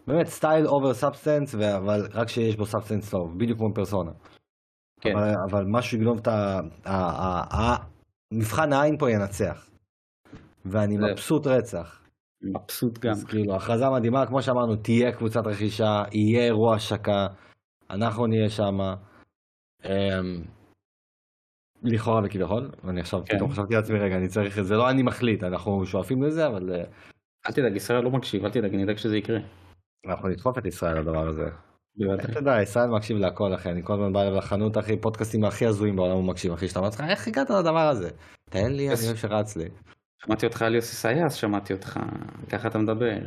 באמת 0.08 0.28
style 0.28 0.68
over 0.68 0.94
substance, 0.94 1.56
אבל 1.56 2.08
רק 2.14 2.28
שיש 2.28 2.56
בו 2.56 2.66
substance 2.66 3.10
טוב, 3.10 3.40
בדיוק 3.40 3.60
כמו 3.60 3.74
פרסונה. 3.74 4.12
כן. 5.02 5.10
אבל, 5.16 5.34
אבל 5.50 5.66
משהו 5.68 5.98
יגנוב 5.98 6.18
את 6.18 6.28
ה... 6.28 6.60
ה- 6.86 7.22
ה- 7.22 7.56
ה- 7.56 7.84
מבחן 8.34 8.74
העין 8.74 8.98
פה 8.98 9.12
ינצח. 9.12 9.70
ואני 10.66 10.98
מבסוט 10.98 11.48
רצח. 11.48 12.04
מבסוט 12.42 13.00
גם. 13.00 13.12
אז 13.12 13.24
כאילו, 13.24 13.56
הכרזה 13.56 13.90
מדהימה, 13.90 14.26
כמו 14.26 14.42
שאמרנו, 14.42 14.76
תהיה 14.76 15.12
קבוצת 15.12 15.42
רכישה, 15.46 16.04
יהיה 16.12 16.46
אירוע 16.46 16.76
השקה, 16.76 17.28
אנחנו 17.90 18.28
נהיה 18.28 18.50
שמה. 18.50 18.96
אמ, 19.86 20.44
לכאורה 21.84 22.22
וכביכול, 22.26 22.72
ואני 22.84 23.02
עכשיו 23.02 23.22
כן. 23.26 23.36
פתאום 23.36 23.52
חשבתי 23.52 23.76
לעצמי, 23.76 24.00
רגע, 24.00 24.16
אני 24.16 24.28
צריך, 24.28 24.62
זה 24.62 24.76
לא 24.76 24.90
אני 24.90 25.04
מחליט, 25.04 25.44
אנחנו 25.44 25.86
שואפים 25.86 26.24
לזה, 26.24 26.48
אבל 26.48 26.74
אה, 26.74 26.84
אל 27.48 27.52
תדאג, 27.54 27.76
ישראל 27.76 28.04
לא 28.04 28.12
מקשיב, 28.12 28.46
אל 28.46 28.52
תדאג, 28.52 28.74
אני 28.74 28.84
אדאג 28.84 28.98
שזה 28.98 29.18
יקרה. 29.18 29.40
אנחנו 30.08 30.30
נדחוף 30.30 30.58
את 30.58 30.66
ישראל 30.66 31.00
לדבר 31.00 31.28
הזה. 31.28 31.50
אתה 32.24 32.40
יודע, 32.40 32.62
ישראל 32.62 32.90
מקשיב 32.90 33.18
להכל, 33.18 33.56
אחי, 33.56 33.70
אני 33.70 33.84
כל 33.84 33.94
הזמן 33.94 34.14
בא 34.14 34.24
לחנות, 34.24 34.78
אחי, 34.78 34.98
פודקאסטים 34.98 35.44
הכי 35.44 35.66
הזויים 35.66 35.96
בעולם 35.96 36.16
הוא 36.16 36.24
מקשיב, 36.24 36.54
אחי, 36.54 36.68
שאתה 36.68 36.80
אומר 36.80 36.90
לעצמך, 36.90 37.06
איך 37.10 37.28
הגעת 37.28 37.50
לדבר 37.50 37.88
הזה? 37.88 38.10
תן 38.50 38.72
לי, 38.72 38.90
אני 38.90 39.06
אוהב 39.06 39.18
שרץ 39.18 39.58
לי. 39.58 39.70
שמעתי 40.26 40.46
אותך 40.46 40.62
על 40.62 40.76
יוסי 40.76 40.96
סייס, 40.96 41.34
שמעתי 41.34 41.74
אותך, 41.74 42.00
ככה 42.50 42.68
אתה 42.68 42.78
מדבר. 42.78 43.20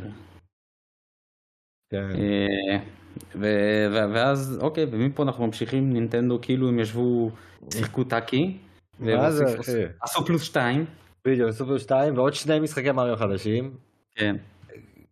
ו- 3.35 3.87
ו- 3.91 4.13
ואז, 4.13 4.59
אוקיי, 4.61 4.85
ומפה 4.91 5.23
אנחנו 5.23 5.45
ממשיכים, 5.45 5.93
נינטנדו 5.93 6.39
כאילו 6.41 6.69
הם 6.69 6.79
ישבו, 6.79 7.31
שיחקו 7.73 8.03
טאקי, 8.03 8.57
מה 8.99 9.31
זה, 9.31 9.43
הוסיפו- 9.43 9.61
אחי? 9.61 9.83
עשו 10.01 10.25
פלוס 10.25 10.43
שתיים. 10.43 10.85
בדיוק, 11.25 11.51
סופר 11.51 11.77
2 11.77 12.17
ועוד 12.17 12.33
שני 12.33 12.59
משחקי 12.59 12.91
מריו 12.91 13.15
חדשים. 13.15 13.71
כן. 14.15 14.35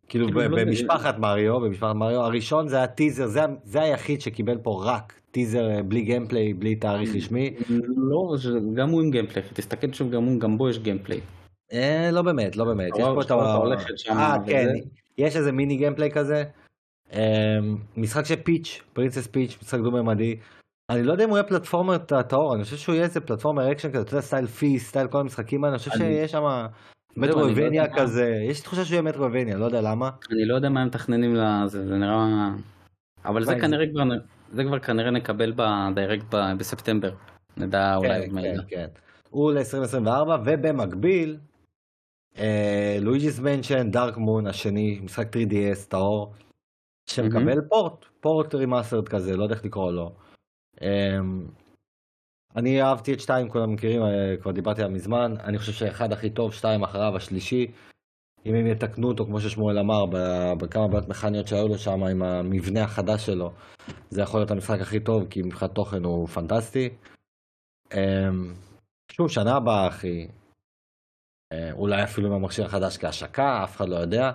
כאילו 0.10 0.28
כאילו, 0.28 0.42
לא- 0.42 0.64
במשפחת 0.66 1.18
מריו, 1.18 1.60
במשפחת 1.60 1.96
מריו, 1.96 2.22
הראשון 2.22 2.68
זה 2.68 2.76
היה 2.76 2.88
טיזר, 2.88 3.28
זה, 3.64 3.82
היחיד 3.82 4.22
שקיבל 4.22 4.58
פה 4.58 4.82
רק 4.86 5.14
טיזר 5.32 5.70
אה, 5.70 5.84
בלי 5.84 6.02
gameplay, 6.02 6.54
בלי 6.54 6.76
תאריך 6.76 7.16
רשמי. 7.16 7.56
לא, 7.98 8.36
גם 8.74 8.90
הוא 8.90 9.02
עם 9.02 9.12
gameplay, 9.12 9.46
תסתכל 9.54 9.94
שוב, 9.94 10.12
גם 10.40 10.58
בו 10.58 10.70
יש 10.70 10.80
gameplay. 10.80 11.20
אה, 11.74 12.10
לא 12.12 12.22
באמת, 12.22 12.56
לא 12.56 12.66
באמת. 12.66 12.90
יש 12.98 13.06
פה 13.06 13.22
את 13.22 13.32
ה... 13.32 13.36
אה. 14.10 14.38
כן, 14.48 14.68
יש 15.18 15.36
איזה 15.36 15.52
mini 15.52 15.76
gameplay 15.76 16.12
כזה. 16.12 16.44
אה, 17.14 17.58
משחק 17.98 18.26
של 18.26 18.36
Peach, 18.36 18.82
Princess 18.94 19.28
Peach, 19.28 19.58
משחק 19.62 19.80
דו-ממדי. 19.80 20.36
אני 20.90 21.04
לא 21.04 21.12
יודע 21.12 21.24
אם 21.24 21.30
הוא 21.30 21.38
יהיה 21.38 21.48
platformer 21.48 21.98
טהור, 21.98 22.56
אני 22.56 22.64
חושב 22.64 22.78
שהוא 22.78 22.96
יהיה 22.96 23.04
איזה 23.04 23.20
platformer 23.22 23.72
אקשן 23.72 23.92
כזה, 23.92 24.02
אתה 24.02 24.12
יודע, 24.12 24.22
style 24.22 24.48
פי, 24.48 24.80
style 24.80 25.08
כל 25.08 25.20
המשחקים 25.20 25.64
האלה, 25.64 25.74
אני 25.74 25.80
חושב 25.80 25.92
שיש 25.92 26.32
שם 26.32 26.38
לא 26.38 26.44
מה. 26.44 26.68
כזה, 27.96 28.32
יש 28.50 28.62
תחושה 28.62 28.86
שהוא 28.86 28.94
יהיה 28.94 29.02
Metroidvania, 29.02 29.58
לא 29.58 29.66
יודע 29.66 29.82
למה. 29.82 30.10
אני 30.32 30.46
לא 30.46 30.56
יודע 30.56 30.70
מה 30.70 30.82
הם 30.82 30.88
מתכננים 30.88 31.36
לזה, 31.36 31.88
זה 31.88 31.96
נראה... 31.96 32.50
אבל 33.26 33.44
זה 33.44 33.56
כנראה 33.62 33.86
כבר, 33.94 34.04
זה 34.52 34.64
כבר 34.64 34.80
כנראה 34.80 35.12
נקבל 35.12 35.54
ב 35.56 35.67
Direct 35.67 36.36
בספטמבר. 36.60 37.12
נדע 37.58 37.96
אולי 37.96 38.20
עוד 38.20 38.26
כן, 38.26 38.36
מידע. 38.36 38.62
כן, 38.68 38.76
כן. 38.76 38.88
הוא 39.30 39.52
ל-2024, 39.52 40.30
ובמקביל, 40.46 41.38
אה, 42.38 42.98
Luigi's 43.02 43.40
Mansion, 43.40 43.92
Dark 43.92 44.18
Moon 44.18 44.48
השני, 44.48 45.00
משחק 45.04 45.36
3DS 45.36 45.90
טהור, 45.90 46.34
שמקבל 47.10 47.62
port, 47.70 48.06
port 48.22 48.56
remastered 48.56 49.10
כזה, 49.10 49.38
לא 49.38 49.44
יודע 49.44 49.56
איך 49.56 49.66
לקרוא 49.66 49.92
לו. 49.92 50.12
אה, 50.82 51.20
אני 52.56 52.82
אהבתי 52.82 53.14
את 53.14 53.20
שתיים, 53.20 53.50
כולם 53.50 53.74
מכירים, 53.74 54.02
אה, 54.02 54.38
כבר 54.42 54.52
דיברתי 54.52 54.82
עליו 54.82 54.94
מזמן, 54.94 55.34
אני 55.44 55.58
חושב 55.58 55.72
שאחד 55.72 56.12
הכי 56.12 56.30
טוב, 56.30 56.54
שתיים 56.54 56.84
אחריו, 56.84 57.16
השלישי. 57.16 57.68
אם 58.46 58.56
הם 58.56 58.68
יתקנו 58.68 59.08
אותו, 59.08 59.26
כמו 59.26 59.40
ששמואל 59.40 59.80
אמר, 59.80 60.06
בכמה 60.60 60.88
בעיות 60.88 61.08
מכניות 61.08 61.48
שהיו 61.48 61.68
לו 61.68 61.78
שם 61.78 62.04
עם 62.04 62.24
המבנה 62.24 62.84
החדש 62.84 63.26
שלו, 63.26 63.52
זה 64.10 64.22
יכול 64.22 64.40
להיות 64.40 64.52
המשחק 64.52 64.82
הכי 64.82 65.00
טוב, 65.00 65.28
כי 65.30 65.42
מבחינת 65.42 65.76
תוכן 65.76 66.04
הוא 66.04 66.28
פנטסטי. 66.28 66.90
אמ, 67.94 68.54
שוב, 69.12 69.30
שנה 69.30 69.56
הבאה, 69.56 69.88
אחי. 69.88 70.28
אה, 71.54 71.72
אולי 71.72 72.04
אפילו 72.04 72.28
עם 72.28 72.34
המכשיר 72.34 72.66
החדש 72.66 72.98
כהשקה, 72.98 73.64
אף 73.64 73.76
אחד 73.76 73.90
לא 73.90 73.96
יודע. 73.96 74.32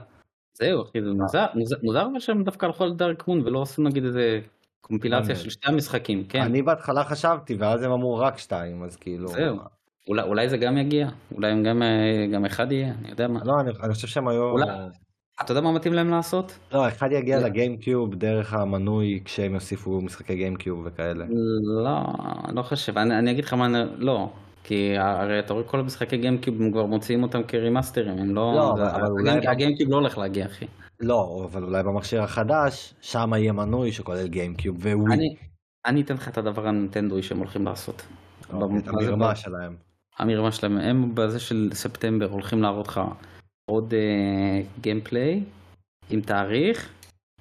זהו, 0.55 0.82
אחי, 0.82 1.02
זה 1.02 1.10
מוזר, 1.10 1.47
מוזר- 1.82 2.06
אבל 2.06 2.18
שהם 2.20 2.44
דווקא 2.44 2.66
הלכו 2.66 2.85
על 2.85 2.94
דארק 2.94 3.28
מון 3.28 3.40
ולא 3.47 3.62
עשו 3.62 3.82
נגיד 3.82 4.05
איזה 4.05 4.40
קומפילציה 4.81 5.20
מעניין. 5.20 5.36
של 5.36 5.51
שתי 5.51 5.68
המשחקים, 5.68 6.24
כן. 6.28 6.40
אני 6.43 6.62
בהתחלה 6.62 7.05
חשבתי, 7.05 7.55
ואז 7.59 7.82
הם 7.82 7.93
אמרו 7.93 8.16
רק 8.16 8.39
שתיים, 8.39 8.82
אז 8.82 8.97
כאילו... 8.97 9.28
זהו. 9.28 9.56
אולי, 10.09 10.22
אולי 10.22 10.48
זה 10.48 10.56
גם 10.56 10.78
יגיע, 10.78 11.09
אולי 11.35 11.51
הם 11.51 11.62
גם, 11.62 11.82
אה, 11.82 12.26
גם 12.32 12.44
אחד 12.44 12.72
יהיה, 12.72 12.93
אני 13.01 13.10
יודע 13.10 13.28
מה. 13.28 13.40
לא, 13.44 13.52
אני, 13.60 13.70
אני 13.82 13.94
חושב 13.94 14.06
שהם 14.09 14.28
היו... 14.28 14.43
אולי- 14.43 14.66
אתה 15.43 15.52
יודע 15.52 15.60
מה 15.60 15.72
מתאים 15.72 15.93
להם 15.94 16.10
לעשות? 16.10 16.59
לא, 16.72 16.89
אחד 16.89 17.06
יגיע 17.12 17.40
לא. 17.40 17.44
לגיימקיוב 17.47 18.14
דרך 18.14 18.55
המנוי 18.55 19.20
כשהם 19.24 19.55
יוסיפו 19.55 20.01
משחקי 20.01 20.35
גיימקיוב 20.35 20.82
וכאלה. 20.85 21.24
לא, 21.85 22.01
לא 22.55 22.62
חושב, 22.62 22.98
אני, 22.98 23.18
אני 23.18 23.31
אגיד 23.31 23.44
לך 23.44 23.52
מה, 23.55 23.68
לא, 23.98 24.28
כי 24.64 24.98
הרי 24.98 25.38
אתה 25.40 25.52
רואה 25.52 25.64
כל 25.64 25.80
המשחקי 25.80 26.16
גיימקיוב 26.16 26.62
הם 26.62 26.72
כבר 26.72 26.86
מוציאים 26.86 27.22
אותם 27.22 27.42
כרימאסטרים, 27.42 28.18
הם 28.18 28.34
לא, 28.34 28.52
לא, 28.56 28.70
אבל- 28.72 29.06
אולי- 29.10 29.30
הגיימ- 29.30 29.50
הגיימקיוב 29.50 29.90
לא 29.90 29.96
הולך 29.96 30.18
להגיע 30.18 30.46
אחי. 30.46 30.66
לא, 31.00 31.46
אבל 31.50 31.62
אולי 31.64 31.82
במכשיר 31.82 32.22
החדש, 32.22 32.94
שם 33.00 33.30
יהיה 33.36 33.52
מנוי 33.52 33.92
שכולל 33.92 34.26
גיימקיוב 34.26 34.76
וווי. 34.86 35.12
אני, 35.14 35.36
אני 35.86 36.00
אתן 36.02 36.14
לך 36.14 36.28
את 36.28 36.38
הדבר 36.38 36.68
הנינטנדוי 36.68 37.22
שהם 37.22 37.38
הולכים 37.38 37.64
לעשות. 37.64 38.02
אוקיי, 38.52 38.78
את 38.78 38.88
המרמה 38.88 39.34
שלהם. 39.36 39.76
המרמה 40.18 40.52
שלהם, 40.52 40.78
הם 40.78 41.14
בזה 41.14 41.40
של 41.40 41.70
ספטמבר 41.72 42.30
הולכים 42.30 42.62
להראות 42.62 42.88
לך 42.88 43.00
עוד 43.70 43.94
גיימפליי 44.80 45.42
עם 46.10 46.20
תאריך, 46.20 46.92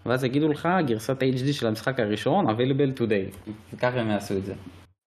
ואז 0.06 0.24
יגידו 0.24 0.48
לך 0.48 0.70
גרסת 0.88 1.18
HD 1.22 1.54
של 1.54 1.68
המשחק 1.68 2.00
הראשון 2.00 2.46
available 2.50 3.00
today. 3.00 3.52
ככה 3.78 4.00
הם 4.00 4.10
יעשו 4.10 4.38
את 4.38 4.46
זה. 4.46 4.54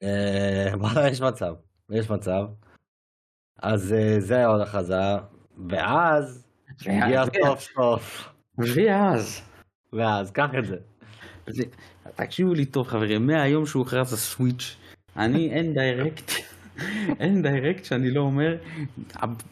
אה, 0.03 0.73
וואלה, 0.81 1.09
יש 1.09 1.21
מצב, 1.21 1.55
יש 1.91 2.11
מצב. 2.11 2.47
אז 3.63 3.93
אה, 3.93 4.21
זה 4.21 4.47
עוד 4.47 4.61
הכרזה, 4.61 5.17
ואז 5.69 6.47
הגיע 6.81 7.25
סוף 7.43 7.61
סוף, 7.61 8.29
ואז, 8.59 9.43
ואז 9.93 10.31
קח 10.31 10.51
את 10.59 10.65
זה. 10.67 10.77
תקשיבו 12.15 12.55
לי 12.55 12.67
טוב 12.67 12.87
חברים, 12.87 13.27
מהיום 13.27 13.67
שהוכרז 13.67 14.13
ה 14.13 14.21
Switch, 14.21 14.77
אני 15.17 15.51
אין 15.53 15.75
Direct, 15.75 16.31
אין 17.21 17.43
Direct 17.43 17.85
שאני 17.85 18.11
לא 18.11 18.21
אומר, 18.21 18.57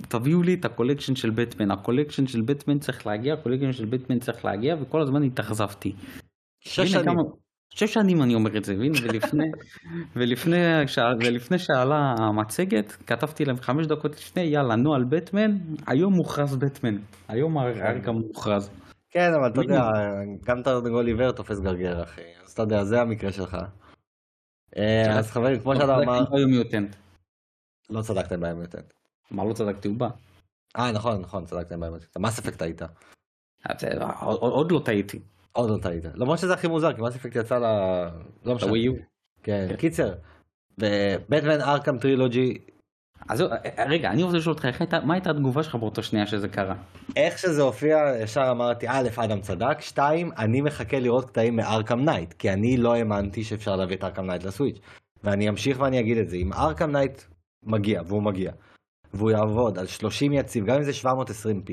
תביאו 0.08 0.42
לי 0.42 0.54
את 0.54 0.64
ה 0.64 0.69
collection 0.69 1.16
של 1.16 1.30
בטמן, 1.30 1.70
ה 1.70 1.76
collection 1.76 2.26
של 2.26 2.40
בטמן 2.40 2.78
צריך 2.78 3.06
להגיע, 3.06 3.34
ה 3.34 3.38
collection 3.38 3.72
של 3.72 3.84
בטמן 3.84 4.18
צריך 4.18 4.44
להגיע, 4.44 4.76
וכל 4.80 5.00
הזמן 5.00 5.22
התאכזבתי. 5.22 5.92
שש 6.60 6.92
שנים. 6.92 7.43
שש 7.74 7.94
שנים 7.94 8.22
אני 8.22 8.34
אומר 8.34 8.56
את 8.56 8.64
זה, 8.64 8.74
והנה, 8.78 8.98
ולפני, 9.02 9.44
ולפני, 10.16 10.56
ולפני 11.20 11.58
שעלה 11.58 12.14
המצגת, 12.18 12.92
כתבתי 13.06 13.44
להם 13.44 13.56
חמש 13.56 13.86
דקות 13.86 14.12
לפני, 14.12 14.42
יאללה, 14.42 14.76
נוהל 14.76 15.04
בטמן, 15.04 15.50
היום 15.86 16.12
מוכרז 16.12 16.56
בטמן, 16.56 16.96
היום 17.28 17.58
ארקם 17.58 18.14
מוכרז. 18.14 18.70
כן, 19.10 19.30
אבל 19.40 19.50
אתה. 19.52 19.60
יודע, 19.60 19.82
גם 20.44 20.62
תרנגול 20.62 21.06
עיוור 21.06 21.30
תופס 21.32 21.60
גרגר, 21.60 22.02
אחי. 22.02 22.20
אז 22.44 22.52
אתה 22.52 22.62
יודע, 22.62 22.84
זה 22.84 23.00
המקרה 23.00 23.32
שלך. 23.32 23.56
אה, 24.76 25.18
אז 25.18 25.30
חברים, 25.30 25.60
כמו 25.60 25.74
שאתה 25.76 25.96
אמר, 25.96 26.20
לא 26.20 26.46
מיוטנט. 26.46 26.96
לא 27.90 28.02
צדקתם 28.02 28.40
באמת. 28.40 28.74
מה 29.30 29.44
לא 29.44 29.52
צדקתי, 29.52 29.88
הוא 29.88 29.96
בא. 29.96 30.08
אה, 30.76 30.92
נכון, 30.92 31.20
נכון, 31.20 31.44
צדקתם 31.44 31.82
היית. 32.62 32.82
אז, 33.64 33.84
אה, 33.84 34.20
עוד- 34.20 34.38
עוד 34.40 34.72
לא 34.72 34.80
טעיתי. 34.84 35.18
עוד 35.56 35.70
לא 35.70 35.76
טעית. 35.82 36.04
למרות 36.14 36.38
שזה 36.38 36.54
הכי 36.54 36.68
מוזר, 36.68 36.92
כי 36.92 37.02
מס 37.02 37.16
אפקט 37.16 37.36
יצא 37.36 37.58
ל... 37.58 37.64
לא 38.44 38.54
משנה. 38.54 38.68
הווי 38.68 38.80
יו. 38.80 38.92
כן, 39.42 39.66
כן. 39.68 39.76
קיצר. 39.76 40.14
ובטמן 40.78 41.60
ארכם 41.60 41.98
trilogy, 41.98 42.58
אז 43.28 43.38
זהו, 43.38 43.48
אה, 43.50 43.84
רגע, 43.88 44.10
אני 44.10 44.22
רוצה 44.22 44.36
לשאול 44.36 44.54
אותך, 44.54 44.66
מה 45.04 45.14
הייתה 45.14 45.30
התגובה 45.30 45.62
שלך 45.62 45.74
באותה 45.74 46.02
שנייה 46.02 46.26
שזה 46.26 46.48
קרה? 46.48 46.74
איך 47.16 47.38
שזה 47.38 47.62
הופיע, 47.62 47.96
ישר 48.22 48.48
אמרתי, 48.50 48.86
א', 48.88 49.08
אדם 49.16 49.40
צדק, 49.40 49.80
שתיים, 49.80 50.30
אני 50.38 50.60
מחכה 50.60 50.98
לראות 50.98 51.30
קטעים 51.30 51.56
מ 51.56 51.63
Arkham 51.63 52.00
Knight, 52.00 52.32
כי 52.32 52.50
אני 52.50 52.76
לא 52.76 52.94
האמנתי 52.94 53.44
שאפשר 53.44 53.76
להביא 53.76 53.96
את 53.96 54.04
Arkham 54.04 54.26
Knight 54.26 54.44
לסוויץ'. 54.44 54.78
ואני 55.24 55.48
אמשיך 55.48 55.80
ואני 55.80 56.00
אגיד 56.00 56.18
את 56.18 56.28
זה, 56.28 56.36
אם 56.36 56.52
Arkham 56.52 56.90
Knight 56.90 57.22
מגיע, 57.62 58.02
והוא 58.06 58.22
מגיע, 58.22 58.52
והוא 59.14 59.30
יעבוד 59.30 59.78
על 59.78 59.86
30 59.86 60.32
יציב, 60.32 60.66
גם 60.66 60.76
אם 60.76 60.82
זה 60.82 60.90
720p, 60.90 61.72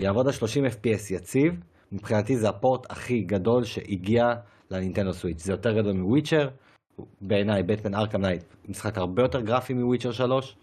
יעבוד 0.00 0.26
על 0.26 0.32
30 0.32 0.66
FPS 0.66 1.14
יציב, 1.14 1.54
מבחינתי 1.92 2.36
זה 2.36 2.48
ה 2.48 2.56
port 2.56 2.90
הכי 2.90 3.20
גדול 3.20 3.64
שהגיע 3.64 4.34
לנינטנדו 4.70 5.12
סוויץ'. 5.12 5.42
זה 5.42 5.52
יותר 5.52 5.72
גדול 5.72 5.92
מ 5.92 5.98
Witcher, 5.98 6.48
בעיניי 7.20 7.62
בטמן 7.62 7.94
Arkham 7.94 8.20
Knight 8.20 8.44
משחק 8.68 8.98
הרבה 8.98 9.22
יותר 9.22 9.40
גרפי 9.40 9.74
מ 9.74 9.79
Witcher 9.79 10.12
3, 10.12 10.56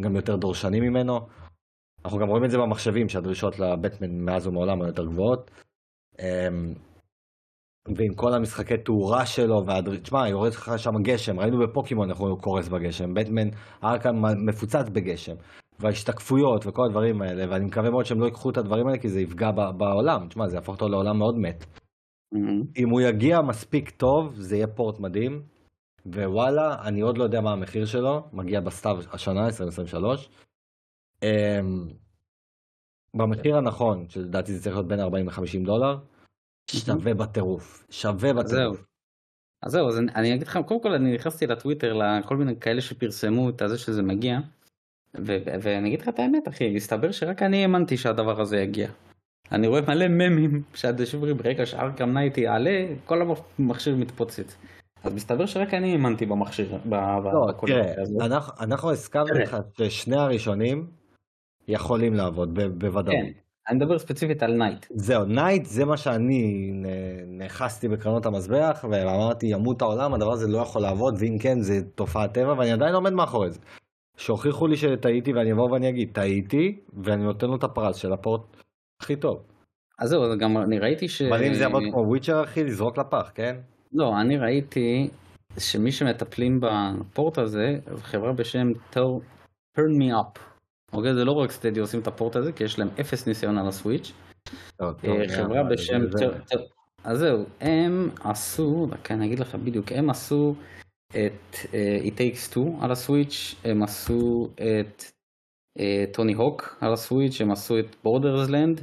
גם 0.00 0.16
יותר 0.16 0.36
דורשני 0.36 0.80
ממנו. 0.80 1.20
אנחנו 2.04 2.18
גם 2.18 2.28
רואים 2.28 2.44
את 2.44 2.50
זה 2.50 2.58
במחשבים 2.58 3.08
שהדרישות 3.08 3.58
לבטמן 3.58 4.20
מאז 4.20 4.46
ומעולם 4.46 4.80
היו 4.80 4.88
יותר 4.88 5.04
גבוהות. 5.06 5.50
אמ, 6.18 6.74
ועם 7.96 8.14
כל 8.14 8.34
המשחקי 8.34 8.76
תאורה 8.76 9.26
שלו, 9.26 9.66
והדריש... 9.66 10.00
תשמע, 10.00 10.28
יורד 10.28 10.52
לך 10.52 10.72
שם 10.76 11.02
גשם, 11.02 11.40
ראינו 11.40 11.58
בפוקימון 11.58 12.10
איך 12.10 12.18
הוא 12.18 12.38
קורס 12.40 12.68
בגשם, 12.68 13.14
בטמן 13.14 13.48
Arkham 13.84 14.14
מפוצץ 14.48 14.88
בגשם, 14.92 15.34
וההשתקפויות 15.80 16.66
וכל 16.66 16.84
הדברים 16.86 17.22
האלה, 17.22 17.44
ואני 17.50 17.64
מקווה 17.64 17.90
מאוד 17.90 18.04
שהם 18.04 18.20
לא 18.20 18.26
ייקחו 18.26 18.50
את 18.50 18.56
הדברים 18.56 18.86
האלה 18.86 18.98
כי 18.98 19.08
זה 19.08 19.20
יפגע 19.20 19.50
בעולם, 19.50 20.28
תשמע, 20.28 20.48
זה 20.48 20.56
יהפוך 20.56 20.74
אותו 20.74 20.88
לעולם 20.88 21.18
מאוד 21.18 21.38
מת. 21.38 21.64
אם 22.76 22.88
הוא 22.90 23.00
יגיע 23.00 23.40
מספיק 23.40 23.90
טוב, 23.90 24.34
זה 24.36 24.56
יהיה 24.56 24.66
פורט 24.66 25.00
מדהים, 25.00 25.42
ווואלה, 26.06 26.82
אני 26.84 27.00
עוד 27.00 27.18
לא 27.18 27.24
יודע 27.24 27.40
מה 27.40 27.52
המחיר 27.52 27.86
שלו, 27.86 28.28
מגיע 28.32 28.60
בסתיו 28.60 28.96
השנה, 29.12 29.46
2023. 29.46 30.28
אמ, 31.22 31.88
במחיר 33.14 33.56
הנכון, 33.56 34.08
שלדעתי 34.08 34.52
זה 34.52 34.62
צריך 34.62 34.76
להיות 34.76 34.88
בין 34.88 35.00
40 35.00 35.28
ל-50 35.28 35.66
דולר, 35.66 35.98
שווה 36.70 37.14
בטירוף, 37.14 37.86
שווה. 37.90 38.32
בטירוף. 38.32 38.84
אז 39.62 39.72
זהו, 39.72 39.88
אז 39.88 39.98
אני, 39.98 40.12
אני 40.14 40.34
אגיד 40.34 40.46
לך, 40.46 40.58
קודם 40.66 40.82
כל 40.82 40.92
אני 40.92 41.14
נכנסתי 41.14 41.46
לטוויטר 41.46 41.92
לכל 41.92 42.36
מיני 42.36 42.60
כאלה 42.60 42.80
שפרסמו 42.80 43.48
את 43.48 43.62
זה 43.66 43.78
שזה 43.78 44.02
מגיע, 44.02 44.38
ואני 45.14 45.88
אגיד 45.88 46.00
לך 46.00 46.08
את 46.08 46.18
האמת 46.18 46.48
אחי, 46.48 46.74
מסתבר 46.74 47.10
שרק 47.12 47.42
אני 47.42 47.62
האמנתי 47.62 47.96
שהדבר 47.96 48.40
הזה 48.40 48.56
יגיע. 48.60 48.88
אני 49.52 49.66
רואה 49.66 49.80
מלא 49.88 50.08
ממים 50.08 50.62
שאנשים 50.74 51.18
אומרים 51.20 51.36
ברגע 51.36 51.66
ש 51.66 51.78
Arkham 51.78 52.12
Knight 52.18 52.38
יעלה, 52.38 52.70
כל 53.04 53.22
המכשיר 53.58 53.96
מתפוצץ. 53.96 54.56
אז 55.04 55.14
מסתבר 55.14 55.46
שרק 55.46 55.74
אני 55.74 55.92
האמנתי 55.92 56.26
במכשיר, 56.26 56.78
ב- 56.88 56.94
לא, 57.32 57.52
תראה. 57.66 57.94
אנחנו- 58.20 58.52
אנחנו 58.60 58.90
הסכמנו. 58.92 59.26
לך 59.34 59.56
ששני 59.78 60.16
הראשונים 60.16 60.86
יכולים 61.68 62.14
לעבוד 62.14 62.54
ב- 62.54 62.66
בוודאות. 62.78 63.16
כן, 63.16 63.26
אני 63.68 63.76
מדבר 63.76 63.98
ספציפית 63.98 64.42
על 64.42 64.52
Knight. 64.52 64.86
זהו, 64.90 65.24
Knight 65.24 65.64
זה 65.64 65.84
מה 65.84 65.96
שאני 65.96 66.70
נאחזתי 67.26 67.88
בקרנות 67.88 68.26
המזבח 68.26 68.84
ואמרתי 68.90 69.46
ימות 69.46 69.82
העולם 69.82 70.14
הדבר 70.14 70.32
הזה 70.32 70.48
לא 70.48 70.58
יכול 70.58 70.82
לעבוד 70.82 71.14
ואם 71.18 71.36
כן 71.40 71.60
זה 71.60 71.80
תופעת 71.94 72.34
טבע 72.34 72.52
ואני 72.58 72.72
עדיין 72.72 72.94
עומד 72.94 73.12
מאחורי 73.12 73.50
זה. 73.50 73.58
שהוכיחו 74.18 74.66
לי 74.66 74.76
שטעיתי 74.76 75.32
ואני 75.32 75.52
אבוא 75.52 75.70
ואני 75.70 75.88
אגיד 75.88 76.10
טעיתי 76.12 76.80
ואני 77.04 77.22
נותן 77.24 77.46
לו 77.46 77.56
את 77.56 77.64
הפרס 77.64 77.96
של 77.96 78.12
ה 78.12 78.18
port 78.18 78.40
הכי 79.02 79.16
טוב. 79.16 79.42
אז 79.98 80.08
זהו, 80.08 80.38
גם 80.38 80.58
אני 80.58 80.78
ראיתי 80.78 81.08
ש... 81.08 81.22
אם 81.22 81.54
זה 81.54 81.62
יעבוד 81.62 81.82
כמו 81.92 82.00
וויצ'ר 82.00 82.44
אחי 82.44 82.64
לזרוק 82.64 82.98
לפח 82.98 83.30
כן? 83.34 83.56
לא, 83.92 84.20
אני 84.20 84.36
ראיתי 84.38 85.08
שמי 85.58 85.92
שמטפלים 85.92 86.60
בפורט 86.62 87.38
הזה, 87.38 87.78
חברה 87.96 88.32
בשם 88.32 88.68
טור- 88.90 89.22
Turn 89.78 90.00
Me 90.00 90.12
Up. 90.12 90.38
אוקיי, 90.92 91.14
זה 91.14 91.24
לא 91.24 91.32
רק 91.32 91.50
סטדי 91.50 91.80
עושים 91.80 92.00
את 92.00 92.06
הפורט 92.06 92.36
הזה, 92.36 92.52
כי 92.52 92.64
יש 92.64 92.78
להם 92.78 92.88
אפס 93.00 93.26
ניסיון 93.26 93.58
על 93.58 93.68
הסוויץ'. 93.68 94.12
אה, 94.80 94.90
חברה 95.36 95.62
בשם... 95.62 96.00
אז 97.04 97.18
זהו, 97.18 97.44
הם 97.60 98.10
עשו, 98.24 98.86
דקה 98.90 99.14
אני 99.14 99.26
אגיד 99.26 99.38
לך 99.38 99.54
בדיוק, 99.54 99.92
הם 99.92 100.10
עשו 100.10 100.54
את 101.10 101.56
אה, 101.74 101.98
It 102.04 102.18
Takes 102.18 102.54
Two 102.54 102.84
על 102.84 102.92
הסוויץ', 102.92 103.54
הם 103.64 103.82
עשו 103.82 104.48
את 104.54 105.04
Tony 106.12 106.32
Hawk 106.32 106.78
על 106.80 106.92
הסוויץ', 106.92 107.40
הם 107.40 107.50
עשו 107.50 107.78
את 107.78 107.96
Borderlands, 108.04 108.80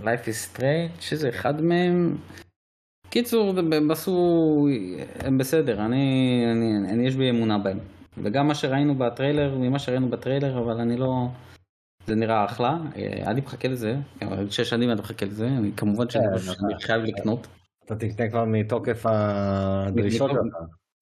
Life 0.00 0.26
is 0.26 0.56
Strange, 0.56 1.00
שזה 1.00 1.28
אחד 1.28 1.60
מהם. 1.60 2.16
קיצור, 3.10 3.54
הם 3.58 3.90
עשו, 3.90 4.16
הם 5.18 5.38
בסדר, 5.38 5.84
אני, 5.84 6.44
אני, 6.52 6.92
אני 6.92 7.06
יש 7.06 7.16
בי 7.16 7.30
אמונה 7.30 7.58
בהם. 7.58 7.78
וגם 8.22 8.46
מה 8.46 8.54
שראינו 8.54 8.94
בטריילר, 8.94 9.58
ממה 9.58 9.78
שראינו 9.78 10.08
בטריילר, 10.08 10.58
אבל 10.58 10.80
אני 10.80 10.96
לא... 10.96 11.28
זה 12.06 12.14
נראה 12.14 12.44
אחלה, 12.44 12.76
אה, 12.96 13.30
אני 13.30 13.40
מחכה 13.40 13.68
לזה, 13.68 13.96
שש 14.50 14.70
שנים 14.70 14.90
אני 14.90 15.00
מחכה 15.00 15.26
לזה, 15.26 15.46
אני 15.46 15.72
כמובן 15.76 16.10
שאני 16.10 16.24
כן, 16.32 16.38
שאני 16.38 16.82
חייב 16.82 17.02
לקנות. 17.02 17.46
אתה 17.84 17.96
תקנה 17.96 18.28
כבר 18.30 18.44
מתוקף 18.44 19.02
הדרישות 19.08 20.30
שלך. 20.30 20.40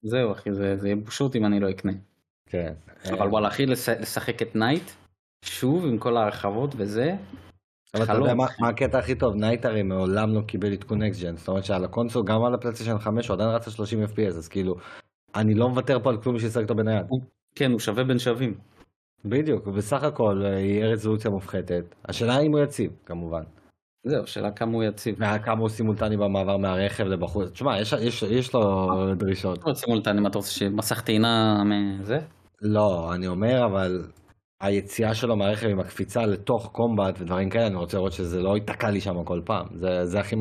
זהו 0.02 0.32
אחי, 0.32 0.52
זה 0.52 0.76
זה 0.76 0.88
יהיה 0.88 0.96
בושות 0.96 1.36
אם 1.36 1.44
אני 1.44 1.60
לא 1.60 1.70
אקנה. 1.70 1.92
כן. 2.46 2.72
אבל 3.10 3.28
וואלה 3.28 3.48
אחי, 3.48 3.66
לש- 3.66 3.88
לשחק 3.88 4.42
את 4.42 4.56
Knight, 4.56 4.90
שוב 5.44 5.84
עם 5.86 5.98
כל 5.98 6.16
ההרחבות 6.16 6.74
וזה, 6.76 7.14
אבל 7.94 8.04
אתה. 8.04 8.12
יודע 8.12 8.34
מה- 8.34 8.46
מה 8.60 8.68
הקטע 8.68 8.98
הכי 8.98 9.14
טוב? 9.14 9.34
Knight 9.34 9.64
הרי 9.64 9.82
מעולם 9.82 10.34
לא 10.34 10.40
קיבל 10.40 10.72
עדכון 10.72 11.02
next 11.02 11.22
gen, 11.22 11.36
זאת 11.36 11.48
אומרת 11.48 11.64
שעל 11.64 11.84
הקונסול, 11.84 12.24
גם 12.26 12.44
על 12.44 12.54
הפלייסטיישן 12.54 12.98
5 12.98 13.28
הוא 13.28 13.34
עדיין 13.34 13.50
רץ 13.50 13.66
על 13.66 13.72
30 13.72 14.04
FPS, 14.04 14.36
אז 14.36 14.48
כאילו, 14.48 14.76
אני 15.34 15.54
לא 15.54 15.68
מוותר 15.68 15.98
פה 16.02 16.10
על 16.10 16.16
כלום 16.22 16.34
בשביל 16.34 16.48
לשחק 16.50 16.62
אותו 16.62 16.74
בנייד. 16.74 17.06
כן 17.54 17.70
הוא 17.72 17.80
שווה 17.80 18.04
בין 18.04 18.18
שווים. 18.18 18.54
בדיוק, 19.24 19.66
בסך 19.66 20.02
הכל 20.02 20.42
אה, 20.44 20.50
יהיה 20.50 20.86
רזולוציה 20.86 21.30
מופחתת. 21.30 21.84
השאלה 22.04 22.38
אם 22.40 22.52
הוא 22.52 22.60
יציב, 22.60 22.90
כמובן. 23.06 23.42
זהו, 24.04 24.26
שאלה 24.26 24.50
כמה 24.50 24.72
הוא 24.72 24.84
יציב. 24.84 25.14
וכמה 25.14 25.60
הוא 25.60 25.68
סימולטני 25.68 26.16
במעבר 26.16 26.56
מהרכב 26.56 27.04
לבחוץ. 27.04 27.50
תשמע, 27.50 27.80
יש, 27.80 27.92
יש, 27.92 28.22
יש 28.22 28.54
לו 28.54 28.60
דרישות. 29.14 29.58
לא 29.66 29.74
סימולטני, 29.74 30.20
מה 30.20 30.28
אתה 30.28 30.38
רוצה 30.38 30.50
שמסך 30.50 31.00
טעינה 31.00 31.62
מזה? 31.64 32.18
לא, 32.62 33.14
אני 33.14 33.26
אומר, 33.26 33.66
אבל 33.66 34.02
היציאה 34.60 35.14
שלו 35.14 35.36
מהרכב 35.36 35.66
עם 35.66 35.80
הקפיצה 35.80 36.26
לתוך 36.26 36.70
קומבט 36.72 37.20
ודברים 37.20 37.50
כאלה, 37.50 37.66
אני 37.66 37.76
רוצה 37.76 37.96
לראות 37.96 38.12
שזה 38.12 38.40
לא 38.40 38.56
ייתקע 38.56 38.90
לי 38.90 39.00
שם 39.00 39.24
כל 39.24 39.40
פעם. 39.44 39.66
זה, 39.74 40.06
זה 40.06 40.20
הכי 40.20 40.36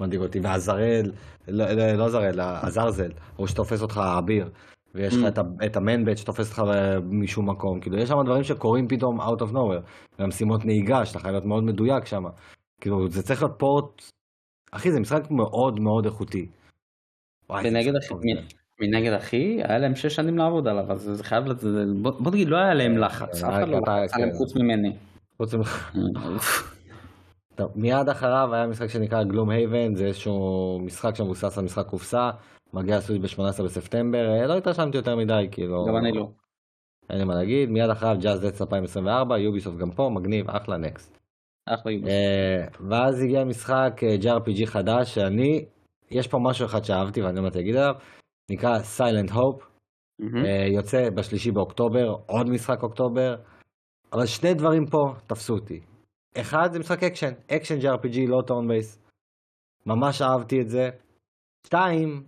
מדאיג 0.00 0.20
אותי. 0.20 0.40
והזרל, 0.40 1.12
לא, 1.48 1.72
לא, 1.72 1.92
לא 1.92 2.08
זרל, 2.08 2.40
הזרזל, 2.40 3.10
הוא 3.36 3.46
שתופס 3.46 3.82
אותך 3.82 4.00
אביר. 4.18 4.50
ויש 4.94 5.16
לך 5.16 5.24
mm. 5.24 5.28
את, 5.28 5.38
את 5.66 5.76
המנבט 5.76 6.16
שתופס 6.16 6.50
אותך 6.50 6.62
משום 7.10 7.50
מקום, 7.50 7.80
כאילו 7.80 7.98
יש 7.98 8.08
שם 8.08 8.14
דברים 8.24 8.42
שקורים 8.42 8.88
פתאום 8.88 9.20
out 9.20 9.40
of 9.40 9.52
nowhere, 9.52 9.82
והמשימות 10.18 10.64
נהיגה 10.64 11.04
שאתה 11.04 11.18
חייב 11.18 11.32
להיות 11.32 11.44
מאוד 11.44 11.64
מדויק 11.64 12.06
שם, 12.06 12.22
כאילו 12.84 13.08
זה 13.08 13.22
צריך 13.22 13.42
להיות 13.42 13.54
פורט, 13.58 14.02
אחי 14.70 14.92
זה 14.92 15.00
משחק 15.00 15.30
מאוד 15.30 15.80
מאוד 15.80 16.04
איכותי. 16.04 16.46
ונגד 17.50 17.96
אחי, 17.96 18.14
מנגד 18.80 19.12
אחי, 19.12 19.60
היה 19.62 19.78
להם 19.78 19.94
שש 19.94 20.14
שנים 20.14 20.38
לעבוד 20.38 20.68
עליו, 20.68 20.92
אז 20.92 21.00
זה 21.00 21.24
חייב, 21.24 21.44
בוא 22.02 22.30
נגיד 22.32 22.48
לא 22.48 22.56
היה 22.56 22.74
להם 22.74 22.98
לחץ, 22.98 23.44
אף 23.44 23.50
אחד 23.50 23.68
לא 23.68 23.78
לחץ 23.78 24.14
עליהם 24.14 24.30
כן. 24.30 24.36
חוץ 24.36 24.56
ממני. 24.56 24.96
חוץ 25.36 25.54
ממך. 25.54 25.96
טוב, 27.56 27.72
מיד 27.74 28.08
אחריו 28.08 28.54
היה 28.54 28.66
משחק 28.66 28.86
שנקרא 28.86 29.22
גלום 29.22 29.50
הייבן, 29.50 29.94
זה 29.94 30.04
איזשהו 30.06 30.80
משחק 30.82 31.14
שמבוסס 31.14 31.58
על 31.58 31.64
משחק 31.64 31.86
קופסה, 31.86 32.30
מגיע 32.72 32.98
לסוויץ' 32.98 33.22
ב-18 33.22 33.62
בספטמבר, 33.62 34.30
אה, 34.30 34.46
לא 34.46 34.56
התרשמתי 34.56 34.96
יותר 34.96 35.16
מדי, 35.16 35.48
כאילו... 35.50 35.84
גם 35.88 35.96
אני 35.96 36.12
לא. 36.12 36.28
אין 37.10 37.18
לי 37.18 37.24
מה 37.24 37.34
להגיד, 37.34 37.70
מיד 37.70 37.90
אחריו 37.90 38.16
ג'אז 38.20 38.40
דץ 38.40 38.60
2024, 38.60 39.38
יוביסופט 39.38 39.78
גם 39.78 39.90
פה, 39.90 40.10
מגניב, 40.14 40.50
אחלה 40.50 40.76
נקסט. 40.76 41.23
אחלה. 41.66 41.92
אה, 41.92 42.66
ואז 42.90 43.22
הגיע 43.22 43.44
משחק 43.44 44.00
אה, 44.02 44.16
JRPG 44.22 44.66
חדש, 44.66 45.14
שאני, 45.14 45.64
יש 46.10 46.28
פה 46.28 46.38
משהו 46.48 46.66
אחד 46.66 46.84
שאהבתי 46.84 47.22
ואני 47.22 47.36
לא 47.36 47.48
להגיד 47.54 47.76
עליו, 47.76 47.94
נקרא 48.50 48.78
Silent 48.78 49.30
Hope, 49.30 49.62
יוצא 50.74 51.10
בשלישי 51.10 51.50
באוקטובר, 51.50 52.06
עוד 52.26 52.48
משחק 52.50 52.82
אוקטובר, 52.82 53.36
אבל 54.12 54.26
שני 54.26 54.54
דברים 54.54 54.86
פה 54.86 54.98
תפסו 55.26 55.54
אותי. 55.54 55.80
אחד 56.40 56.68
זה 56.72 56.78
משחק 56.78 57.02
אקשן, 57.02 57.32
אקשן 57.50 57.78
JRPG, 57.78 58.18
לא 58.28 58.42
turn 58.46 58.68
based. 58.68 59.04
ממש 59.86 60.22
אהבתי 60.22 60.60
את 60.60 60.68
זה. 60.68 60.90
שתיים, 61.66 62.22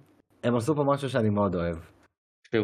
הם 0.45 0.57
עשו 0.57 0.75
פה 0.75 0.83
משהו 0.95 1.09
שאני 1.09 1.31
מאוד 1.31 1.55
אוהב. 1.55 1.77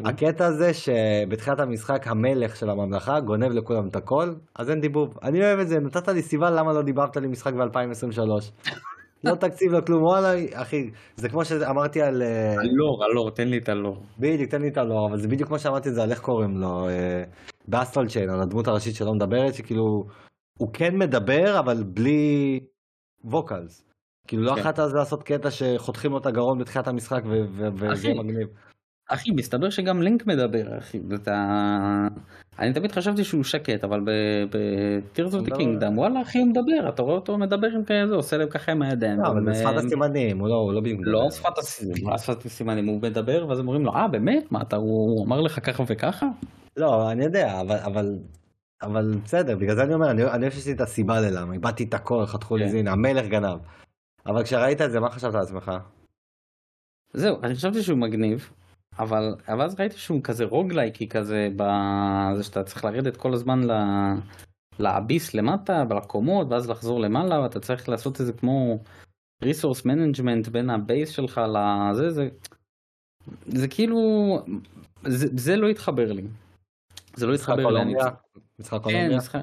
הקטע 0.04 0.46
הזה 0.46 0.70
שבתחילת 0.74 1.60
המשחק 1.60 2.06
המלך 2.06 2.56
של 2.56 2.70
הממלכה 2.70 3.20
גונב 3.20 3.52
לכולם 3.52 3.88
את 3.88 3.96
הכל, 3.96 4.34
אז 4.54 4.70
אין 4.70 4.80
דיבוב. 4.80 5.18
אני 5.22 5.40
אוהב 5.44 5.58
את 5.58 5.68
זה, 5.68 5.80
נתת 5.80 6.08
לי 6.08 6.22
סיבה 6.22 6.50
למה 6.50 6.72
לא 6.72 6.82
דיברת 6.82 7.16
לי 7.16 7.28
משחק 7.28 7.52
ב-2023. 7.52 8.70
לא 9.24 9.34
תקציב, 9.34 9.72
לא 9.72 9.80
כלום, 9.80 10.02
וואלה, 10.02 10.34
אחי, 10.54 10.90
זה 11.16 11.28
כמו 11.28 11.44
שאמרתי 11.44 12.02
על... 12.02 12.22
אה, 12.22 12.52
הלור, 12.52 13.04
הלור, 13.04 13.30
תן 13.30 13.48
לי 13.48 13.58
את 13.58 13.68
הלור. 13.68 13.96
בדיוק, 14.18 14.50
תן 14.50 14.62
לי 14.62 14.68
את 14.68 14.76
הלור, 14.76 15.08
אבל 15.10 15.18
זה 15.18 15.28
בדיוק 15.28 15.48
כמו 15.48 15.58
שאמרתי 15.58 15.88
את 15.88 15.94
זה 15.94 16.02
על 16.02 16.10
איך 16.10 16.20
קוראים 16.20 16.56
לו, 16.56 16.88
אה, 16.88 17.22
באסטרל 17.68 18.06
צ'יין, 18.06 18.30
על 18.30 18.40
הדמות 18.40 18.68
הראשית 18.68 18.94
שלא 18.94 19.12
מדברת, 19.12 19.54
שכאילו, 19.54 20.04
הוא 20.58 20.68
כן 20.72 20.98
מדבר, 20.98 21.58
אבל 21.58 21.84
בלי 21.86 22.60
ווקלס. 23.24 23.84
כאילו 24.26 24.42
לא 24.42 24.54
כן. 24.54 24.60
אחת 24.60 24.78
אז 24.78 24.94
לעשות 24.94 25.22
קטע 25.22 25.50
שחותכים 25.50 26.10
לו 26.10 26.18
את 26.18 26.26
הגרון 26.26 26.58
בתחילת 26.58 26.88
המשחק 26.88 27.22
וזה 27.26 28.08
מגניב. 28.08 28.48
אחי, 29.08 29.30
מסתבר 29.30 29.70
שגם 29.70 30.02
לינק 30.02 30.26
מדבר, 30.26 30.78
אחי. 30.78 30.98
אתה... 31.14 31.48
אני 32.58 32.72
תמיד 32.72 32.92
חשבתי 32.92 33.24
שהוא 33.24 33.44
שקט, 33.44 33.84
אבל 33.84 34.00
of 35.16 35.46
the 35.46 35.50
Kingdom, 35.50 35.92
וואלה, 35.96 36.22
אחי, 36.22 36.38
הוא 36.38 36.48
מדבר, 36.48 36.88
אתה 36.88 37.02
רואה 37.02 37.14
אותו 37.14 37.38
מדבר 37.38 37.66
עם 37.66 37.84
כזה, 37.84 38.14
עושה 38.14 38.36
להם 38.36 38.48
ככה 38.48 38.72
עם 38.72 38.82
הידיים. 38.82 39.20
לא, 39.20 39.28
אבל 39.28 39.50
בשפת 39.50 39.76
הסימנים, 39.76 40.38
הוא 40.38 40.72
לא 40.72 40.80
בדיוק 40.80 41.00
לא 41.04 41.28
שפת 41.30 41.58
הסימנים, 42.44 42.86
לא 42.86 42.92
הוא 42.92 43.02
מדבר, 43.02 43.46
ואז 43.48 43.58
אומרים 43.58 43.84
לו, 43.84 43.92
אה, 43.92 44.08
באמת? 44.08 44.52
מה, 44.52 44.62
אתה, 44.62 44.76
הוא 44.76 45.26
אמר 45.26 45.40
לך 45.40 45.66
ככה 45.66 45.82
וככה? 45.86 46.26
לא, 46.76 47.10
אני 47.10 47.24
יודע, 47.24 47.60
אבל... 47.60 48.18
אבל 48.82 49.14
בסדר, 49.24 49.56
בגלל 49.56 49.76
זה 49.76 49.82
אני 49.82 49.94
אומר, 49.94 50.10
אני 50.10 50.50
חושב 50.50 50.60
שיש 50.60 50.66
לי 50.66 50.72
את 50.72 50.80
הסיבה 50.80 51.20
ללמה, 51.20 51.52
איבדתי 51.54 51.84
את 51.84 51.94
הכל, 51.94 52.26
חתכו 52.26 52.56
לי 52.56 52.64
כן. 52.64 52.70
זין, 52.70 52.88
המלך 52.88 53.26
גנב. 53.26 53.58
אבל 54.26 54.42
כשראית 54.42 54.80
את 54.80 54.90
זה, 54.90 55.00
מה 55.00 55.10
חשבת 55.10 55.34
על 55.34 55.40
עצמך? 55.40 55.72
זהו, 57.12 57.36
אני 57.42 57.54
חשבתי 57.54 57.82
שהוא 57.82 57.98
מגניב, 57.98 58.50
אבל, 58.98 59.34
אבל 59.48 59.64
אז 59.64 59.80
ראיתי 59.80 59.96
שהוא 59.96 60.20
כזה 60.22 60.44
רוגלייקי 60.44 61.08
כזה, 61.08 61.48
בזה 61.56 62.42
שאתה 62.42 62.64
צריך 62.64 62.84
לרדת 62.84 63.16
כל 63.16 63.34
הזמן 63.34 63.64
ל... 63.64 63.72
ל 64.78 64.88
abyss 64.88 65.34
למטה, 65.34 65.84
ולקומות, 65.90 66.46
ואז 66.50 66.70
לחזור 66.70 67.00
למעלה, 67.00 67.40
ואתה 67.40 67.60
צריך 67.60 67.88
לעשות 67.88 68.20
איזה 68.20 68.32
כמו 68.32 68.78
resource 69.42 69.84
management 69.84 70.48
בין 70.48 70.70
ה 70.70 70.78
base 70.78 71.10
שלך 71.10 71.40
לזה, 71.54 72.10
זה, 72.10 72.28
זה 73.46 73.68
כאילו, 73.68 73.98
זה, 75.06 75.26
זה 75.36 75.56
לא 75.56 75.68
התחבר 75.68 76.12
לי. 76.12 76.22
זה 77.16 77.26
לא 77.26 77.34
התחבר 77.34 77.70
לי. 77.70 77.94
משחק 78.58 78.76
כן, 78.76 78.82
קולומביה? 78.82 79.10
כן, 79.10 79.16
משחק... 79.16 79.40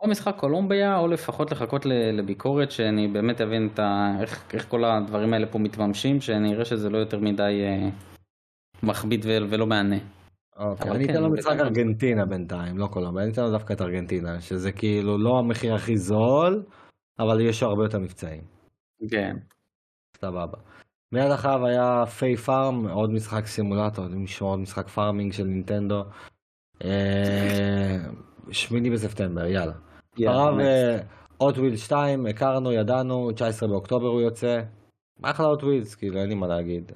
או 0.00 0.08
משחק 0.08 0.34
קולומביה, 0.36 0.98
או 0.98 1.08
לפחות 1.08 1.52
לחכות 1.52 1.86
לביקורת, 1.86 2.70
שאני 2.70 3.08
באמת 3.08 3.40
אבין 3.40 3.68
את 3.74 3.78
ה... 3.78 4.16
איך, 4.20 4.52
איך 4.52 4.68
כל 4.68 4.84
הדברים 4.84 5.32
האלה 5.32 5.46
פה 5.46 5.58
מתממשים, 5.58 6.20
שאני 6.20 6.54
אראה 6.54 6.64
שזה 6.64 6.90
לא 6.90 6.98
יותר 6.98 7.18
מדי 7.18 7.62
אה, 7.64 7.88
מכביד 8.82 9.26
ולא 9.26 9.66
מהנה. 9.66 9.96
אוקיי, 10.56 10.90
אני 10.90 11.06
כן, 11.06 11.12
אתן 11.12 11.22
לו 11.22 11.30
משחק 11.30 11.56
ארגנטינה 11.60 12.26
בינתיים, 12.26 12.78
לא 12.78 12.86
קולומביה, 12.86 13.24
אני 13.24 13.32
אתן 13.32 13.42
לו 13.42 13.50
דווקא 13.50 13.72
את 13.72 13.80
ארגנטינה, 13.80 14.40
שזה 14.40 14.72
כאילו 14.72 15.18
לא 15.18 15.38
המחיר 15.38 15.74
הכי 15.74 15.96
זול, 15.96 16.62
אבל 17.18 17.40
יש 17.40 17.62
הרבה 17.62 17.84
יותר 17.84 17.98
מבצעים. 17.98 18.42
כן. 19.10 19.36
סבבה. 20.16 20.58
מיד 21.12 21.30
אחריו 21.30 21.66
היה 21.66 22.06
Fae 22.06 22.36
Farm, 22.36 22.88
עוד 22.88 23.10
משחק 23.10 23.46
סימולטור, 23.46 24.04
עוד 24.40 24.58
משחק 24.58 24.88
farming 24.88 25.32
של 25.32 25.44
נינטנדו. 25.44 26.04
אה, 26.84 27.96
שמיני 28.50 28.90
בספטמבר, 28.90 29.46
יאללה. 29.46 29.72
אחריו 30.14 30.54
Outer 31.40 31.58
Wilds 31.58 31.76
2, 31.76 32.26
הכרנו, 32.26 32.72
ידענו, 32.72 33.32
19 33.32 33.68
באוקטובר 33.68 34.08
הוא 34.08 34.20
יוצא. 34.20 34.60
אחלה 35.22 35.46
Outer 35.46 35.62
Wilds, 35.62 35.94
כאילו 35.94 36.20
אין 36.20 36.28
לי 36.28 36.34
מה 36.34 36.46
להגיד. 36.46 36.92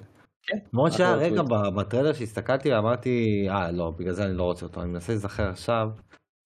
למרות 0.73 0.91
כן, 0.91 0.97
שהיה 0.97 1.15
רגע 1.15 1.41
בטריילר 1.75 2.13
שהסתכלתי 2.13 2.77
אמרתי, 2.77 3.45
אה 3.49 3.71
לא, 3.71 3.91
בגלל 3.91 4.13
זה 4.13 4.25
אני 4.25 4.33
לא 4.37 4.43
רוצה 4.43 4.65
אותו, 4.65 4.81
אני 4.81 4.89
מנסה 4.89 5.11
להיזכר 5.11 5.49
עכשיו. 5.49 5.89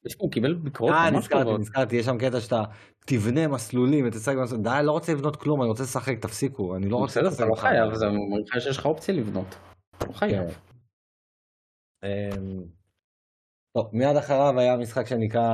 יש 0.05 0.15
פה, 0.15 0.23
הוא 0.23 0.31
קיבל 0.31 0.53
ביקורות 0.53 0.93
אה, 0.93 1.11
ממש 1.11 1.27
טובות. 1.27 1.45
נזכרתי, 1.45 1.61
נזכרתי, 1.61 1.95
יש 1.95 2.05
שם 2.05 2.17
קטע 2.17 2.39
שאתה 2.39 2.63
תבנה 3.05 3.47
מסלולים 3.47 4.07
ותשחק 4.07 4.35
במסלולים, 4.35 4.63
די, 4.63 4.80
לא 4.84 4.91
רוצה 4.91 5.13
לבנות 5.13 5.35
כלום, 5.35 5.61
אני 5.61 5.69
רוצה 5.69 5.84
לשחק, 5.84 6.19
תפסיקו, 6.21 6.76
אני 6.76 6.89
לא 6.89 6.97
רוצה. 6.97 7.21
בסדר, 7.21 7.35
אתה 7.35 7.45
לא 7.45 7.55
חייב, 7.55 7.93
זה 7.93 8.05
אומר 8.05 8.38
לך 8.47 8.61
שיש 8.61 8.77
לך 8.77 8.85
אופציה 8.85 9.15
לבנות. 9.15 9.55
אתה 9.97 10.05
לא 10.05 10.13
חייב. 10.13 10.49
כן. 12.01 12.07
אמ, 12.07 12.63
טוב, 13.77 13.89
מיד 13.93 14.15
אחריו 14.15 14.59
היה 14.59 14.77
משחק 14.77 15.07
שנקרא 15.07 15.49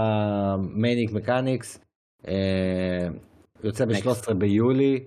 מניק 0.59 1.11
מקניקס, 1.11 1.80
אה, 2.27 3.07
יוצא 3.63 3.85
ב-13 3.85 4.34
ביולי, 4.34 5.05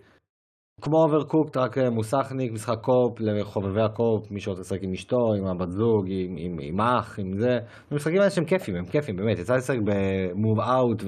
כמו 0.80 0.96
Overcooked, 1.02 1.56
רק 1.56 1.78
אה, 1.78 1.90
מוסכניק, 1.90 2.52
משחק 2.52 2.78
co-op 2.82 3.20
לחובבי 3.20 3.82
ה 3.82 3.89
co-op, 3.89 4.30
מי 4.30 4.40
שרוצה 4.40 4.60
לשחק 4.60 4.82
עם 4.82 4.92
אשתו, 4.92 5.34
עם 5.38 5.46
הבת 5.46 5.70
זוג, 5.70 6.06
עם, 6.08 6.34
עם, 6.38 6.58
עם 6.62 6.80
אח, 6.80 7.18
עם 7.18 7.38
זה, 7.38 7.58
המשחקים 7.90 8.18
האלה 8.18 8.30
שהם 8.30 8.44
כיפים, 8.44 8.76
הם 8.76 8.86
כיפים, 8.86 9.16
באמת, 9.16 9.38
יצא 9.38 9.54
לשחק 9.54 9.78
ב 9.84 9.95
Moving 9.95 10.60
Out 10.60 11.02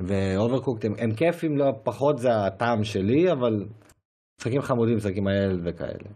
ו 0.00 0.07
Overcooked, 0.07 0.84
הם, 0.84 0.92
הם 0.98 1.14
כיפים, 1.14 1.56
לא 1.56 1.72
פחות 1.82 2.18
זה 2.18 2.28
הטעם 2.46 2.84
שלי, 2.84 3.32
אבל 3.32 3.66
משחקים 4.40 4.60
חמודים, 4.60 4.96
משחקים 4.96 5.26
האלה 5.26 5.54
וכאלה. 5.64 6.08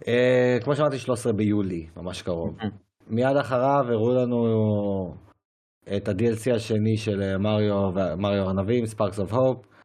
אה, 0.00 0.64
כמו 0.64 0.76
שאמרתי, 0.76 0.98
13 0.98 1.32
ביולי, 1.32 1.86
ממש 1.96 2.22
קרוב. 2.22 2.56
מיד 3.06 3.36
אחריו 3.36 3.84
הראו 3.88 4.14
לנו 4.14 5.14
את 5.96 6.08
ה-DLC 6.08 6.54
השני 6.54 6.96
של 6.96 7.36
מריו, 7.36 7.92
מריו 8.18 8.50
הנביא, 8.50 8.86
ספארקס 8.86 9.18
אוף 9.20 9.32
הופ. 9.32 9.77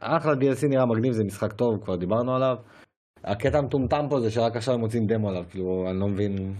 אחלה 0.00 0.32
DLC 0.32 0.68
נראה 0.68 0.86
מגניב, 0.86 1.12
זה 1.12 1.24
משחק 1.24 1.52
טוב, 1.52 1.84
כבר 1.84 1.96
דיברנו 1.96 2.36
עליו. 2.36 2.56
הקטע 3.24 3.58
המטומטם 3.58 4.06
פה 4.10 4.20
זה 4.20 4.30
שרק 4.30 4.56
עכשיו 4.56 4.74
הם 4.74 4.80
מוצאים 4.80 5.06
דמו 5.06 5.28
עליו, 5.28 5.44
כאילו, 5.50 5.86
אני 5.90 6.00
לא 6.00 6.08
מבין... 6.08 6.54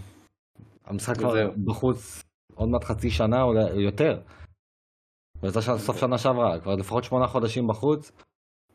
המשחק 0.85 1.17
כבר 1.17 1.51
בחוץ 1.65 2.23
עוד 2.55 2.69
מעט 2.69 2.83
חצי 2.83 3.09
שנה 3.09 3.41
או 3.43 3.79
יותר. 3.79 4.21
הוא 5.41 5.49
יצא 5.49 5.77
סוף 5.77 5.97
שנה 5.97 6.17
שעברה, 6.17 6.59
כבר 6.59 6.75
לפחות 6.75 7.03
שמונה 7.03 7.27
חודשים 7.27 7.67
בחוץ. 7.67 8.11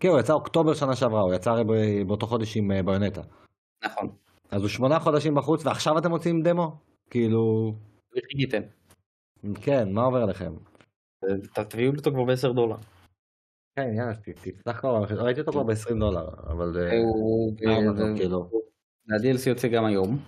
כן, 0.00 0.08
הוא 0.08 0.20
יצא 0.20 0.32
אוקטובר 0.32 0.74
שנה 0.74 0.96
שעברה, 0.96 1.20
הוא 1.20 1.34
יצא 1.34 1.50
הרי 1.50 1.64
באותו 2.04 2.26
חודש 2.26 2.56
עם 2.56 2.72
אה, 2.72 2.82
ביונטה. 2.82 3.22
נכון. 3.84 4.08
אז 4.50 4.60
הוא 4.60 4.68
שמונה 4.68 5.00
חודשים 5.00 5.34
בחוץ 5.34 5.66
ועכשיו 5.66 5.98
אתם 5.98 6.10
מוצאים 6.10 6.42
דמו? 6.42 6.76
כאילו... 7.10 7.74
וחגגתם. 8.16 8.62
כן, 9.62 9.92
מה 9.92 10.02
עובר 10.02 10.22
עליכם? 10.22 10.52
תביאו 11.68 11.92
אותו 11.96 12.10
כבר 12.10 12.24
ב-10 12.24 12.54
דולר. 12.54 12.76
כן, 13.78 13.94
יאללה, 13.94 14.14
תפתח 14.14 14.80
כבר, 14.80 15.04
ראיתי 15.10 15.40
אותו 15.40 15.52
כבר 15.52 15.62
ב-20 15.62 15.94
דולר, 15.98 16.28
אבל... 16.46 16.76
ה-DLC 19.10 19.22
כאילו- 19.22 19.50
יוצא 19.50 19.68
גם 19.68 19.84
היום, 19.84 20.18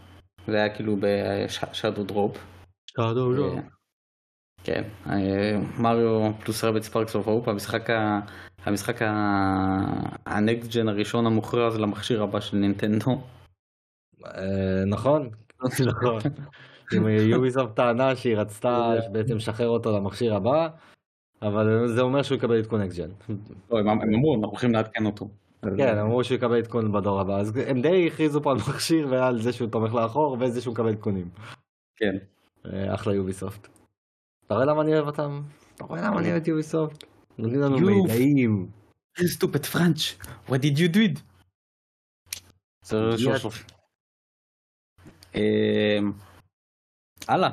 זה 0.47 0.57
היה 0.57 0.75
כאילו 0.75 0.97
ב 1.01 1.15
shadow 1.15 2.05
drop. 2.05 2.39
shadow 2.87 3.35
drop. 3.35 3.65
כן, 4.65 4.83
מריו 5.79 6.33
פלוס 6.45 6.65
Rabbids 6.65 6.83
Sparks 6.83 7.17
of 7.17 7.29
Hope, 7.29 7.49
המשחק 8.67 8.99
הנקסט 10.27 10.77
ג'ן 10.77 10.89
הראשון 10.89 11.27
המוכרז 11.27 11.79
למכשיר 11.79 12.23
הבא 12.23 12.41
של 12.41 12.57
נינטנדו. 12.57 13.23
אה, 14.27 14.85
נכון, 14.87 15.31
נכון. 15.91 16.21
אם 16.97 17.09
יוביסופט 17.09 17.77
טענה 17.77 18.17
שהיא 18.17 18.37
רצתה 18.37 18.95
בעצם 19.13 19.37
לשחרר 19.37 19.69
אותו 19.69 19.97
למכשיר 19.97 20.35
הבא, 20.35 20.69
אבל 21.43 21.89
זה 21.89 22.01
אומר 22.01 22.23
שהוא 22.23 22.39
יקבל 22.39 22.59
עדכון 22.59 22.81
אקס 22.81 22.97
ג'ן. 22.97 23.11
לא, 23.71 23.79
הם 23.79 23.89
אמרו, 23.89 24.35
אנחנו 24.35 24.51
הולכים 24.51 24.73
לעדכן 24.73 25.07
אותו. 25.07 25.29
כן, 25.77 25.99
הם 25.99 26.07
אמרו 26.07 26.25
שהוא 26.25 26.37
יקבל 26.37 26.59
עדכון 26.59 26.93
בדור 26.93 27.21
הבא, 27.21 27.37
אז 27.37 27.57
הם 27.67 27.83
די 27.83 28.07
הכריזו 28.07 28.43
פה 28.43 28.51
על 28.51 28.57
מכשיר 28.57 29.09
ועל 29.11 29.43
זה 29.43 29.53
שהוא 29.53 29.71
תומך 29.71 29.95
לאחור 29.95 30.37
וזה 30.41 30.61
שהוא 30.61 30.75
מקבל 30.75 30.89
עדכונים. 30.89 31.31
כן. 31.97 32.17
אה, 32.67 32.95
אחלה 32.95 33.15
יוביסופט. 33.15 33.69
אתה 34.47 34.55
רואה 34.55 34.67
למה 34.67 34.83
אני 34.83 34.95
אוהב 34.95 35.07
אותם? 35.07 35.43
אתה 35.75 35.85
רואה 35.85 36.01
למה 36.01 36.19
אני 36.19 36.31
אוהב 36.31 36.43
את 36.43 36.49
יוביסופט? 36.49 37.05
נותנים 37.39 37.61
לנו. 37.61 37.77
מידעים. 37.79 38.71
stupid 39.19 39.67
French, 39.75 40.27
what 40.49 40.59
did 40.62 40.77
you 40.79 40.95
do? 40.95 41.21
זה 42.85 42.97
שלוש. 43.19 43.65
אמ, 45.35 46.12
הלאה. 47.29 47.51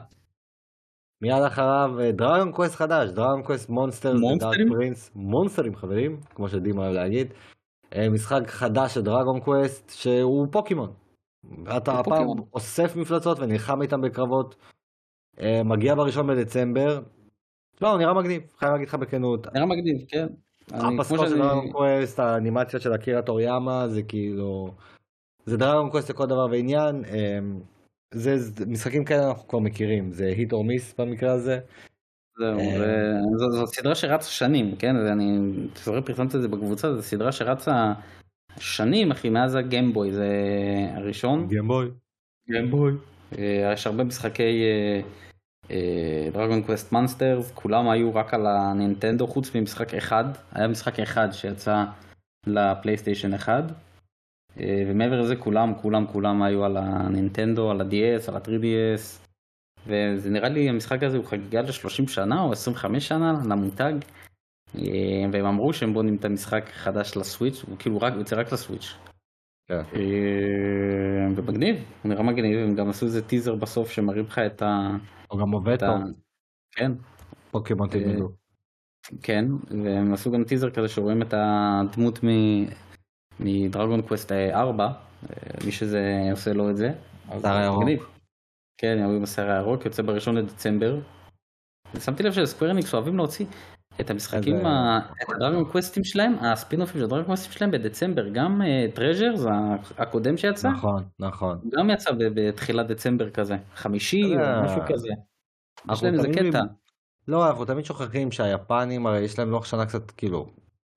מיד 1.22 1.44
אחריו 1.44 1.92
Dragon 2.14 2.52
Quest 2.52 2.76
חדש, 2.76 3.10
Dragon 3.10 3.44
Quest 3.44 3.70
Monster, 3.70 4.14
מונסטרים? 4.14 4.70
Prince, 4.70 5.12
מונסטרים 5.16 5.76
חברים, 5.76 6.20
כמו 6.36 6.50
שדימה 6.50 6.82
אוהב 6.82 6.94
להגיד. 6.94 7.34
אה, 7.96 8.10
משחק 8.10 8.48
חדש 8.48 8.94
של 8.94 9.02
Dragon 9.02 9.40
Quest 9.40 9.90
שהוא 9.90 10.48
פוקימון. 10.52 10.94
אתה 11.78 12.00
הפעם. 12.00 12.28
אוסף 12.54 12.96
מפלצות 12.96 13.40
ונלחם 13.40 13.82
איתם 13.82 14.02
בקרבות. 14.02 14.56
אה, 15.40 15.64
מגיע 15.64 15.96
בראשון 15.96 16.28
בדצמבר. 16.28 17.02
לא, 17.82 17.92
הוא 17.92 17.98
נראה 18.00 18.14
מגניב, 18.14 18.42
חייב 18.58 18.72
להגיד 18.72 18.88
לך 18.88 18.96
בכנות. 18.96 19.48
נראה 19.54 19.66
מגניב, 19.66 19.98
כן. 20.08 20.28
הפסקות 20.72 21.30
של 21.30 21.38
Dragon 21.38 21.72
Quest, 21.72 22.20
האנימציות 22.20 22.82
של 22.82 22.96
אקירה 22.96 23.22
טוריאמה, 23.22 23.88
זה 23.88 24.04
כאילו... 24.04 24.68
זה 25.46 25.58
Dragon 25.58 25.90
Quest 25.90 26.10
לכל 26.10 26.26
דבר 26.26 26.48
ועניין. 26.52 27.04
אה, 28.16 28.20
זה, 28.20 28.38
זה 28.38 28.66
משחקים 28.66 29.06
כאלה 29.06 29.28
אנחנו 29.30 29.48
כבר 29.48 29.60
מכירים, 29.60 30.12
זה 30.14 30.26
hit 30.26 30.54
or 30.54 30.64
miss 30.64 30.94
במקרה 30.98 31.32
הזה. 31.32 31.60
זהו, 32.40 32.60
אה. 32.60 33.14
זו- 33.38 33.52
זו 33.52 33.68
סדרה 33.68 33.96
שרצה 33.96 34.30
שנים, 34.30 34.76
כן? 34.76 34.96
ואני 34.96 35.40
זוכר 35.76 36.02
פרסמת 36.02 36.36
את 36.36 36.42
זה 36.42 36.48
בקבוצה, 36.48 36.94
זו 36.96 37.02
סדרה 37.02 37.32
שרצה 37.32 37.94
שנים, 38.60 39.12
אחי, 39.12 39.30
מאז 39.30 39.56
הגיימבוי, 39.56 40.12
זה 40.12 40.30
הראשון. 40.94 41.48
גיימבוי. 41.48 41.90
גיימבוי. 42.50 42.94
יש 43.74 43.88
הרבה 43.88 44.04
משחקי 44.04 44.64
Dragon 46.34 46.64
Quest 46.64 46.92
Monsters, 46.92 47.52
כולם 47.52 47.90
היו 47.90 48.16
רק 48.16 48.34
על 48.34 48.48
הנינטנדו, 48.48 49.28
חוץ 49.28 49.56
ממשחק 49.56 49.94
אחד, 49.94 50.26
היה 50.52 50.68
משחק 50.68 51.00
אחד 51.00 51.28
שיצא 51.32 51.84
לפלייסטיישן 52.48 53.34
1. 53.34 53.64
אה, 54.60 54.84
ומעבר 54.88 55.22
לזה 55.22 55.36
כולם, 55.36 55.74
כולם, 55.82 56.08
כולם 56.08 56.44
היו 56.44 56.66
על 56.66 56.78
הנינטנדו, 56.78 57.72
על 57.72 57.82
ה-DS, 57.82 58.28
על 58.28 58.36
ה-3DS. 58.36 59.28
וזה 59.88 60.30
נראה 60.30 60.50
לי 60.50 60.70
המשחק 60.70 61.04
הזה 61.04 61.18
הוא 61.18 61.26
חגיגה 61.26 61.62
ל-30 61.62 62.08
שנה 62.08 62.42
או 62.42 62.52
25 62.52 63.08
שנה 63.08 63.34
למותג. 63.50 63.94
אה, 64.76 65.26
והם 65.32 65.46
אמרו 65.46 65.74
שהם 65.74 65.94
בונים 65.94 66.16
את 66.16 66.26
המשחק 66.26 66.70
החדש 66.70 67.18
לסוויץ', 67.18 67.64
הוא 67.68 67.78
כאילו 67.80 68.02
רק, 68.02 68.14
יוצא 68.18 68.36
רק 68.36 68.54
לסוויץ'. 68.54 68.94
כן. 69.68 69.82
אה, 69.96 71.28
ומגניב, 71.36 71.76
הוא 72.04 72.10
נראה 72.10 72.24
מגניב, 72.24 72.60
הם 72.60 72.76
גם 72.76 72.90
עשו 72.90 73.06
איזה 73.06 73.28
טיזר 73.28 73.56
בסוף 73.56 73.92
שמראים 73.92 74.26
לך 74.26 74.40
את 74.40 74.62
ה... 74.62 74.90
הוא 75.28 75.40
גם 75.40 75.52
עובד 75.52 75.74
את 75.74 75.84
ה... 75.84 75.88
טוב, 75.88 76.14
כן, 76.76 76.92
פוקימון 77.52 77.90
תלמדו. 77.90 78.30
כן, 79.22 79.46
והם 79.84 80.14
עשו 80.14 80.32
גם 80.32 80.44
טיזר 80.44 80.70
כזה 80.70 80.88
שרואים 80.88 81.22
את 81.22 81.34
הדמות 81.34 82.24
מ- 82.24 82.66
מ-Dragon 83.40 84.02
Quest 84.02 84.32
4, 84.32 84.86
אה, 84.86 84.92
מי 85.66 85.72
שזה 85.72 86.02
עושה 86.32 86.54
לו 86.54 86.70
את 86.70 86.78
זה. 86.78 86.92
השיער 87.30 87.58
הירוק. 87.58 88.10
כן, 88.78 89.04
הוא 89.04 89.16
עם 89.16 89.24
השיער 89.24 89.50
הירוק, 89.52 89.86
יוצא 89.86 90.04
בראשון 90.04 90.36
לדצמבר. 90.38 91.00
ושמתי 91.96 92.24
לב 92.24 92.34
של-Square 92.34 92.77
Enix 92.77 92.94
אוהבים 92.94 93.18
להוציא 93.18 93.46
את 94.02 94.10
המשחקים, 94.10 94.66
ה- 94.66 95.00
את 95.24 95.30
ה-Dragon 95.36 95.66
Quest 95.66 95.93
ים 95.93 96.04
שלהם, 96.04 96.36
הספינופים 96.42 97.00
של 97.02 97.06
ה-Dragon 97.06 97.26
Quest 97.26 97.44
ים 97.44 97.52
שלהם 97.52 97.72
בדצמבר, 97.72 98.30
גם 98.30 98.62
Treasures 98.94 99.46
הקודם 99.98 100.38
שיצא, 100.38 100.70
נכון, 100.70 101.04
נכון. 101.20 101.60
גם 101.78 101.90
יצא 101.90 102.12
בתחילת 102.18 102.88
דצמבר 102.88 103.30
כזה, 103.30 103.58
חמישי 103.76 104.24
או 104.36 104.64
משהו 104.66 104.82
כזה. 104.88 105.08
יש 105.94 106.04
להם 106.04 106.14
איזה 106.14 106.28
קטע. 106.34 106.62
לא, 107.28 107.50
אנחנו 107.50 107.66
תמיד 107.66 107.86
שוכחים 107.86 108.32
שהיפנים, 108.32 109.08
הרי 109.08 109.20
יש 109.20 109.40
להם 109.40 109.50
לוח 109.52 109.66
שנה 109.66 109.86
קצת, 109.86 110.12
כאילו, 110.12 110.48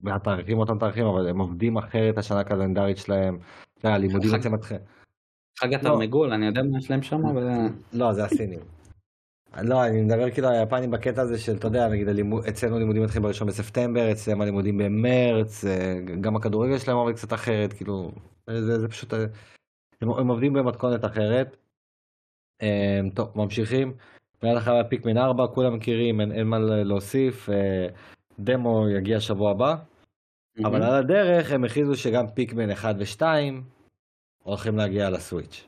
התאריכים 0.07 0.59
אותם 0.59 0.79
תאריכים, 0.79 1.07
אבל 1.07 1.29
הם 1.29 1.39
עובדים 1.39 1.77
אחרת 1.77 2.19
השנה 2.19 2.41
הקלנדרית 2.41 2.97
שלהם. 2.97 3.39
הלימודים 3.83 4.35
אצלם 4.35 4.53
מתחילים. 4.53 4.83
חג 5.59 5.73
לא. 5.73 5.77
התרנגול, 5.77 6.33
אני 6.33 6.47
יודע 6.47 6.63
מה 6.63 6.79
יש 6.79 6.91
להם 6.91 7.03
שם, 7.03 7.27
אבל... 7.27 7.49
לא, 7.93 8.13
זה 8.13 8.25
הסינים. 8.25 8.61
לא, 9.63 9.87
אני 9.87 10.03
מדבר 10.03 10.31
כאילו 10.31 10.49
על 10.49 10.55
היפנים 10.55 10.91
בקטע 10.91 11.23
הזה 11.23 11.39
של, 11.39 11.57
אתה 11.57 11.67
יודע, 11.67 11.89
נגיד 11.89 12.09
אצלנו 12.49 12.79
לימודים 12.79 13.03
מתחילים 13.03 13.23
בראשון 13.23 13.49
בספטמבר, 13.49 14.13
אצלם 14.13 14.41
הלימודים 14.41 14.79
במרץ, 14.79 15.65
אה, 15.65 16.01
גם 16.21 16.37
הכדורגל 16.37 16.79
שלהם 16.79 16.97
עובד 16.97 17.15
קצת 17.15 17.33
אחרת, 17.33 17.73
כאילו, 17.73 18.11
זה, 18.51 18.81
זה 18.81 18.89
פשוט, 18.89 19.15
אה, 19.15 19.25
הם, 20.01 20.29
עובדים 20.29 20.53
במתכונת 20.53 21.05
אחרת. 21.05 21.57
אה, 22.63 23.01
טוב, 23.15 23.33
ממשיכים. 23.35 23.93
מיד 24.43 24.57
אחרי 24.57 24.81
פיקמן 24.89 25.19
4, 25.19 25.47
כולם 25.47 25.75
מכירים, 25.75 26.21
אין, 26.21 26.47
מה 26.47 26.59
להוסיף, 26.59 27.51
אה, 27.51 27.89
דמו 28.45 28.89
יגיע 28.99 29.21
שבוע 29.21 29.51
הבא, 29.51 29.75
אבל 30.65 30.83
על 30.83 30.95
הדרך 30.95 31.53
הם 31.53 31.65
הכריזו 31.65 31.97
שגם 31.97 32.27
פיקמן 32.35 32.71
1 32.71 32.95
ו-2 32.99 33.23
הולכים 34.45 34.77
להגיע 34.77 35.11
לסוויץ'. 35.11 35.67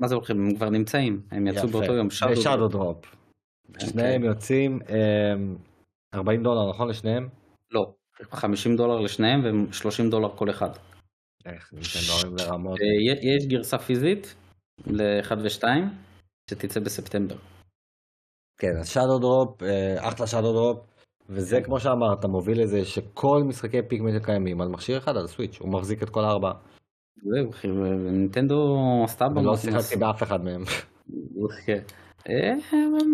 מה 0.00 0.08
זה 0.08 0.14
הולכים? 0.14 0.36
הם 0.40 0.54
כבר 0.54 0.70
נמצאים, 0.70 1.22
הם 1.30 1.46
יצאו 1.46 1.68
יפה. 1.68 1.78
באותו 1.78 1.92
יום, 1.92 2.10
shadow 2.10 2.68
drop. 2.68 3.16
שניהם 3.78 4.24
יוצאים 4.24 4.78
אמ, 4.88 5.56
40 6.14 6.42
דולר, 6.42 6.70
נכון 6.70 6.88
לשניהם? 6.88 7.28
לא, 7.70 7.94
50 8.22 8.76
דולר 8.76 9.00
לשניהם 9.00 9.40
ו-30 9.44 10.10
דולר 10.10 10.36
כל 10.36 10.50
אחד. 10.50 10.70
איך, 11.46 11.72
לרמות. 12.38 12.78
אה, 12.80 12.86
יש 13.36 13.46
גרסה 13.46 13.78
פיזית 13.78 14.34
ל-1 14.86 15.32
ו-2 15.42 15.64
שתצא 16.50 16.80
בספטמבר. 16.80 17.36
כן, 18.58 18.76
אז 18.80 18.88
shadow 18.88 19.18
drop, 19.18 19.62
אה, 19.62 20.08
אחלה 20.08 20.26
shadow 20.26 20.52
drop, 20.52 20.86
וזה 21.30 21.56
כן. 21.56 21.62
כמו 21.64 21.80
שאמרת, 21.80 22.24
מוביל 22.24 22.62
לזה 22.62 22.84
שכל 22.84 23.42
משחקי 23.46 23.82
Pikmin 23.82 24.18
שקיימים 24.18 24.60
על 24.60 24.68
מכשיר 24.68 24.98
אחד, 24.98 25.16
על 25.16 25.26
סוויץ', 25.26 25.58
הוא 25.60 25.68
מחזיק 25.68 26.02
את 26.02 26.10
כל 26.10 26.24
הארבע. 26.24 26.52
זהו, 27.22 27.50
אחי, 27.50 27.70
ונינטנדו 27.70 28.78
עשתה 29.04 29.26
ולא 29.36 29.50
במ- 29.52 29.56
שיחקתי 29.56 29.96
באף 29.96 30.22
אחד 30.22 30.44
מהם. 30.44 30.62
כן. 31.66 31.78
אה, 32.28 32.52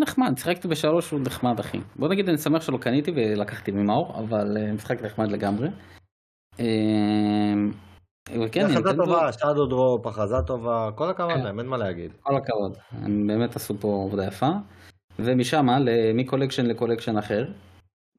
נחמד, 0.00 0.32
שיחקתי 0.38 0.68
בשלוש 0.68 1.10
הוא 1.10 1.20
נחמד 1.20 1.58
אחי. 1.60 1.78
בוא 1.96 2.08
נגיד 2.08 2.28
אני 2.28 2.38
שמח 2.38 2.62
שלא 2.62 2.76
קניתי 2.78 3.10
ולקחתי 3.16 3.70
ממאור, 3.70 4.18
אבל 4.18 4.56
אה, 4.56 4.72
משחק 4.72 5.02
נחמד 5.02 5.30
לגמרי. 5.32 5.68
אה, 6.60 6.64
וכן, 8.28 8.60
הכרזה 8.60 8.74
נינטנדו, 8.74 9.04
טובה, 9.04 9.32
shadow 9.32 9.66
drop, 9.66 10.06
הכרזה 10.06 10.36
טובה, 10.46 10.90
כל 10.94 11.10
הכבוד 11.10 11.30
כן. 11.34 11.44
להם, 11.44 11.58
אין 11.58 11.66
מה 11.68 11.76
להגיד. 11.76 12.12
כל 12.22 12.36
הכבוד, 12.36 12.76
הם 12.92 13.26
באמת 13.26 13.56
עשו 13.56 13.74
פה 13.80 14.04
עבודה 14.06 14.26
יפה. 14.26 14.50
ומשם 15.18 15.66
מ-collection 16.14 16.66
ל-collection 16.66 17.18
אחר. 17.18 17.44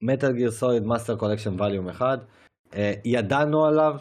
Metal 0.01 0.31
Gear 0.31 0.51
Solid 0.51 0.83
Master 0.83 1.15
Collection 1.15 1.53
Volume 1.53 1.89
1. 1.89 2.19
אה, 2.75 2.93
ידענו 3.05 3.65
עליו 3.65 3.95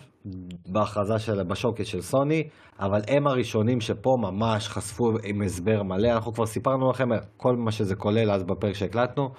בהכרזה 0.66 1.18
של, 1.18 1.42
ב-showcase 1.42 1.86
של 1.86 2.00
סוני, 2.00 2.48
אבל 2.78 3.00
הם 3.08 3.26
הראשונים 3.26 3.80
שפה 3.80 4.16
ממש 4.20 4.68
חשפו 4.68 5.12
עם 5.24 5.42
הסבר 5.42 5.82
מלא, 5.82 6.08
אנחנו 6.08 6.32
כבר 6.32 6.46
סיפרנו 6.46 6.90
לכם 6.90 7.08
כל 7.36 7.56
מה 7.56 7.72
שזה 7.72 7.96
כולל 7.96 8.30
אז 8.30 8.44
בפרק 8.44 8.74
שהקלטנו, 8.74 9.30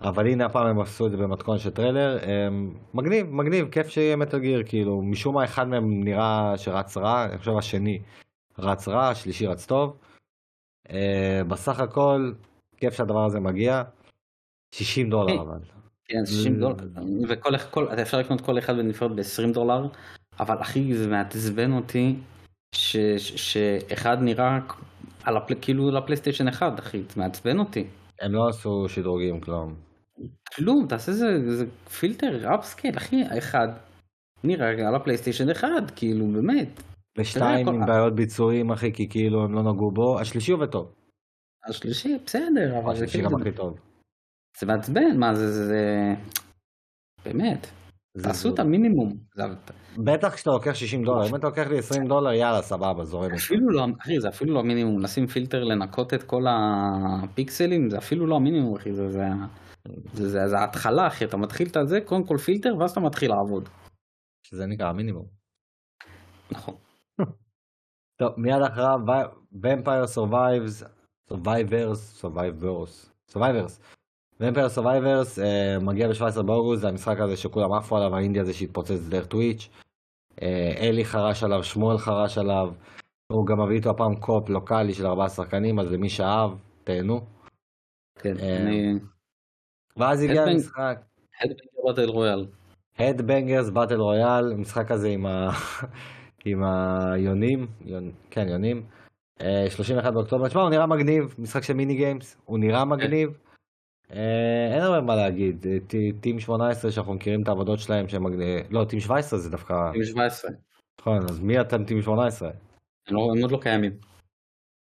אבל 0.00 0.26
הנה 0.26 0.46
הפעם 0.46 0.66
הם 0.66 0.80
עשו 0.80 1.06
את 1.06 1.10
זה 1.10 1.16
במתכונת 1.16 1.58
של 1.58 1.70
טריילר, 1.70 2.18
אה, 2.18 2.48
מגניב, 2.94 3.26
מגניב, 3.30 3.68
כיף 3.68 3.88
שיהיה 3.88 4.16
Metal 4.16 4.38
Gear, 4.38 4.62
כאילו, 4.66 5.02
משום 5.02 5.34
מה 5.34 5.44
אחד 5.44 5.68
מהם 5.68 6.04
נראה 6.04 6.52
שרץ 6.56 6.96
רע, 6.96 7.24
אני 7.24 7.38
חושב 7.38 7.56
השני 7.58 7.98
רץ 8.58 8.88
רע, 8.88 9.08
השלישי 9.08 9.46
רץ 9.46 9.66
טוב. 9.66 9.96
אה, 10.90 11.40
בסך 11.48 11.80
הכל, 11.80 12.32
כיף 12.76 12.94
שהדבר 12.94 13.24
הזה 13.24 13.40
מגיע. 13.40 13.82
60 14.74 15.10
דולר 15.10 15.40
אבל. 15.42 15.58
כן, 16.04 16.26
60 16.26 16.54
זה- 16.54 16.60
דולר, 16.60 16.74
וכל 17.28 17.54
אחד, 17.54 17.70
כל- 17.70 17.86
אפשר 18.02 18.18
לקנות 18.18 18.40
כל 18.40 18.58
אחד 18.58 18.76
בנפרד 18.76 19.16
ב-20 19.16 19.52
דולר, 19.54 19.86
אבל 20.40 20.56
אחי 20.60 20.94
זה 20.94 21.08
מעצבן 21.08 21.72
אותי 21.72 22.14
ש- 22.74 22.96
ש- 23.18 23.52
שאחד 23.52 24.16
נראה 24.20 24.58
על 25.24 25.36
הפל... 25.36 25.54
כאילו 25.60 25.90
לפלייסטיישן 25.90 26.48
1 26.48 26.78
אחי, 26.78 27.02
זה 27.14 27.20
מעצבן 27.20 27.58
אותי. 27.58 27.84
הם 28.20 28.32
לא 28.32 28.48
עשו 28.48 28.88
שדרוגים, 28.88 29.40
כלום. 29.40 29.74
כלום, 30.56 30.86
תעשה 30.88 31.12
איזה, 31.12 31.26
איזה 31.28 31.66
פילטר, 32.00 32.54
upscale, 32.54 32.96
אחי, 32.96 33.22
האחד 33.30 33.68
נראה 34.44 34.88
על 34.88 34.94
הפלייסטיישן 34.94 35.50
1, 35.50 35.68
כאילו 35.96 36.26
באמת. 36.26 36.82
ושתיים 37.18 37.68
עם 37.68 37.86
בעיות 37.86 38.14
ביצועים, 38.14 38.72
אחי, 38.72 38.92
כי 38.92 39.08
כאילו 39.08 39.44
הם 39.44 39.54
לא 39.54 39.60
נגעו 39.62 39.90
בו. 39.90 40.20
השלישי 40.20 40.52
עובד 40.52 40.66
טוב. 40.66 40.92
השלישי 41.68 42.16
בסדר, 42.26 42.78
אבל 42.78 42.92
השלישי 42.92 43.12
כאילו, 43.12 43.30
גם 43.30 43.40
הכי 43.40 43.52
טוב. 43.52 43.78
זה 44.58 44.66
מעצבן, 44.66 45.18
מה 45.18 45.34
זה, 45.34 45.64
זה. 45.64 46.14
באמת. 47.24 47.66
תעשו 48.22 48.54
את. 48.54 48.58
המינימום. 48.58 49.12
בטח 50.04 50.34
כשאתה 50.34 50.50
לוקח 50.50 50.74
60 50.74 51.04
דולר, 51.04 51.30
אם 51.30 51.36
אתה 51.36 51.46
לוקח 51.46 51.66
לי 51.70 51.78
20 51.78 52.06
דולר, 52.06 52.32
יאללה, 52.32 52.62
סבבה, 52.62 53.04
זורם. 53.04 53.34
אפילו 53.34 53.70
לא, 53.70 53.86
אחי, 54.02 54.20
זה 54.20 54.28
אפילו 54.28 54.54
לא 54.54 54.60
המינימום, 54.60 55.00
לשים 55.00 55.26
פילטר 55.26 55.64
לנקות 55.64 56.14
את 56.14 56.22
כל 56.22 56.42
הפיקסלים, 56.48 57.90
זה 57.90 57.98
אפילו 57.98 58.26
לא 58.26 58.36
המינימום, 58.36 58.76
אחי, 58.76 58.92
זה, 58.92 59.08
זה, 59.08 59.24
זה, 60.12 60.28
זה, 60.28 60.48
זה 60.48 60.58
ההתחלה, 60.58 61.06
אחי, 61.06 61.24
אתה 61.24 61.36
מתחיל 61.36 61.66
את 61.66 61.88
זה, 61.88 62.00
קודם 62.00 62.26
כל 62.26 62.38
פילטר, 62.38 62.76
ואז 62.78 62.90
אתה 62.90 63.00
מתחיל 63.00 63.30
לעבוד. 63.30 63.68
שזה 64.46 64.66
נקרא 64.66 64.88
המינימום. 64.88 65.26
נכון. 66.50 66.74
טוב, 68.20 68.32
מיד 68.36 68.62
אחריו, 68.72 68.98
Vampire 69.54 70.06
Survives, 70.16 70.84
Survivors, 71.30 72.00
Survivors, 72.20 73.10
Survivors. 73.32 74.01
Vampire 74.42 74.78
Survivors 74.78 75.38
uh, 75.38 75.84
מגיע 75.84 76.08
ב-17 76.08 76.42
באוגוסט, 76.42 76.80
זה 76.82 76.88
המשחק 76.88 77.16
הזה 77.20 77.36
שכולם 77.36 77.72
עפו 77.72 77.96
עליו, 77.96 78.16
האינדי 78.16 78.40
הזה 78.40 78.52
שהתפוצץ 78.52 79.08
דרך 79.08 79.26
טוויץ'. 79.26 79.68
Uh, 80.30 80.42
אלי 80.76 81.04
חרש 81.04 81.42
עליו, 81.42 81.64
שמואל 81.64 81.98
חרש 81.98 82.38
עליו. 82.38 82.68
הוא 83.32 83.46
גם 83.46 83.62
מביא 83.62 83.76
איתו 83.76 83.90
הפעם 83.90 84.16
קופ 84.16 84.48
לוקאלי 84.48 84.94
של 84.94 85.06
ארבעה 85.06 85.28
שחקנים, 85.28 85.78
אז 85.78 85.92
למי 85.92 86.08
שאהב, 86.08 86.50
תהנו. 86.84 87.20
כן, 88.18 88.38
אה, 88.38 88.56
אני... 88.56 88.92
ואז 89.96 90.22
הגיע 90.22 90.42
המשחק, 90.42 91.00
Headbanger 91.40 91.88
Battle 91.88 92.12
Royale. 92.12 92.46
Headbangers 92.98 93.70
Battle 93.74 93.98
Royale, 93.98 94.54
משחק 94.56 94.90
הזה 94.90 95.08
עם, 95.08 95.26
ה... 95.26 95.48
עם 96.44 96.62
היונים, 96.64 97.66
יון... 97.84 98.10
כן 98.30 98.48
יונים, 98.48 98.86
אה, 99.40 99.66
31 99.70 100.12
באוקטובר, 100.12 100.48
תשמע 100.48 100.62
הוא 100.62 100.70
נראה 100.70 100.86
מגניב, 100.86 101.34
משחק 101.38 101.62
של 101.62 101.74
mini 101.74 101.94
games, 101.94 102.36
הוא 102.44 102.58
נראה 102.58 102.84
מגניב, 102.84 103.28
אה, 103.30 103.51
אין 104.72 104.82
הרבה 104.82 105.00
מה 105.00 105.16
להגיד, 105.16 105.66
אה, 105.66 105.78
Team 106.20 106.40
18 106.40 106.92
שאנחנו 106.92 107.14
מכירים 107.14 107.42
את 107.42 107.48
העבודות 107.48 107.78
שלהם 107.78 108.08
שהם 108.08 108.24
לא 108.70 108.84
Team 108.84 109.00
17 109.00 109.38
זה 109.38 109.50
דווקא, 109.50 109.90
Team 109.94 110.04
17. 110.04 110.50
נכון, 111.00 111.18
אז 111.30 111.40
מי 111.40 111.60
אתם 111.60 111.84
Team 111.84 112.02
18? 112.02 112.48
הם 113.08 113.14
לא- 113.14 113.32
הם 113.36 113.42
עוד 113.42 113.50
לא 113.52 113.58
קיימים. 113.62 113.92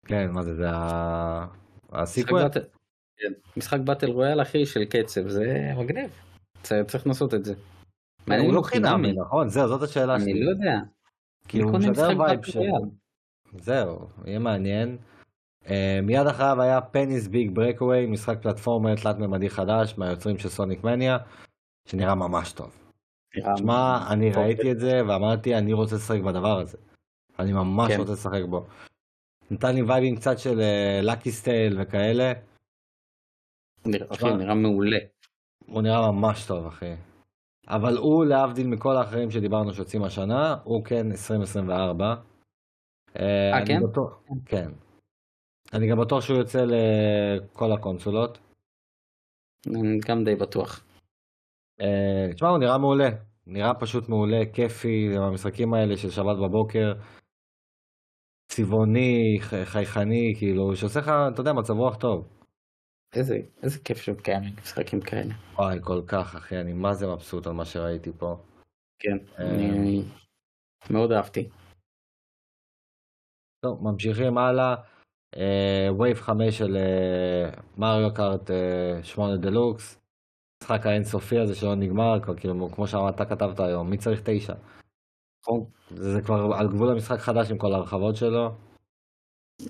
כן, 0.05 0.31
מה 0.31 0.43
זה, 0.43 0.55
זה 0.55 0.65
ה-sequel? 1.91 2.43
battle- 2.43 2.65
כן, 3.17 3.31
משחק 3.57 3.79
battle 3.79 4.11
royale 4.11 4.41
אחי 4.41 4.65
של 4.65 4.85
קצב, 4.85 5.27
זה 5.27 5.71
מגניב. 5.77 6.09
צריך 6.63 7.07
לנסות 7.07 7.33
את 7.33 7.45
זה. 7.45 7.53
הוא 8.27 8.53
לא 8.53 8.61
חינמי, 8.61 9.11
נכון? 9.13 9.49
זהו, 9.49 9.67
זאת 9.67 9.81
השאלה 9.81 10.15
אני 10.15 10.23
שלי. 10.23 10.43
לא 10.43 10.49
יודע. 10.49 10.79
כאילו 11.47 11.69
הוא 11.69 11.77
אני 11.77 11.89
משדר 11.89 12.19
vibe 12.19 12.43
של... 12.45 12.59
זהו, 13.59 14.07
יהיה 14.25 14.39
מעניין. 14.39 14.97
Uh, 15.69 15.71
מיד 16.03 16.27
אחריו 16.27 16.61
היה 16.61 16.81
Penny's 16.81 17.27
Big 17.27 17.55
Breakaway, 17.55 18.05
משחק 18.05 18.41
פלטפורמה 18.41 18.95
תלת-ממדי 18.95 19.49
חדש 19.49 19.97
מהיוצרים 19.97 20.37
של 20.37 20.49
Sonic 20.49 20.83
Mania, 20.83 21.17
שנראה 21.85 22.15
ממש 22.15 22.51
טוב. 22.53 22.75
שמע, 23.57 24.07
אני 24.11 24.33
טוב. 24.33 24.43
ראיתי 24.43 24.71
את 24.71 24.79
זה 24.79 25.01
ואמרתי, 25.07 25.55
אני 25.55 25.73
רוצה 25.73 25.95
לשחק 25.95 26.19
בדבר 26.21 26.59
הזה. 26.59 26.77
אני 27.39 27.53
ממש 27.53 27.91
כן. 27.91 27.99
רוצה 27.99 28.11
לשחק 28.11 28.41
בו. 28.49 28.65
נתן 29.51 29.75
לי 29.75 29.81
וייבים 29.81 30.15
קצת 30.15 30.39
של 30.39 30.61
לקי 31.01 31.31
סטייל 31.31 31.81
וכאלה, 31.81 32.31
נראה- 33.85 34.07
אחי. 34.11 34.33
נראה 34.33 34.55
מעולה. 34.55 34.97
הוא 35.65 35.81
נראה 35.81 36.11
ממש 36.11 36.45
טוב, 36.47 36.65
אחי. 36.67 36.93
אבל 37.67 37.97
הוא, 37.97 38.25
להבדיל 38.25 38.67
מכל 38.67 38.95
האחרים 38.97 39.31
שדיברנו 39.31 39.73
שיוצאים 39.73 40.03
השנה, 40.03 40.55
הוא 40.63 40.85
כן 40.85 41.11
2024. 41.11 42.15
אה, 43.19 43.57
אני 43.57 43.65
כן? 43.65 43.79
בטוח, 43.83 44.19
כן. 44.45 44.71
אני 45.73 45.89
גם 45.89 45.97
בטוח 45.99 46.21
שהוא 46.21 46.37
יוצא 46.37 46.59
לכל 46.65 47.71
הקונסולות. 47.71 48.37
אני 49.67 49.99
גם 50.07 50.23
די 50.23 50.35
בטוח. 50.35 50.85
אה, 51.81 52.33
תשמע, 52.33 52.49
הוא 52.49 52.57
נראה 52.57 52.77
מעולה. 52.77 53.09
נראה 53.47 53.73
פשוט 53.73 54.09
מעולה, 54.09 54.41
כיפי, 54.53 55.15
עם 55.15 55.21
המשחקים 55.21 55.73
האלה 55.73 55.97
של 55.97 56.09
שבת 56.09 56.37
בבוקר. 56.43 56.93
צבעוני, 58.47 59.37
חייכני, 59.65 60.33
כאילו, 60.37 60.75
שעושה 60.75 60.99
לך, 60.99 61.11
אתה 61.33 61.41
יודע, 61.41 61.53
מצב 61.53 61.73
רוח 61.73 61.95
טוב. 61.95 62.27
איזה 63.15 63.35
איזה 63.63 63.79
כיף 63.79 63.97
שהם 63.97 64.15
קיימים 64.15 64.53
משחקים 64.61 65.01
כאלה. 65.01 65.33
וואי, 65.55 65.77
כל 65.83 66.01
כך, 66.07 66.35
אחי, 66.35 66.57
אני 66.61 66.73
מה 66.73 66.93
זה 66.93 67.07
מבסוט 67.07 67.47
על 67.47 67.53
מה 67.53 67.65
שראיתי 67.65 68.11
פה. 68.17 68.37
כן, 68.99 69.17
אה. 69.39 69.45
אני 69.45 70.03
מאוד 70.89 71.11
אהבתי. 71.11 71.49
טוב, 73.61 73.83
ממשיכים 73.83 74.37
הלאה. 74.37 74.75
wave 75.99 76.17
5 76.21 76.57
של 76.57 76.77
אה, 76.77 77.49
Mario 77.77 78.13
Kart 78.13 78.51
8 79.03 79.37
דלוקס. 79.37 79.99
משחק 80.63 80.85
האינסופי 80.85 81.39
הזה 81.39 81.55
שלא 81.55 81.75
נגמר, 81.75 82.19
כבר 82.23 82.35
כאילו, 82.35 82.69
כמו 82.71 82.87
שאתה 82.87 83.25
כתבת 83.25 83.59
היום, 83.59 83.89
מי 83.89 83.97
צריך 83.97 84.21
9? 84.25 84.53
נכון. 85.43 85.65
זה, 85.89 86.13
זה 86.13 86.21
כבר 86.21 86.53
על 86.59 86.67
גבול 86.67 86.89
המשחק 86.91 87.17
חדש 87.19 87.51
עם 87.51 87.57
כל 87.57 87.73
ההרחבות 87.73 88.15
שלו. 88.15 88.51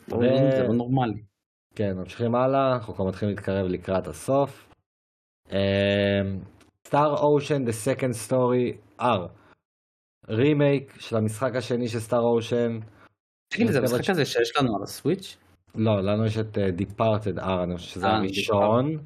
לא- 0.07 0.19
זה 0.51 0.63
לא 0.67 0.73
נורמלי. 0.73 1.21
כן, 1.75 1.93
ממשיכים 1.97 2.35
הלאה, 2.35 2.73
אנחנו 2.73 2.93
כבר 2.93 3.05
מתחילים 3.05 3.35
להתקרב 3.35 3.65
לקראת 3.65 4.07
הסוף. 4.07 4.69
סטאר 6.87 7.17
אושן, 7.17 7.63
The 7.67 7.71
Second 7.85 8.29
Story 8.29 9.01
R. 9.01 9.19
רימייק 10.27 10.99
של 10.99 11.17
המשחק 11.17 11.55
השני 11.55 11.87
של 11.87 11.99
סטאר 11.99 12.19
אושן. 12.21 12.79
תגיד 13.53 13.67
זה 13.67 13.73
זה 13.73 13.79
המשחק 13.79 14.09
הזה 14.09 14.25
שיש 14.25 14.57
לנו 14.57 14.75
על 14.77 14.83
הסוויץ'? 14.83 15.37
לא, 15.75 16.01
לנו 16.01 16.25
יש 16.25 16.37
את 16.37 16.57
uh, 16.57 16.81
Departed 16.81 17.37
R, 17.39 17.63
אני 17.63 17.77
חושב 17.77 17.89
שזה 17.89 18.05
אה, 18.07 18.17
הראשון, 18.17 18.97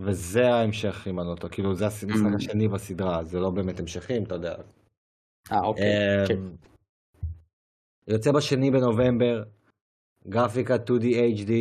וזה 0.00 0.54
ההמשך 0.54 1.06
אם 1.10 1.20
אני 1.20 1.28
לא 1.28 1.34
טועה, 1.34 1.52
כאילו 1.52 1.74
זה 1.74 1.84
המשחק 1.86 2.08
Mm. 2.32 2.36
השני 2.36 2.68
בסדרה, 2.68 3.24
זה 3.24 3.40
לא 3.40 3.50
באמת 3.50 3.80
המשכים, 3.80 4.22
אתה 4.24 4.34
יודע. 4.34 4.54
אה, 5.52 5.60
אוקיי. 5.60 5.84
אמ, 6.22 6.26
כן. 6.28 6.38
יוצא 8.08 8.32
בשני 8.32 8.70
בנובמבר, 8.70 9.42
גרפיקה 10.28 10.74
2D 10.74 11.04
HD. 11.36 11.52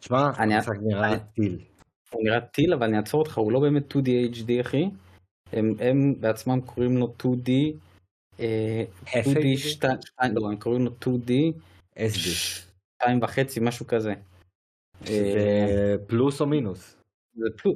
שמע, 0.00 0.30
אני- 0.38 0.54
המשחק 0.54 0.72
נראה 0.82 1.18
טיל. 1.18 1.58
הוא 2.10 2.22
נראה 2.24 2.40
טיל, 2.40 2.72
אבל 2.74 2.86
אני 2.86 2.96
אעצור 2.96 3.20
אותך, 3.20 3.38
הוא 3.38 3.52
לא 3.52 3.60
באמת 3.60 3.92
2D 3.92 4.08
HD, 4.36 4.60
אחי. 4.60 4.90
הם 5.52 5.74
הם 5.80 6.14
בעצמם 6.20 6.60
קוראים 6.60 6.96
לו 6.96 7.14
2D. 7.22 7.50
אה, 8.40 8.84
2D 9.06 9.58
2, 9.58 9.98
לא, 10.34 10.48
הם 10.50 10.56
קוראים 10.56 10.84
לו 10.84 10.90
2D 11.00 11.30
SD. 11.96 12.28
2 13.04 13.18
וחצי, 13.22 13.60
משהו 13.60 13.86
כזה. 13.86 14.14
אה, 15.08 15.94
פלוס 16.06 16.40
או 16.40 16.46
מינוס? 16.46 16.96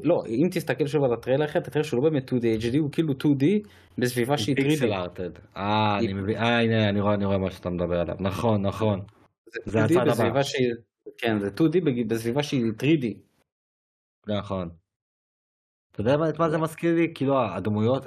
לא, 0.04 0.22
אם 0.26 0.48
תסתכל 0.52 0.86
שוב 0.86 1.04
על 1.04 1.12
הטריילר 1.12 1.44
אחר, 1.44 1.58
אתה 1.58 1.70
תראה 1.70 1.84
שהוא 1.84 2.02
לא 2.04 2.10
באמת 2.10 2.30
2D 2.32 2.42
HD, 2.60 2.78
הוא 2.78 2.92
כאילו 2.92 3.12
2D 3.22 3.44
בסביבה 3.98 4.38
שהיא 4.38 4.56
3D. 4.56 4.62
פיקסל 4.62 4.92
ארטד. 4.92 5.30
אה, 5.56 5.98
אני 5.98 6.12
מבין, 6.12 6.36
אה, 6.36 6.60
הנה, 6.60 6.88
אני 6.88 7.00
רואה, 7.00 7.14
אני 7.14 7.24
רואה 7.24 7.38
מה 7.38 7.50
שאתה 7.50 7.70
מדבר 7.70 8.00
עליו. 8.00 8.16
נכון, 8.20 8.62
נכון. 8.66 9.00
זה 9.64 9.78
2D 9.80 9.84
הצד 9.84 9.96
הבא. 9.96 10.40
כן, 11.18 11.38
זה 11.38 11.48
2D 11.48 11.80
בג- 11.84 12.08
בסביבה 12.08 12.42
שהיא 12.42 12.72
3D. 12.80 13.06
נכון. 14.26 14.68
אתה 15.92 16.00
יודע 16.00 16.28
את 16.28 16.38
מה 16.38 16.50
זה 16.50 16.58
מזכיר 16.58 16.94
לי? 16.94 17.12
כאילו 17.14 17.40
הדמויות, 17.44 18.04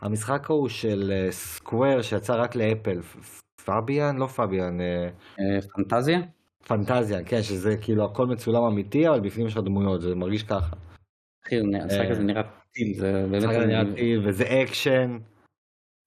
המשחק 0.00 0.50
ההוא 0.50 0.68
של 0.68 1.12
אה, 1.12 1.32
סקוואר 1.32 2.02
שיצא 2.02 2.42
רק 2.42 2.56
לאפל, 2.56 3.02
פ- 3.02 3.42
פביאן? 3.64 4.16
לא 4.16 4.26
פביאן, 4.26 4.80
אה, 4.80 5.08
אה, 5.40 5.60
פנטזיה? 5.74 6.18
פנטזיה, 6.66 7.24
כן, 7.24 7.42
שזה 7.42 7.76
כאילו 7.76 8.04
הכל 8.04 8.26
מצולם 8.26 8.62
אמיתי, 8.64 9.08
אבל 9.08 9.20
בפנים 9.20 9.46
יש 9.46 9.56
לך 9.56 9.64
דמויות, 9.64 10.00
זה 10.00 10.14
מרגיש 10.14 10.42
ככה. 10.42 10.76
אחי, 11.46 11.56
המשחק 11.58 12.00
אה, 12.00 12.10
הזה 12.10 12.22
נראה 12.22 12.42
טיל, 12.72 12.94
זה 12.98 13.24
המשחק 13.24 13.48
הזה 13.48 13.58
באמת... 13.58 13.68
נראה 13.68 13.94
טיל, 13.94 14.28
וזה 14.28 14.44
אקשן. 14.44 15.18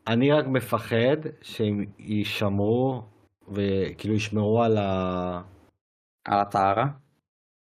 אני 0.07 0.32
רק 0.32 0.45
מפחד 0.48 1.18
שהם 1.41 1.86
יישמרו, 1.99 3.03
וכאילו 3.48 4.14
ישמרו 4.15 4.64
על 4.64 4.77
ה... 4.77 5.41
על 6.26 6.40
הטהרה? 6.40 6.86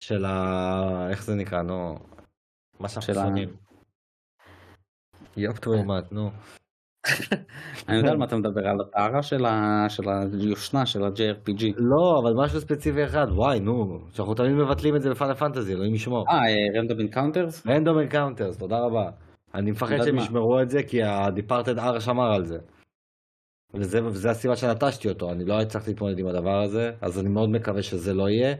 של 0.04 0.26
ה... 0.26 1.08
איך 1.10 1.24
זה 1.24 1.36
נקרא, 1.36 1.62
נו? 1.62 1.96
מה 2.80 2.90
שאנחנו 2.90 3.14
שונאים. 3.14 3.50
יופ 5.38 5.60
תרומת, 5.60 6.12
נו. 6.12 6.32
אני 7.88 7.98
יודע 7.98 8.10
על 8.12 8.18
מה 8.18 8.26
אתה 8.26 8.36
מדבר, 8.36 8.68
על 8.68 8.82
הטהרה 8.82 9.24
של 9.24 9.46
הישנה, 9.46 10.86
של 10.86 11.04
ה-JRPG. 11.04 11.64
לא, 11.78 12.20
אבל 12.24 12.34
משהו 12.34 12.62
ספציפי 12.62 13.06
אחד, 13.06 13.28
וואי, 13.30 13.60
נו, 13.60 14.00
שאנחנו 14.14 14.34
תמיד 14.34 14.52
מבטלים 14.52 14.96
את 14.96 15.02
זה 15.02 15.10
ב-Final 15.10 15.34
Fantasy, 15.34 15.74
אלוהים 15.74 15.96
ישמור. 15.96 16.26
אה, 16.30 16.80
random 16.80 17.00
encounters? 17.00 17.68
random 17.68 18.00
encounters, 18.00 18.58
תודה 18.58 18.80
רבה. 18.80 19.10
אני 19.56 19.72
מפחד 19.72 19.98
שהם? 20.04 20.18
ישמרו 20.18 20.62
את 20.62 20.70
זה, 20.70 20.84
כי 20.84 21.04
ה-Departed 21.04 21.78
R 21.78 22.00
שמר 22.00 22.34
על 22.34 22.46
זה. 22.46 22.58
וזה, 23.74 24.06
וזה 24.06 24.30
הסיבה 24.30 24.56
שנטשתי 24.56 25.10
אותו, 25.10 25.32
אני 25.32 25.46
לא 25.46 25.62
הצלחתי 25.62 25.90
להתמודד 25.92 26.20
עם 26.20 26.28
הדבר 26.28 26.62
הזה, 26.62 26.92
אז 27.02 27.20
אני 27.20 27.30
מאוד 27.30 27.50
מקווה 27.50 27.84
שזה 27.84 28.14
לא 28.14 28.30
יהיה. 28.30 28.56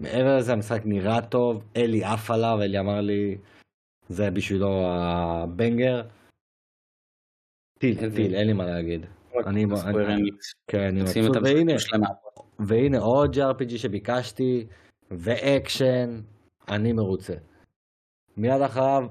מעבר 0.00 0.36
לזה, 0.36 0.52
המשחק 0.52 0.80
נראה 0.84 1.22
טוב, 1.22 1.64
אלי 1.76 2.04
עף 2.04 2.30
עליו, 2.30 2.58
אלי 2.62 2.78
אמר 2.78 3.00
לי, 3.00 3.38
זה 4.08 4.30
בשבילו 4.30 4.82
הבנגר. 4.86 6.02
טיל, 7.78 8.10
טיל, 8.14 8.34
אין 8.34 8.46
לי 8.46 8.52
מה 8.52 8.66
להגיד. 8.66 9.06
אני-. 9.46 9.66
כן, 10.66 10.80
אני 10.80 11.02
מבסוט, 11.02 11.36
והנה, 12.58 12.98
עוד 12.98 13.36
JRPG 13.36 13.78
שביקשתי, 13.78 14.66
ואקשן, 15.10 16.20
אני 16.68 16.92
מרוצה. 16.92 17.34
מיד 18.36 18.60
אחריו, 18.60 19.06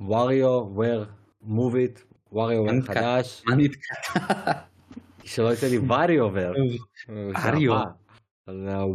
ווריו 0.00 0.50
וויר 0.50 1.06
מוביט, 1.42 2.00
ווריו 2.32 2.62
וויר? 2.62 2.82
חדש, 2.82 3.42
מה 3.46 3.56
נתקע? 3.56 3.94
שלא 5.24 5.52
יצא 5.52 5.66
לי 5.66 5.78
וריו 5.78 6.26
וויר. 6.26 6.52
וריו. 7.08 7.82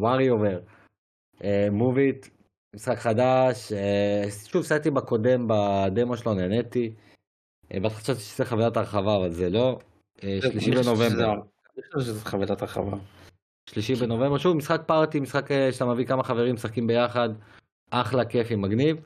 וריו 0.01 0.37
וויר. 0.39 0.61
מוביט, 1.71 2.27
משחק 2.75 2.97
חדש, 2.97 3.71
אה, 3.71 4.23
שוב 4.45 4.63
סייתי 4.63 4.91
בקודם 4.91 5.47
בדמו 5.47 6.17
שלו 6.17 6.33
נהניתי. 6.33 6.93
אה, 7.73 7.79
בהתחלה 7.79 7.99
חשבתי 8.01 8.19
שזה 8.19 8.45
חבילת 8.45 8.77
הרחבה 8.77 9.15
אבל 9.15 9.31
זה 9.31 9.49
לא. 9.49 9.79
אה, 10.23 10.39
שלישי 10.41 10.71
בנובמבר. 10.71 11.31
אני 11.33 11.83
חושב 11.93 12.11
שזה 12.11 12.25
חבילת 12.25 12.61
הרחבה. 12.61 12.97
שלישי 13.69 13.95
בנובמבר, 13.95 14.37
שוב 14.37 14.57
משחק 14.57 14.81
פארטי, 14.85 15.19
משחק 15.19 15.51
אה, 15.51 15.71
שאתה 15.71 15.85
מביא 15.85 16.05
כמה 16.05 16.23
חברים 16.23 16.55
משחקים 16.55 16.87
ביחד, 16.87 17.29
אחלה 17.91 18.25
כיפי 18.25 18.55
מגניב. 18.55 18.97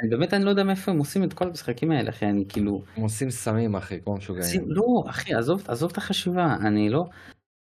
אני 0.00 0.10
באמת 0.10 0.34
אני 0.34 0.44
לא 0.44 0.50
יודע 0.50 0.64
מאיפה 0.64 0.90
הם 0.90 0.98
עושים 0.98 1.24
את 1.24 1.32
כל 1.32 1.44
המשחקים 1.44 1.90
האלה 1.90 2.10
אחי 2.10 2.26
אני 2.26 2.44
כאילו 2.48 2.82
הם 2.96 3.02
עושים 3.02 3.30
סמים 3.30 3.76
אחי, 3.76 4.00
כמו 4.00 4.16
משוגעים. 4.16 4.64
לא 4.66 4.84
אחי 5.10 5.34
עזוב 5.34 5.64
עזוב 5.68 5.90
את 5.90 5.98
החשיבה 5.98 6.56
אני 6.66 6.90
לא 6.90 7.04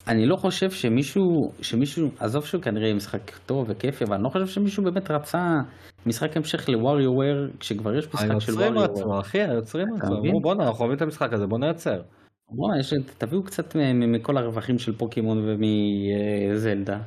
אני 0.09 0.27
לא 0.27 0.37
חושב 0.37 0.71
שמישהו 0.71 1.53
שמישהו 1.63 2.11
עזוב 2.19 2.45
שהוא 2.45 2.63
כנראה 2.63 2.95
משחק 2.95 3.31
טוב 3.47 3.67
וכיפי 3.69 4.05
אבל 4.05 4.15
אני 4.15 4.25
לא 4.25 4.29
חושב 4.29 4.47
שמישהו 4.47 4.85
באמת 4.85 5.11
רצה 5.11 5.61
משחק 6.07 6.37
המשך 6.37 6.69
לווריו 6.69 7.13
וויר 7.13 7.51
כשכבר 7.61 7.95
יש 7.95 8.07
משחק 8.07 8.27
של 8.27 8.31
היוצרים 8.31 8.77
ווריו 8.77 8.91
רצו, 8.91 9.21
אחי, 9.21 9.43
היוצרים 9.43 9.87
רצו? 9.95 10.07
אמרו 10.07 10.41
בואנה 10.41 10.67
אנחנו 10.67 10.81
אוהבים 10.81 10.97
את 10.97 11.03
המשחק 11.03 11.33
הזה, 11.33 11.47
בוא 11.47 11.59
נייצר. 11.59 12.03
בוא, 12.51 12.77
יש, 12.81 12.95
תביאו 13.19 13.43
קצת 13.43 13.77
מכל 13.95 14.37
הרווחים 14.37 14.79
של 14.79 14.97
פוקימון 14.97 15.39
ומזלדה. 15.49 16.99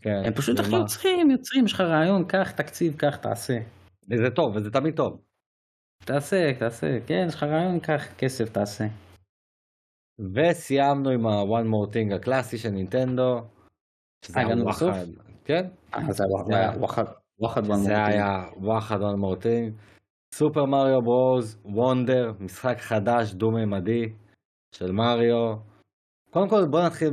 כן, 0.00 0.22
הם 0.24 0.32
פשוט? 0.32 0.60
אחי 0.60 0.76
יוצרים, 0.76 1.30
יוצרים, 1.30 1.64
יש 1.64 1.72
לך 1.72 1.80
רעיון, 1.80 2.24
קח 2.24 2.50
תקציב, 2.50 2.94
קח, 2.96 3.16
תעשה. 3.16 3.58
וזה 4.10 4.30
טוב, 4.30 4.56
וזה 4.56 4.70
תמיד 4.70 4.96
טוב. 4.96 5.20
תעשה, 6.04 6.52
תעשה, 6.58 6.86
כן, 7.06 7.24
יש 7.28 7.34
לך 7.34 7.42
רעיון, 7.42 7.80
קח 7.80 8.04
כסף, 8.18 8.48
תעשה. 8.48 8.84
וסיימנו 10.20 11.10
עם 11.10 11.26
ה-one 11.26 11.64
more 11.66 11.92
thing 11.94 12.14
הקלאסי 12.14 12.58
של 12.58 12.70
נינטנדו. 12.70 13.40
שזה 14.24 14.40
הוואחד. 14.40 14.86
בסוף? 14.86 14.96
כן, 15.44 15.66
אה, 15.94 16.12
זה 16.12 16.12
זה 16.12 16.24
היה 16.54 16.70
היה- 16.70 16.78
וואחד, 16.78 17.04
וואחד 17.38 17.66
בן 17.66 17.74
זה 17.74 17.90
מורטין. 17.90 18.06
היה 18.06 18.44
וואחד 18.56 18.98
one 19.00 19.16
more 19.22 19.42
thing. 19.42 19.72
סופר 20.34 20.64
מריו 20.64 21.02
ברוז, 21.02 21.58
וונדר, 21.64 22.32
משחק 22.40 22.76
חדש 22.78 23.32
דו-ממדי 23.32 24.12
של 24.74 24.92
מריו. 24.92 25.56
קודם 26.30 26.48
כל 26.48 26.64
בוא 26.64 26.82
נתחיל. 26.86 27.10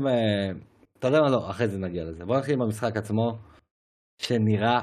אתה 1.00 1.08
יודע 1.08 1.22
מה 1.22 1.30
לא, 1.30 1.50
אחרי 1.50 1.68
זה 1.68 1.78
נגיע 1.80 2.04
לזה. 2.06 2.26
בוא 2.26 2.38
נתחיל 2.38 2.54
עם 2.54 2.62
המשחק 2.62 2.98
עצמו, 2.98 3.38
שנראה 4.22 4.82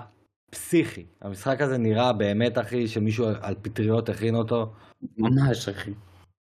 פסיכי. 0.51 1.07
המשחק 1.21 1.61
הזה 1.61 1.79
נראה 1.79 2.13
באמת 2.13 2.59
אחי, 2.59 2.89
שמישהו 2.89 3.27
על 3.41 3.55
פטריות 3.63 4.09
הכין 4.09 4.35
אותו. 4.35 4.73
ממש 5.19 5.69
אחי. 5.69 5.91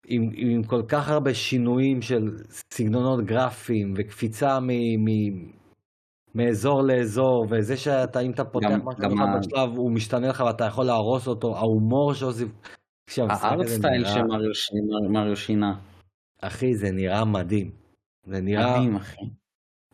עם, 0.10 0.30
עם 0.36 0.64
כל 0.64 0.82
כך 0.88 1.10
הרבה 1.10 1.34
שינויים 1.34 2.02
של 2.02 2.22
סגנונות 2.74 3.26
גרפיים 3.26 3.94
וקפיצה 3.98 4.60
מ, 4.60 4.68
מ, 5.06 5.08
מאזור 6.36 6.82
לאזור 6.84 7.46
וזה 7.50 7.78
שאתה 7.78 8.20
אם 8.20 8.32
אתה 8.32 8.44
פותח 8.46 8.68
גם- 8.70 8.80
משהו 8.88 9.26
ה- 9.28 9.38
בשלב 9.40 9.78
הוא 9.78 9.92
משתנה 9.92 10.28
לך 10.28 10.44
ואתה 10.48 10.66
יכול 10.66 10.86
להרוס 10.86 11.28
אותו 11.28 11.56
ההומור. 11.58 12.12
כשהמשחק 13.08 13.44
הארט 13.46 13.66
סטייל 13.68 14.02
נראה- 14.02 14.12
שמריו 14.14 14.56
שינה. 14.56 15.80
אחי 16.42 16.74
זה 16.76 16.92
נראה 16.92 17.26
מדהים. 17.26 17.72
זה 18.26 18.42
נראה 18.42 18.78
מדהים 18.78 18.96
אחי. 18.96 19.22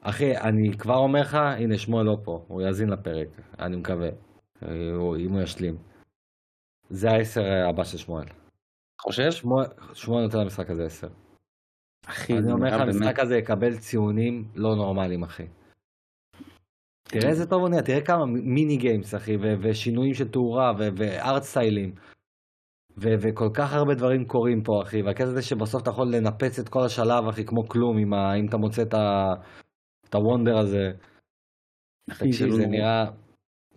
אחי 0.01 0.37
אני 0.37 0.77
כבר 0.77 0.95
אומר 0.97 1.21
לך 1.21 1.35
הנה 1.35 1.77
שמואל 1.77 2.05
לא 2.05 2.15
פה 2.23 2.45
הוא 2.47 2.61
יאזין 2.61 2.89
לפרק 2.89 3.27
אני 3.59 3.75
מקווה 3.77 4.09
הוא- 4.95 5.17
אם 5.17 5.31
הוא 5.31 5.41
ישלים. 5.41 5.77
זה 6.89 7.09
העשר 7.11 7.41
הבא 7.69 7.83
של 7.83 7.97
שמואל. 7.97 8.25
חושב? 9.05 9.31
שמואל 9.93 10.23
נותן 10.23 10.37
למשחק 10.39 10.69
הזה 10.69 10.85
עשר. 10.85 11.07
אחי, 12.05 12.33
אני 12.37 12.51
אומר 12.51 12.67
לך. 12.67 12.81
המשחק 12.81 13.19
הזה 13.19 13.37
יקבל 13.37 13.77
ציונים 13.77 14.47
לא 14.55 14.75
נורמליים, 14.75 15.23
אחי. 15.23 15.47
תראה 17.03 17.29
איזה 17.29 17.49
טוב 17.49 17.61
הוא 17.61 17.69
נהיה, 17.69 17.81
תראה 17.81 18.01
כמה 18.05 18.25
מיני 18.25 18.77
גיימס, 18.77 19.15
אחי, 19.15 19.37
ושינויים 19.61 20.13
של 20.13 20.27
תאורה, 20.27 20.71
וארט 20.97 21.43
סטיילים. 21.43 21.95
ו- 22.97 23.15
וכל 23.21 23.49
כך 23.53 23.73
הרבה 23.73 23.93
דברים 23.95 24.25
קורים 24.25 24.63
פה, 24.63 24.81
אחי, 24.83 25.01
והקטע 25.01 25.23
הזה 25.23 25.41
שבסוף 25.41 25.81
אתה 25.83 25.89
יכול 25.89 26.07
לנפץ 26.15 26.59
את 26.59 26.69
כל 26.69 26.79
השלב, 26.85 27.27
אחי, 27.29 27.45
כמו 27.45 27.67
כלום, 27.67 27.97
עם 27.97 28.13
ה- 28.13 28.35
אם 28.39 28.45
אתה 28.49 28.57
מוצא 28.57 28.81
את 28.81 28.93
ה- 28.93 29.33
את 30.09 30.15
הוונדר 30.15 30.57
הזה. 30.57 30.91
תקשיב, 32.09 32.49
זה 32.49 32.57
לא- 32.61 32.67
נראה 32.67 33.05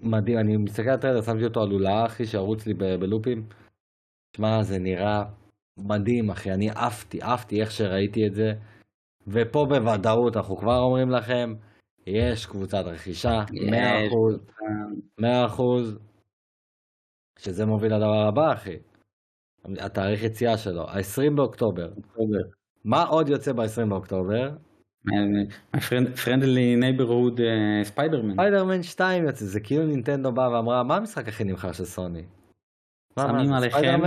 מדהים, 0.00 0.38
אני 0.38 0.56
מסתכל 0.56 0.88
על 0.88 0.94
הטריידר, 0.94 1.22
שמתי 1.22 1.44
אותו 1.44 1.62
על 1.62 1.68
לולאה, 1.68 2.06
אחי, 2.06 2.26
שערוץ 2.26 2.66
לי 2.66 2.74
ב- 2.74 2.94
בלופים. 3.00 3.46
שמע, 4.36 4.62
זה 4.62 4.78
נראה 4.78 5.22
מדהים, 5.78 6.30
אחי, 6.30 6.52
אני 6.52 6.70
עפתי, 6.70 7.18
עפתי 7.22 7.60
איך 7.60 7.70
שראיתי 7.70 8.26
את 8.26 8.34
זה. 8.34 8.52
ופה 9.26 9.66
בוודאות, 9.68 10.36
אנחנו 10.36 10.56
כבר 10.56 10.78
אומרים 10.78 11.10
לכם, 11.10 11.54
יש 12.06 12.46
קבוצת 12.46 12.82
רכישה, 12.84 13.40
100%, 13.50 14.62
100%, 15.20 15.62
שזה 17.38 17.66
מוביל 17.66 17.94
לדבר 17.94 18.28
הבא, 18.28 18.52
אחי. 18.52 18.76
התאריך 19.80 20.22
יציאה 20.22 20.58
שלו, 20.58 20.88
ה-20 20.88 21.36
באוקטובר. 21.36 21.88
אוקטובר. 21.96 22.38
מה 22.84 23.02
עוד 23.04 23.28
יוצא 23.28 23.52
ב-20 23.52 23.86
באוקטובר? 23.88 24.50
My 25.76 25.78
friend- 25.78 26.16
friendly 26.24 26.82
neighborhood 26.82 27.40
אה, 27.40 27.84
ספיידרמן. 27.84 28.32
ספיידרמן 28.32 28.82
2 28.82 29.24
יוצא, 29.24 29.44
זה 29.44 29.60
כאילו 29.60 29.86
נינטנדו 29.86 30.32
באה 30.32 30.50
ואמרה, 30.52 30.82
מה 30.82 30.96
המשחק 30.96 31.28
הכי 31.28 31.44
נמכר 31.44 31.72
של 31.72 31.84
סוני? 31.84 32.22
שמים 33.20 33.52
עליכם? 33.52 34.00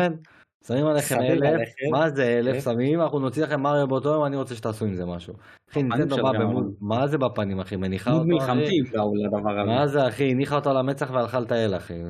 שמים 0.67 0.85
עליכם 0.85 1.19
אלף. 1.21 1.69
מה 1.91 2.09
זה 2.09 2.39
אלף? 2.39 2.55
אלף. 2.55 2.63
שמים, 2.63 3.01
אנחנו 3.01 3.19
נוציא 3.19 3.43
לכם 3.43 3.61
מריו 3.61 3.87
באותו 3.87 4.09
יום, 4.09 4.25
אני 4.25 4.35
רוצה 4.35 4.55
שתעשו 4.55 4.85
עם 4.85 4.95
זה 4.95 5.05
משהו. 5.05 5.33
אחי, 5.71 5.83
באה 5.83 6.05
גאון. 6.05 6.39
במוד, 6.39 6.73
מה 6.81 7.07
זה 7.07 7.17
בפנים 7.17 7.59
אחי? 7.59 7.75
מניחה 7.75 8.11
אותו? 8.11 8.25
מלחמתי 8.25 8.79
לדבר 9.25 9.61
הזה. 9.61 9.71
מה 9.71 9.87
זה 9.87 10.07
אחי? 10.07 10.31
הניחה 10.31 10.55
אותו 10.55 10.69
על 10.69 10.77
המצח 10.77 11.11
והלכה 11.13 11.39
לטייל 11.39 11.75
אחי. 11.75 12.03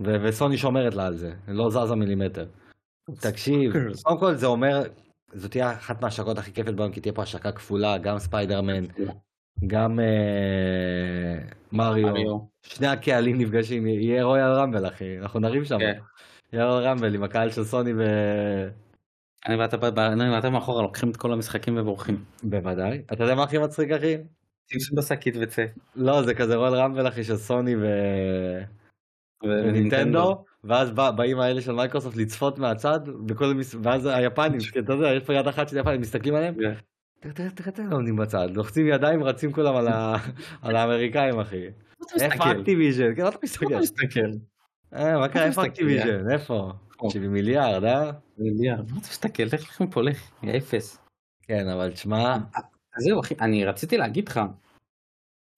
וסוני 0.00 0.56
שומרת 0.56 0.94
לה 0.94 1.06
על 1.06 1.16
זה, 1.16 1.32
לא 1.48 1.70
זזה 1.70 1.94
מילימטר. 1.94 2.46
תקשיב, 3.20 3.72
קודם 4.02 4.18
כל 4.18 4.34
זה 4.34 4.46
אומר, 4.46 4.82
זו 5.32 5.48
תהיה 5.48 5.72
אחת 5.72 6.02
מההשקות 6.02 6.38
הכי 6.38 6.52
כיפת 6.52 6.74
בעולם, 6.74 6.92
כי 6.92 7.00
תהיה 7.00 7.12
פה 7.12 7.22
השקה 7.22 7.52
כפולה, 7.52 7.98
גם 7.98 8.18
ספיידרמן, 8.18 8.84
גם 9.66 10.00
אה, 10.00 11.38
מריו. 11.72 12.38
שני 12.62 12.86
הקהלים 12.86 13.38
נפגשים, 13.38 13.86
יהיה 13.86 14.24
רויאל 14.24 14.52
רמבל 14.52 14.88
אחי, 14.88 15.18
אנחנו 15.18 15.40
נרים 15.40 15.64
שם, 15.64 15.78
כן. 15.78 15.98
יהיה 16.52 16.66
רויאל 16.66 16.84
רמבל 16.84 17.14
עם 17.14 17.22
הקהל 17.22 17.50
של 17.50 17.64
סוני 17.64 17.92
ו... 17.92 18.02
אני 19.46 19.56
ואתה 20.34 20.50
מאחורה 20.50 20.82
לוקחים 20.82 21.10
את 21.10 21.16
כל 21.16 21.32
המשחקים 21.32 21.76
ובורחים. 21.76 22.24
בוודאי. 22.42 23.02
אתה 23.12 23.24
יודע 23.24 23.34
מה 23.34 23.42
הכי 23.42 23.58
מצחיק 23.58 23.90
אחי? 23.90 24.16
שים 24.68 24.96
בשקית 24.96 25.34
וצא. 25.40 25.64
לא, 25.96 26.22
זה 26.22 26.34
כזה 26.34 26.56
royal 26.56 26.74
rumble 26.74 27.08
אחי 27.08 27.24
של 27.24 27.36
סוני 27.36 27.76
ו... 27.76 27.86
ונינטנדו, 29.42 30.44
ואז 30.64 30.90
בא, 30.90 31.10
באים 31.10 31.40
האלה 31.40 31.60
של 31.60 31.72
מייקרוסופט 31.72 32.16
לצפות 32.16 32.58
מהצד, 32.58 33.00
וכל 33.28 33.44
המס... 33.44 33.74
ואז 33.82 34.06
היפנים, 34.06 34.60
אתה 34.78 34.92
יודע, 34.92 35.14
יש 35.14 35.22
פה 35.22 35.34
יד 35.34 35.48
אחת 35.48 35.68
של 35.68 35.76
יפנים, 35.76 36.00
מסתכלים 36.00 36.34
עליהם, 36.34 36.54
כן. 36.54 36.74
תראה, 37.22 37.34
תראה, 37.34 37.50
תראה, 37.50 37.70
תראה, 37.70 37.92
עומדים 37.92 38.16
בצד, 38.16 38.48
לוחצים 38.50 38.86
ידיים, 38.86 39.22
רצים 39.24 39.52
כולם 39.52 39.76
על, 39.76 39.88
האמריקאים, 40.76 41.40
אחי. 41.40 41.66
איפה 42.20 42.52
Activision? 42.52 43.14
כן, 43.16 43.22
מה 43.22 43.28
אתה 43.28 43.38
מסתכל? 43.42 43.78
מסתכל? 43.78 44.30
אה, 44.94 45.18
מה 45.18 45.28
קרה, 45.28 45.44
איפה? 45.44 45.66
Activision? 45.66 46.30
איפה? 46.30 46.72
70 47.08 47.32
מיליארד, 47.32 47.84
אה? 47.84 48.10
מיליארד. 48.38 48.90
מה 48.90 48.98
אתה 48.98 49.08
מסתכל? 49.10 49.42
לך 49.42 49.54
לכם 49.54 49.86
פה, 49.86 50.02
לך. 50.02 50.30
אפס. 50.56 50.98
כן, 51.42 51.68
אבל 51.68 51.92
תשמע, 51.92 52.36
אז 52.96 53.04
זהו 53.04 53.20
אחי, 53.20 53.34
אני 53.40 53.64
רציתי 53.64 53.98
להגיד 53.98 54.28
לך, 54.28 54.40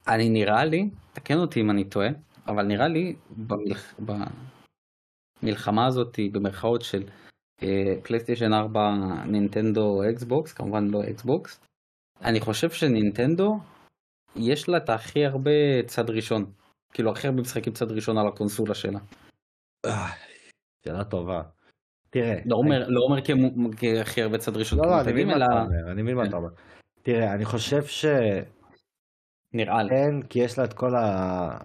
אני 0.08 0.28
נראה 0.28 0.64
לי, 0.64 0.90
תקן 1.12 1.38
אותי 1.38 1.60
אם 1.60 1.70
אני 1.70 1.84
טועה, 1.84 2.08
אבל 2.46 2.62
נראה 2.62 2.88
לי 2.88 3.16
במלח... 3.36 3.94
במלחמה 5.42 5.86
הזאת 5.86 6.18
במרכאות 6.32 6.82
של 6.82 7.02
אה, 7.02 7.23
פלייסטיישן 8.02 8.52
4, 8.52 8.80
נינטנדו, 9.26 10.02
אקסבוקס, 10.10 10.52
כמובן 10.52 10.88
לא 10.88 11.00
אקסבוקס, 11.10 11.60
אני 12.24 12.40
חושב 12.40 12.70
שנינטנדו 12.70 13.58
יש 14.36 14.68
לה 14.68 14.76
את 14.76 14.90
הכי 14.90 15.26
הרבה 15.26 15.82
צד 15.86 16.10
ראשון, 16.10 16.44
כאילו 16.92 17.10
הכי 17.10 17.26
הרבה 17.26 17.40
משחקים 17.40 17.72
צד 17.72 17.90
ראשון 17.90 18.18
על 18.18 18.28
הקונסולה 18.28 18.74
שלה. 18.74 18.98
אה, 19.86 20.06
שאלה 20.84 21.04
טובה. 21.04 21.42
תראה, 22.10 22.34
לא 22.46 22.56
אומר, 22.56 22.88
לא 22.88 23.00
אומר 23.04 23.20
כהכי 23.76 24.22
הרבה 24.22 24.38
צד 24.38 24.56
ראשון, 24.56 24.78
לא, 24.78 24.86
לא, 24.86 25.00
אני 25.00 25.12
מבין 25.12 25.28
מה 25.28 25.36
אתה 25.36 25.44
אומר, 25.44 25.92
אני 25.92 26.02
מבין 26.02 26.16
מה. 26.16 26.24
אתה 26.24 26.36
אומר. 26.36 26.48
תראה, 27.02 27.34
אני 27.34 27.44
חושב 27.44 27.84
ש... 27.84 28.04
נראה 29.52 29.82
לי. 29.82 29.88
כן, 29.90 30.22
כי 30.28 30.38
יש 30.38 30.58
לה 30.58 30.64
את 30.64 30.72
כל 30.72 30.94
ה... 30.94 31.58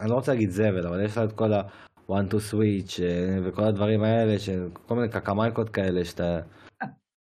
אני 0.00 0.10
לא 0.10 0.14
רוצה 0.14 0.32
להגיד 0.32 0.50
זבל, 0.50 0.86
אבל 0.86 1.04
יש 1.04 1.16
לה 1.16 1.24
את 1.24 1.32
כל 1.32 1.52
ה-one 2.10 2.30
to 2.32 2.52
switch 2.52 3.02
אה, 3.02 3.38
וכל 3.44 3.64
הדברים 3.64 4.02
האלה, 4.02 4.38
שכל 4.38 4.94
מיני 4.94 5.08
קקמייקות 5.08 5.68
כאלה 5.70 6.04
שאתה... 6.04 6.40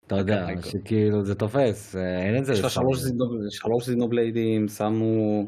אתה 0.06 0.16
יודע. 0.16 0.46
שכאילו 0.64 1.24
זה 1.24 1.34
תופס, 1.34 1.96
אה, 1.96 2.22
אין 2.22 2.38
את 2.38 2.44
זה. 2.44 2.52
יש 2.52 2.60
לה. 2.62 2.68
שלוש 2.68 2.98
זינו- 2.98 3.50
שלוש 3.50 3.86
זינובליידים, 3.86 4.68
שמו 4.68 5.46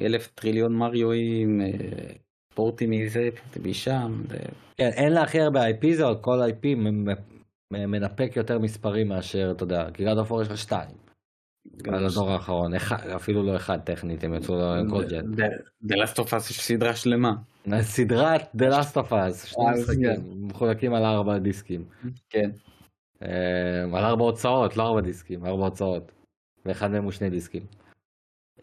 אלף 0.00 0.28
טריליון 0.34 0.72
מריואים, 0.74 1.60
אה, 1.60 1.66
פורטי 2.54 2.86
מזה, 2.86 3.28
פורטי 3.42 3.70
משם. 3.70 4.22
כן, 4.76 4.90
אין 4.92 5.12
לה 5.12 5.22
הכי 5.22 5.40
הרבה 5.40 5.68
IP, 5.70 5.86
זה 5.94 6.04
כל 6.20 6.38
IP 6.50 6.66
מנפק 7.72 8.32
יותר 8.36 8.58
מספרים 8.58 9.08
מאשר, 9.08 9.52
אתה 9.56 9.64
יודע, 9.64 9.88
כי 9.94 10.04
גד 10.04 10.18
אופור 10.18 10.42
יש 10.42 10.48
לך 10.48 10.58
שתיים. 10.58 11.07
על 11.84 12.06
הדור 12.06 12.30
האחרון, 12.30 12.72
אפילו 13.16 13.42
לא 13.42 13.56
אחד 13.56 13.78
טכנית, 13.80 14.24
הם 14.24 14.34
יצאו 14.34 14.54
לו 14.54 15.00
ג'ט. 15.08 15.24
The 15.84 15.94
Last 15.94 16.16
of 16.16 16.28
Us 16.28 16.50
יש 16.50 16.60
סדרה 16.60 16.96
שלמה. 16.96 17.32
סדרת 17.82 18.42
The 18.56 18.72
Last 18.72 18.94
of 18.94 19.12
Us, 19.12 19.46
שני 19.46 19.64
אה, 19.64 19.72
משחקים, 19.72 20.46
מחולקים 20.48 20.94
על 20.94 21.04
ארבע 21.04 21.38
דיסקים. 21.38 21.84
כן. 22.30 22.50
אה, 23.22 23.98
על 23.98 24.04
ארבע 24.04 24.24
הוצאות, 24.24 24.76
לא 24.76 24.82
ארבע 24.82 25.00
דיסקים, 25.00 25.46
ארבע 25.46 25.64
הוצאות. 25.64 26.12
ואחד 26.66 26.90
מהם 26.90 27.04
הוא 27.04 27.12
שני 27.12 27.30
דיסקים. 27.30 27.62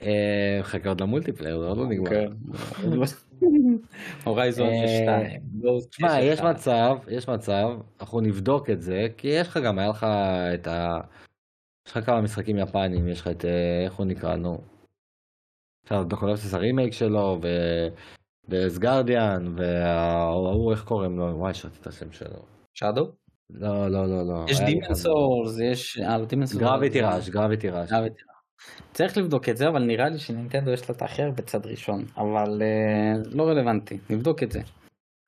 אה, 0.01 0.59
חכה 0.61 0.89
עוד 0.89 1.01
למולטיפלייר, 1.01 1.59
זה 1.59 1.65
עוד 1.65 1.77
לא 1.77 1.87
נגמר. 1.87 2.09
כן. 2.09 2.31
הורייזון 4.23 4.67
אה, 4.67 4.87
שתיים. 4.87 5.41
תשמע, 5.89 6.21
יש 6.21 6.41
מצב, 6.41 6.97
יש 7.07 7.29
מצב, 7.29 7.69
אנחנו 7.99 8.21
נבדוק 8.21 8.69
את 8.69 8.81
זה, 8.81 9.07
כי 9.17 9.27
יש 9.27 9.47
לך 9.47 9.57
גם, 9.57 9.79
היה 9.79 9.89
לך 9.89 10.05
את 10.53 10.67
ה... 10.67 10.97
יש 11.87 11.97
לך 11.97 12.05
כמה 12.05 12.21
משחקים 12.21 12.57
יפניים, 12.57 13.07
יש 13.07 13.21
לך 13.21 13.27
את, 13.27 13.45
אה, 13.45 13.83
איך 13.85 13.93
הוא 13.93 14.05
נקרא, 14.05 14.35
נו. 14.35 14.57
עכשיו, 15.83 16.03
דוקולפסיס 16.03 16.53
הרימייק 16.53 16.93
שלו, 16.93 17.39
ו... 17.43 17.47
וסגרדיאן, 18.49 19.55
וההוא, 19.57 20.71
איך 20.71 20.83
קוראים 20.83 21.17
לו? 21.17 21.25
וואי, 21.37 21.53
שרתי 21.53 21.77
את 21.81 21.87
השם 21.87 22.11
שלו. 22.11 22.39
שדו? 22.73 23.11
לא, 23.49 23.87
לא, 23.87 24.05
לא, 24.07 24.27
לא. 24.27 24.45
יש 24.49 24.59
דימן. 24.59 24.93
סולס, 24.93 25.59
יש... 25.71 25.97
גרביטי 26.59 27.01
ראש, 27.01 27.29
גרביטי 27.29 27.69
ראש. 27.69 27.89
צריך 28.93 29.17
לבדוק 29.17 29.49
את 29.49 29.57
זה, 29.57 29.67
אבל 29.67 29.83
נראה 29.83 30.09
לי 30.09 30.17
שנינטנדו 30.19 30.71
יש 30.71 30.89
לה 30.89 30.95
את 30.95 31.01
האחר 31.01 31.31
בצד 31.31 31.65
ראשון. 31.65 32.05
אבל 32.17 32.61
אה, 32.61 33.13
לא 33.31 33.43
רלוונטי, 33.47 33.97
נבדוק 34.09 34.43
את 34.43 34.51
זה. 34.51 34.59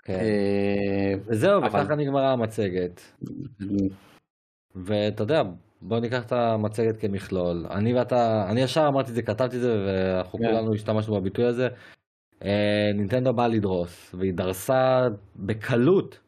כן. 0.04 0.14
אה, 0.14 1.14
אבל- 1.58 1.68
וככה 1.68 1.96
נגמרה 1.96 2.32
המצגת. 2.34 3.02
ואתה 4.76 5.24
יודע, 5.24 5.42
בוא 5.82 6.00
ניקח 6.00 6.26
את 6.26 6.32
המצגת 6.32 6.98
כמכלול. 6.98 7.66
אני 7.72 7.94
ואתה, 7.94 8.46
אני 8.50 8.62
ישר 8.62 8.88
אמרתי 8.88 9.10
את 9.10 9.16
זה, 9.16 9.22
כתבתי 9.22 9.56
את 9.56 9.62
זה, 9.62 9.86
ואנחנו 9.88 10.40
כן. 10.40 10.46
כולנו 10.46 10.74
השתמשנו 10.74 11.16
בביטוי 11.16 11.46
הזה. 11.46 11.68
אה, 12.46 12.92
נינטנדו 12.96 13.34
באה 13.34 13.48
לדרוס, 13.48 14.16
והיא 14.16 14.34
דרסה 14.34 15.08
בקלות 15.36 16.20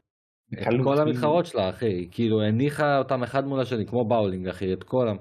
את 0.54 0.60
בקלות, 0.60 0.84
כל 0.84 0.96
כאילו. 0.96 1.02
המתחרות 1.02 1.46
שלה, 1.46 1.70
אחי. 1.70 2.08
כאילו, 2.12 2.42
הניחה 2.42 2.98
אותם 2.98 3.24
אחד 3.24 3.46
מול 3.46 3.60
השני, 3.62 3.86
כמו 3.86 4.08
באולינג, 4.08 4.48
אחי, 4.48 4.74
את 4.74 4.84
כל 4.84 5.08
ה... 5.08 5.12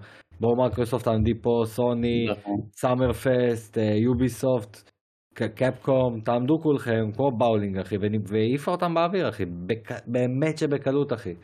בואו 0.41 0.57
מייקרוסופט 0.57 1.09
תעמדי 1.09 1.35
פה, 1.43 1.63
סוני, 1.65 2.27
נכון. 2.31 2.61
Summer 2.73 3.13
Fest, 3.13 3.79
יוביסופט, 4.05 4.91
קפקום, 5.35 6.21
תעמדו 6.21 6.59
כולכם, 6.63 7.13
כמו 7.17 7.31
באולינג, 7.39 7.79
אחי, 7.79 7.97
והעיפה 8.27 8.71
אותם 8.71 8.95
באוויר, 8.95 9.29
אחי. 9.29 9.45
בק- 9.67 10.07
באמת 10.07 10.59
שבקלות, 10.59 11.13
אחי. 11.13 11.35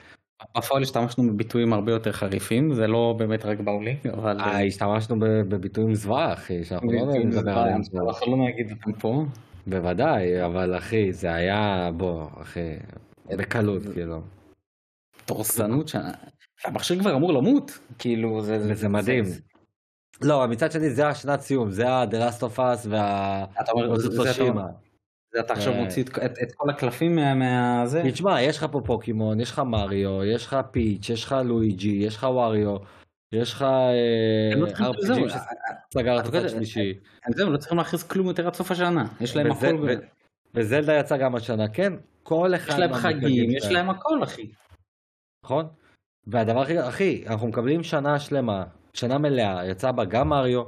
בפועל 0.57 0.83
השתמשנו 0.83 1.33
בביטויים 1.33 1.73
הרבה 1.73 1.93
יותר 1.93 2.13
חריפים, 2.13 2.75
זה 2.75 2.87
לא 2.87 3.15
באמת 3.19 3.45
רק 3.45 3.61
באולינג, 3.61 3.97
אבל... 4.13 4.41
אה, 4.41 4.67
השתמשנו 4.67 5.21
ב- 5.21 5.25
בביטויים 5.25 5.95
זוועה, 5.95 6.33
אחי, 6.33 6.65
שאנחנו 6.65 6.93
לא 6.93 7.15
נדבר 7.25 7.59
עליהם 7.59 7.81
אנחנו 8.09 8.37
לא 8.37 8.45
נגיד 8.49 8.71
אותם 8.71 8.93
פה. 8.93 9.25
בוודאי, 9.67 10.45
אבל 10.45 10.77
אחי, 10.79 11.13
זה 11.13 11.35
היה, 11.35 11.91
בוא, 11.97 12.27
אחי, 12.43 12.77
בקלות, 13.27 13.83
כאילו. 13.95 14.21
דורסנות 15.29 15.89
ש... 15.89 15.97
שהמכשיר 16.57 16.99
כבר 17.01 17.15
אמור 17.17 17.33
למות, 17.33 17.79
כאילו 17.99 18.41
זה... 18.43 18.59
וזה 18.61 18.89
מדהים. 18.89 19.25
לא, 20.23 20.47
מצד 20.49 20.73
שני 20.73 20.91
זה 20.91 21.09
השנת 21.09 21.41
סיום, 21.41 21.71
זה 21.71 21.89
ה-The 21.89 22.13
Last 22.15 22.41
of 22.41 22.59
Us 22.59 22.89
וה... 22.89 23.45
אתה 23.63 23.73
אומר, 23.73 23.97
זה- 23.97 24.11
זה 24.11 24.33
אתה- 25.41 25.53
עכשיו 25.53 25.73
אה. 25.73 25.83
מוציא 25.85 26.03
את- 26.03 26.19
את 26.19 26.39
את 26.43 26.53
כל 26.55 26.71
הקלפים 26.71 27.15
מה- 27.17 27.35
מהזה? 27.35 28.03
תשמע, 28.13 28.43
יש 28.43 28.57
לך 28.59 28.67
פה 28.73 28.81
פוקימון, 28.85 29.41
יש 29.41 29.51
לך 29.51 29.59
מריו, 29.59 30.25
יש 30.25 30.47
לך 30.47 30.57
פיץ', 30.71 31.09
יש 31.11 31.25
לך 31.25 31.37
לואיג'י, 31.45 31.89
יש 32.07 32.17
לך 32.17 32.23
וואריו, 32.23 32.77
יש 33.33 33.53
לך 33.53 33.63
הם 34.53 34.61
לא 34.61 34.67
צריכים- 34.67 34.87
זהו, 35.01 35.17
RPG 35.27 35.29
שסגר 35.29 36.17
את 36.17 36.21
אתה 36.21 36.29
הצד 36.29 36.35
יודע, 36.37 36.49
שלישי. 36.49 36.95
זהו, 37.29 37.51
לא 37.51 37.57
צריכים 37.57 37.79
להכריז 37.79 38.03
כלום 38.03 38.27
יותר 38.27 38.47
עד 38.47 38.55
סוף 38.55 38.71
השנה. 38.71 39.05
יש 39.21 39.37
להם 39.37 39.51
הכל, 39.51 39.89
וזלדה 40.55 40.95
יצא 40.95 41.17
גם 41.17 41.35
השנה, 41.35 41.69
כן, 41.69 41.93
כל 42.23 42.55
אחד 42.55 42.73
יש 42.73 42.79
להם 42.79 42.93
חגים, 42.95 43.51
יש. 43.51 43.65
להם 43.65 43.91
הכל, 43.91 44.23
אחי. 44.23 44.51
נכון? 45.45 45.67
והדבר 46.27 46.61
הכי, 46.61 46.81
אחי, 46.89 47.25
אנחנו 47.27 47.49
מקבלים 47.49 47.83
שנה 47.83 48.19
שלמה, 48.19 48.65
שנה 48.95 49.19
מלאה, 49.19 49.67
יצא 49.67 49.93
בה 49.93 50.05
גם 50.05 50.29
מריו, 50.29 50.63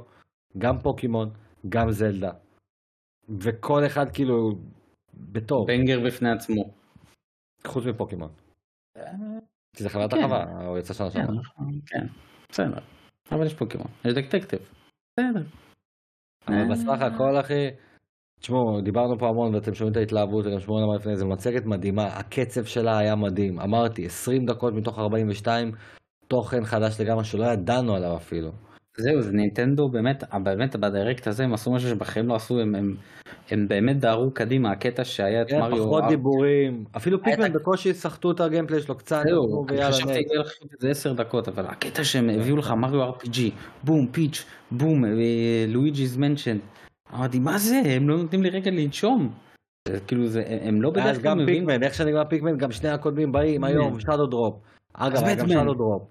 גם 0.57 0.79
פוקימון, 0.79 1.29
גם 1.69 1.91
זלדה. 1.91 2.31
וכל 3.29 3.85
אחד 3.85 4.05
כאילו 4.13 4.35
בטוב, 5.13 5.67
בנגר 5.67 5.99
בפני 6.05 6.31
עצמו. 6.31 6.63
חוץ 7.67 7.85
מפוקימון. 7.85 8.29
כי 9.75 9.83
זה 9.83 9.89
חברת 9.89 10.13
כן. 10.13 10.19
החווה, 10.19 10.67
הוא 10.67 10.77
יצא 10.77 10.93
שנה 10.93 11.09
כן, 11.09 11.13
שעברה. 11.13 11.35
נכון, 11.35 11.67
כן, 11.85 12.05
בסדר. 12.49 12.79
אבל 13.31 13.45
יש 13.45 13.53
פוקימון, 13.53 13.87
יש 14.05 14.13
דקטקטיב. 14.13 14.59
בסדר. 15.13 15.43
אבל 16.47 16.55
אה. 16.55 16.69
בסך 16.71 17.01
הכל 17.01 17.39
אחי, 17.39 17.69
תשמעו, 18.39 18.81
דיברנו 18.81 19.19
פה 19.19 19.27
המון 19.27 19.55
ואתם 19.55 19.73
שומעים 19.73 19.91
את 19.91 19.97
ההתלהבות, 19.97 20.45
וגם 20.45 20.59
שמעו 20.59 20.79
למה 20.79 20.95
לפני 20.95 21.15
זה, 21.15 21.25
מצגת 21.25 21.65
מדהימה, 21.65 22.07
הקצב 22.07 22.63
שלה 22.63 22.97
היה 22.97 23.15
מדהים. 23.15 23.59
אמרתי, 23.59 24.05
20 24.05 24.45
דקות 24.45 24.73
מתוך 24.73 24.99
42, 24.99 25.71
תוכן 26.27 26.65
חדש 26.65 27.01
לגמרי 27.01 27.23
שלא 27.23 27.45
ידענו 27.45 27.95
עליו 27.95 28.15
אפילו. 28.17 28.51
זהו, 28.99 29.21
זה 29.21 29.31
נינטנדו 29.31 29.89
באמת, 29.89 30.23
באמת 30.43 30.75
בדירקט 30.75 31.27
הזה 31.27 31.43
הם 31.43 31.53
עשו 31.53 31.73
משהו 31.73 31.89
שבחיים 31.89 32.27
לא 32.27 32.35
עשו, 32.35 32.59
הם, 32.59 32.75
הם, 32.75 32.95
הם 33.51 33.67
באמת 33.67 33.99
דהרו 33.99 34.31
קדימה, 34.31 34.71
הקטע 34.71 35.03
שהיה 35.03 35.41
את 35.41 35.49
כן, 35.49 35.59
מריו. 35.59 35.85
פחות 35.85 36.03
דיבורים, 36.09 36.83
אפילו 36.97 37.23
Pikmin 37.23 37.53
בקושי 37.53 37.93
סחטו 37.93 38.31
את 38.31 38.39
ה 38.39 38.44
gameplay 38.44 38.81
שלו 38.81 38.95
קצת, 38.95 39.23
זהו, 39.29 39.65
אני 39.69 39.91
חשבתי 39.91 40.19
את 40.75 40.79
זה 40.79 40.89
10 40.89 41.13
דקות, 41.13 41.47
אבל 41.47 41.65
הקטע 41.65 42.03
שהם 42.03 42.29
הביאו 42.29 42.57
לך 42.57 42.71
מריו 42.71 43.13
RPG, 43.13 43.39
בום, 43.83 44.07
Peach, 44.07 44.45
בום, 44.71 45.05
אה, 45.05 45.11
Luigi's 45.67 46.17
Mansion. 46.17 46.57
אמרתי, 47.13 47.39
מה 47.39 47.57
זה? 47.57 47.81
הם 47.85 48.09
לא 48.09 48.17
נותנים 48.17 48.43
לי 48.43 48.49
רגע 48.49 48.71
לנשום. 48.71 49.33
כאילו, 50.07 50.27
זה, 50.27 50.43
הם 50.61 50.81
לא 50.81 50.89
בדרך 50.89 51.15
כלל 51.15 51.23
גם 51.23 51.37
מביאים... 51.37 51.65
Pikmin, 51.65 51.83
איך 51.83 51.93
שנגמר 51.93 52.25
Pikmin, 52.25 52.57
גם 52.57 52.71
שני 52.71 52.89
הקודמים 52.89 53.31
באים 53.31 53.63
היום, 53.63 53.99
shadow 53.99 54.25
drop. 54.25 54.55
אגב, 54.93 55.21
גם. 55.37 55.49
shadow 55.49 55.73
drop. 55.73 56.03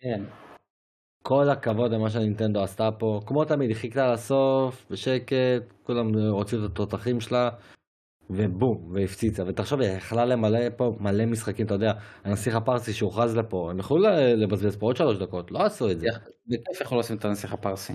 כן. 0.00 0.22
כל 1.22 1.48
הכבוד 1.50 1.92
למה 1.92 2.10
שנינטנדו 2.10 2.62
עשתה 2.62 2.90
פה, 2.98 3.20
כמו 3.26 3.44
תמיד, 3.44 3.68
היא 3.70 3.76
חיכתה 3.76 4.12
לסוף, 4.12 4.86
בשקט, 4.90 5.36
כולם 5.82 6.14
הוציאו 6.14 6.64
את 6.64 6.70
התותחים 6.70 7.20
שלה, 7.20 7.50
ובום, 8.30 8.90
והפציצה. 8.92 9.42
ותחשוב, 9.46 9.80
היא 9.80 9.90
יכלה 9.90 10.24
למלא 10.24 10.60
פה 10.76 10.96
מלא 11.00 11.26
משחקים, 11.26 11.66
אתה 11.66 11.74
יודע, 11.74 11.92
הנסיך 12.24 12.54
הפרסי 12.56 12.92
שהוכרז 12.92 13.36
לפה, 13.36 13.70
הם 13.70 13.78
יכלו 13.78 13.98
ל- 13.98 14.34
לבזבז 14.34 14.76
פה 14.76 14.86
עוד 14.86 14.96
שלוש 14.96 15.18
דקות, 15.18 15.50
לא 15.50 15.62
עשו 15.64 15.90
את 15.90 16.00
זה. 16.00 16.06
בכיף 16.46 16.80
יכול 16.80 16.98
לשים 16.98 17.16
את 17.16 17.24
הנסיך 17.24 17.52
הפרסי. 17.52 17.92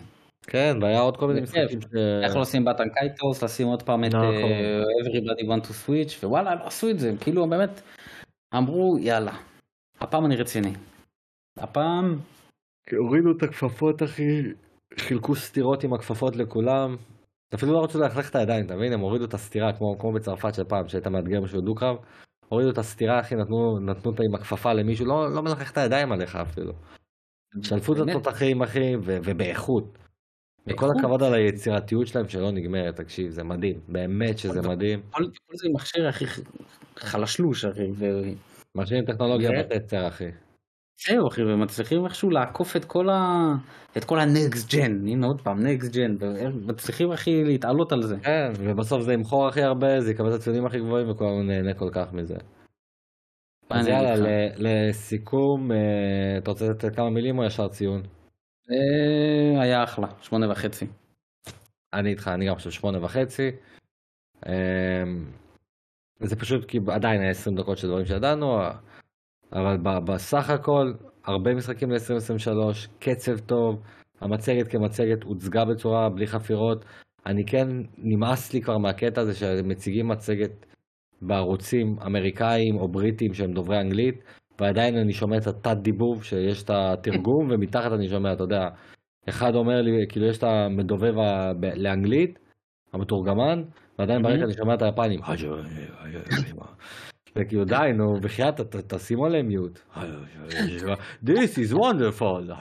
כן, 0.47 0.77
והיה 0.81 0.99
עוד 0.99 1.17
כל 1.17 1.27
מיני. 1.27 1.41
משחקים 1.41 1.81
ש... 1.81 1.85
יכול 2.25 2.41
לשים 2.41 2.65
בטן 2.65 2.89
קייטוס, 2.89 3.43
לשים 3.43 3.67
עוד 3.67 3.83
פעם 3.83 4.03
את 4.03 4.09
נכון. 4.09 4.25
אה, 4.25 4.81
Everybody 4.81 5.43
want 5.43 5.65
to 5.67 5.71
switch, 5.87 6.23
ווואלה, 6.25 6.55
לא 6.55 6.67
עשו 6.67 6.89
את 6.89 6.99
זה, 6.99 7.09
הם 7.09 7.17
כאילו 7.17 7.47
באמת 7.49 7.81
אמרו, 8.57 8.97
יאללה, 8.99 9.33
הפעם 9.99 10.25
אני 10.25 10.35
רציני. 10.35 10.73
הפעם, 11.57 12.19
הורידו 12.95 13.31
את 13.37 13.43
הכפפות, 13.43 14.03
אחי, 14.03 14.41
חילקו 14.99 15.35
סטירות 15.35 15.83
עם 15.83 15.93
הכפפות 15.93 16.35
לכולם. 16.35 16.95
אפילו 17.53 17.73
לא 17.73 17.83
רצו 17.83 17.99
ללכלך 17.99 18.29
את 18.29 18.35
הידיים, 18.35 18.65
אתה 18.65 18.75
מבין? 18.75 18.93
הם 18.93 18.99
הורידו 18.99 19.25
את 19.25 19.33
הסטירה, 19.33 19.73
כמו, 19.73 19.99
כמו 19.99 20.11
בצרפת 20.11 20.53
של 20.53 20.63
פעם, 20.63 20.87
שהיית 20.87 21.07
מאתגר 21.07 21.41
בשביל 21.41 21.61
דו-קרב. 21.61 21.95
הורידו 22.49 22.69
את 22.69 22.77
הסטירה, 22.77 23.19
אחי, 23.19 23.35
נתנו, 23.35 23.79
נתנו 23.79 24.11
אותה 24.11 24.23
עם 24.23 24.35
הכפפה 24.35 24.73
למישהו, 24.73 25.05
לא, 25.05 25.35
לא 25.35 25.43
מלכלך 25.43 25.71
את 25.71 25.77
הידיים 25.77 26.11
עליך 26.11 26.35
אפילו. 26.35 26.73
שלפו 27.61 27.93
את 27.93 27.97
התותחים, 28.09 28.61
אחי, 28.61 28.95
ו- 28.95 29.17
ובאיכות. 29.23 29.97
וכל. 30.67 30.85
הכבוד 30.97 31.23
על 31.23 31.33
היצירתיות 31.33 32.07
שלהם 32.07 32.29
שלא 32.29 32.51
נגמרת, 32.51 32.95
תקשיב, 32.95 33.29
זה 33.29 33.43
מדהים. 33.43 33.79
באמת 33.87 34.37
שזה 34.37 34.61
מדהים. 34.61 35.01
כל 35.11 35.23
כל 35.23 35.53
זה 35.55 35.67
מכשיר 35.73 36.07
הכי 36.07 36.25
חלשלוש, 36.97 37.65
אחי, 37.65 37.91
ו- 37.93 38.21
משאירים 38.75 39.05
טכנולוגיה 39.05 39.49
ו- 39.49 39.69
בתצר, 39.69 40.07
אחי. 40.07 40.31
זהו, 41.05 41.27
אחי, 41.27 41.43
ומצליחים 41.43 42.05
איכשהו 42.05 42.29
לעקוף 42.29 42.75
את 42.75 42.85
כל 42.85 43.09
ה... 43.09 43.53
את 43.97 44.03
כל 44.03 44.19
הנקסט 44.19 44.73
ג'ן, 44.73 45.07
הנה 45.07 45.27
עוד 45.27 45.41
פעם, 45.41 45.67
נקסט 45.67 45.91
ג'ן, 45.95 46.15
ומצליחים, 46.19 47.11
אחי, 47.11 47.43
להתעלות 47.43 47.91
על 47.91 48.01
זה. 48.03 48.15
כן, 48.23 48.51
ובסוף 48.59 49.01
זה 49.01 49.13
ימכור 49.13 49.47
הכי 49.47 49.61
הרבה, 49.61 50.01
זה 50.01 50.11
יקבל 50.11 50.29
את 50.29 50.33
הציונים 50.33 50.65
הכי 50.65 50.79
גבוהים 50.79 51.09
וכולנו 51.09 51.43
נהנה 51.43 51.73
כל 51.73 51.89
כך 51.91 52.13
מזה. 52.13 52.35
אז 53.69 53.87
יאללה, 53.87 54.15
לסיכום, 54.57 55.71
אה, 55.71 56.37
אתה 56.37 56.51
רוצה 56.51 56.69
לתת 56.69 56.95
כמה 56.95 57.09
מילים 57.09 57.39
או 57.39 57.43
ישר 57.43 57.67
ציון? 57.67 58.01
אה, 58.71 59.61
היה 59.61 59.83
אחלה, 59.83 60.07
שמונה 60.21 60.51
וחצי. 60.51 60.87
אני 61.93 62.09
איתך, 62.09 62.27
אני 62.27 62.47
גם 62.47 62.55
חושב 62.55 62.71
שמונה 62.71 63.05
וחצי. 63.05 63.51
אה, 64.47 65.03
זה 66.19 66.35
פשוט 66.35 66.65
כי 66.65 66.79
עדיין 66.87 67.21
היה 67.21 67.29
20 67.29 67.55
דקות 67.55 67.77
של 67.77 67.87
דברים 67.87 68.05
שידענו, 68.05 68.59
אבל 69.53 69.77
בסך 70.05 70.49
הכל, 70.49 70.93
הרבה 71.25 71.55
משחקים 71.55 71.91
ל-2023, 71.91 72.87
קצב 72.99 73.39
טוב, 73.39 73.81
המצגת 74.21 74.67
כמצגת 74.67 75.23
הוצגה 75.23 75.65
בצורה 75.65 76.09
בלי 76.09 76.27
חפירות. 76.27 76.85
אני 77.25 77.45
כן, 77.45 77.67
נמאס 77.97 78.53
לי 78.53 78.61
כבר 78.61 78.77
מהקטע 78.77 79.21
הזה 79.21 79.33
שמציגים 79.33 80.07
מצגת 80.07 80.65
בערוצים 81.21 81.95
אמריקאים 82.05 82.77
או 82.77 82.87
בריטים 82.87 83.33
שהם 83.33 83.51
דוברי 83.53 83.81
אנגלית, 83.81 84.15
ועדיין 84.59 84.97
אני 84.97 85.13
שומע 85.13 85.37
את 85.37 85.47
התת 85.47 85.77
דיבוב 85.81 86.23
שיש 86.23 86.63
את 86.63 86.69
התרגום, 86.69 87.47
ומתחת 87.51 87.91
אני 87.91 88.09
שומע, 88.09 88.33
אתה 88.33 88.43
יודע, 88.43 88.69
אחד 89.29 89.55
אומר 89.55 89.81
לי, 89.81 89.91
כאילו 90.09 90.25
יש 90.25 90.37
את 90.37 90.43
המדובב 90.43 91.13
לאנגלית, 91.75 92.39
המתורגמן, 92.93 93.63
ועדיין 93.99 94.21
ברקע 94.21 94.43
אני 94.43 94.53
שומע 94.53 94.73
את 94.73 94.81
היפנים. 94.81 95.19
וכאילו 97.39 97.65
די, 97.65 97.91
נו, 97.97 98.19
בחייאת, 98.21 98.59
תשימו 98.87 99.25
עליהם 99.25 99.47
מיוט. 99.47 99.79
This 101.25 101.57
is 101.57 101.73
wonderful. 101.73 102.51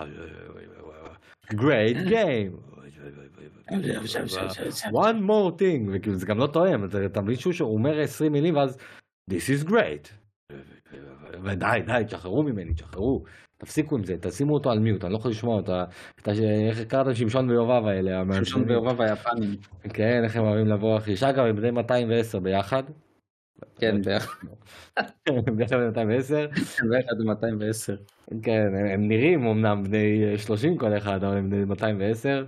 Great 1.52 1.96
game. 2.08 2.52
one 4.92 5.20
more 5.30 5.50
thing, 5.58 5.90
וכאילו 5.92 6.16
זה 6.16 6.26
גם 6.26 6.38
לא 6.38 6.46
תואם, 6.46 6.84
אתה 7.06 7.20
מבין 7.20 7.36
שהוא 7.36 7.74
אומר 7.74 8.00
20 8.00 8.32
מילים 8.32 8.56
ואז 8.56 8.78
This 9.30 9.50
is 9.50 9.68
great. 9.68 10.08
ודי, 11.44 11.66
די, 11.86 12.02
תשחררו 12.06 12.42
ממני, 12.42 12.74
תשחררו. 12.74 13.24
תפסיקו 13.58 13.96
עם 13.96 14.04
זה, 14.04 14.14
תשימו 14.20 14.54
אותו 14.54 14.70
על 14.70 14.78
מיוט, 14.78 15.04
אני 15.04 15.12
לא 15.12 15.18
יכול 15.18 15.30
לשמוע 15.30 15.56
אותה. 15.56 15.84
איך 16.68 16.82
קראת 16.88 17.16
שמשון 17.16 17.50
ויובב 17.50 17.86
האלה? 17.86 18.22
שמשון. 18.32 18.64
ויובב 18.68 19.00
היפנים. 19.00 19.56
כן, 19.94 20.24
איך 20.24 20.36
הם 20.36 20.44
אוהבים 20.44 20.66
לבוא 20.66 20.96
אחי. 20.96 21.16
שאגב, 21.16 21.44
הם 21.44 21.56
בני 21.56 21.70
210 21.70 22.38
ביחד. 22.40 22.82
כן, 23.78 24.02
ביחד 24.02 24.26
ביחד 25.56 25.76
בני 25.76 25.86
210. 25.86 26.46
ביחד 26.90 27.20
210. 27.24 27.96
כן, 28.42 28.66
הם, 28.94 29.08
נראים 29.08 29.46
אמנם 29.46 29.82
בני 29.82 30.38
30 30.38 30.78
כל 30.78 30.96
אחד, 30.96 31.24
אבל 31.24 31.36
הם 31.36 31.50
בני 31.50 31.64
210. 31.64 32.44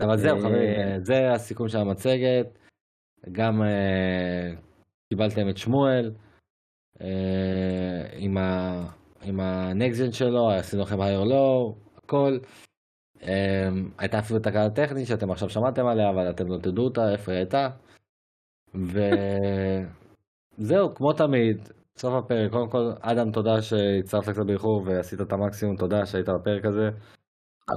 אבל 0.00 0.16
זהו 0.16 0.36
אה, 0.36 0.42
חברים, 0.42 0.80
אה, 0.80 0.96
זה 1.00 1.32
הסיכום 1.32 1.68
של 1.68 1.78
המצגת. 1.78 2.58
גם 3.32 3.62
אה, 3.62 4.50
קיבלתם 5.08 5.48
את 5.48 5.56
שמואל 5.56 6.12
עם 8.12 8.36
ה... 8.38 8.84
עם 9.22 9.40
ה 9.40 9.54
next 9.54 10.12
שלו, 10.12 10.50
עשינו 10.50 10.82
לכם 10.82 11.00
היי 11.00 11.16
או 11.16 11.24
לא, 11.24 11.74
הכל. 11.96 12.38
הייתה 13.98 14.18
אפילו 14.18 14.38
תקלה 14.38 14.70
טכנית 14.70 15.06
שאתם 15.06 15.30
עכשיו 15.30 15.50
שמעתם 15.50 15.86
עליה, 15.86 16.10
אבל 16.10 16.30
אתם 16.30 16.46
לא 16.46 16.58
תדעו 16.58 16.84
אותה, 16.84 17.12
איפה 17.12 17.32
היא 17.32 17.38
הייתה. 17.38 17.68
וזהו, 20.58 20.94
כמו 20.94 21.12
תמיד, 21.12 21.68
סוף 21.98 22.14
הפרק, 22.24 22.50
קודם 22.52 22.70
כל, 22.70 22.90
אדם, 23.00 23.32
תודה 23.32 23.62
שהצטרפת 23.62 24.28
קצת 24.32 24.46
באיחור 24.46 24.82
ועשית 24.86 25.20
את 25.20 25.32
המקסימום, 25.32 25.76
תודה 25.76 26.06
שהיית 26.06 26.28
בפרק 26.28 26.64
הזה. 26.64 26.90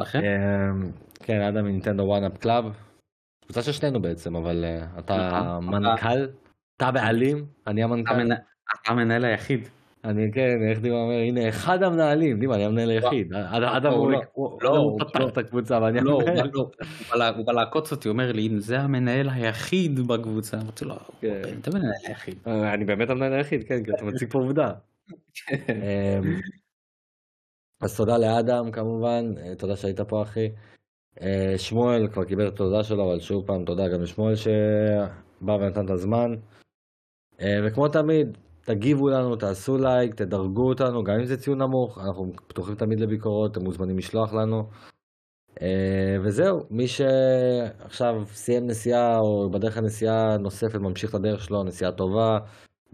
לכם. 0.02 0.20
אמ, 0.20 0.92
כן, 1.24 1.42
אדם 1.42 1.66
מנינטנדו 1.66 2.04
OneUp 2.04 2.38
Club. 2.38 2.66
קבוצה 3.46 3.62
של 3.62 3.72
שנינו 3.72 4.02
בעצם, 4.02 4.36
אבל 4.36 4.66
אה, 4.66 5.00
אתה 5.00 5.28
נכון, 5.28 5.48
המנכ"ל, 5.48 6.28
אתה 6.78 6.88
הבעלים, 6.88 7.46
אני 7.68 7.84
המנכ"ל. 7.84 8.14
המנ- 8.14 8.42
אתה 8.82 8.92
המנהל 8.92 9.26
היחיד. 9.26 9.68
אני 10.04 10.32
כן, 10.34 10.58
איך 10.70 10.80
דימה 10.80 10.96
אומר, 10.96 11.16
הנה 11.16 11.50
אחד 11.50 11.84
המנהלים, 11.84 12.40
דימה, 12.40 12.56
אני 12.56 12.66
המנהל 12.66 12.90
היחיד. 12.90 13.34
אדם 13.34 13.64
אדם 13.64 13.92
לא, 13.92 13.96
הוא 13.96 14.12
לא, 14.12 14.20
לא, 14.62 14.70
הוא 14.70 14.92
הוא 14.92 15.00
פתח. 15.00 15.20
את 15.28 15.38
הקבוצה 15.38 15.80
ואני 15.82 16.00
המנהל. 16.00 16.52
הוא 17.36 17.46
בא 17.46 17.54
לעקוץ 17.54 17.92
אותי, 17.92 18.10
אומר 18.10 18.32
לי, 18.32 18.48
אם 18.48 18.60
זה 18.60 18.80
המנהל 18.80 19.30
היחיד 19.30 20.00
בקבוצה. 20.00 20.58
אמרתי 20.62 20.86
לו, 20.86 20.96
כן. 20.96 21.06
"אוקיי, 21.08 21.54
אתה 21.62 21.72
המנהל 21.72 21.92
היחיד. 22.08 22.36
אה, 22.48 22.74
אני 22.74 22.86
באמת 22.86 23.10
המנהל 23.10 23.34
היחיד, 23.34 23.64
כן, 23.64 23.84
כי 23.84 23.92
אתה 23.92 24.06
מציג 24.06 24.32
פה 24.32 24.40
עובדה. 24.40 24.72
אמ, 25.70 26.40
אז 27.82 27.98
תודה 27.98 28.18
לאדם 28.18 28.72
כמובן, 28.72 29.34
אה, 29.38 29.56
תודה 29.56 29.76
שהיית 29.76 30.02
פה 30.02 30.22
אחי. 30.22 30.50
אה, 31.22 31.54
שמואל 31.58 32.08
כבר 32.08 32.24
קיבל 32.24 32.48
את 32.48 32.54
התודה 32.54 32.84
שלו, 32.84 33.12
אבל 33.12 33.20
שוב 33.20 33.48
פעם 33.48 33.66
תודה 33.66 33.88
גם 33.88 34.02
לשמואל 34.02 34.36
שבא 34.36 35.52
ונתן 35.52 35.86
את 35.86 35.90
הזמן. 35.90 36.36
וכמו 37.66 37.88
תמיד, 37.88 38.38
תגיבו 38.66 39.10
לנו, 39.10 39.36
תעשו 39.36 39.78
לייק, 39.78 40.16
תדרגו 40.16 40.70
אותנו, 40.70 41.04
גם 41.04 41.14
אם 41.20 41.26
זה 41.26 41.38
ציון 41.38 41.62
נמוך, 41.62 41.98
אנחנו 41.98 42.32
פתוחים 42.48 42.76
תמיד 42.76 43.00
לביקורות, 43.00 43.52
אתם 43.52 43.64
מוזמנים 43.64 43.98
לשלוח 43.98 44.34
לנו. 44.34 44.64
אה, 45.62 46.16
וזהו, 46.24 46.60
מי 46.70 46.88
שעכשיו 46.88 48.14
סיים 48.26 48.68
נסיעה 48.68 49.18
או 49.20 49.50
בדרך 49.52 49.78
לנסיעה 49.78 50.38
נוספת, 50.38 50.80
ממשיך 50.80 51.10
את 51.10 51.16
הדרך 51.16 51.44
שלו, 51.44 51.64
נסיעה 51.64 51.92
טובה, 51.92 52.38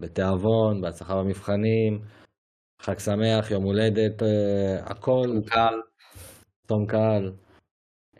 בתיאבון, 0.00 0.80
בהצלחה 0.80 1.14
במבחנים, 1.14 2.00
חג 2.82 2.98
שמח, 2.98 3.50
יום 3.50 3.64
הולדת, 3.64 4.22
אה, 4.22 4.84
הכל, 4.84 5.26
קל. 5.46 5.74
צום 6.68 6.86
קהל. 6.86 7.32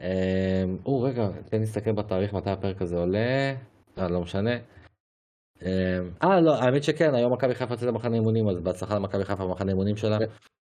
אה, 0.00 0.64
או, 0.86 1.02
רגע, 1.02 1.28
תן 1.50 1.58
להסתכל 1.58 1.92
בתאריך 1.92 2.32
מתי 2.34 2.50
הפרק 2.50 2.82
הזה 2.82 2.96
עולה, 2.96 3.54
לא 3.96 4.20
משנה. 4.20 4.56
אה, 5.62 5.98
אה, 6.22 6.40
לא, 6.40 6.54
האמת 6.54 6.84
שכן, 6.84 7.14
היום 7.14 7.32
מכבי 7.32 7.54
חיפה 7.54 7.74
יוצאת 7.74 7.88
למחנה 7.88 8.16
אימונים, 8.16 8.48
אז 8.48 8.60
בהצלחה 8.60 8.94
למכבי 8.94 9.24
חיפה 9.24 9.44
במחנה 9.44 9.70
אימונים 9.70 9.96
שלה. 9.96 10.18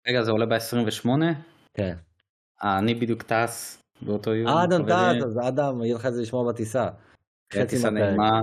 רגע, 0.08 0.22
זה 0.22 0.30
עולה 0.30 0.46
ב-28? 0.46 1.08
כן. 1.74 1.94
אני 2.62 2.94
בדיוק 2.94 3.22
טס 3.22 3.82
באותו 4.02 4.34
יום. 4.34 4.48
אה, 4.48 4.64
אדם. 4.64 4.82
טס, 4.82 5.24
אז 5.24 5.48
אדם, 5.48 5.82
יהיה 5.82 5.94
לך 5.94 6.06
את 6.06 6.14
זה 6.14 6.22
לשמוע 6.22 6.52
בטיסה. 6.52 6.88
טיסה. 7.48 7.90
נעימה. 7.90 8.40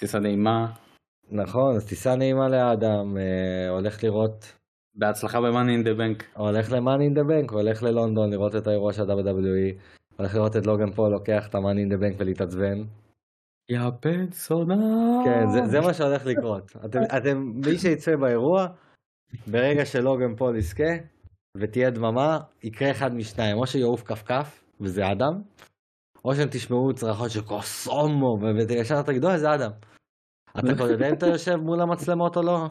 טיסה 0.00 0.18
נעימה. 0.18 0.66
נכון, 1.30 1.76
אז 1.76 1.86
טיסה 1.86 2.16
נעימה 2.16 2.48
לאדם, 2.48 3.16
אה, 3.18 3.68
הולך 3.68 4.04
לראות, 4.04 4.52
בהצלחה 4.94 5.40
ב-Money 5.40 5.82
in 5.82 5.86
the 5.86 5.98
Bank. 5.98 6.24
הולך 6.36 6.72
ל-Money 6.72 7.14
in 7.14 7.18
the 7.18 7.24
Bank, 7.30 7.52
הולך 7.52 7.82
ללונדון 7.82 8.30
לראות 8.30 8.56
את 8.56 8.66
האירוע 8.66 8.92
של 8.92 9.02
WWE, 9.02 9.80
הולך 10.16 10.34
לראות 10.34 10.56
את 10.56 10.66
לוגן 10.66 10.90
פול 10.90 11.10
לוקח 11.10 11.48
את 11.48 11.54
ה-Money 11.54 11.88
in 11.88 11.94
the 11.94 12.00
Bank 12.02 12.14
ולהתעצבן. 12.18 12.82
יא 13.68 13.80
בן 14.02 14.26
זונה. 14.32 14.76
כן, 15.24 15.50
זה, 15.50 15.66
זה 15.66 15.80
מה 15.80 15.94
שהולך 15.94 16.26
לקרות. 16.26 16.72
אתם, 16.84 16.98
אתם, 17.16 17.52
מי 17.66 17.78
שיצא 17.78 18.16
באירוע, 18.16 18.66
ברגע 19.46 19.84
שלוגן 19.86 20.36
פול 20.36 20.56
יזכה, 20.56 20.92
ותהיה 21.56 21.90
דממה, 21.90 22.38
יקרה 22.62 22.90
אחד 22.90 23.14
משניים, 23.14 23.56
או 23.58 23.66
שיעוף 23.66 24.02
כפכף, 24.02 24.64
וזה 24.80 25.02
אדם, 25.12 25.32
או 26.24 26.34
שהם 26.34 26.48
תשמעו 26.50 26.94
צרחות 26.94 27.30
של 27.30 27.42
קוסומו, 27.42 28.38
וישר 28.68 29.02
תגידו, 29.02 29.28
"אה, 29.28 29.38
זה 29.38 29.54
אדם. 29.54 29.70
אתה 30.58 30.74
כבר 30.74 30.90
יודע 30.90 31.08
אם 31.08 31.14
אתה 31.14 31.26
יושב 31.26 31.56
מול 31.56 31.80
המצלמות 31.80 32.36
או 32.36 32.42
לא? 32.42 32.66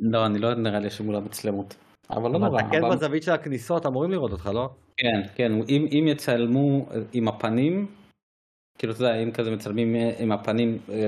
לא, 0.00 0.26
אני 0.26 0.38
לא 0.38 0.54
נראה 0.54 0.78
לי 0.78 0.90
שמול 0.90 1.16
המצלמות. 1.16 1.76
אבל 2.10 2.30
לא 2.30 2.38
נורא. 2.38 2.60
אתה 2.60 2.68
כן 2.70 2.80
בזווית 2.92 3.22
של 3.22 3.32
הכניסות, 3.32 3.86
אמורים 3.86 4.10
לראות 4.10 4.32
אותך, 4.32 4.46
לא? 4.46 4.68
כן, 4.96 5.20
כן, 5.34 5.52
אם 5.68 6.04
יצלמו 6.08 6.86
עם 7.12 7.28
הפנים, 7.28 7.86
כאילו 8.80 8.92
אתה 8.92 9.02
יודע, 9.02 9.14
אם 9.14 9.30
כזה 9.30 9.50
מצלמים 9.50 9.96
אה, 9.96 10.10
עם 10.18 10.32
הפנים 10.32 10.78
אה, 10.92 11.06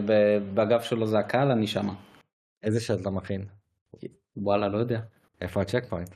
בגב 0.55 0.81
שלו 0.81 1.07
זה 1.07 1.19
הקהל, 1.19 1.51
אני 1.51 1.67
שמה. 1.67 1.95
איזה 2.63 2.81
שלט 2.81 3.01
אתה 3.01 3.11
מכין? 3.11 3.45
וואלה, 4.37 4.69
לא 4.69 4.79
יודע. 4.79 5.01
איפה 5.41 5.61
ה 5.63 5.85
checkpoint? 5.85 6.15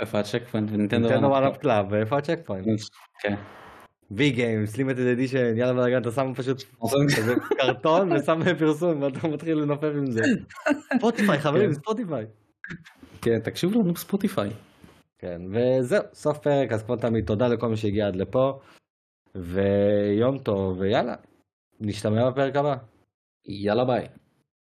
איפה 0.00 0.18
ה 0.18 0.42
checkpoint? 0.50 0.70
נינטנדו 0.70 1.08
OneUp 1.08 1.56
Club, 1.56 1.86
ואיפה 1.90 2.18
ה 2.18 2.38
checkpoint? 2.44 2.66
כן. 3.20 3.34
Vgames, 4.10 4.76
limited 4.76 5.06
edition, 5.06 5.56
יאללה 5.56 5.72
בלאגן, 5.72 6.02
אתה 6.02 6.10
שם 6.10 6.32
פשוט 6.34 6.62
קרטון 7.56 8.12
ושם 8.12 8.40
פרסום 8.58 9.02
ואתה 9.02 9.28
מתחיל 9.28 9.58
לנופף 9.58 9.92
עם 9.96 10.10
זה. 10.10 10.22
ספוטיפיי 10.98 11.38
חברים, 11.38 11.72
ספוטיפיי. 11.72 12.26
כן, 13.22 13.38
תקשיבו 13.38 13.80
לנו 13.80 13.92
בספוטיפיי. 13.92 14.50
כן, 15.18 15.42
וזהו, 15.50 16.02
סוף 16.12 16.38
פרק, 16.38 16.72
אז 16.72 16.82
כמו 16.82 16.96
תמיד, 16.96 17.26
תודה 17.26 17.48
לכל 17.48 17.68
מי 17.68 17.76
שהגיע 17.76 18.06
עד 18.06 18.16
לפה, 18.16 18.60
ויום 19.36 20.38
טוב, 20.38 20.78
ויאללה, 20.80 21.14
נשתמע 21.80 22.30
בפרק 22.30 22.56
הבא. 22.56 22.76
יאללה 23.46 23.84
ביי. 23.84 24.08